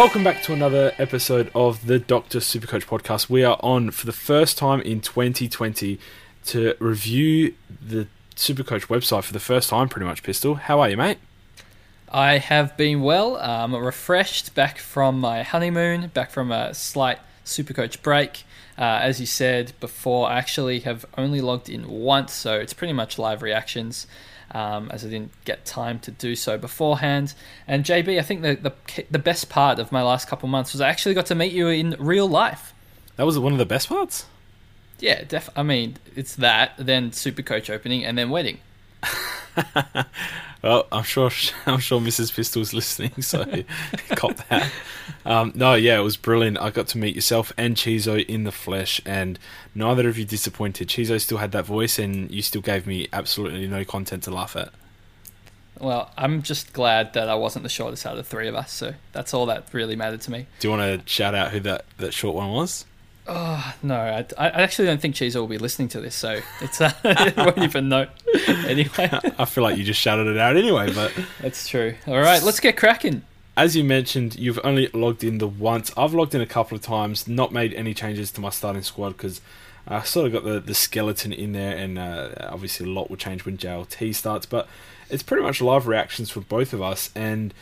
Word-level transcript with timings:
Welcome 0.00 0.24
back 0.24 0.42
to 0.44 0.54
another 0.54 0.94
episode 0.96 1.50
of 1.54 1.84
the 1.84 1.98
Doctor 1.98 2.38
Supercoach 2.38 2.86
podcast. 2.86 3.28
We 3.28 3.44
are 3.44 3.58
on 3.60 3.90
for 3.90 4.06
the 4.06 4.14
first 4.14 4.56
time 4.56 4.80
in 4.80 5.02
2020 5.02 6.00
to 6.46 6.74
review 6.78 7.52
the 7.68 8.06
Supercoach 8.34 8.86
website 8.86 9.24
for 9.24 9.34
the 9.34 9.38
first 9.38 9.68
time, 9.68 9.90
pretty 9.90 10.06
much. 10.06 10.22
Pistol, 10.22 10.54
how 10.54 10.80
are 10.80 10.88
you, 10.88 10.96
mate? 10.96 11.18
I 12.10 12.38
have 12.38 12.78
been 12.78 13.02
well, 13.02 13.36
um, 13.36 13.76
refreshed, 13.76 14.54
back 14.54 14.78
from 14.78 15.20
my 15.20 15.42
honeymoon, 15.42 16.06
back 16.14 16.30
from 16.30 16.50
a 16.50 16.72
slight 16.72 17.18
Supercoach 17.44 18.00
break. 18.00 18.44
Uh, 18.78 19.00
as 19.02 19.20
you 19.20 19.26
said 19.26 19.74
before, 19.80 20.30
I 20.30 20.38
actually 20.38 20.80
have 20.80 21.04
only 21.18 21.42
logged 21.42 21.68
in 21.68 21.86
once, 21.86 22.32
so 22.32 22.58
it's 22.58 22.72
pretty 22.72 22.94
much 22.94 23.18
live 23.18 23.42
reactions. 23.42 24.06
Um, 24.52 24.90
as 24.90 25.04
I 25.04 25.08
didn't 25.08 25.30
get 25.44 25.64
time 25.64 26.00
to 26.00 26.10
do 26.10 26.34
so 26.34 26.58
beforehand. 26.58 27.34
And 27.68 27.84
JB, 27.84 28.18
I 28.18 28.22
think 28.22 28.42
the, 28.42 28.56
the 28.56 29.04
the 29.08 29.18
best 29.20 29.48
part 29.48 29.78
of 29.78 29.92
my 29.92 30.02
last 30.02 30.26
couple 30.26 30.48
months 30.48 30.72
was 30.72 30.80
I 30.80 30.88
actually 30.88 31.14
got 31.14 31.26
to 31.26 31.36
meet 31.36 31.52
you 31.52 31.68
in 31.68 31.94
real 32.00 32.28
life. 32.28 32.74
That 33.14 33.26
was 33.26 33.38
one 33.38 33.52
of 33.52 33.58
the 33.58 33.66
best 33.66 33.88
parts. 33.88 34.26
Yeah, 34.98 35.24
def- 35.24 35.50
I 35.56 35.62
mean, 35.62 35.96
it's 36.16 36.34
that, 36.36 36.72
then 36.78 37.12
Super 37.12 37.42
Coach 37.42 37.70
opening, 37.70 38.04
and 38.04 38.18
then 38.18 38.28
wedding. 38.28 38.58
well, 40.62 40.86
I'm 40.92 41.04
sure 41.04 41.30
I'm 41.66 41.80
sure 41.80 42.00
Mrs. 42.00 42.34
Pistol's 42.34 42.72
listening, 42.72 43.22
so 43.22 43.44
cop 44.10 44.36
that. 44.48 44.70
Um, 45.24 45.52
no, 45.54 45.74
yeah, 45.74 45.98
it 45.98 46.02
was 46.02 46.16
brilliant. 46.16 46.58
I 46.60 46.70
got 46.70 46.88
to 46.88 46.98
meet 46.98 47.14
yourself 47.14 47.52
and 47.56 47.76
Chizo 47.76 48.24
in 48.24 48.44
the 48.44 48.52
flesh, 48.52 49.00
and 49.04 49.38
neither 49.74 50.08
of 50.08 50.18
you 50.18 50.24
disappointed. 50.24 50.88
Chizo 50.88 51.20
still 51.20 51.38
had 51.38 51.52
that 51.52 51.64
voice, 51.64 51.98
and 51.98 52.30
you 52.30 52.42
still 52.42 52.62
gave 52.62 52.86
me 52.86 53.08
absolutely 53.12 53.66
no 53.66 53.84
content 53.84 54.22
to 54.24 54.30
laugh 54.30 54.56
at. 54.56 54.70
Well, 55.78 56.12
I'm 56.16 56.42
just 56.42 56.74
glad 56.74 57.14
that 57.14 57.30
I 57.30 57.34
wasn't 57.34 57.62
the 57.62 57.70
shortest 57.70 58.04
out 58.04 58.12
of 58.12 58.18
the 58.18 58.24
three 58.24 58.48
of 58.48 58.54
us, 58.54 58.70
so 58.70 58.94
that's 59.12 59.32
all 59.32 59.46
that 59.46 59.68
really 59.72 59.96
mattered 59.96 60.20
to 60.22 60.30
me. 60.30 60.46
Do 60.60 60.68
you 60.68 60.76
want 60.76 61.06
to 61.06 61.10
shout 61.10 61.34
out 61.34 61.52
who 61.52 61.60
that, 61.60 61.86
that 61.96 62.12
short 62.12 62.36
one 62.36 62.50
was? 62.50 62.84
Oh 63.32 63.74
no, 63.84 63.94
I, 63.94 64.26
I 64.36 64.48
actually 64.48 64.86
don't 64.86 65.00
think 65.00 65.14
Cheese 65.14 65.36
will 65.36 65.46
be 65.46 65.56
listening 65.56 65.86
to 65.90 66.00
this, 66.00 66.16
so 66.16 66.40
it's 66.60 66.80
uh, 66.80 66.92
I 67.04 67.32
won't 67.36 67.58
even 67.58 67.88
know. 67.88 68.08
Anyway, 68.66 69.08
I 69.38 69.44
feel 69.44 69.62
like 69.62 69.78
you 69.78 69.84
just 69.84 70.00
shouted 70.00 70.26
it 70.26 70.36
out 70.36 70.56
anyway, 70.56 70.92
but 70.92 71.12
that's 71.40 71.68
true. 71.68 71.94
All 72.08 72.18
right, 72.18 72.42
let's 72.42 72.58
get 72.58 72.76
cracking. 72.76 73.22
As 73.56 73.76
you 73.76 73.84
mentioned, 73.84 74.34
you've 74.34 74.58
only 74.64 74.88
logged 74.88 75.22
in 75.22 75.38
the 75.38 75.46
once. 75.46 75.92
I've 75.96 76.12
logged 76.12 76.34
in 76.34 76.40
a 76.40 76.46
couple 76.46 76.74
of 76.74 76.82
times, 76.82 77.28
not 77.28 77.52
made 77.52 77.72
any 77.74 77.94
changes 77.94 78.32
to 78.32 78.40
my 78.40 78.50
starting 78.50 78.82
squad 78.82 79.10
because 79.10 79.40
I 79.86 80.02
sort 80.02 80.26
of 80.26 80.32
got 80.32 80.42
the, 80.42 80.58
the 80.58 80.74
skeleton 80.74 81.32
in 81.32 81.52
there, 81.52 81.76
and 81.76 82.00
uh, 82.00 82.30
obviously 82.48 82.86
a 82.86 82.90
lot 82.90 83.10
will 83.10 83.16
change 83.16 83.44
when 83.44 83.56
JLT 83.58 84.12
starts. 84.12 84.44
But 84.44 84.66
it's 85.08 85.22
pretty 85.22 85.44
much 85.44 85.60
live 85.60 85.86
reactions 85.86 86.30
for 86.30 86.40
both 86.40 86.72
of 86.72 86.82
us, 86.82 87.10
and 87.14 87.54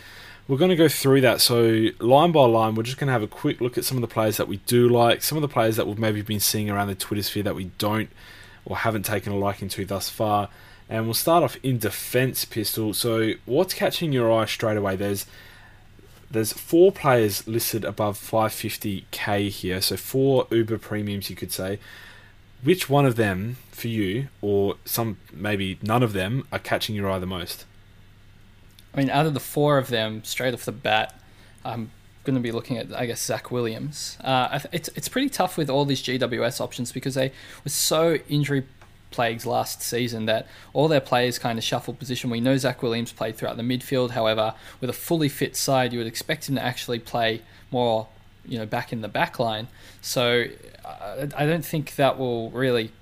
we're 0.48 0.56
going 0.56 0.70
to 0.70 0.76
go 0.76 0.88
through 0.88 1.20
that. 1.20 1.42
So, 1.42 1.88
line 2.00 2.32
by 2.32 2.46
line, 2.46 2.74
we're 2.74 2.82
just 2.82 2.96
going 2.96 3.08
to 3.08 3.12
have 3.12 3.22
a 3.22 3.28
quick 3.28 3.60
look 3.60 3.76
at 3.76 3.84
some 3.84 3.98
of 3.98 4.00
the 4.00 4.08
players 4.08 4.38
that 4.38 4.48
we 4.48 4.56
do 4.58 4.88
like, 4.88 5.22
some 5.22 5.36
of 5.36 5.42
the 5.42 5.48
players 5.48 5.76
that 5.76 5.86
we've 5.86 5.98
maybe 5.98 6.22
been 6.22 6.40
seeing 6.40 6.70
around 6.70 6.88
the 6.88 6.94
Twitter 6.94 7.22
sphere 7.22 7.42
that 7.42 7.54
we 7.54 7.70
don't 7.76 8.08
or 8.64 8.78
haven't 8.78 9.04
taken 9.04 9.32
a 9.32 9.36
liking 9.36 9.68
to 9.68 9.84
thus 9.84 10.08
far. 10.08 10.48
And 10.88 11.04
we'll 11.04 11.14
start 11.14 11.44
off 11.44 11.58
in 11.62 11.78
defense 11.78 12.46
pistol. 12.46 12.94
So, 12.94 13.32
what's 13.44 13.74
catching 13.74 14.10
your 14.10 14.32
eye 14.32 14.46
straight 14.46 14.78
away? 14.78 14.96
There's 14.96 15.26
there's 16.30 16.52
four 16.52 16.92
players 16.92 17.46
listed 17.46 17.84
above 17.84 18.18
550k 18.18 19.48
here, 19.48 19.80
so 19.80 19.96
four 19.96 20.46
Uber 20.50 20.78
premiums, 20.78 21.30
you 21.30 21.36
could 21.36 21.52
say. 21.52 21.78
Which 22.62 22.88
one 22.88 23.06
of 23.06 23.16
them 23.16 23.56
for 23.70 23.88
you, 23.88 24.28
or 24.40 24.76
some 24.84 25.18
maybe 25.32 25.78
none 25.82 26.02
of 26.02 26.12
them, 26.12 26.46
are 26.50 26.58
catching 26.58 26.94
your 26.94 27.10
eye 27.10 27.18
the 27.18 27.26
most? 27.26 27.64
I 28.94 28.98
mean, 28.98 29.10
out 29.10 29.26
of 29.26 29.34
the 29.34 29.40
four 29.40 29.78
of 29.78 29.88
them, 29.88 30.24
straight 30.24 30.54
off 30.54 30.64
the 30.64 30.72
bat, 30.72 31.14
I'm 31.64 31.90
going 32.24 32.34
to 32.34 32.42
be 32.42 32.52
looking 32.52 32.78
at, 32.78 32.92
I 32.94 33.06
guess, 33.06 33.22
Zach 33.22 33.50
Williams. 33.50 34.18
Uh, 34.22 34.60
it's 34.72 34.88
it's 34.88 35.08
pretty 35.08 35.28
tough 35.28 35.56
with 35.56 35.70
all 35.70 35.84
these 35.84 36.02
GWS 36.02 36.60
options 36.60 36.92
because 36.92 37.14
they 37.14 37.32
were 37.64 37.70
so 37.70 38.18
injury 38.28 38.64
plagues 39.10 39.46
last 39.46 39.80
season 39.82 40.26
that 40.26 40.46
all 40.72 40.88
their 40.88 41.00
players 41.00 41.38
kind 41.38 41.58
of 41.58 41.64
shuffled 41.64 41.98
position. 41.98 42.30
We 42.30 42.40
know 42.40 42.56
Zach 42.56 42.82
Williams 42.82 43.12
played 43.12 43.36
throughout 43.36 43.56
the 43.56 43.62
midfield. 43.62 44.10
However, 44.10 44.54
with 44.80 44.90
a 44.90 44.94
fully 44.94 45.28
fit 45.28 45.56
side, 45.56 45.92
you 45.92 45.98
would 45.98 46.06
expect 46.06 46.48
him 46.48 46.56
to 46.56 46.62
actually 46.62 46.98
play 46.98 47.42
more, 47.70 48.08
you 48.44 48.58
know, 48.58 48.66
back 48.66 48.92
in 48.92 49.00
the 49.00 49.08
back 49.08 49.38
line. 49.38 49.68
So 50.02 50.44
uh, 50.84 51.26
I 51.36 51.46
don't 51.46 51.64
think 51.64 51.96
that 51.96 52.18
will 52.18 52.50
really 52.50 52.92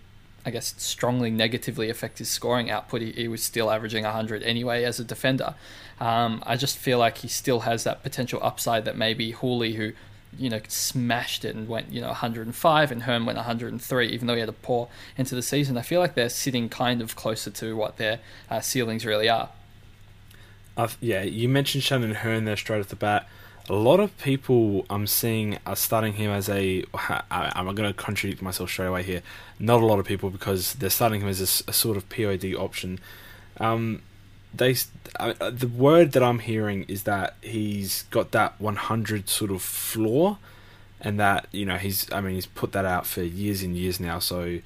I 0.46 0.50
guess, 0.50 0.76
strongly 0.78 1.30
negatively 1.30 1.90
affect 1.90 2.18
his 2.18 2.28
scoring 2.28 2.70
output. 2.70 3.02
He, 3.02 3.10
he 3.10 3.28
was 3.28 3.42
still 3.42 3.68
averaging 3.68 4.04
100 4.04 4.44
anyway 4.44 4.84
as 4.84 5.00
a 5.00 5.04
defender. 5.04 5.56
Um, 5.98 6.40
I 6.46 6.56
just 6.56 6.78
feel 6.78 6.98
like 6.98 7.18
he 7.18 7.28
still 7.28 7.60
has 7.60 7.82
that 7.82 8.04
potential 8.04 8.38
upside 8.40 8.84
that 8.84 8.96
maybe 8.96 9.32
Houli, 9.32 9.74
who 9.74 9.92
you 10.38 10.50
know 10.50 10.60
smashed 10.68 11.44
it 11.44 11.56
and 11.56 11.66
went 11.68 11.90
you 11.90 12.00
know 12.00 12.08
105, 12.08 12.92
and 12.92 13.02
Hurn 13.02 13.26
went 13.26 13.36
103, 13.36 14.08
even 14.08 14.26
though 14.28 14.34
he 14.34 14.40
had 14.40 14.48
a 14.48 14.52
poor 14.52 14.88
into 15.18 15.34
the 15.34 15.42
season. 15.42 15.76
I 15.76 15.82
feel 15.82 15.98
like 15.98 16.14
they're 16.14 16.28
sitting 16.28 16.68
kind 16.68 17.02
of 17.02 17.16
closer 17.16 17.50
to 17.50 17.74
what 17.76 17.96
their 17.96 18.20
uh, 18.48 18.60
ceilings 18.60 19.04
really 19.04 19.28
are. 19.28 19.48
Uh, 20.76 20.88
yeah, 21.00 21.22
you 21.22 21.48
mentioned 21.48 21.82
Shannon 21.82 22.14
Hurn 22.14 22.44
there 22.44 22.56
straight 22.56 22.80
off 22.80 22.88
the 22.88 22.96
bat 22.96 23.28
a 23.68 23.74
lot 23.74 23.98
of 24.00 24.16
people 24.18 24.86
I'm 24.88 25.06
seeing 25.06 25.58
are 25.66 25.76
starting 25.76 26.14
him 26.14 26.30
as 26.30 26.48
a. 26.48 26.84
I'm 27.30 27.74
going 27.74 27.88
to 27.88 27.92
contradict 27.92 28.40
myself 28.42 28.70
straight 28.70 28.86
away 28.86 29.02
here. 29.02 29.22
Not 29.58 29.82
a 29.82 29.86
lot 29.86 29.98
of 29.98 30.06
people 30.06 30.30
because 30.30 30.74
they're 30.74 30.90
starting 30.90 31.20
him 31.20 31.28
as 31.28 31.40
a, 31.40 31.70
a 31.70 31.72
sort 31.72 31.96
of 31.96 32.08
POD 32.08 32.54
option. 32.54 33.00
Um, 33.58 34.02
they 34.54 34.76
uh, 35.18 35.50
the 35.50 35.68
word 35.68 36.12
that 36.12 36.22
I'm 36.22 36.38
hearing 36.38 36.84
is 36.84 37.02
that 37.02 37.34
he's 37.42 38.04
got 38.04 38.30
that 38.32 38.60
100 38.60 39.28
sort 39.28 39.50
of 39.50 39.62
floor, 39.62 40.38
and 41.00 41.18
that 41.18 41.48
you 41.50 41.66
know 41.66 41.76
he's. 41.76 42.10
I 42.12 42.20
mean, 42.20 42.34
he's 42.34 42.46
put 42.46 42.72
that 42.72 42.84
out 42.84 43.06
for 43.06 43.22
years 43.22 43.62
and 43.62 43.76
years 43.76 43.98
now. 43.98 44.20
So 44.20 44.60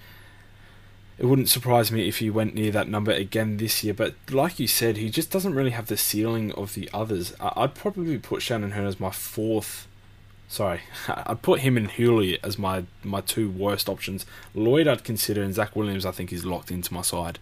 it 1.21 1.27
wouldn't 1.27 1.51
surprise 1.51 1.93
me 1.93 2.09
if 2.09 2.19
he 2.19 2.31
went 2.31 2.55
near 2.55 2.71
that 2.71 2.89
number 2.89 3.13
again 3.13 3.59
this 3.59 3.85
year. 3.85 3.93
But 3.93 4.15
like 4.31 4.59
you 4.59 4.67
said, 4.67 4.97
he 4.97 5.11
just 5.11 5.31
doesn't 5.31 5.55
really 5.55 5.73
have 5.73 5.87
the 5.87 5.99
ceiling 5.99 6.51
of 6.53 6.73
the 6.73 6.89
others. 6.95 7.35
I'd 7.39 7.75
probably 7.75 8.17
put 8.17 8.41
Shannon 8.41 8.71
Hurn 8.71 8.87
as 8.87 8.99
my 8.99 9.11
fourth. 9.11 9.87
Sorry, 10.49 10.81
I'd 11.09 11.43
put 11.43 11.61
him 11.61 11.77
and 11.77 11.91
Houli 11.91 12.39
as 12.43 12.59
my, 12.59 12.85
my 13.05 13.21
two 13.21 13.51
worst 13.51 13.87
options. 13.87 14.25
Lloyd 14.55 14.89
I'd 14.89 15.05
consider, 15.05 15.43
and 15.43 15.53
Zach 15.53 15.77
Williams 15.77 16.07
I 16.07 16.11
think 16.11 16.33
is 16.33 16.47
locked 16.47 16.71
into 16.71 16.95
my 16.95 17.03
side. 17.03 17.39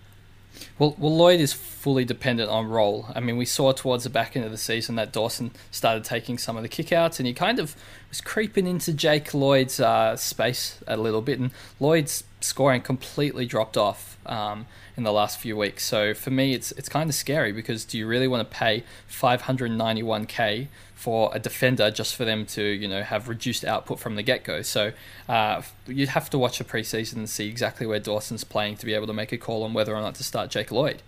Well, 0.80 0.96
well, 0.98 1.16
Lloyd 1.16 1.38
is 1.38 1.52
fully 1.52 2.04
dependent 2.04 2.50
on 2.50 2.66
role. 2.66 3.06
I 3.14 3.20
mean, 3.20 3.36
we 3.36 3.44
saw 3.44 3.70
towards 3.70 4.02
the 4.02 4.10
back 4.10 4.34
end 4.34 4.44
of 4.44 4.50
the 4.50 4.58
season 4.58 4.96
that 4.96 5.12
Dawson 5.12 5.52
started 5.70 6.02
taking 6.02 6.36
some 6.36 6.56
of 6.56 6.64
the 6.64 6.68
kickouts, 6.68 7.20
and 7.20 7.28
he 7.28 7.32
kind 7.32 7.60
of 7.60 7.76
was 8.08 8.20
creeping 8.20 8.66
into 8.66 8.92
Jake 8.92 9.32
Lloyd's 9.32 9.78
uh, 9.78 10.16
space 10.16 10.80
a 10.88 10.96
little 10.96 11.22
bit, 11.22 11.38
and 11.38 11.52
Lloyd's 11.78 12.24
scoring 12.40 12.80
completely 12.80 13.46
dropped 13.46 13.76
off 13.76 14.18
um, 14.26 14.66
in 14.96 15.02
the 15.02 15.12
last 15.12 15.38
few 15.38 15.56
weeks. 15.56 15.84
So 15.84 16.14
for 16.14 16.30
me, 16.30 16.54
it's 16.54 16.72
it's 16.72 16.88
kind 16.88 17.08
of 17.08 17.14
scary 17.14 17.52
because 17.52 17.84
do 17.84 17.98
you 17.98 18.06
really 18.06 18.28
want 18.28 18.48
to 18.48 18.56
pay 18.56 18.84
591k 19.10 20.68
for 20.94 21.30
a 21.32 21.38
defender 21.38 21.90
just 21.90 22.16
for 22.16 22.24
them 22.24 22.44
to 22.44 22.62
you 22.62 22.88
know 22.88 23.02
have 23.02 23.28
reduced 23.28 23.64
output 23.64 23.98
from 23.98 24.16
the 24.16 24.22
get 24.22 24.44
go? 24.44 24.62
So 24.62 24.92
uh, 25.28 25.62
you'd 25.86 26.10
have 26.10 26.30
to 26.30 26.38
watch 26.38 26.60
a 26.60 26.64
preseason 26.64 27.16
and 27.16 27.30
see 27.30 27.48
exactly 27.48 27.86
where 27.86 28.00
Dawson's 28.00 28.44
playing 28.44 28.76
to 28.76 28.86
be 28.86 28.94
able 28.94 29.06
to 29.06 29.12
make 29.12 29.32
a 29.32 29.38
call 29.38 29.62
on 29.64 29.72
whether 29.72 29.94
or 29.94 30.00
not 30.00 30.14
to 30.16 30.24
start 30.24 30.50
Jake 30.50 30.70
Lloyd. 30.70 31.02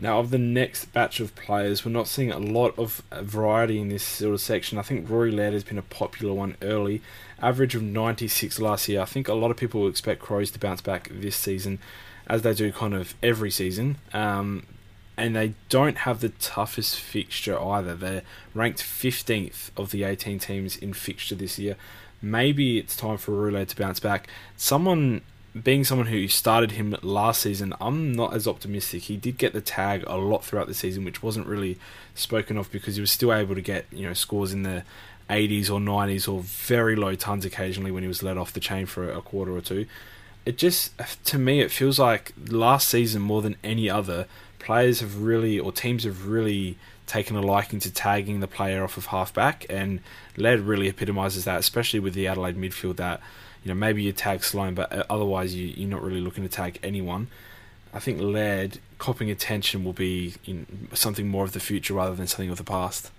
Now, 0.00 0.20
of 0.20 0.30
the 0.30 0.38
next 0.38 0.92
batch 0.92 1.18
of 1.18 1.34
players, 1.34 1.84
we're 1.84 1.90
not 1.90 2.06
seeing 2.06 2.30
a 2.30 2.38
lot 2.38 2.78
of 2.78 3.02
variety 3.10 3.80
in 3.80 3.88
this 3.88 4.04
sort 4.04 4.32
of 4.32 4.40
section. 4.40 4.78
I 4.78 4.82
think 4.82 5.10
Rory 5.10 5.32
Laird 5.32 5.54
has 5.54 5.64
been 5.64 5.78
a 5.78 5.82
popular 5.82 6.32
one 6.32 6.56
early 6.62 7.02
average 7.42 7.74
of 7.74 7.82
96 7.82 8.58
last 8.60 8.88
year. 8.88 9.00
I 9.00 9.04
think 9.04 9.28
a 9.28 9.34
lot 9.34 9.50
of 9.50 9.56
people 9.56 9.86
expect 9.88 10.20
Crows 10.20 10.50
to 10.52 10.58
bounce 10.58 10.80
back 10.80 11.08
this 11.12 11.36
season, 11.36 11.78
as 12.26 12.42
they 12.42 12.54
do 12.54 12.72
kind 12.72 12.94
of 12.94 13.14
every 13.22 13.50
season. 13.50 13.96
Um, 14.12 14.64
and 15.18 15.34
they 15.34 15.54
don't 15.68 15.98
have 15.98 16.20
the 16.20 16.28
toughest 16.28 16.98
fixture 16.98 17.60
either. 17.60 17.94
They're 17.94 18.22
ranked 18.54 18.80
15th 18.80 19.70
of 19.76 19.90
the 19.90 20.04
18 20.04 20.38
teams 20.38 20.76
in 20.76 20.92
fixture 20.92 21.34
this 21.34 21.58
year. 21.58 21.76
Maybe 22.22 22.78
it's 22.78 22.96
time 22.96 23.16
for 23.16 23.32
Roulette 23.32 23.68
to 23.70 23.76
bounce 23.76 23.98
back. 23.98 24.28
Someone, 24.56 25.22
being 25.60 25.82
someone 25.82 26.06
who 26.06 26.28
started 26.28 26.72
him 26.72 26.96
last 27.02 27.42
season, 27.42 27.74
I'm 27.80 28.12
not 28.12 28.32
as 28.32 28.46
optimistic. 28.46 29.02
He 29.02 29.16
did 29.16 29.38
get 29.38 29.52
the 29.52 29.60
tag 29.60 30.04
a 30.06 30.16
lot 30.16 30.44
throughout 30.44 30.68
the 30.68 30.74
season, 30.74 31.04
which 31.04 31.20
wasn't 31.20 31.48
really 31.48 31.78
spoken 32.14 32.56
of 32.56 32.70
because 32.70 32.94
he 32.94 33.00
was 33.00 33.10
still 33.10 33.32
able 33.32 33.56
to 33.56 33.60
get 33.60 33.86
you 33.90 34.06
know 34.06 34.14
scores 34.14 34.52
in 34.52 34.62
the 34.62 34.84
80s 35.28 35.70
or 35.70 35.78
90s 35.78 36.32
or 36.32 36.40
very 36.40 36.96
low 36.96 37.14
tons 37.14 37.44
occasionally 37.44 37.90
when 37.90 38.02
he 38.02 38.08
was 38.08 38.22
let 38.22 38.36
off 38.38 38.52
the 38.52 38.60
chain 38.60 38.86
for 38.86 39.10
a 39.10 39.20
quarter 39.20 39.56
or 39.56 39.60
two. 39.60 39.86
It 40.46 40.56
just, 40.56 40.92
to 41.24 41.38
me, 41.38 41.60
it 41.60 41.70
feels 41.70 41.98
like 41.98 42.32
last 42.48 42.88
season 42.88 43.20
more 43.20 43.42
than 43.42 43.56
any 43.62 43.90
other, 43.90 44.26
players 44.58 45.00
have 45.00 45.22
really, 45.22 45.58
or 45.58 45.72
teams 45.72 46.04
have 46.04 46.26
really 46.26 46.78
taken 47.06 47.36
a 47.36 47.40
liking 47.40 47.80
to 47.80 47.90
tagging 47.90 48.40
the 48.40 48.46
player 48.46 48.84
off 48.84 48.96
of 48.96 49.06
halfback, 49.06 49.66
and 49.68 50.00
Laird 50.36 50.60
really 50.60 50.88
epitomises 50.88 51.44
that, 51.44 51.58
especially 51.58 51.98
with 51.98 52.14
the 52.14 52.26
Adelaide 52.28 52.56
midfield. 52.56 52.96
That 52.96 53.20
you 53.64 53.70
know 53.70 53.74
maybe 53.74 54.02
you 54.02 54.12
tag 54.12 54.44
Sloane, 54.44 54.74
but 54.74 54.92
uh, 54.92 55.04
otherwise 55.10 55.54
you, 55.54 55.66
you're 55.66 55.88
not 55.88 56.02
really 56.02 56.20
looking 56.20 56.44
to 56.44 56.50
tag 56.50 56.78
anyone. 56.82 57.28
I 57.92 57.98
think 57.98 58.20
Laird 58.20 58.78
copping 58.98 59.30
attention 59.30 59.82
will 59.82 59.94
be 59.94 60.34
something 60.92 61.26
more 61.26 61.44
of 61.44 61.52
the 61.52 61.60
future 61.60 61.94
rather 61.94 62.14
than 62.14 62.26
something 62.26 62.50
of 62.50 62.58
the 62.58 62.64
past. 62.64 63.10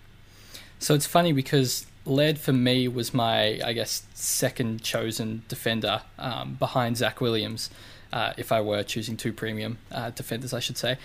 So 0.77 0.93
it's 0.93 1.07
funny 1.07 1.33
because 1.33 1.87
Laird 2.09 2.39
for 2.39 2.51
me 2.51 2.87
was 2.87 3.13
my, 3.13 3.61
I 3.63 3.73
guess, 3.73 4.03
second 4.13 4.81
chosen 4.81 5.43
defender 5.47 6.01
um, 6.17 6.55
behind 6.55 6.97
Zach 6.97 7.21
Williams, 7.21 7.69
uh, 8.11 8.33
if 8.35 8.51
I 8.51 8.61
were 8.61 8.83
choosing 8.83 9.15
two 9.15 9.31
premium 9.31 9.77
uh, 9.91 10.09
defenders, 10.09 10.53
I 10.53 10.59
should 10.59 10.77
say. 10.77 10.97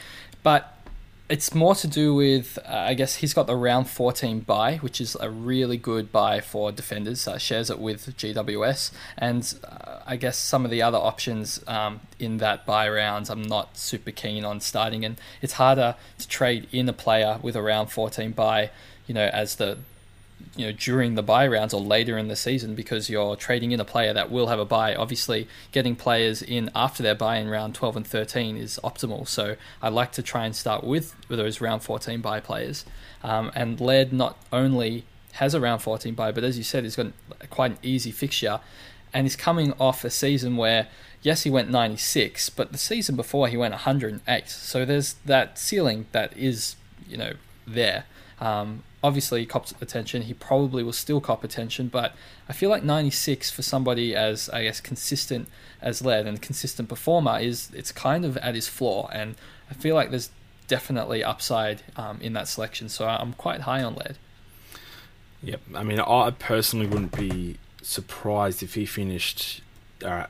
But 0.43 0.75
it's 1.29 1.55
more 1.55 1.75
to 1.75 1.87
do 1.87 2.15
with, 2.15 2.59
uh, 2.67 2.71
I 2.71 2.95
guess, 2.95 3.17
he's 3.17 3.33
got 3.33 3.47
the 3.47 3.57
round 3.57 3.89
14 3.89 4.41
bye, 4.41 4.77
which 4.77 5.01
is 5.01 5.17
a 5.21 5.31
really 5.31 5.77
good 5.77 6.13
bye 6.13 6.41
for 6.41 6.71
defenders. 6.71 7.27
Uh, 7.27 7.39
shares 7.39 7.71
it 7.71 7.79
with 7.79 8.17
GWS. 8.17 8.91
And 9.17 9.55
uh, 9.65 10.01
I 10.07 10.17
guess 10.17 10.37
some 10.37 10.65
of 10.65 10.71
the 10.71 10.83
other 10.83 10.99
options 10.99 11.63
um, 11.67 12.01
in 12.19 12.39
that 12.39 12.67
bye 12.67 12.89
rounds, 12.89 13.31
I'm 13.31 13.43
not 13.43 13.77
super 13.77 14.11
keen 14.11 14.45
on 14.45 14.61
starting. 14.61 15.05
And 15.05 15.17
it's 15.41 15.55
harder 15.55 15.97
to 16.19 16.29
trade 16.29 16.67
in 16.73 16.89
a 16.89 16.93
player 16.93 17.39
with 17.43 17.57
a 17.57 17.63
round 17.63 17.91
14 17.91 18.33
bye, 18.33 18.71
you 19.07 19.15
know, 19.15 19.27
as 19.33 19.57
the 19.57 19.79
you 20.57 20.67
know 20.67 20.73
during 20.73 21.15
the 21.15 21.23
bye 21.23 21.47
rounds 21.47 21.75
or 21.75 21.81
later 21.81 22.17
in 22.17 22.29
the 22.29 22.37
season 22.37 22.75
because 22.75 23.11
you're 23.11 23.37
trading 23.37 23.73
in 23.73 23.81
a 23.81 23.85
player 23.85 24.13
that 24.13 24.31
will 24.31 24.49
have 24.49 24.59
a 24.59 24.65
bye. 24.65 24.95
Obviously, 24.95 25.49
getting 25.73 25.97
players 25.97 26.43
in 26.43 26.71
after 26.75 27.03
their 27.03 27.15
bye 27.15 27.37
in 27.37 27.49
round 27.49 27.75
12 27.75 27.97
and 27.97 28.07
13 28.07 28.57
is 28.57 28.79
optimal. 28.85 29.27
So 29.27 29.57
I 29.83 29.89
like 29.89 30.13
to 30.13 30.23
try 30.23 30.47
and 30.47 30.55
start 30.55 30.85
with 30.85 31.15
those 31.29 31.61
round 31.61 31.83
14 31.83 32.21
bye 32.21 32.41
players. 32.41 32.85
Um, 33.23 33.51
and 33.55 33.81
Laird 33.81 34.13
not 34.13 34.39
only 34.53 35.05
has 35.33 35.55
a 35.55 35.61
round 35.61 35.83
14 35.83 36.15
bye, 36.15 36.33
but 36.33 36.45
as 36.45 36.57
you 36.57 36.65
said, 36.65 36.85
he's 36.85 36.97
got 36.97 37.09
quite 37.51 37.73
an 37.73 37.79
easy 37.83 38.11
fixture, 38.11 38.61
and 39.13 39.27
he's 39.27 39.37
coming 39.37 39.73
off 39.79 40.05
a 40.05 40.11
season 40.11 40.57
where. 40.57 40.89
Yes, 41.23 41.45
he 41.45 41.49
went 41.49 41.71
96, 41.71 42.51
but 42.51 42.73
the 42.73 42.77
season 42.77 43.17
before 43.17 43.49
he 43.49 43.57
went 43.57 43.73
108. 43.73 44.47
So 44.51 44.85
there's 44.85 45.15
that 45.25 45.59
ceiling 45.59 46.05
that 46.13 46.37
is, 46.37 46.77
you 47.09 47.17
know, 47.17 47.33
there. 47.67 48.05
Um, 48.43 48.83
obviously 49.05 49.41
he 49.41 49.47
copped 49.47 49.75
attention. 49.83 50.23
He 50.23 50.33
probably 50.33 50.83
will 50.83 50.95
still 50.95 51.21
cop 51.21 51.45
attention, 51.45 51.89
but 51.89 52.15
I 52.49 52.55
feel 52.55 52.71
like 52.71 52.83
96 52.83 53.51
for 53.51 53.61
somebody 53.61 54.17
as 54.17 54.49
I 54.49 54.65
guess 54.65 54.81
consistent 54.81 55.47
as 55.83 56.03
Laird 56.03 56.27
and 56.27 56.41
consistent 56.41 56.89
performer 56.89 57.39
is 57.39 57.71
it's 57.75 57.93
kind 57.93 58.25
of 58.25 58.39
at 58.39 58.55
his 58.55 58.67
floor, 58.67 59.11
and 59.13 59.35
I 59.71 59.75
feel 59.75 59.95
like 59.95 60.09
there's 60.09 60.31
definitely 60.67 61.23
upside 61.23 61.83
um, 61.97 62.19
in 62.23 62.33
that 62.33 62.49
selection. 62.49 62.89
So 62.89 63.07
I'm 63.07 63.35
quite 63.35 63.61
high 63.61 63.83
on 63.83 63.95
Laird. 63.95 64.17
Yep, 65.43 65.61
I 65.75 65.83
mean 65.83 66.01
I 66.01 66.31
personally 66.31 66.87
wouldn't 66.87 67.17
be 67.17 67.59
surprised 67.83 68.63
if 68.63 68.75
he 68.75 68.87
finished. 68.87 69.61
Uh, 70.03 70.27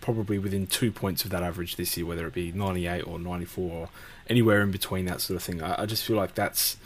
probably 0.00 0.38
within 0.38 0.66
two 0.66 0.92
points 0.92 1.24
of 1.24 1.30
that 1.30 1.42
average 1.42 1.76
this 1.76 1.96
year, 1.96 2.04
whether 2.04 2.26
it 2.26 2.34
be 2.34 2.52
98 2.52 3.06
or 3.06 3.18
94 3.18 3.72
or 3.72 3.88
anywhere 4.28 4.60
in 4.60 4.70
between 4.70 5.06
that 5.06 5.18
sort 5.22 5.34
of 5.34 5.42
thing. 5.42 5.62
I, 5.62 5.82
I 5.82 5.86
just 5.86 6.04
feel 6.04 6.16
like 6.16 6.34
that's 6.34 6.76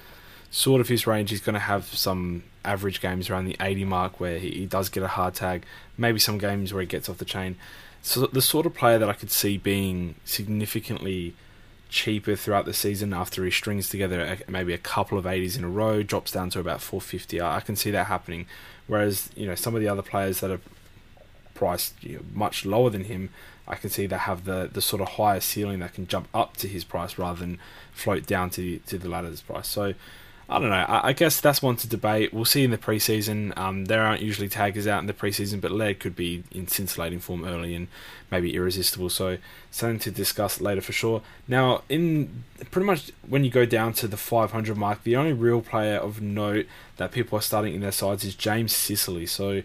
sort 0.50 0.80
of 0.80 0.88
his 0.88 1.06
range. 1.06 1.30
He's 1.30 1.40
going 1.40 1.54
to 1.54 1.60
have 1.60 1.84
some 1.86 2.44
average 2.64 3.00
games 3.00 3.30
around 3.30 3.46
the 3.46 3.56
80 3.60 3.84
mark 3.84 4.20
where 4.20 4.38
he, 4.38 4.50
he 4.50 4.66
does 4.66 4.88
get 4.88 5.02
a 5.02 5.08
hard 5.08 5.34
tag, 5.34 5.64
maybe 5.96 6.18
some 6.18 6.38
games 6.38 6.72
where 6.72 6.80
he 6.80 6.86
gets 6.86 7.08
off 7.08 7.18
the 7.18 7.24
chain. 7.24 7.56
So 8.02 8.26
the 8.26 8.42
sort 8.42 8.66
of 8.66 8.74
player 8.74 8.98
that 8.98 9.08
I 9.08 9.12
could 9.12 9.30
see 9.30 9.58
being 9.58 10.14
significantly 10.24 11.34
cheaper 11.88 12.36
throughout 12.36 12.64
the 12.64 12.74
season 12.74 13.12
after 13.12 13.44
he 13.44 13.50
strings 13.50 13.88
together 13.88 14.38
maybe 14.46 14.74
a 14.74 14.78
couple 14.78 15.18
of 15.18 15.24
80s 15.24 15.56
in 15.56 15.64
a 15.64 15.68
row, 15.68 16.02
drops 16.02 16.32
down 16.32 16.50
to 16.50 16.60
about 16.60 16.80
450. 16.80 17.40
I 17.40 17.60
can 17.60 17.76
see 17.76 17.90
that 17.90 18.06
happening. 18.06 18.46
Whereas 18.86 19.30
you 19.34 19.46
know 19.46 19.54
some 19.54 19.74
of 19.74 19.80
the 19.80 19.88
other 19.88 20.02
players 20.02 20.40
that 20.40 20.50
are 20.50 20.60
priced 21.54 22.02
you 22.02 22.16
know, 22.16 22.22
much 22.32 22.64
lower 22.64 22.90
than 22.90 23.04
him, 23.04 23.30
I 23.66 23.74
can 23.74 23.90
see 23.90 24.06
that 24.06 24.18
have 24.20 24.44
the, 24.44 24.68
the 24.72 24.80
sort 24.80 25.02
of 25.02 25.08
higher 25.08 25.40
ceiling 25.40 25.80
that 25.80 25.94
can 25.94 26.06
jump 26.06 26.28
up 26.32 26.56
to 26.58 26.68
his 26.68 26.84
price 26.84 27.18
rather 27.18 27.40
than 27.40 27.58
float 27.92 28.26
down 28.26 28.50
to 28.50 28.78
to 28.78 28.98
the 28.98 29.08
ladder's 29.08 29.42
price. 29.42 29.68
So 29.68 29.94
I 30.50 30.58
don't 30.58 30.70
know. 30.70 30.76
I, 30.76 31.08
I, 31.08 31.12
guess 31.12 31.42
that's 31.42 31.60
one 31.60 31.76
to 31.76 31.88
debate. 31.88 32.32
We'll 32.32 32.46
see 32.46 32.64
in 32.64 32.70
the 32.70 32.78
preseason. 32.78 33.56
Um, 33.58 33.84
there 33.84 34.02
aren't 34.02 34.22
usually 34.22 34.48
taggers 34.48 34.86
out 34.86 35.00
in 35.00 35.06
the 35.06 35.12
preseason, 35.12 35.60
but 35.60 35.70
Laird 35.70 36.00
could 36.00 36.16
be 36.16 36.42
in 36.50 36.66
scintillating 36.68 37.20
form 37.20 37.44
early 37.44 37.74
and 37.74 37.88
maybe 38.30 38.54
irresistible. 38.54 39.10
So 39.10 39.36
something 39.70 39.98
to 40.00 40.10
discuss 40.10 40.58
later 40.58 40.80
for 40.80 40.92
sure. 40.92 41.20
Now, 41.46 41.82
in 41.90 42.44
pretty 42.70 42.86
much 42.86 43.12
when 43.28 43.44
you 43.44 43.50
go 43.50 43.66
down 43.66 43.92
to 43.94 44.08
the 44.08 44.16
500 44.16 44.74
mark, 44.74 45.02
the 45.02 45.16
only 45.16 45.34
real 45.34 45.60
player 45.60 45.98
of 45.98 46.22
note 46.22 46.66
that 46.96 47.12
people 47.12 47.38
are 47.38 47.42
starting 47.42 47.74
in 47.74 47.82
their 47.82 47.92
sides 47.92 48.24
is 48.24 48.34
James 48.34 48.74
Sicily. 48.74 49.26
So. 49.26 49.62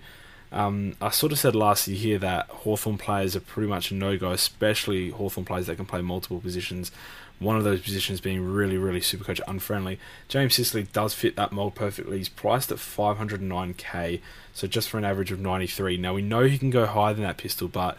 Um, 0.52 0.96
I 1.02 1.10
sort 1.10 1.32
of 1.32 1.40
said 1.40 1.56
last 1.56 1.88
year 1.88 1.98
here 1.98 2.20
that 2.20 2.48
Hawthorn 2.48 3.00
players 3.00 3.36
are 3.36 3.40
pretty 3.40 3.68
much 3.68 3.90
a 3.90 3.96
no 3.96 4.20
go, 4.20 4.30
especially 4.30 5.10
Hawthorn 5.10 5.46
players 5.46 5.66
that 5.66 5.78
can 5.78 5.88
play 5.88 6.04
multiple 6.04 6.40
positions 6.40 6.92
one 7.40 7.58
of 7.58 7.64
those 7.64 7.82
positions 7.82 8.22
being 8.22 8.44
really, 8.44 8.78
really 8.78 9.02
super 9.02 9.24
coach 9.24 9.42
unfriendly. 9.48 10.00
James 10.28 10.56
Sicily 10.56 10.84
does 10.84 11.14
fit 11.14 11.36
that 11.36 11.52
mold 11.52 11.76
perfectly. 11.76 12.18
He's 12.18 12.30
priced 12.30 12.72
at 12.72 12.78
509k, 12.78 14.22
so 14.54 14.68
just 14.68 14.90
for 14.90 14.98
an 14.98 15.06
average 15.06 15.32
of 15.32 15.40
93. 15.40 15.98
Now 15.98 16.14
we 16.14 16.22
know 16.22 16.44
he 16.44 16.58
can 16.58 16.70
go 16.70 16.86
higher 16.86 17.14
than 17.14 17.24
that 17.24 17.38
pistol, 17.38 17.68
but 17.68 17.98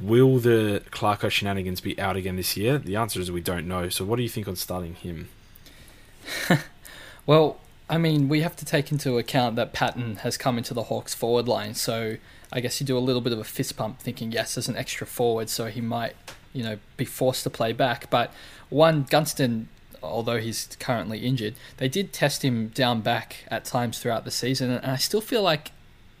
will 0.00 0.38
the 0.38 0.82
Clarko 0.90 1.30
shenanigans 1.30 1.80
be 1.80 1.98
out 2.00 2.16
again 2.16 2.36
this 2.36 2.56
year? 2.56 2.78
The 2.78 2.96
answer 2.96 3.20
is 3.20 3.30
we 3.30 3.40
don't 3.40 3.68
know. 3.68 3.88
So 3.88 4.04
what 4.04 4.16
do 4.16 4.22
you 4.22 4.28
think 4.28 4.48
on 4.48 4.56
starting 4.56 4.94
him? 4.94 5.28
well, 7.26 7.60
I 7.90 7.98
mean, 7.98 8.28
we 8.28 8.40
have 8.42 8.54
to 8.56 8.64
take 8.64 8.92
into 8.92 9.18
account 9.18 9.56
that 9.56 9.72
Patton 9.72 10.16
has 10.16 10.36
come 10.36 10.58
into 10.58 10.74
the 10.74 10.84
Hawks 10.84 11.14
forward 11.14 11.48
line, 11.48 11.74
so 11.74 12.16
I 12.52 12.60
guess 12.60 12.80
you 12.80 12.86
do 12.86 12.98
a 12.98 13.00
little 13.00 13.22
bit 13.22 13.32
of 13.32 13.38
a 13.38 13.44
fist 13.44 13.76
pump 13.76 14.00
thinking, 14.00 14.30
yes, 14.30 14.54
there's 14.54 14.68
an 14.68 14.76
extra 14.76 15.06
forward, 15.06 15.48
so 15.48 15.66
he 15.66 15.80
might, 15.80 16.14
you 16.52 16.62
know, 16.62 16.78
be 16.96 17.04
forced 17.04 17.44
to 17.44 17.50
play 17.50 17.72
back. 17.72 18.10
But 18.10 18.32
one, 18.68 19.06
Gunston, 19.08 19.68
although 20.02 20.38
he's 20.38 20.68
currently 20.78 21.20
injured, 21.20 21.54
they 21.76 21.88
did 21.88 22.12
test 22.12 22.44
him 22.44 22.68
down 22.68 23.00
back 23.00 23.44
at 23.48 23.64
times 23.64 23.98
throughout 23.98 24.24
the 24.24 24.30
season, 24.30 24.70
and 24.70 24.84
I 24.86 24.96
still 24.96 25.20
feel 25.20 25.42
like, 25.42 25.72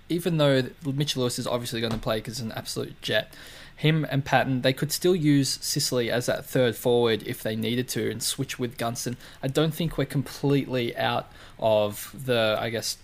even 0.08 0.38
though 0.38 0.62
Mitchell 0.84 1.20
Lewis 1.20 1.38
is 1.38 1.46
obviously 1.46 1.80
going 1.80 1.92
to 1.92 1.98
play 1.98 2.18
because 2.18 2.38
he's 2.38 2.44
an 2.46 2.52
absolute 2.52 3.00
jet, 3.02 3.32
him 3.76 4.04
and 4.10 4.24
Patton, 4.24 4.62
they 4.62 4.72
could 4.72 4.90
still 4.90 5.14
use 5.14 5.58
Sicily 5.62 6.10
as 6.10 6.26
that 6.26 6.44
third 6.44 6.74
forward 6.74 7.22
if 7.24 7.44
they 7.44 7.54
needed 7.54 7.88
to 7.90 8.10
and 8.10 8.20
switch 8.20 8.58
with 8.58 8.76
Gunston. 8.76 9.16
I 9.40 9.46
don't 9.46 9.72
think 9.72 9.96
we're 9.96 10.04
completely 10.04 10.96
out 10.96 11.30
of 11.60 12.12
the, 12.24 12.56
I 12.58 12.70
guess, 12.70 12.98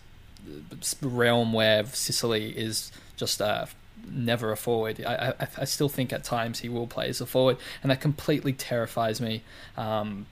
realm 1.00 1.52
where 1.52 1.86
Sicily 1.86 2.50
is 2.50 2.90
just 3.16 3.40
a 3.40 3.68
never 4.08 4.52
a 4.52 4.56
forward. 4.56 5.02
I, 5.04 5.34
I, 5.40 5.48
I, 5.58 5.64
still 5.64 5.88
think 5.88 6.12
at 6.12 6.24
times 6.24 6.60
he 6.60 6.68
will 6.68 6.86
play 6.86 7.08
as 7.08 7.20
a 7.20 7.26
forward, 7.26 7.56
and 7.82 7.90
that 7.90 8.00
completely 8.00 8.52
terrifies 8.52 9.20
me. 9.20 9.42
Um, 9.76 10.26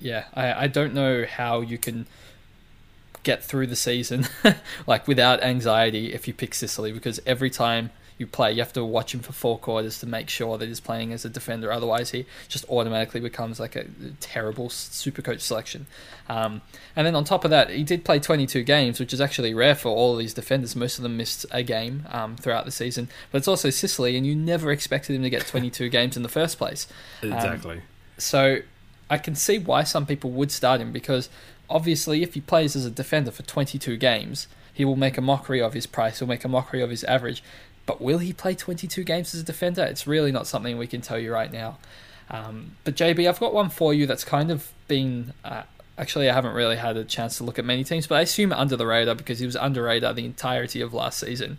yeah, 0.00 0.24
I, 0.34 0.64
I 0.64 0.66
don't 0.66 0.94
know 0.94 1.24
how 1.24 1.60
you 1.60 1.78
can 1.78 2.06
get 3.22 3.42
through 3.42 3.66
the 3.66 3.76
season 3.76 4.26
like 4.86 5.08
without 5.08 5.42
anxiety 5.42 6.12
if 6.12 6.28
you 6.28 6.34
pick 6.34 6.54
Sicily 6.54 6.92
because 6.92 7.20
every 7.26 7.50
time 7.50 7.90
you 8.18 8.26
play. 8.26 8.52
You 8.52 8.60
have 8.60 8.72
to 8.72 8.84
watch 8.84 9.12
him 9.14 9.20
for 9.20 9.32
four 9.32 9.58
quarters 9.58 10.00
to 10.00 10.06
make 10.06 10.30
sure 10.30 10.56
that 10.56 10.66
he's 10.66 10.80
playing 10.80 11.12
as 11.12 11.24
a 11.24 11.28
defender. 11.28 11.70
Otherwise, 11.70 12.10
he 12.10 12.24
just 12.48 12.64
automatically 12.68 13.20
becomes 13.20 13.60
like 13.60 13.76
a 13.76 13.86
terrible 14.20 14.70
super 14.70 15.20
coach 15.20 15.40
selection. 15.40 15.86
Um, 16.28 16.62
and 16.94 17.06
then 17.06 17.14
on 17.14 17.24
top 17.24 17.44
of 17.44 17.50
that, 17.50 17.70
he 17.70 17.82
did 17.82 18.04
play 18.04 18.18
22 18.18 18.62
games, 18.62 18.98
which 18.98 19.12
is 19.12 19.20
actually 19.20 19.52
rare 19.52 19.74
for 19.74 19.90
all 19.90 20.12
of 20.12 20.18
these 20.18 20.32
defenders. 20.32 20.74
Most 20.74 20.98
of 20.98 21.02
them 21.02 21.16
missed 21.16 21.44
a 21.50 21.62
game 21.62 22.06
um, 22.10 22.36
throughout 22.36 22.64
the 22.64 22.70
season. 22.70 23.08
But 23.30 23.38
it's 23.38 23.48
also 23.48 23.68
Sicily, 23.70 24.16
and 24.16 24.26
you 24.26 24.34
never 24.34 24.72
expected 24.72 25.14
him 25.14 25.22
to 25.22 25.30
get 25.30 25.46
22 25.46 25.88
games 25.90 26.16
in 26.16 26.22
the 26.22 26.28
first 26.28 26.56
place. 26.56 26.86
Um, 27.22 27.32
exactly. 27.32 27.82
So 28.18 28.60
I 29.10 29.18
can 29.18 29.34
see 29.34 29.58
why 29.58 29.84
some 29.84 30.06
people 30.06 30.30
would 30.30 30.50
start 30.50 30.80
him 30.80 30.90
because 30.90 31.28
obviously, 31.68 32.22
if 32.22 32.34
he 32.34 32.40
plays 32.40 32.76
as 32.76 32.86
a 32.86 32.90
defender 32.90 33.30
for 33.30 33.42
22 33.42 33.96
games, 33.98 34.48
he 34.76 34.84
will 34.84 34.96
make 34.96 35.16
a 35.16 35.22
mockery 35.22 35.62
of 35.62 35.72
his 35.72 35.86
price. 35.86 36.18
He'll 36.18 36.28
make 36.28 36.44
a 36.44 36.48
mockery 36.48 36.82
of 36.82 36.90
his 36.90 37.02
average. 37.04 37.42
But 37.86 38.00
will 38.00 38.18
he 38.18 38.32
play 38.32 38.54
22 38.54 39.04
games 39.04 39.34
as 39.34 39.40
a 39.40 39.44
defender? 39.44 39.84
It's 39.84 40.06
really 40.06 40.32
not 40.32 40.46
something 40.46 40.76
we 40.76 40.88
can 40.88 41.00
tell 41.00 41.18
you 41.18 41.32
right 41.32 41.52
now. 41.52 41.78
Um, 42.28 42.72
but 42.84 42.96
JB, 42.96 43.28
I've 43.28 43.38
got 43.38 43.54
one 43.54 43.70
for 43.70 43.94
you 43.94 44.06
that's 44.06 44.24
kind 44.24 44.50
of 44.50 44.72
been. 44.88 45.32
Uh, 45.44 45.62
actually, 45.96 46.28
I 46.28 46.34
haven't 46.34 46.54
really 46.54 46.76
had 46.76 46.96
a 46.96 47.04
chance 47.04 47.38
to 47.38 47.44
look 47.44 47.58
at 47.58 47.64
many 47.64 47.84
teams, 47.84 48.06
but 48.06 48.16
I 48.16 48.22
assume 48.22 48.52
under 48.52 48.76
the 48.76 48.86
radar 48.86 49.14
because 49.14 49.38
he 49.38 49.46
was 49.46 49.56
under 49.56 49.84
radar 49.84 50.12
the 50.12 50.24
entirety 50.24 50.80
of 50.80 50.92
last 50.92 51.20
season. 51.20 51.58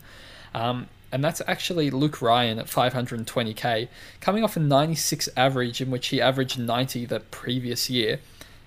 Um, 0.54 0.88
and 1.12 1.24
that's 1.24 1.42
actually 1.48 1.90
Luke 1.90 2.22
Ryan 2.22 2.60
at 2.60 2.66
520k, 2.66 3.88
coming 4.20 4.44
off 4.44 4.58
a 4.58 4.60
96 4.60 5.30
average 5.38 5.80
in 5.80 5.90
which 5.90 6.08
he 6.08 6.22
averaged 6.22 6.60
90 6.60 7.06
the 7.06 7.22
previous 7.22 7.90
year. 7.90 8.20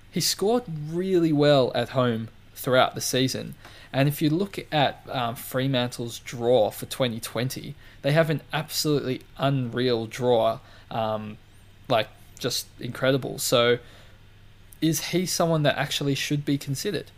He 0.09 0.19
scored 0.19 0.63
really 0.89 1.31
well 1.31 1.71
at 1.75 1.89
home 1.89 2.29
throughout 2.55 2.95
the 2.95 3.01
season. 3.01 3.55
And 3.93 4.07
if 4.07 4.21
you 4.21 4.29
look 4.29 4.57
at 4.71 5.05
um, 5.09 5.35
Fremantle's 5.35 6.19
draw 6.19 6.71
for 6.71 6.85
2020, 6.85 7.75
they 8.01 8.11
have 8.13 8.29
an 8.29 8.41
absolutely 8.53 9.21
unreal 9.37 10.05
draw, 10.05 10.59
um, 10.89 11.37
like 11.89 12.07
just 12.39 12.67
incredible. 12.79 13.37
So, 13.37 13.79
is 14.81 15.07
he 15.07 15.25
someone 15.25 15.63
that 15.63 15.77
actually 15.77 16.15
should 16.15 16.45
be 16.45 16.57
considered? 16.57 17.11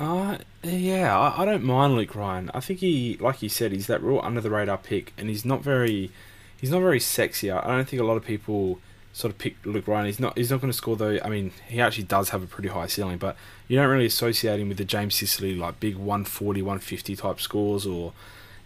Uh, 0.00 0.38
yeah, 0.62 1.16
I, 1.16 1.42
I 1.42 1.44
don't 1.44 1.62
mind 1.62 1.94
Luke 1.94 2.14
Ryan. 2.14 2.50
I 2.54 2.60
think 2.60 2.80
he, 2.80 3.16
like 3.20 3.42
you 3.42 3.48
said, 3.48 3.72
he's 3.72 3.86
that 3.86 4.02
real 4.02 4.20
under 4.22 4.40
the 4.40 4.50
radar 4.50 4.78
pick, 4.78 5.12
and 5.18 5.28
he's 5.28 5.44
not 5.44 5.62
very, 5.62 6.10
he's 6.56 6.70
not 6.70 6.80
very 6.80 6.98
sexy. 6.98 7.50
I 7.50 7.76
don't 7.76 7.88
think 7.88 8.00
a 8.00 8.06
lot 8.06 8.16
of 8.16 8.24
people 8.24 8.80
sort 9.14 9.32
of 9.32 9.38
pick 9.38 9.54
Luke 9.64 9.86
Ryan. 9.86 10.06
He's 10.06 10.20
not 10.20 10.36
he's 10.36 10.50
not 10.50 10.60
going 10.60 10.72
to 10.72 10.76
score 10.76 10.96
though. 10.96 11.18
I 11.24 11.30
mean, 11.30 11.52
he 11.68 11.80
actually 11.80 12.04
does 12.04 12.30
have 12.30 12.42
a 12.42 12.46
pretty 12.46 12.68
high 12.68 12.88
ceiling, 12.88 13.16
but 13.16 13.36
you 13.68 13.78
don't 13.78 13.88
really 13.88 14.06
associate 14.06 14.60
him 14.60 14.68
with 14.68 14.76
the 14.76 14.84
James 14.84 15.14
Sicily 15.14 15.54
like 15.54 15.80
big 15.80 15.94
140, 15.94 16.60
150 16.60 17.16
type 17.16 17.40
scores 17.40 17.86
or 17.86 18.12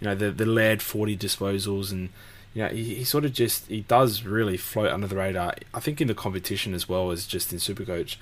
you 0.00 0.06
know 0.06 0.14
the 0.14 0.32
the 0.32 0.46
Laird 0.46 0.82
40 0.82 1.16
disposals 1.18 1.92
and 1.92 2.08
you 2.54 2.62
know 2.62 2.68
he, 2.70 2.94
he 2.96 3.04
sort 3.04 3.26
of 3.26 3.34
just 3.34 3.66
he 3.66 3.82
does 3.82 4.22
really 4.24 4.56
float 4.56 4.90
under 4.90 5.06
the 5.06 5.16
radar. 5.16 5.54
I 5.74 5.80
think 5.80 6.00
in 6.00 6.08
the 6.08 6.14
competition 6.14 6.72
as 6.72 6.88
well 6.88 7.10
as 7.10 7.26
just 7.26 7.52
in 7.52 7.58
Supercoach. 7.58 8.16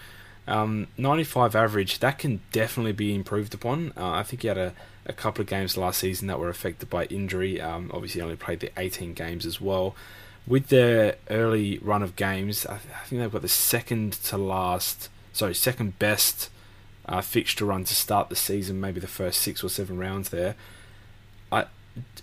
Um, 0.49 0.87
95 0.97 1.57
average 1.57 2.01
that 2.01 2.19
can 2.19 2.41
definitely 2.53 2.93
be 2.93 3.15
improved 3.15 3.55
upon. 3.55 3.93
Uh, 3.97 4.11
I 4.11 4.23
think 4.25 4.43
he 4.43 4.49
had 4.49 4.59
a, 4.59 4.75
a 5.05 5.13
couple 5.13 5.43
of 5.43 5.49
games 5.49 5.77
last 5.77 5.99
season 5.99 6.29
that 6.29 6.39
were 6.39 6.49
affected 6.49 6.89
by 6.91 7.05
injury. 7.07 7.61
Um, 7.61 7.91
obviously, 7.93 8.21
only 8.21 8.37
played 8.37 8.61
the 8.61 8.71
18 8.77 9.15
games 9.15 9.45
as 9.45 9.61
well 9.61 9.97
with 10.47 10.69
their 10.69 11.17
early 11.29 11.79
run 11.79 12.03
of 12.03 12.17
games, 12.17 12.67
I, 12.67 12.79
th- 12.79 12.95
I 12.95 13.05
think 13.07 13.21
they've 13.21 13.33
got 13.33 13.43
the 13.43 13.49
second 13.49 14.13
to 14.25 14.39
last, 14.39 15.09
sorry, 15.33 15.55
second 15.55 15.99
best 15.99 16.51
uh, 17.07 17.21
fixture 17.21 17.65
run 17.65 17.85
to 17.85 17.95
start 17.95 18.29
the 18.29 18.37
season. 18.37 18.81
Maybe 18.81 19.01
the 19.01 19.07
first 19.07 19.41
six 19.41 19.65
or 19.65 19.69
seven 19.69 19.99
rounds 19.99 20.31
there. 20.31 20.55
I, 21.51 21.67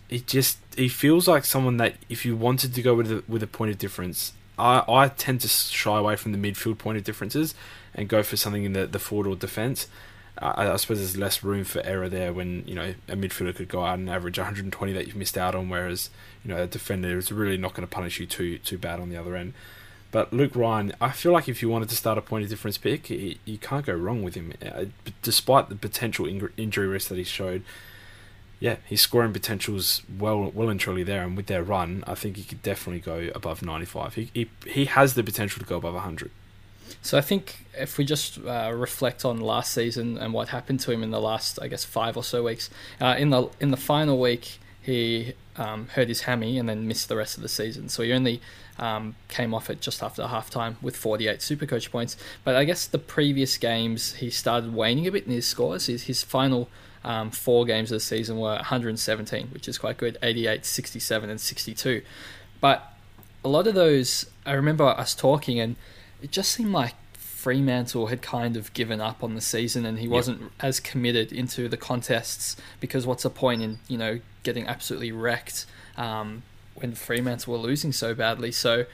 it 0.10 0.28
just 0.28 0.58
he 0.76 0.88
feels 0.88 1.28
like 1.28 1.46
someone 1.46 1.78
that 1.78 1.96
if 2.10 2.26
you 2.26 2.36
wanted 2.36 2.74
to 2.76 2.82
go 2.82 2.96
with 2.96 3.12
a, 3.12 3.24
with 3.28 3.44
a 3.44 3.48
point 3.48 3.72
of 3.72 3.78
difference, 3.78 4.34
I 4.58 4.84
I 4.88 5.08
tend 5.10 5.42
to 5.42 5.48
shy 5.48 5.98
away 5.98 6.16
from 6.16 6.32
the 6.32 6.38
midfield 6.38 6.78
point 6.78 6.98
of 6.98 7.04
differences 7.04 7.56
and 7.94 8.08
go 8.08 8.24
for 8.24 8.38
something 8.38 8.64
in 8.64 8.74
the 8.74 8.86
the 8.86 9.00
forward 9.00 9.28
or 9.28 9.36
defence. 9.36 9.88
I, 10.38 10.72
I 10.72 10.76
suppose 10.78 10.98
there's 10.98 11.18
less 11.18 11.44
room 11.44 11.64
for 11.64 11.82
error 11.82 12.10
there 12.10 12.34
when 12.34 12.64
you 12.68 12.76
know 12.76 12.94
a 13.08 13.16
midfielder 13.16 13.56
could 13.56 13.70
go 13.70 13.84
out 13.84 14.00
and 14.00 14.10
average 14.10 14.38
120 14.38 14.94
that 14.94 15.08
you've 15.08 15.16
missed 15.16 15.38
out 15.38 15.56
on, 15.56 15.70
whereas 15.70 16.10
you 16.44 16.54
know 16.54 16.64
a 16.64 16.68
defender 16.68 17.18
is 17.18 17.32
really 17.32 17.58
not 17.58 17.74
going 17.74 17.88
to 17.88 17.94
punish 17.94 18.20
you 18.20 18.26
too 18.26 18.58
too 18.60 18.78
bad 18.78 19.00
on 19.00 19.10
the 19.10 19.18
other 19.18 19.36
end. 19.36 19.54
But 20.14 20.32
Luke 20.32 20.56
Ryan, 20.56 20.94
I 21.02 21.10
feel 21.10 21.32
like 21.32 21.50
if 21.50 21.64
you 21.64 21.70
wanted 21.70 21.90
to 21.90 21.96
start 21.96 22.20
a 22.20 22.22
point 22.22 22.44
of 22.44 22.50
difference 22.52 22.78
pick, 22.78 23.10
you, 23.10 23.58
can't 23.60 23.84
go 23.84 23.96
wrong 23.96 24.22
with 24.22 24.36
him. 24.36 24.54
Uh, 24.64 24.86
despite 25.24 25.70
the 25.70 25.76
potential 25.76 26.28
injury 26.56 26.86
risk 26.86 27.08
that 27.10 27.18
he 27.18 27.24
showed, 27.24 27.64
yeah, 28.60 28.76
his 28.86 29.02
scoring 29.02 29.34
potential's 29.34 30.04
well 30.20 30.52
well 30.54 30.70
and 30.70 30.80
truly 30.80 31.02
there. 31.02 31.24
And 31.24 31.36
with 31.36 31.48
their 31.48 31.64
run, 31.64 32.04
I 32.06 32.14
think 32.14 32.38
he 32.38 32.44
could 32.44 32.62
definitely 32.62 33.00
go 33.00 33.32
above 33.34 33.64
95. 33.64 34.14
He 34.14 34.30
he, 34.34 34.50
he 34.68 34.86
has 34.86 35.16
the 35.16 35.24
potential 35.24 35.60
to 35.60 35.66
go 35.66 35.78
above 35.78 35.96
100. 35.96 36.30
So 37.02 37.18
I 37.18 37.22
think 37.22 37.66
if 37.78 37.98
we 37.98 38.06
just 38.06 38.38
uh, 38.38 38.72
reflect 38.74 39.26
on 39.26 39.42
last 39.42 39.74
season 39.74 40.18
and 40.20 40.32
what 40.32 40.50
happened 40.50 40.80
to 40.82 40.92
him 40.92 41.02
in 41.02 41.10
the 41.10 41.20
last, 41.20 41.60
I 41.60 41.68
guess, 41.68 41.84
five 41.84 42.16
or 42.16 42.24
so 42.24 42.44
weeks, 42.44 42.70
uh, 43.02 43.16
in 43.18 43.32
the 43.32 43.50
in 43.60 43.72
the 43.72 43.78
final 43.78 44.20
week, 44.20 44.60
he 44.80 45.34
um, 45.58 45.88
hurt 45.90 46.08
his 46.08 46.22
hammy 46.22 46.58
and 46.58 46.68
then 46.68 46.88
missed 46.88 47.10
the 47.10 47.16
rest 47.16 47.38
of 47.38 47.44
the 47.44 47.50
season. 47.50 47.90
So 47.90 48.04
he 48.04 48.14
only 48.14 48.42
um, 48.80 49.16
came 49.28 49.54
off 49.54 49.70
it 49.70 49.82
just 49.82 50.02
after 50.02 50.24
halftime 50.24 50.82
with 50.82 50.96
48 50.96 51.40
Supercoach 51.40 51.92
points. 51.92 52.18
But 52.44 52.56
I 52.56 52.64
guess 52.64 52.88
the 52.88 53.00
previous 53.00 53.58
games 53.58 54.14
he 54.16 54.30
started 54.30 54.74
waning 54.74 55.08
a 55.08 55.12
bit 55.12 55.26
in 55.26 55.32
his 55.32 55.48
scores. 55.48 55.86
His, 55.88 56.04
his 56.04 56.24
final 56.24 56.70
um, 57.04 57.32
four 57.32 57.66
games 57.66 57.92
of 57.92 57.98
the 57.98 58.00
season 58.00 58.38
were 58.38 58.56
117, 58.56 59.48
which 59.48 59.68
is 59.68 59.78
quite 59.78 59.98
good 59.98 60.18
88, 60.24 60.66
67, 60.66 61.30
and 61.30 61.40
62. 61.40 62.02
But 62.60 62.94
a 63.44 63.50
lot 63.50 63.68
of 63.68 63.76
those, 63.76 64.26
I 64.46 64.54
remember 64.54 64.86
us 64.86 65.14
talking, 65.14 65.60
and 65.60 65.76
it 66.22 66.32
just 66.32 66.52
seemed 66.52 66.72
like 66.72 66.96
Fremantle 67.44 68.08
had 68.08 68.22
kind 68.22 68.56
of 68.56 68.74
given 68.74 69.02
up 69.02 69.22
on 69.22 69.36
the 69.36 69.42
season 69.42 69.86
and 69.86 70.00
he 70.00 70.08
wasn't 70.08 70.40
yep. 70.40 70.52
as 70.62 70.80
committed 70.80 71.34
into 71.34 71.68
the 71.68 71.76
contests 71.76 72.56
because 72.80 73.06
what's 73.06 73.24
the 73.24 73.30
point 73.30 73.62
in 73.62 73.80
you 73.90 73.98
know 73.98 74.22
getting 74.44 74.68
absolutely 74.68 75.12
wrecked 75.12 75.66
um, 75.98 76.44
when 76.76 76.94
Fremantle 76.94 77.54
were 77.54 77.60
losing 77.60 77.92
so 77.92 78.14
badly? 78.14 78.52
So 78.52 78.86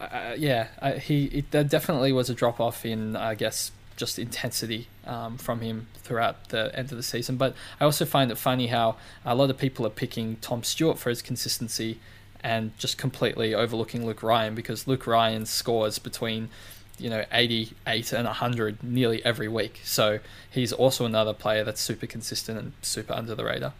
uh, 0.00 0.34
yeah, 0.36 0.68
uh, 0.80 0.92
he 0.92 1.26
it, 1.26 1.50
there 1.50 1.64
definitely 1.64 2.12
was 2.12 2.30
a 2.30 2.34
drop 2.34 2.60
off 2.60 2.84
in 2.84 3.16
I 3.16 3.34
guess 3.34 3.70
just 3.96 4.18
intensity 4.18 4.88
um, 5.06 5.38
from 5.38 5.60
him 5.60 5.86
throughout 5.94 6.48
the 6.48 6.76
end 6.76 6.90
of 6.90 6.96
the 6.96 7.02
season. 7.02 7.36
But 7.36 7.54
I 7.80 7.84
also 7.84 8.04
find 8.04 8.30
it 8.30 8.38
funny 8.38 8.66
how 8.68 8.96
a 9.24 9.34
lot 9.34 9.50
of 9.50 9.58
people 9.58 9.86
are 9.86 9.90
picking 9.90 10.36
Tom 10.40 10.62
Stewart 10.64 10.98
for 10.98 11.10
his 11.10 11.22
consistency 11.22 12.00
and 12.42 12.76
just 12.76 12.98
completely 12.98 13.54
overlooking 13.54 14.04
Luke 14.04 14.22
Ryan 14.22 14.54
because 14.54 14.86
Luke 14.86 15.06
Ryan 15.06 15.46
scores 15.46 15.98
between 15.98 16.50
you 16.98 17.10
know 17.10 17.24
88 17.32 18.12
and 18.12 18.26
100 18.26 18.82
nearly 18.82 19.24
every 19.24 19.48
week. 19.48 19.80
So 19.84 20.18
he's 20.50 20.72
also 20.72 21.04
another 21.04 21.32
player 21.32 21.64
that's 21.64 21.80
super 21.80 22.06
consistent 22.06 22.58
and 22.58 22.72
super 22.82 23.14
under 23.14 23.34
the 23.34 23.44
radar. 23.44 23.72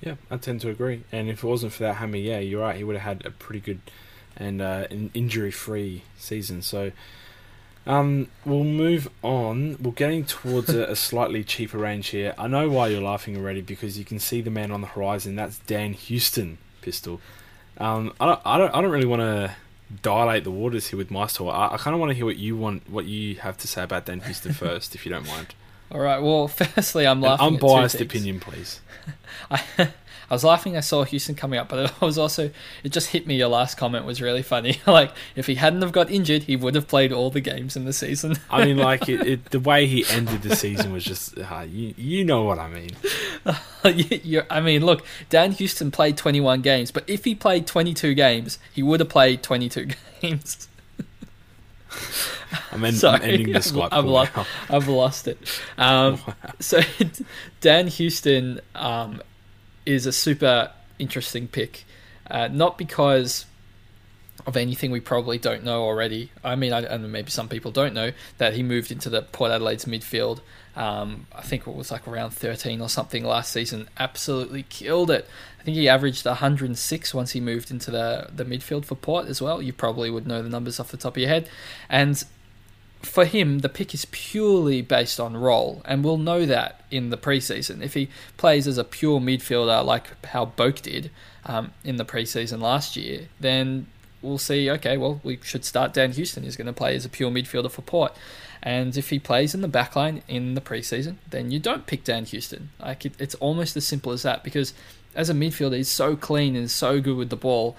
Yeah, 0.00 0.14
I 0.30 0.38
tend 0.38 0.62
to 0.62 0.70
agree. 0.70 1.04
And 1.12 1.28
if 1.28 1.44
it 1.44 1.46
wasn't 1.46 1.72
for 1.72 1.82
that 1.82 1.96
hammy, 1.96 2.22
yeah, 2.22 2.38
you're 2.38 2.62
right. 2.62 2.76
He 2.76 2.84
would 2.84 2.96
have 2.96 3.18
had 3.18 3.26
a 3.26 3.30
pretty 3.30 3.60
good 3.60 3.80
and 4.36 4.62
uh, 4.62 4.86
an 4.90 5.10
injury-free 5.12 6.02
season. 6.16 6.62
So 6.62 6.92
um, 7.86 8.28
we'll 8.44 8.64
move 8.64 9.08
on. 9.22 9.76
We're 9.80 9.92
getting 9.92 10.24
towards 10.24 10.70
a, 10.70 10.84
a, 10.84 10.96
slightly 10.96 11.44
cheaper 11.44 11.78
range 11.78 12.08
here. 12.08 12.34
I 12.38 12.46
know 12.46 12.68
why 12.70 12.88
you're 12.88 13.02
laughing 13.02 13.36
already 13.36 13.60
because 13.60 13.98
you 13.98 14.04
can 14.04 14.18
see 14.18 14.40
the 14.40 14.50
man 14.50 14.70
on 14.70 14.80
the 14.80 14.86
horizon. 14.86 15.36
That's 15.36 15.58
Dan 15.58 15.92
Houston, 15.92 16.58
pistol. 16.82 17.20
Um, 17.78 18.12
I 18.20 18.26
don't, 18.26 18.40
I 18.44 18.58
don't, 18.58 18.74
I 18.74 18.82
don't 18.82 18.90
really 18.90 19.06
want 19.06 19.20
to 19.20 19.54
dilate 20.02 20.44
the 20.44 20.50
waters 20.50 20.88
here 20.88 20.98
with 20.98 21.10
my 21.10 21.26
story. 21.26 21.52
I, 21.52 21.74
I 21.74 21.76
kind 21.78 21.94
of 21.94 22.00
want 22.00 22.10
to 22.10 22.14
hear 22.14 22.26
what 22.26 22.36
you 22.36 22.56
want, 22.56 22.88
what 22.88 23.06
you 23.06 23.36
have 23.36 23.56
to 23.58 23.68
say 23.68 23.82
about 23.82 24.06
Dan 24.06 24.20
Houston 24.20 24.52
first, 24.54 24.94
if 24.94 25.04
you 25.04 25.10
don't 25.10 25.26
mind. 25.26 25.54
All 25.92 26.00
right. 26.00 26.20
Well, 26.20 26.48
firstly, 26.48 27.06
I'm 27.06 27.20
laughing. 27.20 27.48
An 27.48 27.54
unbiased 27.54 28.00
opinion, 28.00 28.40
please. 28.40 28.80
I, 29.50 29.62
I 30.30 30.34
was 30.34 30.44
laughing. 30.44 30.76
I 30.76 30.80
saw 30.80 31.02
Houston 31.02 31.34
coming 31.34 31.58
up, 31.58 31.68
but 31.68 31.90
it 31.90 32.00
was 32.00 32.16
also 32.16 32.50
it 32.84 32.90
just 32.90 33.08
hit 33.08 33.26
me. 33.26 33.36
Your 33.36 33.48
last 33.48 33.76
comment 33.76 34.06
was 34.06 34.22
really 34.22 34.42
funny. 34.42 34.80
like 34.86 35.12
if 35.34 35.48
he 35.48 35.56
hadn't 35.56 35.82
have 35.82 35.90
got 35.92 36.10
injured, 36.10 36.44
he 36.44 36.54
would 36.54 36.76
have 36.76 36.86
played 36.86 37.12
all 37.12 37.30
the 37.30 37.40
games 37.40 37.76
in 37.76 37.84
the 37.84 37.92
season. 37.92 38.38
I 38.48 38.64
mean, 38.64 38.76
like 38.76 39.08
it, 39.08 39.26
it, 39.26 39.44
the 39.46 39.58
way 39.58 39.86
he 39.86 40.04
ended 40.08 40.42
the 40.42 40.54
season 40.54 40.92
was 40.92 41.04
just 41.04 41.36
uh, 41.36 41.66
you. 41.68 41.94
You 41.96 42.24
know 42.24 42.44
what 42.44 42.60
I 42.60 42.68
mean. 42.68 42.90
you, 44.22 44.42
I 44.48 44.60
mean, 44.60 44.86
look, 44.86 45.04
Dan 45.28 45.52
Houston 45.52 45.90
played 45.90 46.16
21 46.16 46.60
games, 46.60 46.92
but 46.92 47.02
if 47.08 47.24
he 47.24 47.34
played 47.34 47.66
22 47.66 48.14
games, 48.14 48.58
he 48.72 48.82
would 48.82 49.00
have 49.00 49.08
played 49.08 49.42
22 49.42 49.88
games. 50.20 50.68
I'm, 52.72 52.84
en- 52.84 52.94
Sorry, 52.94 53.16
I'm 53.16 53.22
ending 53.22 53.52
the 53.52 53.58
Skype 53.60 53.88
I've, 53.92 54.04
lost, 54.04 54.32
I've 54.68 54.88
lost 54.88 55.28
it. 55.28 55.38
Um, 55.78 56.20
wow. 56.26 56.34
So 56.60 56.80
Dan 57.60 57.86
Houston 57.88 58.60
um, 58.74 59.22
is 59.86 60.06
a 60.06 60.12
super 60.12 60.72
interesting 60.98 61.48
pick, 61.48 61.84
uh, 62.30 62.48
not 62.48 62.78
because 62.78 63.46
of 64.46 64.56
anything 64.56 64.90
we 64.90 65.00
probably 65.00 65.38
don't 65.38 65.64
know 65.64 65.82
already. 65.82 66.30
I 66.42 66.56
mean, 66.56 66.72
I, 66.72 66.80
and 66.82 67.10
maybe 67.12 67.30
some 67.30 67.48
people 67.48 67.70
don't 67.70 67.94
know 67.94 68.12
that 68.38 68.54
he 68.54 68.62
moved 68.62 68.90
into 68.90 69.10
the 69.10 69.22
Port 69.22 69.50
Adelaide's 69.50 69.84
midfield. 69.84 70.40
Um, 70.76 71.26
I 71.34 71.42
think 71.42 71.66
it 71.66 71.74
was 71.74 71.90
like 71.90 72.06
around 72.06 72.30
13 72.30 72.80
or 72.80 72.88
something 72.88 73.24
last 73.24 73.52
season. 73.52 73.88
Absolutely 73.98 74.62
killed 74.64 75.10
it. 75.10 75.28
I 75.60 75.62
think 75.62 75.76
he 75.76 75.88
averaged 75.88 76.24
106 76.24 77.14
once 77.14 77.32
he 77.32 77.40
moved 77.40 77.70
into 77.70 77.90
the 77.90 78.28
the 78.34 78.44
midfield 78.44 78.86
for 78.86 78.94
Port 78.94 79.26
as 79.26 79.42
well. 79.42 79.60
You 79.60 79.74
probably 79.74 80.10
would 80.10 80.26
know 80.26 80.42
the 80.42 80.48
numbers 80.48 80.80
off 80.80 80.90
the 80.90 80.96
top 80.96 81.16
of 81.16 81.18
your 81.18 81.28
head, 81.28 81.50
and 81.88 82.24
for 83.02 83.24
him, 83.24 83.60
the 83.60 83.68
pick 83.68 83.94
is 83.94 84.06
purely 84.06 84.82
based 84.82 85.18
on 85.20 85.36
role, 85.36 85.82
and 85.84 86.04
we'll 86.04 86.18
know 86.18 86.46
that 86.46 86.84
in 86.90 87.10
the 87.10 87.16
preseason. 87.16 87.82
If 87.82 87.94
he 87.94 88.08
plays 88.36 88.66
as 88.66 88.78
a 88.78 88.84
pure 88.84 89.20
midfielder, 89.20 89.84
like 89.84 90.24
how 90.26 90.46
Boak 90.46 90.82
did 90.82 91.10
um, 91.46 91.72
in 91.84 91.96
the 91.96 92.04
preseason 92.04 92.60
last 92.60 92.96
year, 92.96 93.28
then 93.38 93.86
we'll 94.22 94.38
see. 94.38 94.70
Okay, 94.70 94.96
well, 94.96 95.20
we 95.22 95.38
should 95.42 95.64
start 95.64 95.92
Dan 95.92 96.12
Houston. 96.12 96.42
He's 96.42 96.56
going 96.56 96.66
to 96.66 96.72
play 96.72 96.94
as 96.94 97.04
a 97.04 97.10
pure 97.10 97.30
midfielder 97.30 97.70
for 97.70 97.82
Port, 97.82 98.14
and 98.62 98.96
if 98.96 99.10
he 99.10 99.18
plays 99.18 99.54
in 99.54 99.62
the 99.62 99.68
backline 99.68 100.22
in 100.28 100.54
the 100.54 100.60
preseason, 100.60 101.16
then 101.28 101.50
you 101.50 101.58
don't 101.58 101.86
pick 101.86 102.04
Dan 102.04 102.24
Houston. 102.26 102.70
Like 102.78 103.06
it, 103.06 103.14
it's 103.18 103.34
almost 103.36 103.76
as 103.76 103.86
simple 103.86 104.12
as 104.12 104.22
that 104.22 104.44
because 104.44 104.74
as 105.14 105.28
a 105.30 105.34
midfielder, 105.34 105.76
he's 105.76 105.88
so 105.88 106.16
clean 106.16 106.56
and 106.56 106.70
so 106.70 107.00
good 107.00 107.16
with 107.16 107.30
the 107.30 107.36
ball, 107.36 107.76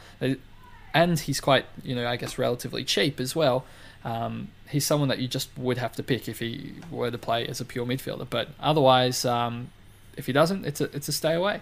and 0.94 1.20
he's 1.20 1.40
quite, 1.40 1.66
you 1.84 1.96
know, 1.96 2.08
I 2.08 2.16
guess 2.18 2.38
relatively 2.38 2.84
cheap 2.84 3.20
as 3.20 3.36
well. 3.36 3.66
Um, 4.04 4.50
he's 4.68 4.86
someone 4.86 5.10
that 5.10 5.20
you 5.20 5.28
just 5.28 5.50
would 5.58 5.78
have 5.78 5.96
to 5.96 6.04
pick 6.04 6.28
if 6.28 6.40
he 6.40 6.74
were 6.90 7.12
to 7.12 7.18
play 7.18 7.48
as 7.48 7.62
a 7.62 7.66
pure 7.66 7.86
midfielder. 7.86 8.28
But 8.30 8.50
otherwise, 8.60 9.26
um, 9.26 9.70
if 10.18 10.26
he 10.26 10.34
doesn't, 10.34 10.66
it's 10.66 10.82
a 10.82 10.86
it's 10.96 11.08
a 11.08 11.12
stay 11.12 11.34
away. 11.34 11.62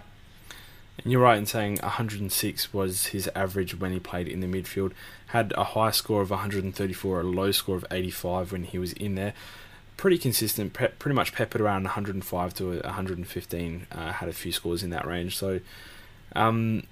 And 1.02 1.12
you're 1.12 1.22
right 1.22 1.38
in 1.38 1.46
saying 1.46 1.78
106 1.82 2.74
was 2.74 3.06
his 3.06 3.28
average 3.34 3.78
when 3.78 3.92
he 3.92 4.00
played 4.00 4.28
in 4.28 4.40
the 4.40 4.46
midfield. 4.46 4.92
Had 5.28 5.52
a 5.56 5.64
high 5.64 5.92
score 5.92 6.20
of 6.20 6.30
134, 6.30 7.20
a 7.20 7.22
low 7.22 7.52
score 7.52 7.76
of 7.76 7.86
85 7.90 8.52
when 8.52 8.64
he 8.64 8.78
was 8.78 8.92
in 8.94 9.14
there. 9.14 9.32
Pretty 10.00 10.16
consistent, 10.16 10.72
pretty 10.72 11.14
much 11.14 11.34
peppered 11.34 11.60
around 11.60 11.82
105 11.82 12.54
to 12.54 12.80
115. 12.80 13.86
Uh, 13.92 14.12
had 14.12 14.30
a 14.30 14.32
few 14.32 14.50
scores 14.50 14.82
in 14.82 14.88
that 14.88 15.06
range. 15.06 15.36
So, 15.36 15.60
um, 16.34 16.84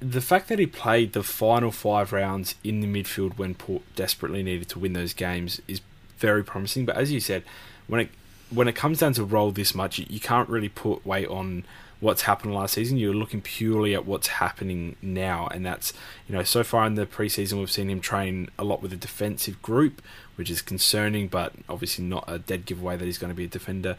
the 0.00 0.22
fact 0.22 0.48
that 0.48 0.58
he 0.58 0.64
played 0.64 1.12
the 1.12 1.22
final 1.22 1.70
five 1.70 2.14
rounds 2.14 2.54
in 2.64 2.80
the 2.80 2.86
midfield 2.86 3.36
when 3.36 3.54
Port 3.54 3.82
desperately 3.94 4.42
needed 4.42 4.70
to 4.70 4.78
win 4.78 4.94
those 4.94 5.12
games 5.12 5.60
is 5.68 5.82
very 6.16 6.42
promising. 6.42 6.86
But 6.86 6.96
as 6.96 7.12
you 7.12 7.20
said, 7.20 7.42
when 7.88 8.00
it 8.00 8.08
when 8.48 8.68
it 8.68 8.74
comes 8.74 9.00
down 9.00 9.12
to 9.12 9.24
role 9.24 9.50
this 9.50 9.74
much, 9.74 9.98
you 9.98 10.20
can't 10.20 10.48
really 10.48 10.70
put 10.70 11.04
weight 11.04 11.28
on 11.28 11.66
what's 12.00 12.22
happened 12.22 12.54
last 12.54 12.74
season. 12.74 12.96
You're 12.96 13.14
looking 13.14 13.42
purely 13.42 13.94
at 13.94 14.06
what's 14.06 14.28
happening 14.28 14.96
now, 15.02 15.48
and 15.48 15.66
that's 15.66 15.92
you 16.26 16.34
know 16.34 16.42
so 16.42 16.64
far 16.64 16.86
in 16.86 16.94
the 16.94 17.06
preseason 17.06 17.58
we've 17.58 17.70
seen 17.70 17.90
him 17.90 18.00
train 18.00 18.48
a 18.58 18.64
lot 18.64 18.82
with 18.82 18.92
a 18.92 18.96
defensive 18.96 19.60
group, 19.62 20.00
which 20.36 20.50
is 20.50 20.62
concerning, 20.62 21.28
but 21.28 21.52
obviously 21.68 22.04
not 22.04 22.24
a 22.28 22.38
dead 22.38 22.64
giveaway 22.64 22.96
that 22.96 23.04
he's 23.04 23.18
going 23.18 23.30
to 23.30 23.34
be 23.34 23.44
a 23.44 23.48
defender. 23.48 23.96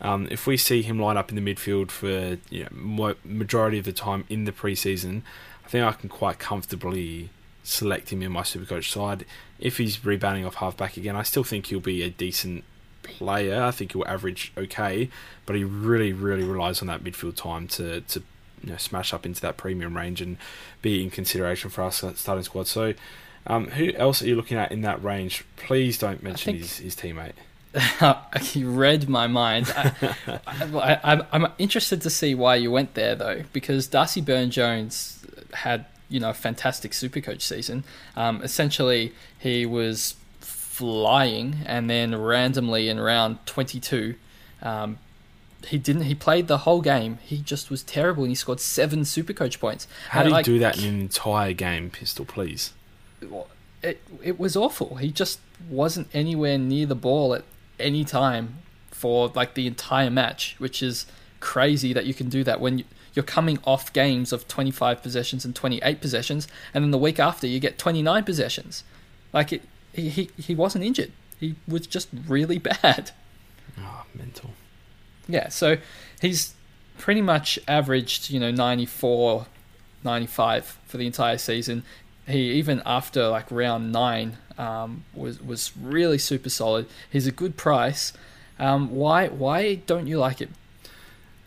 Um, 0.00 0.28
if 0.30 0.46
we 0.46 0.56
see 0.56 0.82
him 0.82 0.98
line 0.98 1.16
up 1.16 1.30
in 1.30 1.42
the 1.42 1.54
midfield 1.54 1.90
for 1.90 2.38
you 2.48 2.66
know, 2.70 3.14
majority 3.24 3.78
of 3.78 3.84
the 3.84 3.92
time 3.92 4.24
in 4.28 4.44
the 4.44 4.52
preseason, 4.52 5.22
I 5.64 5.68
think 5.68 5.84
I 5.84 5.92
can 5.92 6.08
quite 6.08 6.38
comfortably 6.38 7.30
select 7.62 8.10
him 8.10 8.22
in 8.22 8.32
my 8.32 8.42
Supercoach 8.42 8.90
side. 8.90 9.26
If 9.58 9.76
he's 9.76 10.04
rebounding 10.04 10.46
off 10.46 10.56
halfback 10.56 10.96
again, 10.96 11.16
I 11.16 11.22
still 11.22 11.44
think 11.44 11.66
he'll 11.66 11.80
be 11.80 12.02
a 12.02 12.10
decent 12.10 12.64
player. 13.02 13.62
I 13.62 13.70
think 13.70 13.92
he'll 13.92 14.06
average 14.06 14.52
okay, 14.56 15.10
but 15.44 15.56
he 15.56 15.64
really, 15.64 16.12
really 16.12 16.44
relies 16.44 16.80
on 16.80 16.88
that 16.88 17.04
midfield 17.04 17.36
time 17.36 17.68
to 17.68 18.00
to 18.00 18.22
you 18.62 18.70
know, 18.70 18.76
smash 18.76 19.14
up 19.14 19.24
into 19.24 19.40
that 19.40 19.56
premium 19.56 19.96
range 19.96 20.20
and 20.20 20.36
be 20.82 21.02
in 21.02 21.10
consideration 21.10 21.70
for 21.70 21.82
our 21.82 21.92
starting 21.92 22.44
squad. 22.44 22.66
So, 22.66 22.94
um, 23.50 23.66
who 23.66 23.92
else 23.94 24.22
are 24.22 24.28
you 24.28 24.36
looking 24.36 24.56
at 24.56 24.70
in 24.70 24.82
that 24.82 25.02
range? 25.02 25.44
Please 25.56 25.98
don't 25.98 26.22
mention 26.22 26.54
his, 26.54 26.78
his 26.78 26.94
teammate. 26.94 27.32
he 28.42 28.62
read 28.62 29.08
my 29.08 29.26
mind. 29.26 29.72
I, 29.76 31.24
am 31.32 31.48
interested 31.58 32.00
to 32.02 32.10
see 32.10 32.32
why 32.32 32.54
you 32.54 32.70
went 32.70 32.94
there 32.94 33.16
though, 33.16 33.42
because 33.52 33.88
Darcy 33.88 34.20
Byrne-Jones 34.20 35.26
had 35.52 35.86
you 36.08 36.20
know 36.20 36.30
a 36.30 36.34
fantastic 36.34 36.92
Supercoach 36.92 37.42
season. 37.42 37.82
Um, 38.14 38.40
essentially, 38.42 39.12
he 39.36 39.66
was 39.66 40.14
flying, 40.38 41.56
and 41.66 41.90
then 41.90 42.14
randomly 42.14 42.88
in 42.88 43.00
round 43.00 43.44
22, 43.46 44.14
um, 44.62 44.98
he 45.66 45.76
didn't. 45.76 46.02
He 46.02 46.14
played 46.14 46.46
the 46.46 46.58
whole 46.58 46.82
game. 46.82 47.18
He 47.24 47.38
just 47.38 47.68
was 47.68 47.82
terrible, 47.82 48.22
and 48.22 48.30
he 48.30 48.36
scored 48.36 48.60
seven 48.60 49.04
super 49.04 49.32
coach 49.32 49.58
points. 49.58 49.88
How 50.10 50.22
do 50.22 50.30
you 50.36 50.42
do 50.44 50.58
that 50.60 50.78
in 50.78 50.84
an 50.94 51.00
entire 51.00 51.52
game, 51.52 51.90
Pistol? 51.90 52.24
Please. 52.24 52.74
It 53.82 54.02
it 54.22 54.38
was 54.38 54.56
awful. 54.56 54.96
He 54.96 55.10
just 55.10 55.40
wasn't 55.68 56.08
anywhere 56.12 56.58
near 56.58 56.86
the 56.86 56.94
ball 56.94 57.34
at 57.34 57.44
any 57.78 58.04
time 58.04 58.58
for 58.90 59.28
like 59.34 59.54
the 59.54 59.66
entire 59.66 60.10
match, 60.10 60.56
which 60.58 60.82
is 60.82 61.06
crazy 61.40 61.92
that 61.92 62.04
you 62.04 62.12
can 62.12 62.28
do 62.28 62.44
that 62.44 62.60
when 62.60 62.84
you're 63.14 63.24
coming 63.24 63.58
off 63.64 63.92
games 63.92 64.32
of 64.32 64.46
25 64.46 65.02
possessions 65.02 65.44
and 65.44 65.56
28 65.56 66.00
possessions, 66.00 66.46
and 66.72 66.84
then 66.84 66.90
the 66.90 66.98
week 66.98 67.18
after 67.18 67.46
you 67.46 67.58
get 67.58 67.78
29 67.78 68.24
possessions. 68.24 68.84
Like 69.32 69.52
it, 69.52 69.62
he, 69.92 70.08
he, 70.08 70.30
he 70.36 70.54
wasn't 70.54 70.84
injured. 70.84 71.12
He 71.38 71.56
was 71.66 71.86
just 71.86 72.08
really 72.28 72.58
bad. 72.82 73.10
Oh, 73.78 74.04
mental. 74.14 74.50
Yeah, 75.26 75.48
so 75.48 75.78
he's 76.20 76.54
pretty 76.98 77.22
much 77.22 77.58
averaged, 77.66 78.30
you 78.30 78.38
know, 78.38 78.50
94, 78.50 79.46
95 80.04 80.78
for 80.86 80.96
the 80.96 81.06
entire 81.06 81.38
season. 81.38 81.82
He 82.30 82.52
even 82.52 82.82
after 82.86 83.28
like 83.28 83.50
round 83.50 83.92
nine 83.92 84.38
um, 84.58 85.04
was 85.14 85.40
was 85.40 85.72
really 85.76 86.18
super 86.18 86.50
solid. 86.50 86.86
He's 87.10 87.26
a 87.26 87.32
good 87.32 87.56
price. 87.56 88.12
Um, 88.58 88.90
why 88.90 89.28
why 89.28 89.76
don't 89.76 90.06
you 90.06 90.18
like 90.18 90.40
it? 90.40 90.50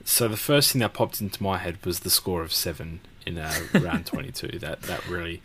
So 0.03 0.27
the 0.27 0.37
first 0.37 0.71
thing 0.71 0.79
that 0.79 0.93
popped 0.93 1.21
into 1.21 1.41
my 1.41 1.57
head 1.57 1.83
was 1.85 2.01
the 2.01 2.09
score 2.09 2.41
of 2.41 2.51
seven 2.51 2.99
in 3.25 3.37
uh, 3.37 3.53
round 3.73 4.05
twenty 4.05 4.31
two. 4.31 4.47
That 4.59 4.81
that 4.83 5.07
really 5.07 5.41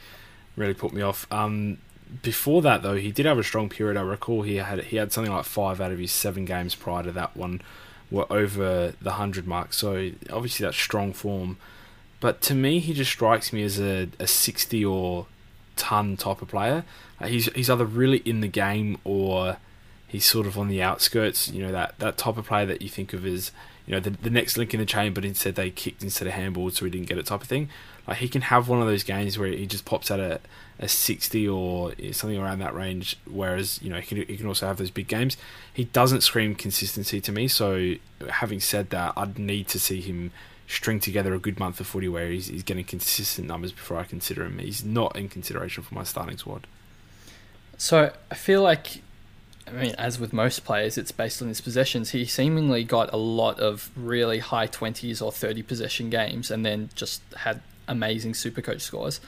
really 0.56 0.74
put 0.74 0.92
me 0.92 1.02
off. 1.02 1.26
Um, 1.30 1.78
before 2.22 2.62
that 2.62 2.82
though, 2.82 2.96
he 2.96 3.12
did 3.12 3.26
have 3.26 3.38
a 3.38 3.44
strong 3.44 3.68
period. 3.68 3.96
I 3.96 4.02
recall 4.02 4.42
he 4.42 4.56
had 4.56 4.84
he 4.84 4.96
had 4.96 5.12
something 5.12 5.32
like 5.32 5.44
five 5.44 5.80
out 5.80 5.92
of 5.92 5.98
his 5.98 6.12
seven 6.12 6.44
games 6.44 6.74
prior 6.74 7.02
to 7.02 7.12
that 7.12 7.36
one 7.36 7.60
were 8.10 8.30
over 8.32 8.94
the 9.00 9.12
hundred 9.12 9.46
mark. 9.46 9.72
So 9.72 10.10
obviously 10.30 10.64
that's 10.64 10.76
strong 10.76 11.12
form. 11.12 11.58
But 12.20 12.40
to 12.42 12.54
me, 12.54 12.80
he 12.80 12.94
just 12.94 13.10
strikes 13.12 13.52
me 13.52 13.62
as 13.62 13.78
a, 13.78 14.08
a 14.18 14.26
sixty 14.26 14.84
or 14.84 15.26
ton 15.78 16.16
type 16.16 16.42
of 16.42 16.48
player. 16.48 16.84
Uh, 17.20 17.28
he's 17.28 17.46
he's 17.54 17.70
either 17.70 17.86
really 17.86 18.18
in 18.18 18.40
the 18.40 18.48
game 18.48 18.98
or 19.04 19.56
he's 20.06 20.26
sort 20.26 20.46
of 20.46 20.58
on 20.58 20.68
the 20.68 20.82
outskirts. 20.82 21.48
You 21.48 21.62
know 21.62 21.72
that 21.72 21.98
that 22.00 22.18
type 22.18 22.36
of 22.36 22.46
player 22.46 22.66
that 22.66 22.82
you 22.82 22.90
think 22.90 23.14
of 23.14 23.24
as 23.24 23.52
you 23.86 23.94
know 23.94 24.00
the, 24.00 24.10
the 24.10 24.30
next 24.30 24.58
link 24.58 24.74
in 24.74 24.80
the 24.80 24.86
chain, 24.86 25.14
but 25.14 25.24
instead 25.24 25.54
they 25.54 25.70
kicked 25.70 26.02
instead 26.02 26.28
of 26.28 26.34
handballed, 26.34 26.74
so 26.74 26.84
he 26.84 26.90
didn't 26.90 27.08
get 27.08 27.16
it 27.16 27.26
type 27.26 27.42
of 27.42 27.48
thing. 27.48 27.70
Like 28.06 28.18
he 28.18 28.28
can 28.28 28.42
have 28.42 28.68
one 28.68 28.80
of 28.80 28.86
those 28.86 29.04
games 29.04 29.38
where 29.38 29.48
he 29.48 29.66
just 29.66 29.84
pops 29.84 30.10
out 30.10 30.18
a, 30.18 30.40
a 30.78 30.88
60 30.88 31.46
or 31.46 31.92
something 32.12 32.38
around 32.38 32.58
that 32.60 32.74
range. 32.74 33.18
Whereas 33.30 33.80
you 33.82 33.90
know 33.90 34.00
he 34.00 34.06
can 34.06 34.16
he 34.18 34.36
can 34.36 34.46
also 34.46 34.66
have 34.66 34.76
those 34.76 34.90
big 34.90 35.08
games. 35.08 35.36
He 35.72 35.84
doesn't 35.84 36.22
scream 36.22 36.54
consistency 36.54 37.20
to 37.20 37.32
me. 37.32 37.48
So 37.48 37.94
having 38.28 38.60
said 38.60 38.90
that, 38.90 39.12
I'd 39.16 39.38
need 39.38 39.68
to 39.68 39.78
see 39.78 40.00
him 40.00 40.32
string 40.68 41.00
together 41.00 41.34
a 41.34 41.38
good 41.38 41.58
month 41.58 41.80
of 41.80 41.86
footy 41.86 42.08
where 42.08 42.28
he's, 42.30 42.46
he's 42.46 42.62
getting 42.62 42.84
consistent 42.84 43.48
numbers 43.48 43.72
before 43.72 43.96
I 43.96 44.04
consider 44.04 44.44
him. 44.44 44.58
He's 44.58 44.84
not 44.84 45.16
in 45.16 45.28
consideration 45.28 45.82
for 45.82 45.94
my 45.94 46.04
starting 46.04 46.36
squad. 46.36 46.66
So 47.78 48.12
I 48.30 48.34
feel 48.34 48.62
like 48.62 49.02
I 49.66 49.72
mean, 49.72 49.94
as 49.98 50.18
with 50.18 50.32
most 50.32 50.64
players, 50.64 50.96
it's 50.96 51.12
based 51.12 51.42
on 51.42 51.48
his 51.48 51.60
possessions. 51.60 52.10
He 52.10 52.24
seemingly 52.24 52.84
got 52.84 53.12
a 53.12 53.16
lot 53.16 53.60
of 53.60 53.90
really 53.96 54.38
high 54.38 54.66
20s 54.66 55.20
or 55.20 55.30
30 55.30 55.62
possession 55.62 56.10
games 56.10 56.50
and 56.50 56.64
then 56.64 56.90
just 56.94 57.22
had 57.36 57.60
amazing 57.86 58.32
supercoach 58.32 58.80
scores, 58.80 59.20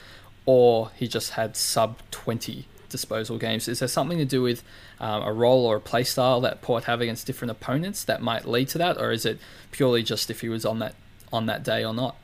or 0.45 0.91
he 0.95 1.07
just 1.07 1.31
had 1.31 1.55
sub 1.55 1.97
20 2.11 2.65
disposal 2.89 3.37
games. 3.37 3.67
Is 3.67 3.79
there 3.79 3.87
something 3.87 4.17
to 4.17 4.25
do 4.25 4.41
with 4.41 4.63
um, 4.99 5.23
a 5.23 5.31
role 5.31 5.65
or 5.65 5.77
a 5.77 5.81
play 5.81 6.03
style 6.03 6.41
that 6.41 6.61
Port 6.61 6.85
have 6.85 7.01
against 7.01 7.25
different 7.25 7.51
opponents 7.51 8.03
that 8.03 8.21
might 8.21 8.45
lead 8.45 8.67
to 8.69 8.77
that, 8.79 8.97
or 8.97 9.11
is 9.11 9.25
it 9.25 9.39
purely 9.71 10.03
just 10.03 10.29
if 10.29 10.41
he 10.41 10.49
was 10.49 10.65
on 10.65 10.79
that 10.79 10.95
on 11.31 11.45
that 11.47 11.63
day 11.63 11.83
or 11.83 11.93
not? 11.93 12.15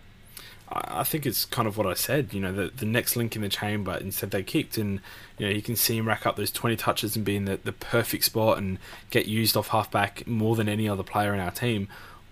I 0.69 1.03
think 1.03 1.25
it's 1.25 1.45
kind 1.45 1.65
of 1.65 1.77
what 1.77 1.87
I 1.87 1.93
said. 1.93 2.33
You 2.33 2.41
know, 2.41 2.51
the 2.51 2.71
the 2.75 2.85
next 2.85 3.15
link 3.15 3.35
in 3.37 3.41
the 3.41 3.49
chain, 3.49 3.85
but 3.85 4.01
instead 4.01 4.31
they 4.31 4.43
kicked, 4.43 4.77
and 4.77 4.99
you 5.37 5.47
know 5.47 5.53
you 5.53 5.61
can 5.61 5.77
see 5.77 5.97
him 5.97 6.07
rack 6.07 6.25
up 6.25 6.35
those 6.35 6.51
twenty 6.51 6.75
touches 6.75 7.15
and 7.15 7.23
be 7.23 7.37
in 7.37 7.45
the, 7.45 7.57
the 7.63 7.71
perfect 7.71 8.25
spot 8.25 8.57
and 8.57 8.77
get 9.09 9.27
used 9.27 9.55
off 9.55 9.69
halfback 9.69 10.27
more 10.27 10.57
than 10.57 10.67
any 10.67 10.89
other 10.89 11.03
player 11.03 11.33
in 11.33 11.39
our 11.39 11.51
team 11.51 11.87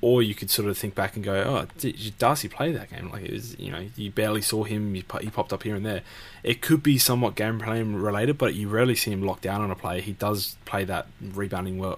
or 0.06 0.22
you 0.22 0.36
could 0.36 0.52
sort 0.52 0.68
of 0.70 0.78
think 0.78 0.94
back 0.94 1.16
and 1.16 1.26
go, 1.26 1.34
"Oh, 1.34 1.66
did 1.80 2.18
Darcy 2.20 2.48
play 2.48 2.72
that 2.74 2.92
game? 2.92 3.10
Like 3.10 3.24
it 3.24 3.32
was, 3.32 3.58
you 3.58 3.72
know, 3.72 3.88
you 3.96 4.12
barely 4.12 4.42
saw 4.42 4.64
him. 4.64 4.94
He 4.94 5.02
popped 5.02 5.52
up 5.52 5.64
here 5.64 5.76
and 5.76 5.84
there. 5.84 6.02
It 6.44 6.62
could 6.62 6.84
be 6.84 7.00
somewhat 7.00 7.36
gameplay 7.36 7.82
related, 7.84 8.38
but 8.38 8.54
you 8.54 8.70
rarely 8.70 8.94
see 8.96 9.12
him 9.12 9.24
locked 9.24 9.42
down 9.42 9.62
on 9.62 9.72
a 9.72 9.76
play. 9.76 10.02
He 10.02 10.12
does 10.12 10.58
play 10.66 10.84
that 10.84 11.08
rebounding 11.20 11.80
well, 11.80 11.98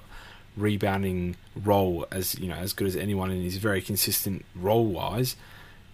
rebounding 0.57 1.35
role 1.55 2.05
as 2.11 2.37
you 2.39 2.47
know 2.47 2.55
as 2.55 2.73
good 2.73 2.87
as 2.87 2.95
anyone, 2.95 3.31
and 3.31 3.41
he's 3.41 3.57
very 3.57 3.81
consistent 3.81 4.43
role 4.55 4.85
wise. 4.85 5.35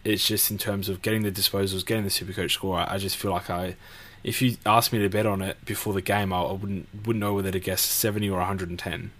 It's 0.03 0.27
just 0.27 0.51
in 0.51 0.57
terms 0.57 0.89
of 0.89 1.01
getting 1.01 1.23
the 1.23 1.31
disposals, 1.31 1.85
getting 1.85 2.03
the 2.03 2.09
super 2.09 2.33
coach 2.33 2.53
score. 2.53 2.77
I, 2.77 2.97
just 2.97 3.15
feel 3.15 3.31
like 3.31 3.49
I, 3.49 3.77
if 4.23 4.41
you 4.41 4.57
asked 4.65 4.91
me 4.91 4.99
to 4.99 5.07
bet 5.09 5.25
on 5.25 5.41
it 5.41 5.63
before 5.63 5.93
the 5.93 6.01
game, 6.01 6.33
I, 6.33 6.41
I 6.41 6.51
wouldn't 6.53 6.87
wouldn't 7.05 7.21
know 7.21 7.33
whether 7.33 7.51
to 7.51 7.59
guess 7.59 7.81
seventy 7.81 8.29
or 8.29 8.37
one 8.37 8.47
hundred 8.47 8.69
and 8.69 8.79
ten. 8.79 9.11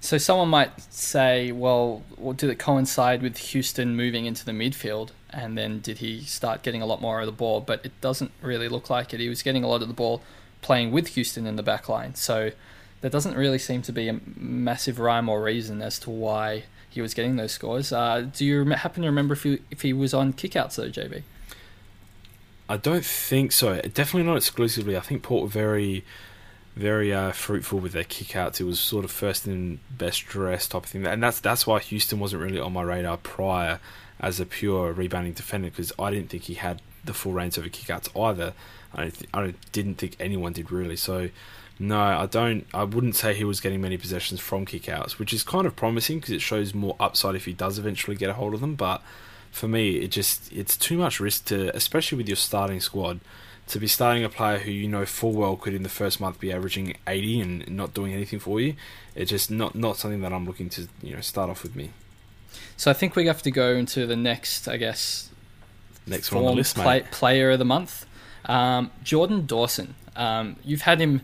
So 0.00 0.18
someone 0.18 0.48
might 0.48 0.72
say, 0.92 1.52
well, 1.52 2.02
did 2.34 2.50
it 2.50 2.58
coincide 2.58 3.22
with 3.22 3.38
Houston 3.38 3.94
moving 3.94 4.26
into 4.26 4.44
the 4.44 4.50
midfield? 4.50 5.10
And 5.30 5.56
then 5.56 5.78
did 5.78 5.98
he 5.98 6.22
start 6.22 6.64
getting 6.64 6.82
a 6.82 6.86
lot 6.86 7.00
more 7.00 7.20
of 7.20 7.26
the 7.26 7.32
ball? 7.32 7.60
But 7.60 7.86
it 7.86 7.92
doesn't 8.00 8.32
really 8.42 8.68
look 8.68 8.90
like 8.90 9.14
it. 9.14 9.20
He 9.20 9.28
was 9.28 9.44
getting 9.44 9.62
a 9.62 9.68
lot 9.68 9.80
of 9.80 9.86
the 9.86 9.94
ball 9.94 10.20
playing 10.60 10.90
with 10.90 11.08
Houston 11.08 11.46
in 11.46 11.54
the 11.54 11.62
back 11.62 11.88
line. 11.88 12.16
So 12.16 12.50
there 13.02 13.10
doesn't 13.10 13.36
really 13.36 13.58
seem 13.58 13.82
to 13.82 13.92
be 13.92 14.08
a 14.08 14.18
massive 14.36 14.98
rhyme 14.98 15.28
or 15.28 15.42
reason 15.42 15.82
as 15.82 15.98
to 16.00 16.10
why 16.10 16.64
he 16.88 17.02
was 17.02 17.14
getting 17.14 17.36
those 17.36 17.52
scores. 17.52 17.92
Uh, 17.92 18.28
do 18.32 18.44
you 18.44 18.64
happen 18.70 19.02
to 19.02 19.08
remember 19.08 19.34
if 19.34 19.42
he, 19.42 19.60
if 19.70 19.82
he 19.82 19.92
was 19.92 20.14
on 20.14 20.32
kickouts 20.32 20.76
though, 20.76 20.88
JB? 20.88 21.22
I 22.68 22.76
don't 22.78 23.04
think 23.04 23.52
so. 23.52 23.80
Definitely 23.80 24.22
not 24.22 24.36
exclusively. 24.36 24.96
I 24.96 25.00
think 25.00 25.22
Port 25.22 25.42
were 25.42 25.48
very 25.48 26.04
very 26.74 27.12
uh, 27.12 27.32
fruitful 27.32 27.78
with 27.80 27.92
their 27.92 28.04
kickouts. 28.04 28.60
It 28.60 28.64
was 28.64 28.80
sort 28.80 29.04
of 29.04 29.10
first 29.10 29.46
and 29.46 29.78
best 29.90 30.24
dress 30.26 30.66
type 30.66 30.84
of 30.84 30.90
thing, 30.90 31.06
and 31.06 31.22
that's 31.22 31.40
that's 31.40 31.66
why 31.66 31.80
Houston 31.80 32.18
wasn't 32.18 32.42
really 32.42 32.58
on 32.58 32.72
my 32.72 32.82
radar 32.82 33.18
prior 33.18 33.78
as 34.20 34.40
a 34.40 34.46
pure 34.46 34.92
rebounding 34.92 35.32
defender 35.32 35.68
because 35.68 35.92
I 35.98 36.10
didn't 36.10 36.30
think 36.30 36.44
he 36.44 36.54
had 36.54 36.80
the 37.04 37.12
full 37.12 37.32
range 37.32 37.58
of 37.58 37.64
kickouts 37.64 38.08
either. 38.18 38.54
I 38.94 39.10
th- 39.10 39.28
I 39.34 39.54
didn't 39.72 39.96
think 39.96 40.16
anyone 40.18 40.52
did 40.52 40.70
really. 40.70 40.96
So 40.96 41.28
no, 41.78 42.00
I 42.00 42.26
don't. 42.26 42.66
I 42.72 42.84
wouldn't 42.84 43.16
say 43.16 43.34
he 43.34 43.44
was 43.44 43.60
getting 43.60 43.80
many 43.80 43.96
possessions 43.96 44.40
from 44.40 44.66
kickouts, 44.66 45.12
which 45.12 45.32
is 45.32 45.42
kind 45.42 45.66
of 45.66 45.74
promising 45.74 46.18
because 46.18 46.30
it 46.30 46.40
shows 46.40 46.74
more 46.74 46.96
upside 47.00 47.34
if 47.34 47.44
he 47.44 47.52
does 47.52 47.78
eventually 47.78 48.16
get 48.16 48.30
a 48.30 48.34
hold 48.34 48.54
of 48.54 48.60
them. 48.60 48.74
But 48.74 49.02
for 49.50 49.68
me, 49.68 49.96
it 49.96 50.08
just 50.08 50.52
it's 50.52 50.76
too 50.76 50.96
much 50.96 51.20
risk 51.20 51.46
to, 51.46 51.74
especially 51.76 52.18
with 52.18 52.28
your 52.28 52.36
starting 52.36 52.80
squad 52.80 53.20
to 53.68 53.78
be 53.78 53.86
starting 53.86 54.24
a 54.24 54.28
player 54.28 54.58
who 54.58 54.70
you 54.70 54.88
know 54.88 55.06
full 55.06 55.32
well 55.32 55.56
could 55.56 55.74
in 55.74 55.82
the 55.82 55.88
first 55.88 56.20
month 56.20 56.38
be 56.40 56.52
averaging 56.52 56.94
80 57.06 57.40
and 57.40 57.70
not 57.70 57.94
doing 57.94 58.12
anything 58.12 58.38
for 58.38 58.60
you, 58.60 58.74
it's 59.14 59.30
just 59.30 59.50
not 59.50 59.74
not 59.74 59.96
something 59.96 60.20
that 60.20 60.32
I'm 60.32 60.46
looking 60.46 60.68
to 60.70 60.88
you 61.02 61.14
know 61.14 61.20
start 61.20 61.50
off 61.50 61.62
with 61.62 61.74
me. 61.74 61.90
So 62.76 62.90
I 62.90 62.94
think 62.94 63.16
we 63.16 63.26
have 63.26 63.42
to 63.42 63.50
go 63.50 63.74
into 63.74 64.06
the 64.06 64.16
next, 64.16 64.68
I 64.68 64.76
guess, 64.76 65.30
next 66.06 66.32
one 66.32 66.44
on 66.44 66.50
the 66.50 66.56
list, 66.56 66.76
play, 66.76 67.04
player 67.10 67.50
of 67.50 67.58
the 67.58 67.64
month, 67.64 68.06
um, 68.46 68.90
Jordan 69.02 69.46
Dawson. 69.46 69.94
Um, 70.16 70.56
you've 70.64 70.82
had 70.82 71.00
him 71.00 71.22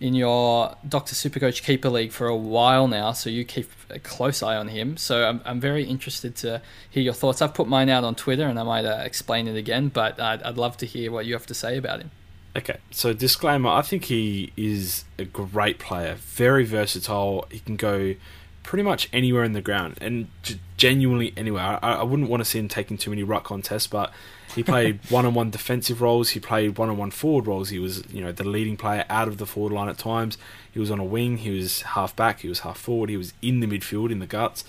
in 0.00 0.14
your 0.14 0.74
Doctor 0.88 1.14
Supercoach 1.14 1.62
Keeper 1.62 1.90
League 1.90 2.10
for 2.10 2.26
a 2.26 2.36
while 2.36 2.88
now, 2.88 3.12
so 3.12 3.28
you 3.28 3.44
keep 3.44 3.70
a 3.90 3.98
close 3.98 4.42
eye 4.42 4.56
on 4.56 4.68
him. 4.68 4.96
So 4.96 5.28
I'm, 5.28 5.42
I'm 5.44 5.60
very 5.60 5.84
interested 5.84 6.34
to 6.36 6.62
hear 6.88 7.02
your 7.02 7.12
thoughts. 7.12 7.42
I've 7.42 7.52
put 7.52 7.68
mine 7.68 7.90
out 7.90 8.02
on 8.02 8.14
Twitter, 8.14 8.46
and 8.46 8.58
I 8.58 8.62
might 8.62 8.86
uh, 8.86 9.02
explain 9.04 9.46
it 9.46 9.56
again, 9.56 9.88
but 9.88 10.18
I'd, 10.18 10.42
I'd 10.42 10.56
love 10.56 10.78
to 10.78 10.86
hear 10.86 11.12
what 11.12 11.26
you 11.26 11.34
have 11.34 11.46
to 11.46 11.54
say 11.54 11.76
about 11.76 12.00
him. 12.00 12.10
Okay, 12.56 12.78
so 12.90 13.12
disclaimer: 13.12 13.68
I 13.68 13.82
think 13.82 14.06
he 14.06 14.52
is 14.56 15.04
a 15.18 15.24
great 15.24 15.78
player, 15.78 16.14
very 16.14 16.64
versatile. 16.64 17.46
He 17.50 17.60
can 17.60 17.76
go 17.76 18.14
pretty 18.62 18.82
much 18.82 19.08
anywhere 19.12 19.44
in 19.44 19.52
the 19.52 19.60
ground 19.60 19.98
and 20.00 20.28
genuinely 20.76 21.32
anywhere. 21.36 21.78
I, 21.82 21.94
I 21.94 22.02
wouldn't 22.02 22.28
want 22.28 22.40
to 22.40 22.44
see 22.44 22.58
him 22.58 22.68
taking 22.68 22.96
too 22.96 23.10
many 23.10 23.22
ruck 23.22 23.44
contests, 23.44 23.86
but 23.86 24.12
he 24.54 24.62
played 24.62 25.00
one-on-one 25.10 25.50
defensive 25.50 26.00
roles. 26.00 26.30
He 26.30 26.40
played 26.40 26.76
one-on-one 26.78 27.10
forward 27.12 27.46
roles. 27.46 27.68
He 27.68 27.78
was, 27.78 28.02
you 28.12 28.20
know, 28.20 28.32
the 28.32 28.44
leading 28.44 28.76
player 28.76 29.04
out 29.08 29.28
of 29.28 29.38
the 29.38 29.46
forward 29.46 29.72
line 29.72 29.88
at 29.88 29.98
times. 29.98 30.38
He 30.72 30.78
was 30.78 30.90
on 30.90 30.98
a 30.98 31.04
wing. 31.04 31.38
He 31.38 31.50
was 31.50 31.82
half 31.82 32.14
back. 32.16 32.40
He 32.40 32.48
was 32.48 32.60
half 32.60 32.78
forward. 32.78 33.10
He 33.10 33.16
was 33.16 33.32
in 33.42 33.60
the 33.60 33.66
midfield 33.66 34.10
in 34.10 34.18
the 34.18 34.26
guts. 34.26 34.64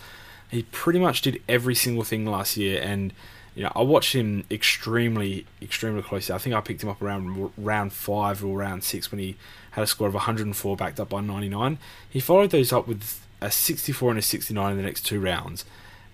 He 0.49 0.63
pretty 0.63 0.99
much 0.99 1.21
did 1.21 1.41
every 1.47 1.75
single 1.75 2.03
thing 2.03 2.25
last 2.25 2.57
year, 2.57 2.81
and 2.81 3.13
you 3.55 3.63
know, 3.63 3.71
I 3.75 3.81
watched 3.81 4.13
him 4.13 4.45
extremely, 4.49 5.45
extremely 5.61 6.01
closely. 6.01 6.33
I 6.33 6.37
think 6.37 6.55
I 6.55 6.61
picked 6.61 6.83
him 6.83 6.89
up 6.89 7.01
around 7.01 7.51
round 7.57 7.93
five 7.93 8.43
or 8.43 8.57
round 8.57 8.83
six 8.83 9.11
when 9.11 9.19
he 9.19 9.35
had 9.71 9.83
a 9.83 9.87
score 9.87 10.07
of 10.07 10.13
104, 10.13 10.75
backed 10.75 10.99
up 10.99 11.09
by 11.09 11.21
99. 11.21 11.77
He 12.09 12.19
followed 12.19 12.51
those 12.51 12.73
up 12.73 12.87
with 12.87 13.25
a 13.41 13.51
64 13.51 14.11
and 14.11 14.19
a 14.19 14.21
69 14.21 14.71
in 14.71 14.77
the 14.77 14.83
next 14.83 15.05
two 15.05 15.19
rounds. 15.19 15.65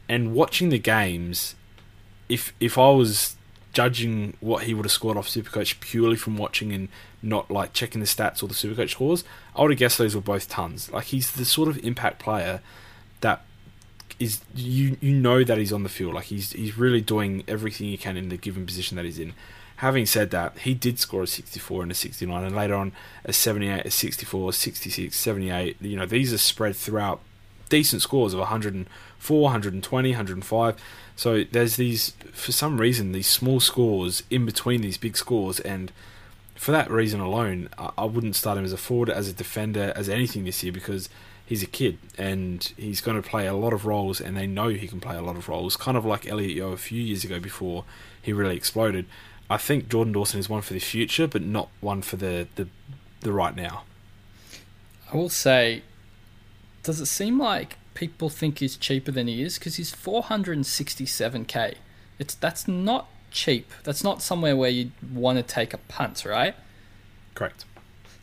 And 0.10 0.34
watching 0.34 0.70
the 0.70 0.80
games, 0.80 1.56
if 2.30 2.54
if 2.60 2.78
I 2.78 2.90
was 2.90 3.37
judging 3.78 4.36
what 4.40 4.64
he 4.64 4.74
would 4.74 4.86
have 4.86 4.92
scored 4.92 5.18
off 5.18 5.30
Supercoach 5.30 5.80
purely 5.80 6.16
from 6.16 6.36
watching 6.36 6.74
and 6.74 6.90
not 7.22 7.52
like 7.52 7.74
checking 7.74 8.02
the 8.02 8.08
stats 8.08 8.42
or 8.42 8.48
the 8.48 8.56
Supercoach 8.56 8.90
scores, 8.90 9.24
I 9.56 9.62
would 9.62 9.70
have 9.70 9.78
guessed 9.78 10.00
those 10.00 10.16
were 10.16 10.22
both 10.22 10.50
tons. 10.50 10.92
Like 10.92 11.06
he's 11.06 11.32
the 11.34 11.46
sort 11.46 11.70
of 11.70 11.78
impact 11.86 12.18
player 12.18 12.62
that 13.22 13.44
is 14.20 14.42
you 14.56 14.98
you 15.00 15.14
know 15.14 15.44
that 15.44 15.60
he's 15.60 15.72
on 15.72 15.84
the 15.84 15.90
field. 15.90 16.16
Like 16.16 16.24
he's 16.24 16.54
he's 16.54 16.76
really 16.76 17.02
doing 17.02 17.44
everything 17.48 17.86
he 17.86 17.98
can 17.98 18.18
in 18.18 18.30
the 18.30 18.38
given 18.38 18.66
position 18.66 18.96
that 18.96 19.06
he's 19.06 19.20
in. 19.20 19.36
Having 19.76 20.08
said 20.08 20.32
that, 20.32 20.58
he 20.58 20.74
did 20.74 20.98
score 20.98 21.22
a 21.22 21.28
64 21.28 21.84
and 21.84 21.92
a 21.92 21.94
69, 21.94 22.44
and 22.44 22.56
later 22.56 22.74
on 22.74 22.94
a 23.26 23.32
78, 23.32 23.86
a 23.86 23.92
64, 23.92 24.54
66, 24.54 25.16
78. 25.16 25.78
You 25.82 25.98
know, 25.98 26.08
these 26.08 26.34
are 26.34 26.40
spread 26.40 26.76
throughout 26.76 27.22
decent 27.70 28.02
scores 28.02 28.34
of 28.34 28.40
104, 28.40 28.88
120, 29.20 30.10
105. 30.10 30.76
So 31.16 31.44
there's 31.44 31.76
these, 31.76 32.12
for 32.32 32.52
some 32.52 32.80
reason, 32.80 33.12
these 33.12 33.28
small 33.28 33.60
scores 33.60 34.24
in 34.30 34.46
between 34.46 34.82
these 34.82 34.98
big 34.98 35.18
scores, 35.18 35.60
and 35.60 35.92
for 36.56 36.72
that 36.72 36.90
reason 36.90 37.20
alone, 37.20 37.70
I 37.98 38.06
wouldn't 38.06 38.36
start 38.36 38.58
him 38.58 38.66
as 38.66 38.74
a 38.74 38.78
forward, 38.78 39.10
as 39.10 39.28
a 39.28 39.34
defender, 39.34 39.94
as 39.96 40.10
anything 40.10 40.44
this 40.44 40.64
year 40.64 40.74
because 40.74 41.10
he's 41.48 41.64
a 41.64 41.68
kid 41.68 41.98
and 42.18 42.74
he's 42.78 43.00
going 43.00 43.20
to 43.20 43.28
play 43.28 43.48
a 43.48 43.54
lot 43.54 43.74
of 43.74 43.86
roles 43.86 44.20
and 44.20 44.36
they 44.36 44.46
know 44.46 44.68
he 44.68 44.88
can 44.88 45.00
play 45.00 45.16
a 45.16 45.22
lot 45.22 45.38
of 45.38 45.48
roles 45.48 45.78
kind 45.78 45.96
of 45.96 46.06
like 46.06 46.28
Elliot 46.28 46.52
Yeo 46.52 46.74
a 46.74 46.78
few 46.78 47.02
years 47.02 47.24
ago 47.24 47.40
before 47.40 47.86
he 48.22 48.34
really 48.34 48.56
exploded. 48.56 49.06
I 49.50 49.56
think 49.58 49.88
Jordan 49.88 50.12
Dawson 50.12 50.42
is 50.42 50.50
one 50.50 50.62
for 50.62 50.74
the 50.74 50.80
future 50.80 51.26
but 51.26 51.42
not 51.42 51.70
one 51.80 52.02
for 52.02 52.18
the 52.18 52.48
the, 52.56 52.68
the 53.22 53.32
right 53.32 53.56
now. 53.56 53.84
I 55.12 55.16
will 55.16 55.30
say 55.30 55.84
does 56.84 57.00
it 57.00 57.06
seem 57.06 57.40
like 57.40 57.78
people 57.98 58.30
think 58.30 58.60
he's 58.60 58.78
cheaper 58.78 59.12
than 59.12 59.28
he 59.28 59.42
is 59.42 59.58
because 59.58 59.76
he's 59.76 59.92
467k 59.94 61.76
it's 62.20 62.36
that's 62.36 62.68
not 62.68 63.08
cheap 63.32 63.72
that's 63.84 64.04
not 64.04 64.22
somewhere 64.22 64.56
where 64.56 64.70
you'd 64.70 64.92
want 65.14 65.38
to 65.38 65.44
take 65.44 65.74
a 65.74 65.78
punt 65.78 66.24
right 66.26 66.56
correct 67.36 67.66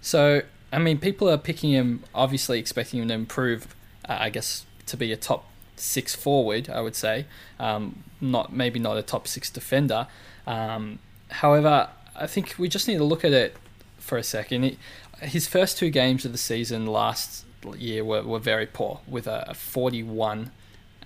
so 0.00 0.42
I 0.74 0.78
mean, 0.78 0.98
people 0.98 1.30
are 1.30 1.38
picking 1.38 1.70
him, 1.70 2.02
obviously 2.14 2.58
expecting 2.58 3.00
him 3.00 3.08
to 3.08 3.14
improve. 3.14 3.76
Uh, 4.08 4.16
I 4.20 4.30
guess 4.30 4.66
to 4.86 4.96
be 4.96 5.12
a 5.12 5.16
top 5.16 5.48
six 5.76 6.14
forward, 6.16 6.68
I 6.68 6.80
would 6.80 6.96
say, 6.96 7.26
um, 7.60 8.02
not 8.20 8.52
maybe 8.52 8.80
not 8.80 8.96
a 8.96 9.02
top 9.02 9.28
six 9.28 9.50
defender. 9.50 10.08
Um, 10.48 10.98
however, 11.30 11.88
I 12.16 12.26
think 12.26 12.56
we 12.58 12.68
just 12.68 12.88
need 12.88 12.98
to 12.98 13.04
look 13.04 13.24
at 13.24 13.32
it 13.32 13.56
for 13.98 14.18
a 14.18 14.24
second. 14.24 14.76
his 15.22 15.46
first 15.46 15.78
two 15.78 15.90
games 15.90 16.24
of 16.24 16.32
the 16.32 16.38
season 16.38 16.86
last 16.86 17.44
year 17.72 18.04
were, 18.04 18.22
were 18.22 18.38
very 18.38 18.66
poor, 18.66 19.00
with 19.06 19.26
a, 19.26 19.50
a 19.50 19.54
41 19.54 20.50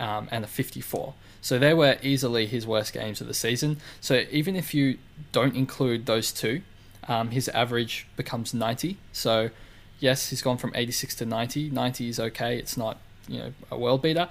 um, 0.01 0.29
and 0.31 0.45
a 0.45 0.49
54. 0.49 1.15
So 1.41 1.59
they 1.59 1.75
were 1.75 1.97
easily 2.03 2.47
his 2.47 2.67
worst 2.67 2.93
games 2.93 3.21
of 3.21 3.27
the 3.27 3.35
season. 3.35 3.79
So 4.01 4.25
even 4.31 4.57
if 4.57 4.75
you 4.75 4.99
don't 5.33 5.55
include 5.55 6.07
those 6.07 6.33
two, 6.33 6.63
um, 7.07 7.31
his 7.31 7.49
average 7.49 8.07
becomes 8.17 8.53
90. 8.53 8.99
So, 9.13 9.51
yes, 9.99 10.31
he's 10.31 10.43
gone 10.43 10.59
from 10.59 10.73
86 10.75 11.15
to 11.17 11.27
90. 11.27 11.71
90 11.71 12.09
is 12.09 12.21
okay. 12.21 12.59
It's 12.59 12.77
not, 12.77 12.99
you 13.27 13.39
know, 13.39 13.53
a 13.71 13.79
world 13.79 14.03
beater. 14.03 14.29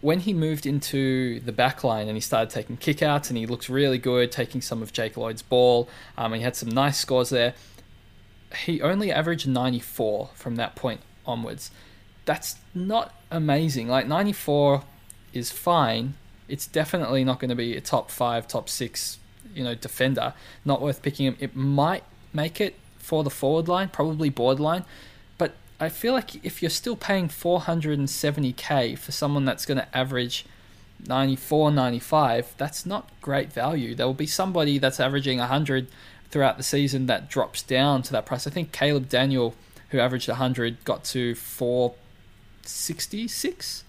When 0.00 0.20
he 0.20 0.32
moved 0.32 0.66
into 0.66 1.40
the 1.40 1.52
back 1.52 1.82
line 1.82 2.06
and 2.06 2.16
he 2.16 2.20
started 2.20 2.50
taking 2.50 2.76
kickouts 2.76 3.30
and 3.30 3.38
he 3.38 3.46
looked 3.46 3.68
really 3.68 3.98
good, 3.98 4.30
taking 4.30 4.60
some 4.60 4.82
of 4.82 4.92
Jake 4.92 5.16
Lloyd's 5.16 5.42
ball, 5.42 5.88
um, 6.16 6.34
he 6.34 6.40
had 6.40 6.54
some 6.54 6.68
nice 6.68 6.98
scores 6.98 7.30
there. 7.30 7.54
He 8.64 8.80
only 8.80 9.10
averaged 9.10 9.48
94 9.48 10.30
from 10.34 10.56
that 10.56 10.76
point 10.76 11.00
onwards. 11.28 11.70
That's 12.24 12.56
not 12.74 13.14
amazing. 13.30 13.88
Like 13.88 14.06
94 14.06 14.82
is 15.32 15.50
fine. 15.50 16.14
It's 16.48 16.66
definitely 16.66 17.24
not 17.24 17.40
going 17.40 17.50
to 17.50 17.54
be 17.54 17.76
a 17.76 17.80
top 17.80 18.10
five, 18.10 18.48
top 18.48 18.68
six, 18.68 19.18
you 19.54 19.62
know, 19.62 19.74
defender. 19.74 20.34
Not 20.64 20.80
worth 20.80 21.02
picking 21.02 21.26
him. 21.26 21.36
It 21.38 21.54
might 21.54 22.04
make 22.32 22.60
it 22.60 22.74
for 22.98 23.22
the 23.22 23.30
forward 23.30 23.68
line, 23.68 23.88
probably 23.88 24.30
borderline. 24.30 24.84
But 25.36 25.54
I 25.78 25.88
feel 25.88 26.12
like 26.12 26.44
if 26.44 26.62
you're 26.62 26.70
still 26.70 26.96
paying 26.96 27.28
470k 27.28 28.98
for 28.98 29.12
someone 29.12 29.44
that's 29.44 29.66
going 29.66 29.78
to 29.78 29.96
average 29.96 30.44
94, 31.06 31.70
95, 31.70 32.54
that's 32.56 32.84
not 32.84 33.10
great 33.20 33.52
value. 33.52 33.94
There 33.94 34.06
will 34.06 34.14
be 34.14 34.26
somebody 34.26 34.78
that's 34.78 35.00
averaging 35.00 35.38
100 35.38 35.86
throughout 36.30 36.56
the 36.56 36.62
season 36.62 37.06
that 37.06 37.28
drops 37.28 37.62
down 37.62 38.02
to 38.02 38.12
that 38.12 38.26
price. 38.26 38.46
I 38.46 38.50
think 38.50 38.72
Caleb 38.72 39.08
Daniel, 39.08 39.54
who 39.90 39.98
averaged 39.98 40.28
100, 40.28 40.84
got 40.84 41.04
to 41.04 41.34
466 41.34 43.84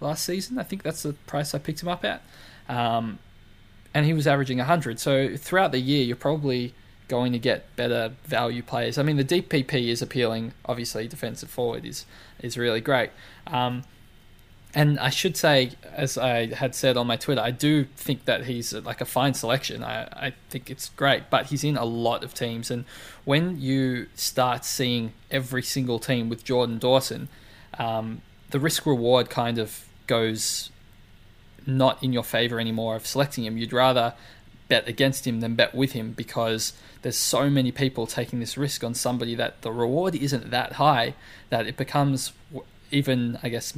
last 0.00 0.24
season. 0.24 0.58
I 0.58 0.62
think 0.62 0.82
that's 0.82 1.02
the 1.02 1.12
price 1.26 1.54
I 1.54 1.58
picked 1.58 1.82
him 1.82 1.88
up 1.88 2.04
at. 2.04 2.22
Um, 2.68 3.18
and 3.94 4.06
he 4.06 4.12
was 4.12 4.26
averaging 4.26 4.58
100. 4.58 4.98
So 4.98 5.36
throughout 5.36 5.72
the 5.72 5.80
year, 5.80 6.04
you're 6.04 6.16
probably 6.16 6.74
going 7.08 7.32
to 7.32 7.38
get 7.38 7.74
better 7.76 8.12
value 8.24 8.62
players. 8.62 8.96
I 8.96 9.02
mean, 9.02 9.16
the 9.16 9.24
DPP 9.24 9.88
is 9.88 10.00
appealing. 10.00 10.52
Obviously, 10.64 11.08
defensive 11.08 11.50
forward 11.50 11.84
is 11.84 12.06
is 12.40 12.56
really 12.56 12.80
great. 12.80 13.10
Um, 13.46 13.84
and 14.74 14.98
I 14.98 15.10
should 15.10 15.36
say, 15.36 15.72
as 15.92 16.16
I 16.16 16.54
had 16.54 16.74
said 16.74 16.96
on 16.96 17.06
my 17.06 17.16
Twitter, 17.16 17.42
I 17.42 17.50
do 17.50 17.84
think 17.84 18.24
that 18.24 18.46
he's 18.46 18.72
like 18.72 19.02
a 19.02 19.04
fine 19.04 19.34
selection. 19.34 19.84
I, 19.84 20.04
I 20.04 20.32
think 20.48 20.70
it's 20.70 20.88
great, 20.90 21.24
but 21.28 21.46
he's 21.46 21.62
in 21.62 21.76
a 21.76 21.84
lot 21.84 22.24
of 22.24 22.32
teams. 22.32 22.70
And 22.70 22.86
when 23.24 23.60
you 23.60 24.06
start 24.14 24.64
seeing 24.64 25.12
every 25.30 25.62
single 25.62 25.98
team 25.98 26.30
with 26.30 26.42
Jordan 26.42 26.78
Dawson, 26.78 27.28
um, 27.78 28.22
the 28.50 28.58
risk 28.58 28.86
reward 28.86 29.28
kind 29.28 29.58
of 29.58 29.84
goes 30.06 30.70
not 31.66 32.02
in 32.02 32.12
your 32.12 32.24
favor 32.24 32.58
anymore 32.58 32.96
of 32.96 33.06
selecting 33.06 33.44
him. 33.44 33.58
You'd 33.58 33.74
rather 33.74 34.14
bet 34.68 34.88
against 34.88 35.26
him 35.26 35.40
than 35.40 35.54
bet 35.54 35.74
with 35.74 35.92
him 35.92 36.12
because 36.12 36.72
there's 37.02 37.18
so 37.18 37.50
many 37.50 37.72
people 37.72 38.06
taking 38.06 38.40
this 38.40 38.56
risk 38.56 38.82
on 38.82 38.94
somebody 38.94 39.34
that 39.34 39.60
the 39.60 39.70
reward 39.70 40.14
isn't 40.14 40.50
that 40.50 40.74
high 40.74 41.14
that 41.50 41.66
it 41.66 41.76
becomes 41.76 42.32
even 42.92 43.38
I 43.42 43.48
guess 43.48 43.72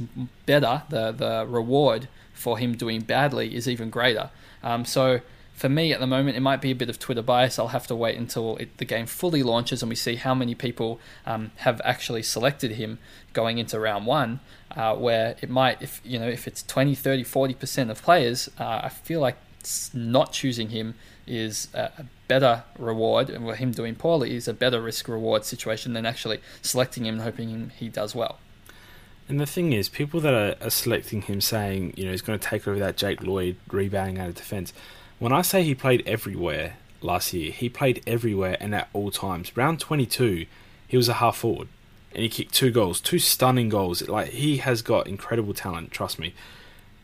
better 0.45 0.83
the 0.89 1.11
the 1.11 1.45
reward 1.47 2.07
for 2.33 2.57
him 2.57 2.75
doing 2.75 3.01
badly 3.01 3.55
is 3.55 3.67
even 3.67 3.89
greater. 3.89 4.29
Um, 4.61 4.85
so 4.85 5.21
for 5.53 5.69
me 5.69 5.93
at 5.93 6.01
the 6.01 6.07
moment, 6.07 6.35
it 6.35 6.41
might 6.41 6.59
be 6.59 6.71
a 6.71 6.75
bit 6.75 6.89
of 6.89 6.99
Twitter 6.99 7.21
bias. 7.21 7.57
I'll 7.57 7.69
have 7.69 7.87
to 7.87 7.95
wait 7.95 8.17
until 8.17 8.57
it, 8.57 8.77
the 8.77 8.83
game 8.83 9.05
fully 9.05 9.41
launches 9.41 9.81
and 9.81 9.89
we 9.89 9.95
see 9.95 10.15
how 10.15 10.35
many 10.35 10.53
people 10.53 10.99
um, 11.25 11.51
have 11.57 11.81
actually 11.85 12.23
selected 12.23 12.71
him 12.71 12.99
going 13.31 13.57
into 13.57 13.79
round 13.79 14.05
one. 14.05 14.41
Uh, 14.75 14.93
where 14.93 15.37
it 15.41 15.49
might, 15.49 15.81
if 15.81 16.01
you 16.03 16.19
know, 16.19 16.27
if 16.27 16.47
it's 16.47 16.61
20, 16.63 16.95
30, 16.95 17.23
40 17.23 17.53
percent 17.53 17.89
of 17.89 18.01
players, 18.01 18.49
uh, 18.59 18.81
I 18.83 18.89
feel 18.89 19.21
like 19.21 19.37
not 19.93 20.33
choosing 20.33 20.69
him 20.69 20.95
is 21.25 21.69
a, 21.73 22.05
better 22.27 22.63
reward, 22.77 23.29
and 23.29 23.49
him 23.55 23.71
doing 23.71 23.95
poorly 23.95 24.35
is 24.35 24.47
a 24.47 24.53
better 24.53 24.81
risk 24.81 25.07
reward 25.07 25.45
situation 25.45 25.93
than 25.93 26.05
actually 26.05 26.39
selecting 26.61 27.05
him 27.05 27.15
and 27.15 27.23
hoping 27.23 27.71
he 27.77 27.87
does 27.87 28.15
well. 28.15 28.39
And 29.27 29.39
the 29.39 29.45
thing 29.45 29.73
is, 29.73 29.89
people 29.89 30.19
that 30.21 30.33
are, 30.33 30.55
are 30.65 30.69
selecting 30.69 31.23
him 31.23 31.41
saying, 31.41 31.93
you 31.97 32.05
know, 32.05 32.11
he's 32.11 32.21
going 32.21 32.37
to 32.37 32.47
take 32.47 32.67
over 32.67 32.77
that 32.79 32.97
Jake 32.97 33.21
Lloyd 33.23 33.57
rebounding 33.71 34.19
out 34.19 34.29
of 34.29 34.35
defence. 34.35 34.71
When 35.17 35.31
I 35.31 35.41
say 35.41 35.63
he 35.63 35.73
played 35.73 36.03
everywhere 36.05 36.77
last 37.01 37.33
year, 37.33 37.51
he 37.51 37.69
played 37.69 38.03
everywhere 38.05 38.57
and 38.59 38.75
at 38.75 38.89
all 38.93 39.09
times. 39.09 39.55
Round 39.57 39.79
22, 39.79 40.45
he 40.87 40.97
was 40.97 41.09
a 41.09 41.13
half 41.13 41.37
forward 41.37 41.67
and 42.11 42.21
he 42.21 42.29
kicked 42.29 42.53
two 42.53 42.71
goals, 42.71 43.01
two 43.01 43.19
stunning 43.19 43.69
goals. 43.69 44.07
Like 44.07 44.29
he 44.29 44.57
has 44.57 44.81
got 44.81 45.07
incredible 45.07 45.53
talent, 45.53 45.91
trust 45.91 46.19
me 46.19 46.33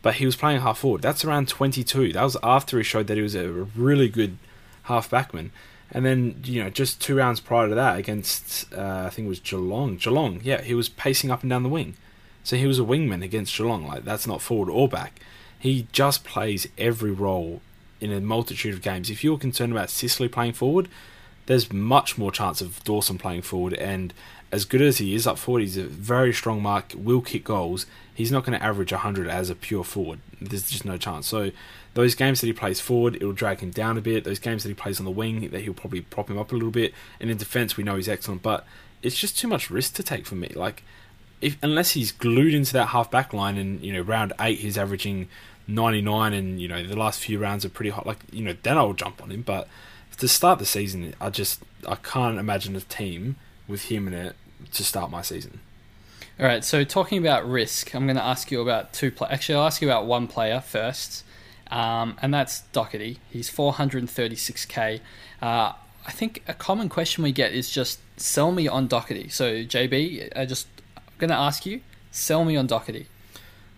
but 0.02 0.16
he 0.16 0.26
was 0.26 0.36
playing 0.36 0.62
half 0.62 0.80
forward. 0.80 1.02
That's 1.02 1.24
around 1.24 1.48
22. 1.48 2.14
That 2.14 2.24
was 2.24 2.38
after 2.42 2.78
he 2.78 2.84
showed 2.84 3.08
that 3.08 3.18
he 3.18 3.24
was 3.24 3.36
a 3.36 3.50
really 3.50 4.10
good 4.10 4.38
half 4.84 5.10
backman. 5.10 5.52
And 5.92 6.06
then, 6.06 6.42
you 6.44 6.64
know, 6.64 6.70
just 6.70 7.02
two 7.02 7.16
rounds 7.16 7.40
prior 7.40 7.68
to 7.68 7.76
that 7.76 8.00
against, 8.00 8.74
uh, 8.74 9.04
I 9.06 9.10
think 9.10 9.26
it 9.26 9.30
was 9.30 9.40
Geelong. 9.40 9.98
Geelong, 9.98 10.40
yeah, 10.44 10.62
he 10.62 10.74
was 10.74 10.90
pacing 10.90 11.32
up 11.32 11.42
and 11.42 11.50
down 11.50 11.64
the 11.64 11.70
wing. 11.70 11.96
So 12.44 12.56
he 12.56 12.68
was 12.68 12.80
a 12.80 12.84
wingman 12.84 13.24
against 13.24 13.56
Geelong. 13.56 13.88
Like, 13.88 14.04
that's 14.04 14.28
not 14.28 14.42
forward 14.42 14.70
or 14.70 14.88
back. 14.88 15.20
He 15.60 15.88
just 15.92 16.24
plays 16.24 16.68
every 16.78 17.12
role 17.12 17.62
in 18.00 18.12
a 18.12 18.20
multitude 18.20 18.74
of 18.74 18.82
games. 18.82 19.10
If 19.10 19.24
you're 19.24 19.38
concerned 19.38 19.72
about 19.72 19.90
Sicily 19.92 20.28
playing 20.28 20.54
forward, 20.54 20.88
there's 21.46 21.72
much 21.72 22.18
more 22.18 22.32
chance 22.32 22.62
of 22.62 22.84
Dawson 22.84 23.18
playing 23.18 23.44
forward. 23.44 23.74
And 23.76 24.14
as 24.52 24.66
good 24.66 24.82
as 24.82 24.98
he 24.98 25.14
is 25.14 25.28
up 25.28 25.38
forward, 25.38 25.62
he's 25.62 25.78
a 25.78 25.84
very 25.84 26.34
strong 26.34 26.62
mark, 26.62 26.94
will 26.96 27.22
kick 27.22 27.44
goals. 27.44 27.86
He's 28.14 28.32
not 28.32 28.44
going 28.44 28.58
to 28.58 28.66
average 28.66 28.92
100 28.92 29.28
as 29.28 29.50
a 29.50 29.56
pure 29.56 29.84
forward. 29.84 30.20
There's 30.42 30.70
just 30.70 30.84
no 30.84 30.98
chance. 30.98 31.28
So 31.28 31.52
those 31.94 32.16
games 32.16 32.42
that 32.42 32.48
he 32.48 32.54
plays 32.54 32.80
forward, 32.80 33.16
it'll 33.16 33.32
drag 33.32 33.60
him 33.60 33.72
down 33.72 33.98
a 33.98 34.02
bit. 34.02 34.24
Those 34.24 34.40
games 34.40 34.64
that 34.64 34.70
he 34.70 34.76
plays 34.76 35.00
on 35.00 35.06
the 35.06 35.12
wing, 35.12 35.50
that 35.50 35.62
he'll 35.62 35.74
probably 35.74 36.02
prop 36.02 36.30
him 36.30 36.38
up 36.38 36.52
a 36.52 36.56
little 36.56 36.72
bit. 36.72 36.94
And 37.20 37.30
in 37.30 37.38
defence, 37.38 37.78
we 37.78 37.84
know 37.84 37.96
he's 37.96 38.10
excellent, 38.10 38.42
but 38.42 38.66
it's 39.02 39.18
just 39.18 39.38
too 39.38 39.48
much 39.48 39.70
risk 39.70 39.94
to 39.96 40.04
take 40.04 40.26
for 40.26 40.36
me. 40.36 40.52
Like, 40.56 40.84
if 41.42 41.58
unless 41.62 41.92
he's 41.92 42.12
glued 42.12 42.54
into 42.54 42.74
that 42.74 42.88
half 42.88 43.12
back 43.12 43.34
line, 43.34 43.58
and 43.58 43.82
you 43.82 43.92
know, 43.92 44.02
round 44.02 44.34
eight 44.40 44.60
he's 44.60 44.78
averaging 44.78 45.28
99, 45.68 46.34
and 46.34 46.62
you 46.62 46.68
know 46.68 46.86
the 46.86 46.98
last 46.98 47.20
few 47.20 47.40
rounds 47.40 47.66
are 47.66 47.70
pretty 47.70 47.90
hot. 47.90 48.06
Like, 48.06 48.20
you 48.32 48.44
know, 48.44 48.56
then 48.64 48.78
I'll 48.78 48.94
jump 48.94 49.22
on 49.22 49.32
him. 49.32 49.42
But 49.42 49.68
to 50.18 50.28
start 50.28 50.60
the 50.60 50.66
season, 50.66 51.14
I 51.20 51.30
just 51.30 51.62
I 51.88 51.96
can't 51.96 52.38
imagine 52.38 52.76
a 52.76 52.82
team 52.82 53.38
with 53.68 53.86
him 53.86 54.08
in 54.08 54.14
it 54.14 54.36
to 54.74 54.84
start 54.84 55.10
my 55.12 55.22
season. 55.22 55.60
All 56.40 56.46
right, 56.46 56.64
so 56.64 56.84
talking 56.84 57.20
about 57.20 57.48
risk, 57.48 57.94
I'm 57.94 58.06
going 58.06 58.16
to 58.16 58.24
ask 58.24 58.52
you 58.52 58.62
about 58.62 58.94
two 58.94 59.12
players. 59.12 59.34
Actually, 59.34 59.56
I'll 59.56 59.68
ask 59.68 59.82
you 59.82 59.88
about 59.88 60.06
one 60.06 60.28
player 60.28 60.60
first, 60.60 61.24
um, 61.70 62.18
and 62.22 62.34
that's 62.34 62.62
Doherty. 62.74 63.20
He's 63.30 63.50
436k. 63.50 65.02
Uh, 65.42 65.74
I 66.04 66.12
think 66.12 66.42
a 66.48 66.56
common 66.56 66.90
question 66.90 67.24
we 67.24 67.32
get 67.32 67.54
is 67.54 67.70
just 67.70 68.00
sell 68.18 68.52
me 68.52 68.68
on 68.68 68.88
Doherty. 68.88 69.30
So, 69.30 69.64
JB, 69.64 70.36
I 70.36 70.46
just 70.46 70.68
going 71.22 71.30
to 71.30 71.38
ask 71.38 71.66
you, 71.66 71.80
sell 72.12 72.44
me 72.44 72.58
on 72.58 72.68
Doherty. 72.68 73.08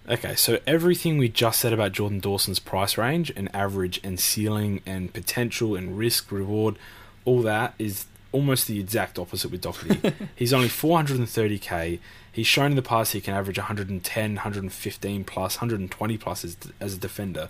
Okay, 0.09 0.35
so 0.35 0.59
everything 0.65 1.17
we 1.17 1.29
just 1.29 1.59
said 1.59 1.71
about 1.71 1.91
Jordan 1.91 2.19
Dawson's 2.19 2.59
price 2.59 2.97
range 2.97 3.31
and 3.35 3.53
average 3.55 4.01
and 4.03 4.19
ceiling 4.19 4.81
and 4.85 5.13
potential 5.13 5.75
and 5.75 5.97
risk 5.97 6.31
reward, 6.31 6.77
all 7.23 7.41
that 7.43 7.73
is 7.77 8.05
almost 8.31 8.67
the 8.67 8.79
exact 8.79 9.19
opposite 9.19 9.51
with 9.51 9.61
Doherty. 9.61 10.13
He's 10.35 10.51
only 10.51 10.67
430k. 10.67 11.99
He's 12.31 12.47
shown 12.47 12.71
in 12.71 12.75
the 12.75 12.81
past 12.81 13.13
he 13.13 13.21
can 13.21 13.33
average 13.33 13.59
110, 13.59 14.35
115 14.35 15.23
plus, 15.23 15.55
120 15.57 16.17
plus 16.17 16.43
as, 16.43 16.57
as 16.79 16.95
a 16.95 16.97
defender. 16.97 17.49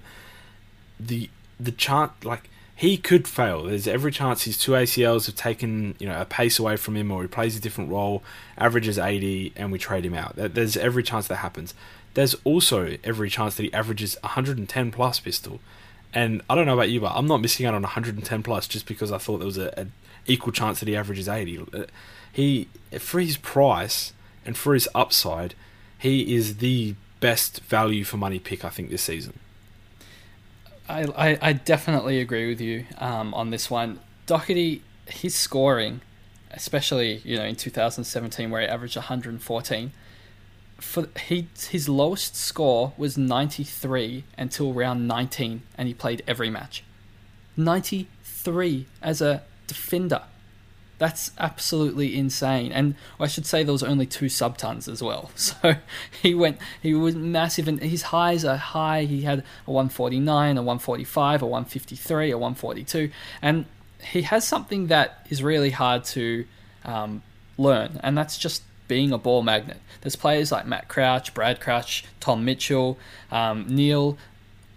The 0.99 1.29
the 1.59 1.71
chart 1.71 2.11
like 2.25 2.49
he 2.83 2.97
could 2.97 3.29
fail. 3.29 3.63
There's 3.63 3.87
every 3.87 4.11
chance 4.11 4.43
his 4.43 4.57
two 4.57 4.73
ACLs 4.73 5.27
have 5.27 5.35
taken 5.35 5.95
you 5.99 6.07
know 6.07 6.19
a 6.19 6.25
pace 6.25 6.59
away 6.59 6.75
from 6.75 6.97
him, 6.97 7.11
or 7.11 7.21
he 7.21 7.29
plays 7.29 7.55
a 7.55 7.61
different 7.61 7.89
role, 7.89 8.21
averages 8.57 8.99
80, 8.99 9.53
and 9.55 9.71
we 9.71 9.79
trade 9.79 10.05
him 10.05 10.13
out. 10.13 10.33
There's 10.35 10.75
every 10.75 11.01
chance 11.01 11.29
that 11.29 11.37
happens. 11.37 11.73
There's 12.13 12.35
also 12.43 12.97
every 13.01 13.29
chance 13.29 13.55
that 13.55 13.63
he 13.63 13.73
averages 13.73 14.17
110 14.21 14.91
plus 14.91 15.21
pistol. 15.21 15.61
And 16.13 16.41
I 16.49 16.55
don't 16.55 16.65
know 16.65 16.73
about 16.73 16.89
you, 16.89 16.99
but 16.99 17.13
I'm 17.15 17.25
not 17.25 17.39
missing 17.39 17.65
out 17.65 17.73
on 17.73 17.83
110 17.83 18.43
plus 18.43 18.67
just 18.67 18.85
because 18.85 19.13
I 19.13 19.17
thought 19.17 19.37
there 19.37 19.45
was 19.45 19.57
a, 19.57 19.73
a 19.79 19.87
equal 20.27 20.51
chance 20.51 20.81
that 20.81 20.89
he 20.89 20.97
averages 20.97 21.29
80. 21.29 21.59
Uh, 21.73 21.83
he 22.33 22.67
for 22.99 23.21
his 23.21 23.37
price 23.37 24.11
and 24.45 24.57
for 24.57 24.73
his 24.73 24.89
upside, 24.93 25.55
he 25.97 26.35
is 26.35 26.57
the 26.57 26.95
best 27.21 27.61
value 27.61 28.03
for 28.03 28.17
money 28.17 28.39
pick 28.39 28.65
I 28.65 28.69
think 28.69 28.89
this 28.89 29.03
season. 29.03 29.39
I, 30.93 31.05
I, 31.17 31.37
I 31.41 31.53
definitely 31.53 32.19
agree 32.19 32.47
with 32.47 32.61
you 32.61 32.85
um, 32.99 33.33
on 33.33 33.49
this 33.49 33.69
one. 33.69 33.99
Doherty, 34.27 34.83
his 35.07 35.33
scoring, 35.33 36.01
especially 36.51 37.21
you 37.23 37.37
know 37.37 37.45
in 37.45 37.55
2017 37.55 38.51
where 38.51 38.61
he 38.61 38.67
averaged 38.67 38.95
114, 38.95 39.91
for 40.77 41.07
he 41.27 41.47
his 41.69 41.89
lowest 41.89 42.35
score 42.35 42.93
was 42.95 43.17
93 43.17 44.23
until 44.37 44.71
round 44.71 45.07
19, 45.07 45.63
and 45.77 45.87
he 45.87 45.95
played 45.95 46.23
every 46.27 46.51
match. 46.51 46.83
93 47.57 48.85
as 49.01 49.19
a 49.21 49.41
defender. 49.65 50.21
That's 50.97 51.31
absolutely 51.37 52.17
insane. 52.17 52.71
And 52.71 52.95
I 53.19 53.27
should 53.27 53.45
say 53.45 53.63
there 53.63 53.73
was 53.73 53.83
only 53.83 54.05
two 54.05 54.27
subtons 54.29 54.87
as 54.87 55.01
well. 55.01 55.31
So 55.43 55.75
he 56.21 56.33
went, 56.33 56.57
he 56.81 56.93
was 56.93 57.15
massive, 57.15 57.67
and 57.67 57.79
his 57.79 58.03
highs 58.03 58.45
are 58.45 58.57
high. 58.57 59.03
He 59.03 59.21
had 59.21 59.39
a 59.67 59.71
149, 59.71 60.57
a 60.57 60.61
145, 60.61 61.41
a 61.41 61.45
153, 61.45 62.31
a 62.31 62.37
142, 62.37 63.11
and 63.41 63.65
he 64.11 64.23
has 64.23 64.45
something 64.45 64.87
that 64.87 65.25
is 65.29 65.41
really 65.43 65.69
hard 65.69 66.03
to 66.05 66.45
um, 66.85 67.23
learn, 67.57 67.99
and 68.03 68.17
that's 68.17 68.37
just 68.37 68.63
being 68.87 69.11
a 69.11 69.17
ball 69.17 69.41
magnet. 69.43 69.79
There's 70.01 70.15
players 70.15 70.51
like 70.51 70.67
Matt 70.67 70.87
Crouch, 70.87 71.33
Brad 71.33 71.59
Crouch, 71.59 72.03
Tom 72.19 72.45
Mitchell, 72.45 72.97
um, 73.31 73.65
Neale 73.67 74.17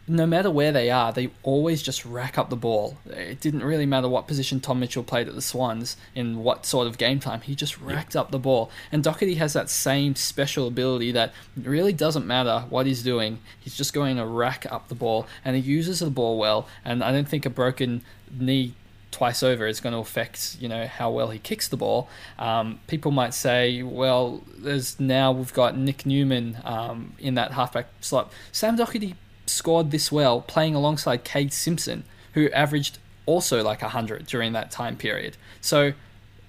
no 0.09 0.27
matter 0.27 0.51
where 0.51 0.71
they 0.71 0.91
are, 0.91 1.13
they 1.13 1.31
always 1.43 1.83
just 1.83 2.05
rack 2.05 2.39
up 2.39 2.49
the 2.49 2.57
ball. 2.57 2.97
It 3.07 3.41
didn't 3.41 3.65
really 3.65 3.87
matter 3.87 4.09
what 4.09 4.29
position 4.29 4.61
Tom 4.61 4.79
Mitchell 4.79 5.03
played 5.03 5.29
at 5.29 5.35
the 5.35 5.43
Swans 5.43 5.97
in 6.15 6.45
what 6.45 6.65
sort 6.65 6.87
of 6.87 6.97
game 6.97 7.19
time. 7.19 7.41
He 7.41 7.55
just 7.57 7.81
racked 7.81 8.15
up 8.15 8.31
the 8.31 8.39
ball. 8.39 8.71
And 8.93 9.03
Doherty 9.03 9.35
has 9.35 9.53
that 9.55 9.69
same 9.69 10.15
special 10.15 10.69
ability 10.69 11.11
that 11.13 11.33
really 11.57 11.93
doesn't 11.93 12.27
matter 12.27 12.67
what 12.71 12.87
he's 12.87 13.03
doing. 13.03 13.41
He's 13.59 13.77
just 13.77 13.93
going 13.93 14.17
to 14.17 14.27
rack 14.27 14.65
up 14.71 14.89
the 14.89 14.95
ball, 14.95 15.27
and 15.45 15.57
he 15.57 15.63
uses 15.63 15.99
the 15.99 16.11
ball 16.11 16.39
well. 16.39 16.69
And 16.85 17.03
I 17.03 17.11
don't 17.11 17.29
think 17.29 17.45
a 17.45 17.51
broken 17.51 18.03
knee 18.31 18.75
twice 19.11 19.43
over 19.43 19.67
is 19.67 19.81
going 19.81 19.95
to 19.95 19.99
affect 19.99 20.59
you 20.61 20.69
know 20.69 20.87
how 20.87 21.11
well 21.11 21.31
he 21.31 21.39
kicks 21.39 21.69
the 21.69 21.77
ball. 21.77 22.09
Um, 22.39 22.81
people 22.87 23.11
might 23.11 23.35
say, 23.35 23.83
well, 23.83 24.43
there's 24.57 25.01
now 25.01 25.33
we've 25.33 25.55
got 25.55 25.77
Nick 25.77 26.07
Newman 26.07 26.59
um, 26.65 27.15
in 27.19 27.35
that 27.35 27.53
halfback 27.53 27.89
slot. 28.01 28.31
Sam 28.53 28.77
Doherty 28.77 29.17
scored 29.47 29.91
this 29.91 30.11
well 30.13 30.41
playing 30.41 30.75
alongside 30.75 31.25
Kade 31.25 31.53
Simpson, 31.53 32.05
who 32.35 32.51
averaged 32.51 32.99
also 33.27 33.63
like 33.63 33.83
100 33.83 34.27
during 34.27 34.53
that 34.53 34.71
time 34.71 34.97
period. 34.97 35.37
So 35.61 35.93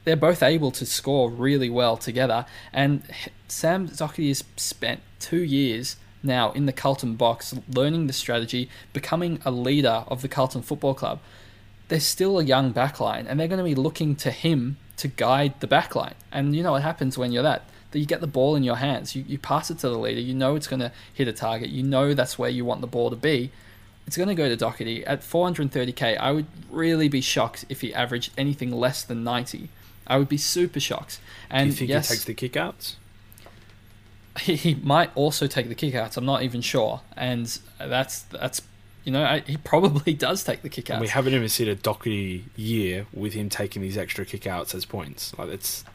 they're 0.04 0.16
both 0.16 0.42
able 0.42 0.72
to 0.72 0.86
score 0.86 1.30
really 1.30 1.70
well 1.70 1.98
together. 1.98 2.46
And 2.72 3.04
Sam 3.48 3.88
Doherty 3.88 4.30
has 4.30 4.44
spent 4.56 5.02
two 5.20 5.44
years 5.44 5.98
now 6.24 6.52
in 6.52 6.66
the 6.66 6.74
Carlton 6.74 7.16
box, 7.16 7.54
learning 7.68 8.08
the 8.08 8.14
strategy, 8.14 8.70
becoming 8.94 9.40
a 9.46 9.52
leader 9.52 10.06
of 10.08 10.22
the 10.22 10.28
Carlton 10.28 10.62
Football 10.62 10.94
Club. 10.94 11.20
They're 11.90 12.00
still 12.00 12.40
a 12.40 12.44
young 12.44 12.74
backline, 12.74 13.26
and 13.28 13.40
they're 13.40 13.48
going 13.48 13.60
to 13.60 13.64
be 13.64 13.76
looking 13.76 14.16
to 14.18 14.32
him 14.32 14.78
to 14.98 15.08
guide 15.08 15.60
the 15.60 15.68
backline. 15.68 16.16
And 16.32 16.56
you 16.56 16.64
know 16.64 16.72
what 16.72 16.84
happens 16.84 17.18
when 17.18 17.32
you're 17.32 17.44
that? 17.44 17.64
You 17.98 18.06
get 18.06 18.22
the 18.22 18.28
ball 18.28 18.56
in 18.56 18.64
your 18.64 18.78
hands. 18.78 19.16
You, 19.16 19.24
you 19.28 19.38
pass 19.38 19.70
it 19.70 19.80
to 19.80 19.90
the 19.90 19.98
leader. 19.98 20.20
You 20.20 20.34
know 20.34 20.56
it's 20.56 20.68
going 20.68 20.80
to 20.80 20.92
hit 21.14 21.28
a 21.28 21.34
target. 21.34 21.70
You 21.70 21.84
know 21.84 22.14
that's 22.14 22.38
where 22.38 22.50
you 22.50 22.66
want 22.66 22.82
the 22.82 22.88
ball 22.88 23.10
to 23.10 23.16
be. 23.16 23.52
It's 24.06 24.16
going 24.16 24.30
to 24.30 24.36
go 24.36 24.48
to 24.48 24.56
Doherty. 24.56 25.06
At 25.06 25.22
430k, 25.22 26.18
I 26.18 26.32
would 26.32 26.48
really 26.72 27.10
be 27.10 27.20
shocked 27.22 27.66
if 27.68 27.82
he 27.82 27.94
averaged 27.94 28.32
anything 28.38 28.72
less 28.72 29.04
than 29.04 29.24
90. 29.24 29.70
I 30.08 30.18
would 30.18 30.30
be 30.30 30.38
super 30.38 30.80
shocked. 30.80 31.20
And 31.50 31.68
Do 31.68 31.72
you 31.72 31.76
think 31.76 31.90
yes, 31.90 32.10
he 32.10 32.16
takes 32.16 32.26
the 32.26 32.34
kickouts? 32.34 32.96
He, 34.40 34.56
he 34.56 34.76
might 34.76 35.10
also 35.16 35.48
take 35.48 35.68
the 35.68 35.74
kickouts. 35.74 36.16
I'm 36.16 36.24
not 36.24 36.44
even 36.44 36.62
sure. 36.62 37.02
And 37.16 37.58
that's 37.80 38.22
that's 38.22 38.62
you 39.04 39.12
know, 39.12 39.24
I, 39.24 39.40
he 39.40 39.58
probably 39.58 40.14
does 40.28 40.44
take 40.44 40.62
the 40.62 40.70
kickouts. 40.70 41.00
we 41.00 41.08
haven't 41.08 41.34
even 41.34 41.50
seen 41.50 41.68
a 41.70 41.74
Doherty 41.76 42.46
year 42.56 43.08
with 43.12 43.34
him 43.34 43.50
taking 43.50 43.82
these 43.82 43.98
extra 43.98 44.28
kickouts 44.28 44.76
as 44.76 44.86
points. 44.86 45.36
Like 45.40 45.50
it's 45.50 45.86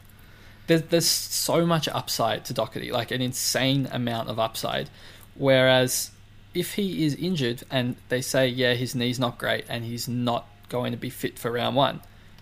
there's 0.67 0.83
there's 0.83 1.07
so 1.07 1.65
much 1.65 1.87
upside 1.87 2.45
to 2.45 2.53
Doherty, 2.53 2.91
like 2.91 3.11
an 3.11 3.21
insane 3.21 3.87
amount 3.91 4.29
of 4.29 4.39
upside. 4.39 4.89
Whereas 5.35 6.11
if 6.53 6.75
he 6.75 7.05
is 7.05 7.15
injured 7.15 7.63
and 7.71 7.95
they 8.09 8.21
say, 8.21 8.47
yeah, 8.47 8.73
his 8.73 8.93
knee's 8.95 9.19
not 9.19 9.37
great 9.37 9.65
and 9.67 9.83
he's 9.83 10.07
not 10.07 10.47
going 10.69 10.91
to 10.91 10.97
be 10.97 11.09
fit 11.09 11.39
for 11.39 11.51
round 11.51 11.75
one, 11.75 12.01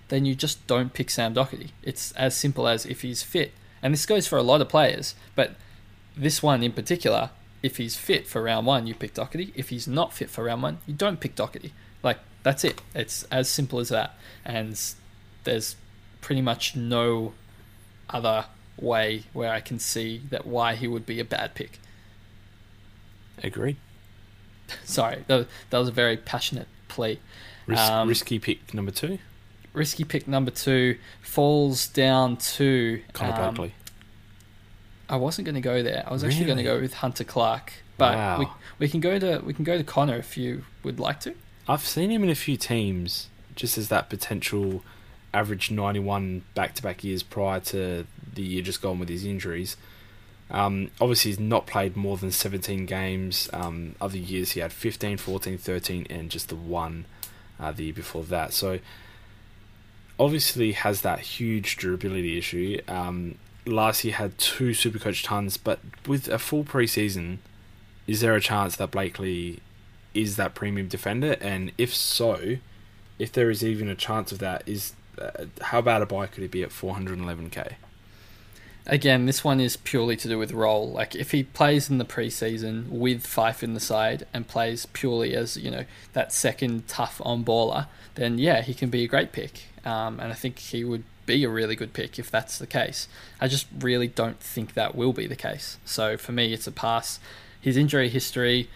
then 0.09 0.25
you 0.25 0.35
just 0.35 0.65
don't 0.67 0.93
pick 0.93 1.09
Sam 1.09 1.33
Doherty. 1.33 1.71
It's 1.83 2.11
as 2.13 2.35
simple 2.35 2.67
as 2.67 2.85
if 2.85 3.01
he's 3.01 3.23
fit. 3.23 3.53
And 3.81 3.93
this 3.93 4.05
goes 4.05 4.27
for 4.27 4.37
a 4.37 4.43
lot 4.43 4.61
of 4.61 4.69
players, 4.69 5.15
but 5.35 5.55
this 6.15 6.43
one 6.43 6.61
in 6.61 6.73
particular, 6.73 7.29
if 7.63 7.77
he's 7.77 7.95
fit 7.95 8.27
for 8.27 8.43
round 8.43 8.67
one, 8.67 8.87
you 8.87 8.93
pick 8.93 9.13
Doherty. 9.13 9.53
If 9.55 9.69
he's 9.69 9.87
not 9.87 10.13
fit 10.13 10.29
for 10.29 10.43
round 10.43 10.61
one, 10.61 10.79
you 10.85 10.93
don't 10.93 11.19
pick 11.19 11.35
Doherty. 11.35 11.73
Like, 12.03 12.19
that's 12.43 12.63
it. 12.63 12.81
It's 12.93 13.23
as 13.31 13.49
simple 13.49 13.79
as 13.79 13.89
that. 13.89 14.15
And 14.43 14.79
there's 15.45 15.75
pretty 16.19 16.41
much 16.41 16.75
no 16.75 17.33
other 18.13 18.45
way 18.77 19.23
where 19.33 19.51
I 19.51 19.59
can 19.59 19.79
see 19.79 20.21
that 20.29 20.45
why 20.45 20.75
he 20.75 20.87
would 20.87 21.05
be 21.05 21.19
a 21.19 21.25
bad 21.25 21.53
pick. 21.55 21.79
Agreed. 23.43 23.77
Sorry, 24.83 25.23
that, 25.27 25.47
that 25.69 25.77
was 25.77 25.87
a 25.87 25.91
very 25.91 26.17
passionate 26.17 26.67
plea. 26.87 27.19
Ris- 27.67 27.79
um, 27.79 28.07
risky 28.07 28.39
pick 28.39 28.73
number 28.73 28.91
two. 28.91 29.19
Risky 29.73 30.03
pick 30.03 30.27
number 30.27 30.51
two 30.51 30.97
falls 31.21 31.87
down 31.87 32.37
to 32.37 33.01
Connor 33.13 33.33
um, 33.33 33.53
Blakely. 33.53 33.75
I 35.07 35.17
wasn't 35.17 35.45
going 35.45 35.55
to 35.55 35.61
go 35.61 35.83
there. 35.83 36.03
I 36.07 36.11
was 36.11 36.23
actually 36.23 36.45
going 36.45 36.57
to 36.57 36.63
go 36.63 36.79
with 36.79 36.93
Hunter 36.95 37.25
Clark, 37.25 37.73
but 37.97 38.15
wow. 38.15 38.39
we, 38.39 38.47
we 38.79 38.89
can 38.89 39.01
go 39.01 39.19
to 39.19 39.41
we 39.45 39.53
can 39.53 39.65
go 39.65 39.77
to 39.77 39.83
Connor 39.83 40.15
if 40.15 40.37
you 40.37 40.63
would 40.83 40.99
like 40.99 41.19
to. 41.21 41.35
I've 41.67 41.85
seen 41.85 42.09
him 42.09 42.23
in 42.23 42.29
a 42.29 42.35
few 42.35 42.55
teams 42.55 43.27
just 43.55 43.77
as 43.77 43.89
that 43.89 44.09
potential 44.09 44.83
average 45.33 45.71
91 45.71 46.43
back 46.55 46.75
to 46.75 46.83
back 46.83 47.03
years 47.03 47.23
prior 47.23 47.59
to 47.59 48.05
the 48.33 48.41
year 48.41 48.61
just 48.61 48.81
gone 48.81 48.99
with 48.99 49.09
his 49.09 49.25
injuries. 49.25 49.77
Um, 50.49 50.91
obviously, 50.99 51.31
he's 51.31 51.39
not 51.39 51.65
played 51.65 51.95
more 51.95 52.17
than 52.17 52.31
17 52.31 52.85
games. 52.85 53.49
Um, 53.53 53.95
other 54.01 54.17
years, 54.17 54.51
he 54.51 54.59
had 54.59 54.73
15, 54.73 55.17
14, 55.17 55.57
13, 55.57 56.07
and 56.09 56.29
just 56.29 56.49
the 56.49 56.55
one 56.55 57.05
uh, 57.59 57.71
the 57.71 57.85
year 57.85 57.93
before 57.93 58.23
that. 58.23 58.51
So, 58.51 58.79
obviously, 60.19 60.73
has 60.73 61.01
that 61.01 61.19
huge 61.19 61.77
durability 61.77 62.37
issue. 62.37 62.81
Um, 62.89 63.35
last 63.65 64.03
year 64.03 64.15
had 64.15 64.37
two 64.37 64.71
Supercoach 64.71 65.23
tons, 65.23 65.55
but 65.55 65.79
with 66.05 66.27
a 66.27 66.37
full 66.37 66.65
preseason, 66.65 67.37
is 68.07 68.19
there 68.19 68.35
a 68.35 68.41
chance 68.41 68.75
that 68.75 68.91
Blakely 68.91 69.59
is 70.13 70.35
that 70.35 70.53
premium 70.53 70.89
defender? 70.89 71.37
And 71.39 71.71
if 71.77 71.93
so, 71.95 72.57
if 73.17 73.31
there 73.31 73.49
is 73.49 73.63
even 73.63 73.87
a 73.87 73.95
chance 73.95 74.33
of 74.33 74.39
that, 74.39 74.63
is 74.65 74.93
how 75.61 75.81
bad 75.81 76.01
a 76.01 76.05
buy 76.05 76.27
could 76.27 76.41
he 76.41 76.47
be 76.47 76.63
at 76.63 76.69
411k? 76.69 77.73
Again, 78.87 79.27
this 79.27 79.43
one 79.43 79.59
is 79.59 79.77
purely 79.77 80.15
to 80.17 80.27
do 80.27 80.39
with 80.39 80.51
role. 80.51 80.89
Like 80.89 81.15
if 81.15 81.31
he 81.31 81.43
plays 81.43 81.89
in 81.89 81.99
the 81.99 82.05
preseason 82.05 82.89
with 82.89 83.25
Fyfe 83.25 83.61
in 83.61 83.73
the 83.73 83.79
side 83.79 84.25
and 84.33 84.47
plays 84.47 84.87
purely 84.87 85.35
as 85.35 85.55
you 85.55 85.69
know 85.69 85.85
that 86.13 86.33
second 86.33 86.87
tough 86.87 87.21
on 87.23 87.45
baller, 87.45 87.87
then 88.15 88.39
yeah, 88.39 88.61
he 88.61 88.73
can 88.73 88.89
be 88.89 89.03
a 89.03 89.07
great 89.07 89.31
pick. 89.31 89.65
Um, 89.85 90.19
and 90.19 90.31
I 90.31 90.35
think 90.35 90.57
he 90.57 90.83
would 90.83 91.03
be 91.25 91.43
a 91.43 91.49
really 91.49 91.75
good 91.75 91.93
pick 91.93 92.17
if 92.17 92.31
that's 92.31 92.57
the 92.57 92.67
case. 92.67 93.07
I 93.39 93.47
just 93.47 93.67
really 93.79 94.07
don't 94.07 94.39
think 94.39 94.73
that 94.73 94.95
will 94.95 95.13
be 95.13 95.27
the 95.27 95.35
case. 95.35 95.77
So 95.85 96.17
for 96.17 96.31
me, 96.31 96.51
it's 96.51 96.67
a 96.67 96.71
pass. 96.71 97.19
His 97.59 97.77
injury 97.77 98.09
history 98.09 98.67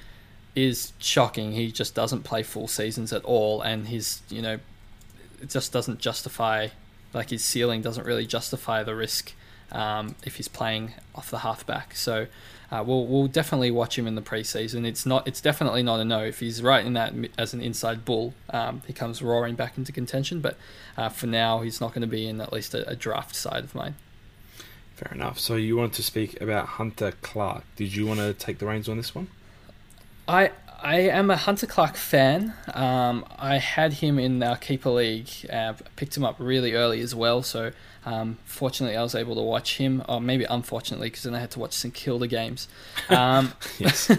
is 0.56 0.94
shocking. 1.00 1.54
He 1.54 1.72
just 1.72 1.96
doesn't 1.96 2.24
play 2.24 2.44
full 2.44 2.68
seasons 2.68 3.12
at 3.12 3.24
all, 3.26 3.62
and 3.62 3.88
his 3.88 4.22
you 4.30 4.42
know 4.42 4.60
it 5.46 5.52
just 5.52 5.72
doesn't 5.72 6.00
justify 6.00 6.70
like 7.14 7.30
his 7.30 7.44
ceiling 7.44 7.82
doesn't 7.82 8.06
really 8.06 8.26
justify 8.26 8.84
the 8.84 8.96
risk 8.96 9.34
um, 9.72 10.16
if 10.24 10.38
he's 10.38 10.48
playing 10.48 10.94
off 11.14 11.30
the 11.30 11.40
halfback. 11.40 11.96
So 11.96 12.26
uh, 12.72 12.84
we'll 12.86 13.06
we'll 13.06 13.28
definitely 13.28 13.70
watch 13.70 13.98
him 13.98 14.08
in 14.08 14.16
the 14.16 14.24
preseason. 14.24 14.86
It's 14.86 15.06
not 15.06 15.28
it's 15.28 15.42
definitely 15.42 15.84
not 15.84 16.00
a 16.00 16.06
no. 16.06 16.24
If 16.24 16.40
he's 16.40 16.64
right 16.64 16.84
in 16.84 16.94
that 16.94 17.14
as 17.38 17.54
an 17.54 17.62
inside 17.62 18.06
bull, 18.06 18.34
um, 18.50 18.82
he 18.88 18.94
comes 18.94 19.22
roaring 19.22 19.56
back 19.56 19.78
into 19.78 19.92
contention. 19.92 20.42
But 20.42 20.58
uh, 20.98 21.10
for 21.10 21.28
now, 21.28 21.62
he's 21.62 21.80
not 21.80 21.94
going 21.94 22.02
to 22.02 22.08
be 22.08 22.28
in 22.28 22.42
at 22.42 22.52
least 22.52 22.74
a, 22.74 22.90
a 22.90 22.96
draft 22.96 23.36
side 23.36 23.64
of 23.64 23.76
mine. 23.76 23.96
Fair 24.96 25.14
enough. 25.14 25.40
So 25.40 25.56
you 25.56 25.78
wanted 25.78 25.94
to 25.94 26.04
speak 26.04 26.42
about 26.42 26.66
Hunter 26.66 27.14
Clark. 27.22 27.64
Did 27.76 27.96
you 27.96 28.08
want 28.08 28.20
to 28.20 28.34
take 28.34 28.58
the 28.58 28.66
reins 28.66 28.90
on 28.90 28.98
this 28.98 29.14
one? 29.14 29.28
I 30.28 30.52
I 30.86 31.00
am 31.00 31.32
a 31.32 31.36
Hunter 31.36 31.66
Clark 31.66 31.96
fan. 31.96 32.54
Um, 32.72 33.26
I 33.40 33.58
had 33.58 33.92
him 33.92 34.20
in 34.20 34.44
our 34.44 34.56
keeper 34.56 34.92
league. 34.92 35.30
Uh, 35.52 35.74
picked 35.96 36.16
him 36.16 36.24
up 36.24 36.36
really 36.38 36.74
early 36.74 37.02
as 37.02 37.16
well. 37.16 37.42
So 37.42 37.72
um, 38.06 38.38
fortunately, 38.46 38.96
I 38.96 39.02
was 39.02 39.16
able 39.16 39.34
to 39.34 39.42
watch 39.42 39.78
him. 39.78 40.04
Or 40.08 40.22
maybe 40.22 40.44
unfortunately, 40.44 41.08
because 41.08 41.24
then 41.24 41.34
I 41.34 41.40
had 41.40 41.50
to 41.52 41.60
watch 41.60 41.74
St 41.74 41.92
Kilda 41.92 42.28
games. 42.28 42.68
Um, 43.10 43.54
yes. 43.80 44.16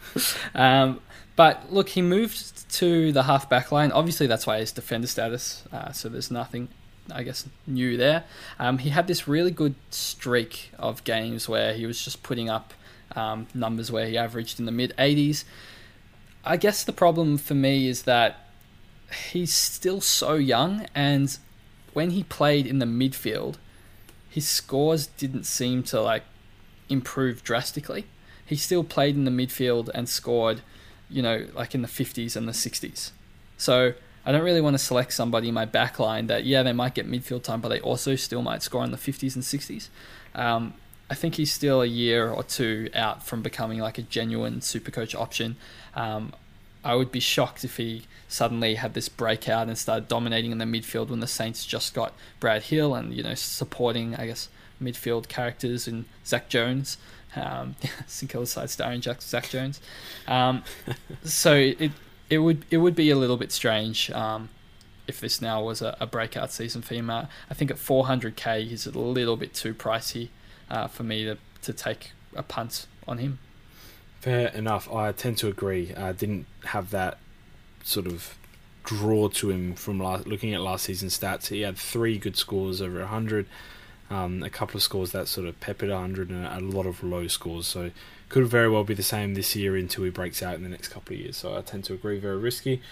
um, 0.56 1.00
but 1.36 1.72
look, 1.72 1.90
he 1.90 2.02
moved 2.02 2.68
to 2.72 3.12
the 3.12 3.22
half 3.22 3.48
back 3.48 3.70
line. 3.70 3.92
Obviously, 3.92 4.26
that's 4.26 4.44
why 4.44 4.58
his 4.58 4.72
defender 4.72 5.06
status. 5.06 5.62
Uh, 5.72 5.92
so 5.92 6.08
there's 6.08 6.32
nothing, 6.32 6.66
I 7.12 7.22
guess, 7.22 7.46
new 7.64 7.96
there. 7.96 8.24
Um, 8.58 8.78
he 8.78 8.90
had 8.90 9.06
this 9.06 9.28
really 9.28 9.52
good 9.52 9.76
streak 9.90 10.72
of 10.80 11.04
games 11.04 11.48
where 11.48 11.74
he 11.74 11.86
was 11.86 12.04
just 12.04 12.24
putting 12.24 12.50
up 12.50 12.74
um, 13.14 13.46
numbers 13.54 13.92
where 13.92 14.08
he 14.08 14.18
averaged 14.18 14.58
in 14.58 14.66
the 14.66 14.72
mid 14.72 14.92
80s. 14.98 15.44
I 16.44 16.56
guess 16.56 16.84
the 16.84 16.92
problem 16.92 17.38
for 17.38 17.54
me 17.54 17.88
is 17.88 18.02
that 18.02 18.48
he's 19.30 19.52
still 19.52 20.00
so 20.00 20.34
young, 20.34 20.86
and 20.94 21.36
when 21.92 22.10
he 22.10 22.22
played 22.22 22.66
in 22.66 22.78
the 22.78 22.86
midfield, 22.86 23.56
his 24.28 24.48
scores 24.48 25.06
didn't 25.06 25.44
seem 25.44 25.82
to 25.84 26.00
like 26.00 26.22
improve 26.88 27.42
drastically. 27.42 28.06
He 28.44 28.56
still 28.56 28.84
played 28.84 29.14
in 29.14 29.24
the 29.24 29.30
midfield 29.30 29.90
and 29.94 30.08
scored, 30.08 30.62
you 31.10 31.22
know, 31.22 31.46
like 31.54 31.74
in 31.74 31.82
the 31.82 31.88
50s 31.88 32.36
and 32.36 32.48
the 32.48 32.52
60s. 32.52 33.10
So 33.56 33.92
I 34.24 34.32
don't 34.32 34.42
really 34.42 34.60
want 34.60 34.74
to 34.74 34.78
select 34.78 35.12
somebody 35.12 35.48
in 35.48 35.54
my 35.54 35.66
backline 35.66 36.28
that, 36.28 36.44
yeah, 36.44 36.62
they 36.62 36.72
might 36.72 36.94
get 36.94 37.10
midfield 37.10 37.42
time, 37.42 37.60
but 37.60 37.68
they 37.68 37.80
also 37.80 38.14
still 38.16 38.42
might 38.42 38.62
score 38.62 38.84
in 38.84 38.90
the 38.90 38.96
50s 38.96 39.34
and 39.34 39.44
60s. 39.44 39.88
Um, 40.34 40.74
I 41.10 41.14
think 41.14 41.36
he's 41.36 41.52
still 41.52 41.80
a 41.80 41.86
year 41.86 42.30
or 42.30 42.42
two 42.42 42.90
out 42.94 43.22
from 43.22 43.42
becoming 43.42 43.78
like 43.78 43.98
a 43.98 44.02
genuine 44.02 44.60
super 44.60 44.90
coach 44.90 45.14
option. 45.14 45.56
Um, 45.94 46.34
I 46.84 46.94
would 46.94 47.10
be 47.10 47.20
shocked 47.20 47.64
if 47.64 47.76
he 47.76 48.04
suddenly 48.28 48.74
had 48.74 48.94
this 48.94 49.08
breakout 49.08 49.68
and 49.68 49.76
started 49.76 50.06
dominating 50.08 50.52
in 50.52 50.58
the 50.58 50.64
midfield 50.64 51.08
when 51.08 51.20
the 51.20 51.26
Saints 51.26 51.66
just 51.66 51.94
got 51.94 52.12
Brad 52.40 52.64
Hill 52.64 52.94
and 52.94 53.12
you 53.14 53.22
know 53.22 53.34
supporting 53.34 54.14
I 54.16 54.26
guess 54.26 54.48
midfield 54.82 55.28
characters 55.28 55.88
and 55.88 56.04
Zak 56.24 56.48
Jones, 56.48 56.98
um, 57.34 57.74
St 58.06 58.30
Kilda 58.30 58.46
side 58.46 58.70
starring 58.70 59.00
Jack, 59.00 59.22
Zak 59.22 59.48
Jones. 59.48 59.80
Um, 60.26 60.62
so 61.24 61.54
it 61.54 61.92
it 62.30 62.38
would 62.38 62.64
it 62.70 62.78
would 62.78 62.94
be 62.94 63.10
a 63.10 63.16
little 63.16 63.36
bit 63.36 63.50
strange 63.50 64.10
um, 64.10 64.50
if 65.06 65.20
this 65.20 65.40
now 65.40 65.62
was 65.62 65.80
a, 65.80 65.96
a, 66.00 66.06
breakout 66.06 66.52
season 66.52 66.82
for 66.82 66.94
him. 66.94 67.08
Uh, 67.10 67.26
I 67.50 67.54
think 67.54 67.70
at 67.70 67.78
400k 67.78 68.68
he's 68.68 68.86
a 68.86 68.98
little 68.98 69.36
bit 69.36 69.54
too 69.54 69.74
pricey 69.74 70.28
uh, 70.70 70.86
for 70.86 71.02
me 71.02 71.24
to 71.24 71.38
to 71.62 71.72
take 71.72 72.12
a 72.34 72.42
punt 72.42 72.86
on 73.06 73.18
him. 73.18 73.38
Fair 74.20 74.48
enough. 74.48 74.90
I 74.92 75.12
tend 75.12 75.38
to 75.38 75.48
agree. 75.48 75.94
I 75.94 76.12
didn't 76.12 76.46
have 76.66 76.90
that 76.90 77.18
sort 77.84 78.06
of 78.06 78.36
draw 78.84 79.28
to 79.28 79.50
him 79.50 79.74
from 79.74 80.00
last, 80.00 80.26
looking 80.26 80.54
at 80.54 80.60
last 80.60 80.84
season's 80.84 81.18
stats. 81.18 81.48
He 81.48 81.60
had 81.60 81.76
three 81.76 82.18
good 82.18 82.36
scores 82.36 82.80
over 82.80 83.00
100, 83.00 83.46
um, 84.10 84.42
a 84.42 84.50
couple 84.50 84.76
of 84.76 84.82
scores 84.82 85.12
that 85.12 85.28
sort 85.28 85.46
of 85.46 85.60
peppered 85.60 85.90
100, 85.90 86.30
and 86.30 86.46
a 86.46 86.60
lot 86.76 86.86
of 86.86 87.02
low 87.04 87.26
scores. 87.28 87.66
So 87.66 87.90
could 88.28 88.46
very 88.46 88.68
well 88.68 88.84
be 88.84 88.94
the 88.94 89.02
same 89.02 89.34
this 89.34 89.54
year 89.54 89.76
until 89.76 90.04
he 90.04 90.10
breaks 90.10 90.42
out 90.42 90.54
in 90.54 90.62
the 90.62 90.68
next 90.68 90.88
couple 90.88 91.14
of 91.14 91.20
years. 91.20 91.36
So 91.36 91.56
I 91.56 91.60
tend 91.60 91.84
to 91.84 91.94
agree, 91.94 92.18
very 92.18 92.38
risky. 92.38 92.82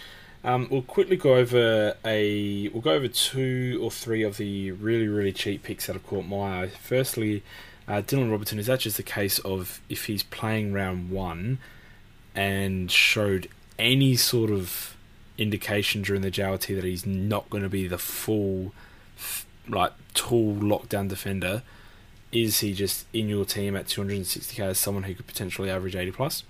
Um, 0.46 0.68
we'll 0.70 0.82
quickly 0.82 1.16
go 1.16 1.34
over 1.34 1.96
a 2.04 2.68
we'll 2.68 2.80
go 2.80 2.92
over 2.92 3.08
two 3.08 3.80
or 3.82 3.90
three 3.90 4.22
of 4.22 4.36
the 4.36 4.70
really 4.70 5.08
really 5.08 5.32
cheap 5.32 5.64
picks 5.64 5.86
that 5.86 5.94
have 5.94 6.06
caught 6.06 6.24
my 6.24 6.62
eye. 6.62 6.68
Firstly, 6.68 7.42
uh, 7.88 8.00
Dylan 8.00 8.30
Robertson 8.30 8.60
is 8.60 8.66
that 8.66 8.78
just 8.78 8.96
a 9.00 9.02
case 9.02 9.40
of 9.40 9.80
if 9.88 10.04
he's 10.04 10.22
playing 10.22 10.72
round 10.72 11.10
one 11.10 11.58
and 12.32 12.92
showed 12.92 13.48
any 13.76 14.14
sort 14.14 14.52
of 14.52 14.96
indication 15.36 16.02
during 16.02 16.22
the 16.22 16.30
JLT 16.30 16.76
that 16.76 16.84
he's 16.84 17.04
not 17.04 17.50
going 17.50 17.64
to 17.64 17.68
be 17.68 17.88
the 17.88 17.98
full 17.98 18.72
like 19.68 19.94
tall 20.14 20.54
lockdown 20.54 21.08
defender, 21.08 21.64
is 22.30 22.60
he 22.60 22.72
just 22.72 23.04
in 23.12 23.28
your 23.28 23.44
team 23.44 23.74
at 23.74 23.86
260k 23.86 24.60
as 24.60 24.78
someone 24.78 25.02
who 25.02 25.14
could 25.16 25.26
potentially 25.26 25.68
average 25.68 25.96
80 25.96 26.12
plus? 26.12 26.44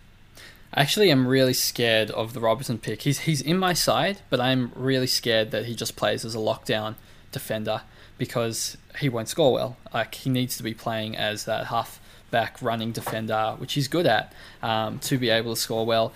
Actually, 0.77 1.09
I'm 1.09 1.27
really 1.27 1.55
scared 1.55 2.11
of 2.11 2.35
the 2.35 2.41
Robertson 2.41 2.79
pick. 2.79 3.03
He's 3.03 3.21
he's 3.21 3.41
in 3.41 3.59
my 3.59 3.73
side, 3.73 4.21
but 4.29 4.41
I'm 4.41 4.73
really 4.75 5.07
scared 5.07 5.51
that 5.51 5.65
he 5.65 5.75
just 5.75 5.97
plays 5.97 6.23
as 6.23 6.35
a 6.35 6.39
lockdown 6.39 6.97
defender 7.33 7.81
because 8.19 8.77
he 8.99 9.09
won't 9.09 9.29
score 9.29 9.55
well. 9.55 9.79
Like 9.95 10.15
he 10.17 10.29
needs 10.29 10.57
to 10.59 10.63
be 10.63 10.75
playing 10.75 11.17
as 11.17 11.47
that 11.47 11.69
half 11.69 11.99
back 12.31 12.61
running 12.61 12.93
defender, 12.93 13.55
which 13.57 13.73
he's 13.73 13.89
good 13.89 14.07
at, 14.07 14.35
um, 14.63 14.99
to 14.99 15.17
be 15.17 15.31
able 15.31 15.55
to 15.55 15.61
score 15.61 15.87
well. 15.87 16.13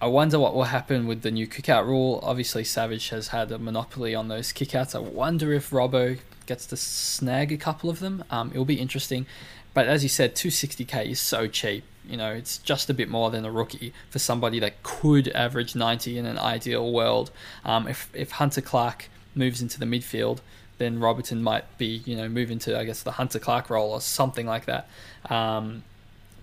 I 0.00 0.06
wonder 0.06 0.38
what 0.38 0.54
will 0.54 0.64
happen 0.64 1.06
with 1.08 1.22
the 1.22 1.30
new 1.32 1.48
kickout 1.48 1.86
rule. 1.86 2.20
Obviously, 2.22 2.64
Savage 2.64 3.08
has 3.08 3.28
had 3.28 3.50
a 3.50 3.58
monopoly 3.58 4.14
on 4.14 4.28
those 4.28 4.52
kickouts. 4.52 4.94
I 4.94 4.98
wonder 4.98 5.52
if 5.52 5.70
Robbo 5.70 6.18
gets 6.46 6.66
to 6.66 6.76
snag 6.76 7.50
a 7.52 7.56
couple 7.56 7.90
of 7.90 7.98
them. 7.98 8.22
Um, 8.30 8.50
it'll 8.50 8.64
be 8.64 8.80
interesting. 8.80 9.26
But 9.74 9.86
as 9.86 10.02
you 10.02 10.08
said, 10.08 10.34
260k 10.34 11.06
is 11.06 11.20
so 11.20 11.46
cheap. 11.46 11.84
You 12.08 12.16
know, 12.16 12.32
it's 12.32 12.58
just 12.58 12.90
a 12.90 12.94
bit 12.94 13.08
more 13.08 13.30
than 13.30 13.44
a 13.44 13.50
rookie 13.50 13.92
for 14.10 14.18
somebody 14.18 14.58
that 14.60 14.82
could 14.82 15.28
average 15.28 15.74
90 15.74 16.18
in 16.18 16.26
an 16.26 16.38
ideal 16.38 16.92
world. 16.92 17.30
Um, 17.64 17.86
if 17.86 18.10
if 18.12 18.32
Hunter 18.32 18.60
Clark 18.60 19.08
moves 19.34 19.62
into 19.62 19.78
the 19.78 19.86
midfield, 19.86 20.40
then 20.78 20.98
Robertson 20.98 21.42
might 21.42 21.78
be, 21.78 22.02
you 22.04 22.16
know, 22.16 22.28
move 22.28 22.50
into 22.50 22.78
I 22.78 22.84
guess 22.84 23.02
the 23.02 23.12
Hunter 23.12 23.38
Clark 23.38 23.70
role 23.70 23.92
or 23.92 24.00
something 24.00 24.46
like 24.46 24.66
that. 24.66 24.88
Um, 25.30 25.84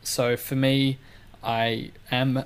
so 0.01 0.37
for 0.37 0.55
me, 0.55 0.97
I 1.43 1.91
am 2.11 2.45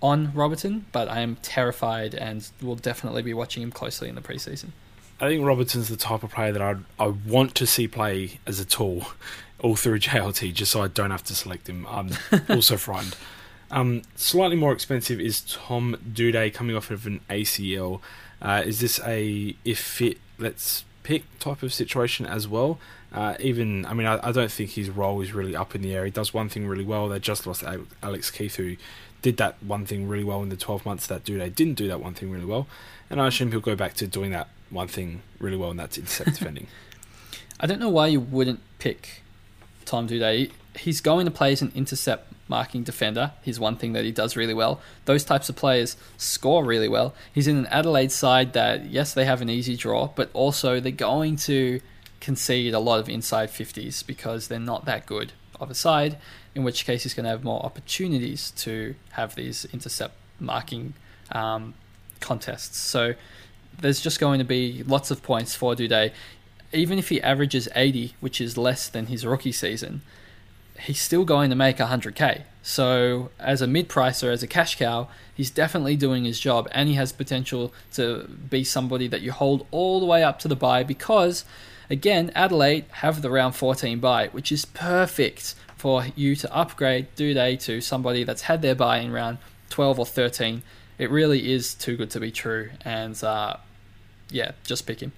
on 0.00 0.32
Robertson, 0.34 0.86
but 0.92 1.08
I 1.08 1.20
am 1.20 1.36
terrified 1.36 2.14
and 2.14 2.48
will 2.60 2.76
definitely 2.76 3.22
be 3.22 3.34
watching 3.34 3.62
him 3.62 3.72
closely 3.72 4.08
in 4.08 4.14
the 4.14 4.20
preseason. 4.20 4.68
I 5.20 5.28
think 5.28 5.44
Robertson's 5.44 5.88
the 5.88 5.96
type 5.96 6.22
of 6.22 6.32
player 6.32 6.52
that 6.52 6.62
I 6.62 6.76
I 6.98 7.06
want 7.06 7.54
to 7.56 7.66
see 7.66 7.88
play 7.88 8.40
as 8.46 8.60
a 8.60 8.64
tool 8.64 9.06
all 9.60 9.76
through 9.76 9.98
JLT, 10.00 10.52
just 10.54 10.72
so 10.72 10.82
I 10.82 10.88
don't 10.88 11.10
have 11.10 11.24
to 11.24 11.34
select 11.34 11.68
him. 11.68 11.86
I'm 11.88 12.10
also 12.48 12.76
frightened. 12.78 13.16
Um, 13.70 14.02
slightly 14.14 14.56
more 14.56 14.72
expensive 14.72 15.20
is 15.20 15.40
Tom 15.40 15.96
Doedee 16.12 16.52
coming 16.52 16.76
off 16.76 16.90
of 16.90 17.06
an 17.06 17.20
ACL. 17.28 18.00
Uh, 18.40 18.62
is 18.64 18.80
this 18.80 19.00
a 19.04 19.56
if 19.64 19.80
fit 19.80 20.18
let's 20.38 20.84
pick 21.02 21.24
type 21.38 21.62
of 21.62 21.72
situation 21.72 22.26
as 22.26 22.46
well? 22.46 22.78
Uh, 23.12 23.36
even 23.40 23.86
I 23.86 23.94
mean 23.94 24.06
I, 24.06 24.28
I, 24.28 24.32
don't 24.32 24.50
think 24.50 24.70
his 24.70 24.90
role 24.90 25.20
is 25.20 25.32
really 25.32 25.56
up 25.56 25.74
in 25.74 25.82
the 25.82 25.94
air. 25.94 26.04
He 26.04 26.10
does 26.10 26.34
one 26.34 26.48
thing 26.48 26.66
really 26.66 26.84
well. 26.84 27.08
They 27.08 27.18
just 27.18 27.46
lost 27.46 27.64
Alex 28.02 28.30
Keath, 28.30 28.56
who 28.56 28.76
did 29.22 29.38
that 29.38 29.62
one 29.62 29.86
thing 29.86 30.06
really 30.06 30.24
well 30.24 30.42
in 30.42 30.50
the 30.50 30.56
12 30.56 30.84
months 30.84 31.06
that 31.06 31.24
Doedee 31.24 31.54
didn't 31.54 31.74
do 31.74 31.88
that 31.88 32.00
one 32.00 32.14
thing 32.14 32.30
really 32.30 32.44
well. 32.44 32.66
And 33.08 33.20
I 33.20 33.28
assume 33.28 33.50
he'll 33.50 33.60
go 33.60 33.74
back 33.74 33.94
to 33.94 34.06
doing 34.06 34.30
that 34.32 34.48
one 34.70 34.88
thing 34.88 35.22
really 35.38 35.56
well, 35.56 35.70
and 35.70 35.80
that's 35.80 35.96
intercept 35.96 36.30
defending. 36.38 36.66
I 37.58 37.66
don't 37.66 37.80
know 37.80 37.88
why 37.88 38.08
you 38.08 38.20
wouldn't 38.20 38.60
pick 38.78 39.23
Tom 39.84 40.08
Doedee. 40.08 40.50
He's 40.76 41.00
going 41.00 41.24
to 41.24 41.30
play 41.30 41.52
as 41.52 41.62
an 41.62 41.72
intercept 41.74 42.32
marking 42.48 42.82
defender. 42.82 43.32
He's 43.42 43.58
one 43.58 43.76
thing 43.76 43.92
that 43.92 44.04
he 44.04 44.12
does 44.12 44.36
really 44.36 44.54
well. 44.54 44.80
Those 45.04 45.24
types 45.24 45.48
of 45.48 45.56
players 45.56 45.96
score 46.16 46.64
really 46.64 46.88
well. 46.88 47.14
He's 47.32 47.46
in 47.46 47.56
an 47.56 47.66
Adelaide 47.66 48.12
side 48.12 48.52
that, 48.52 48.86
yes, 48.86 49.14
they 49.14 49.24
have 49.24 49.40
an 49.40 49.48
easy 49.48 49.76
draw, 49.76 50.08
but 50.14 50.30
also 50.32 50.80
they're 50.80 50.92
going 50.92 51.36
to 51.36 51.80
concede 52.20 52.74
a 52.74 52.78
lot 52.78 53.00
of 53.00 53.08
inside 53.08 53.50
50s 53.50 54.06
because 54.06 54.48
they're 54.48 54.58
not 54.58 54.84
that 54.84 55.06
good 55.06 55.32
of 55.60 55.70
a 55.70 55.74
side, 55.74 56.16
in 56.54 56.64
which 56.64 56.84
case 56.84 57.02
he's 57.04 57.14
going 57.14 57.24
to 57.24 57.30
have 57.30 57.44
more 57.44 57.64
opportunities 57.64 58.50
to 58.52 58.94
have 59.12 59.34
these 59.34 59.64
intercept 59.66 60.14
marking 60.40 60.94
um, 61.32 61.74
contests. 62.20 62.78
So 62.78 63.14
there's 63.80 64.00
just 64.00 64.20
going 64.20 64.38
to 64.38 64.44
be 64.44 64.82
lots 64.84 65.10
of 65.10 65.22
points 65.22 65.54
for 65.54 65.74
Doedee. 65.74 66.12
Even 66.74 66.98
if 66.98 67.08
he 67.08 67.22
averages 67.22 67.68
80, 67.74 68.14
which 68.20 68.40
is 68.40 68.58
less 68.58 68.88
than 68.88 69.06
his 69.06 69.24
rookie 69.24 69.52
season, 69.52 70.02
he's 70.80 71.00
still 71.00 71.24
going 71.24 71.50
to 71.50 71.56
make 71.56 71.78
100k. 71.78 72.42
So, 72.62 73.30
as 73.38 73.60
a 73.60 73.66
mid 73.66 73.88
pricer, 73.88 74.32
as 74.32 74.42
a 74.42 74.46
cash 74.46 74.76
cow, 74.76 75.08
he's 75.34 75.50
definitely 75.50 75.96
doing 75.96 76.24
his 76.24 76.40
job 76.40 76.68
and 76.72 76.88
he 76.88 76.94
has 76.94 77.12
potential 77.12 77.72
to 77.92 78.26
be 78.50 78.64
somebody 78.64 79.06
that 79.08 79.20
you 79.20 79.32
hold 79.32 79.66
all 79.70 80.00
the 80.00 80.06
way 80.06 80.24
up 80.24 80.38
to 80.40 80.48
the 80.48 80.56
buy 80.56 80.82
because, 80.82 81.44
again, 81.90 82.32
Adelaide 82.34 82.86
have 82.90 83.22
the 83.22 83.30
round 83.30 83.54
14 83.54 84.00
buy, 84.00 84.28
which 84.28 84.50
is 84.50 84.64
perfect 84.64 85.54
for 85.76 86.06
you 86.16 86.34
to 86.36 86.54
upgrade 86.54 87.14
Doedee 87.16 87.60
to 87.60 87.82
somebody 87.82 88.24
that's 88.24 88.42
had 88.42 88.62
their 88.62 88.74
buy 88.74 88.98
in 88.98 89.12
round 89.12 89.38
12 89.68 89.98
or 89.98 90.06
13. 90.06 90.62
It 90.96 91.10
really 91.10 91.52
is 91.52 91.74
too 91.74 91.96
good 91.96 92.10
to 92.10 92.20
be 92.20 92.30
true. 92.30 92.70
And 92.82 93.22
uh, 93.22 93.58
yeah, 94.30 94.52
just 94.64 94.86
pick 94.86 95.00
him. 95.00 95.12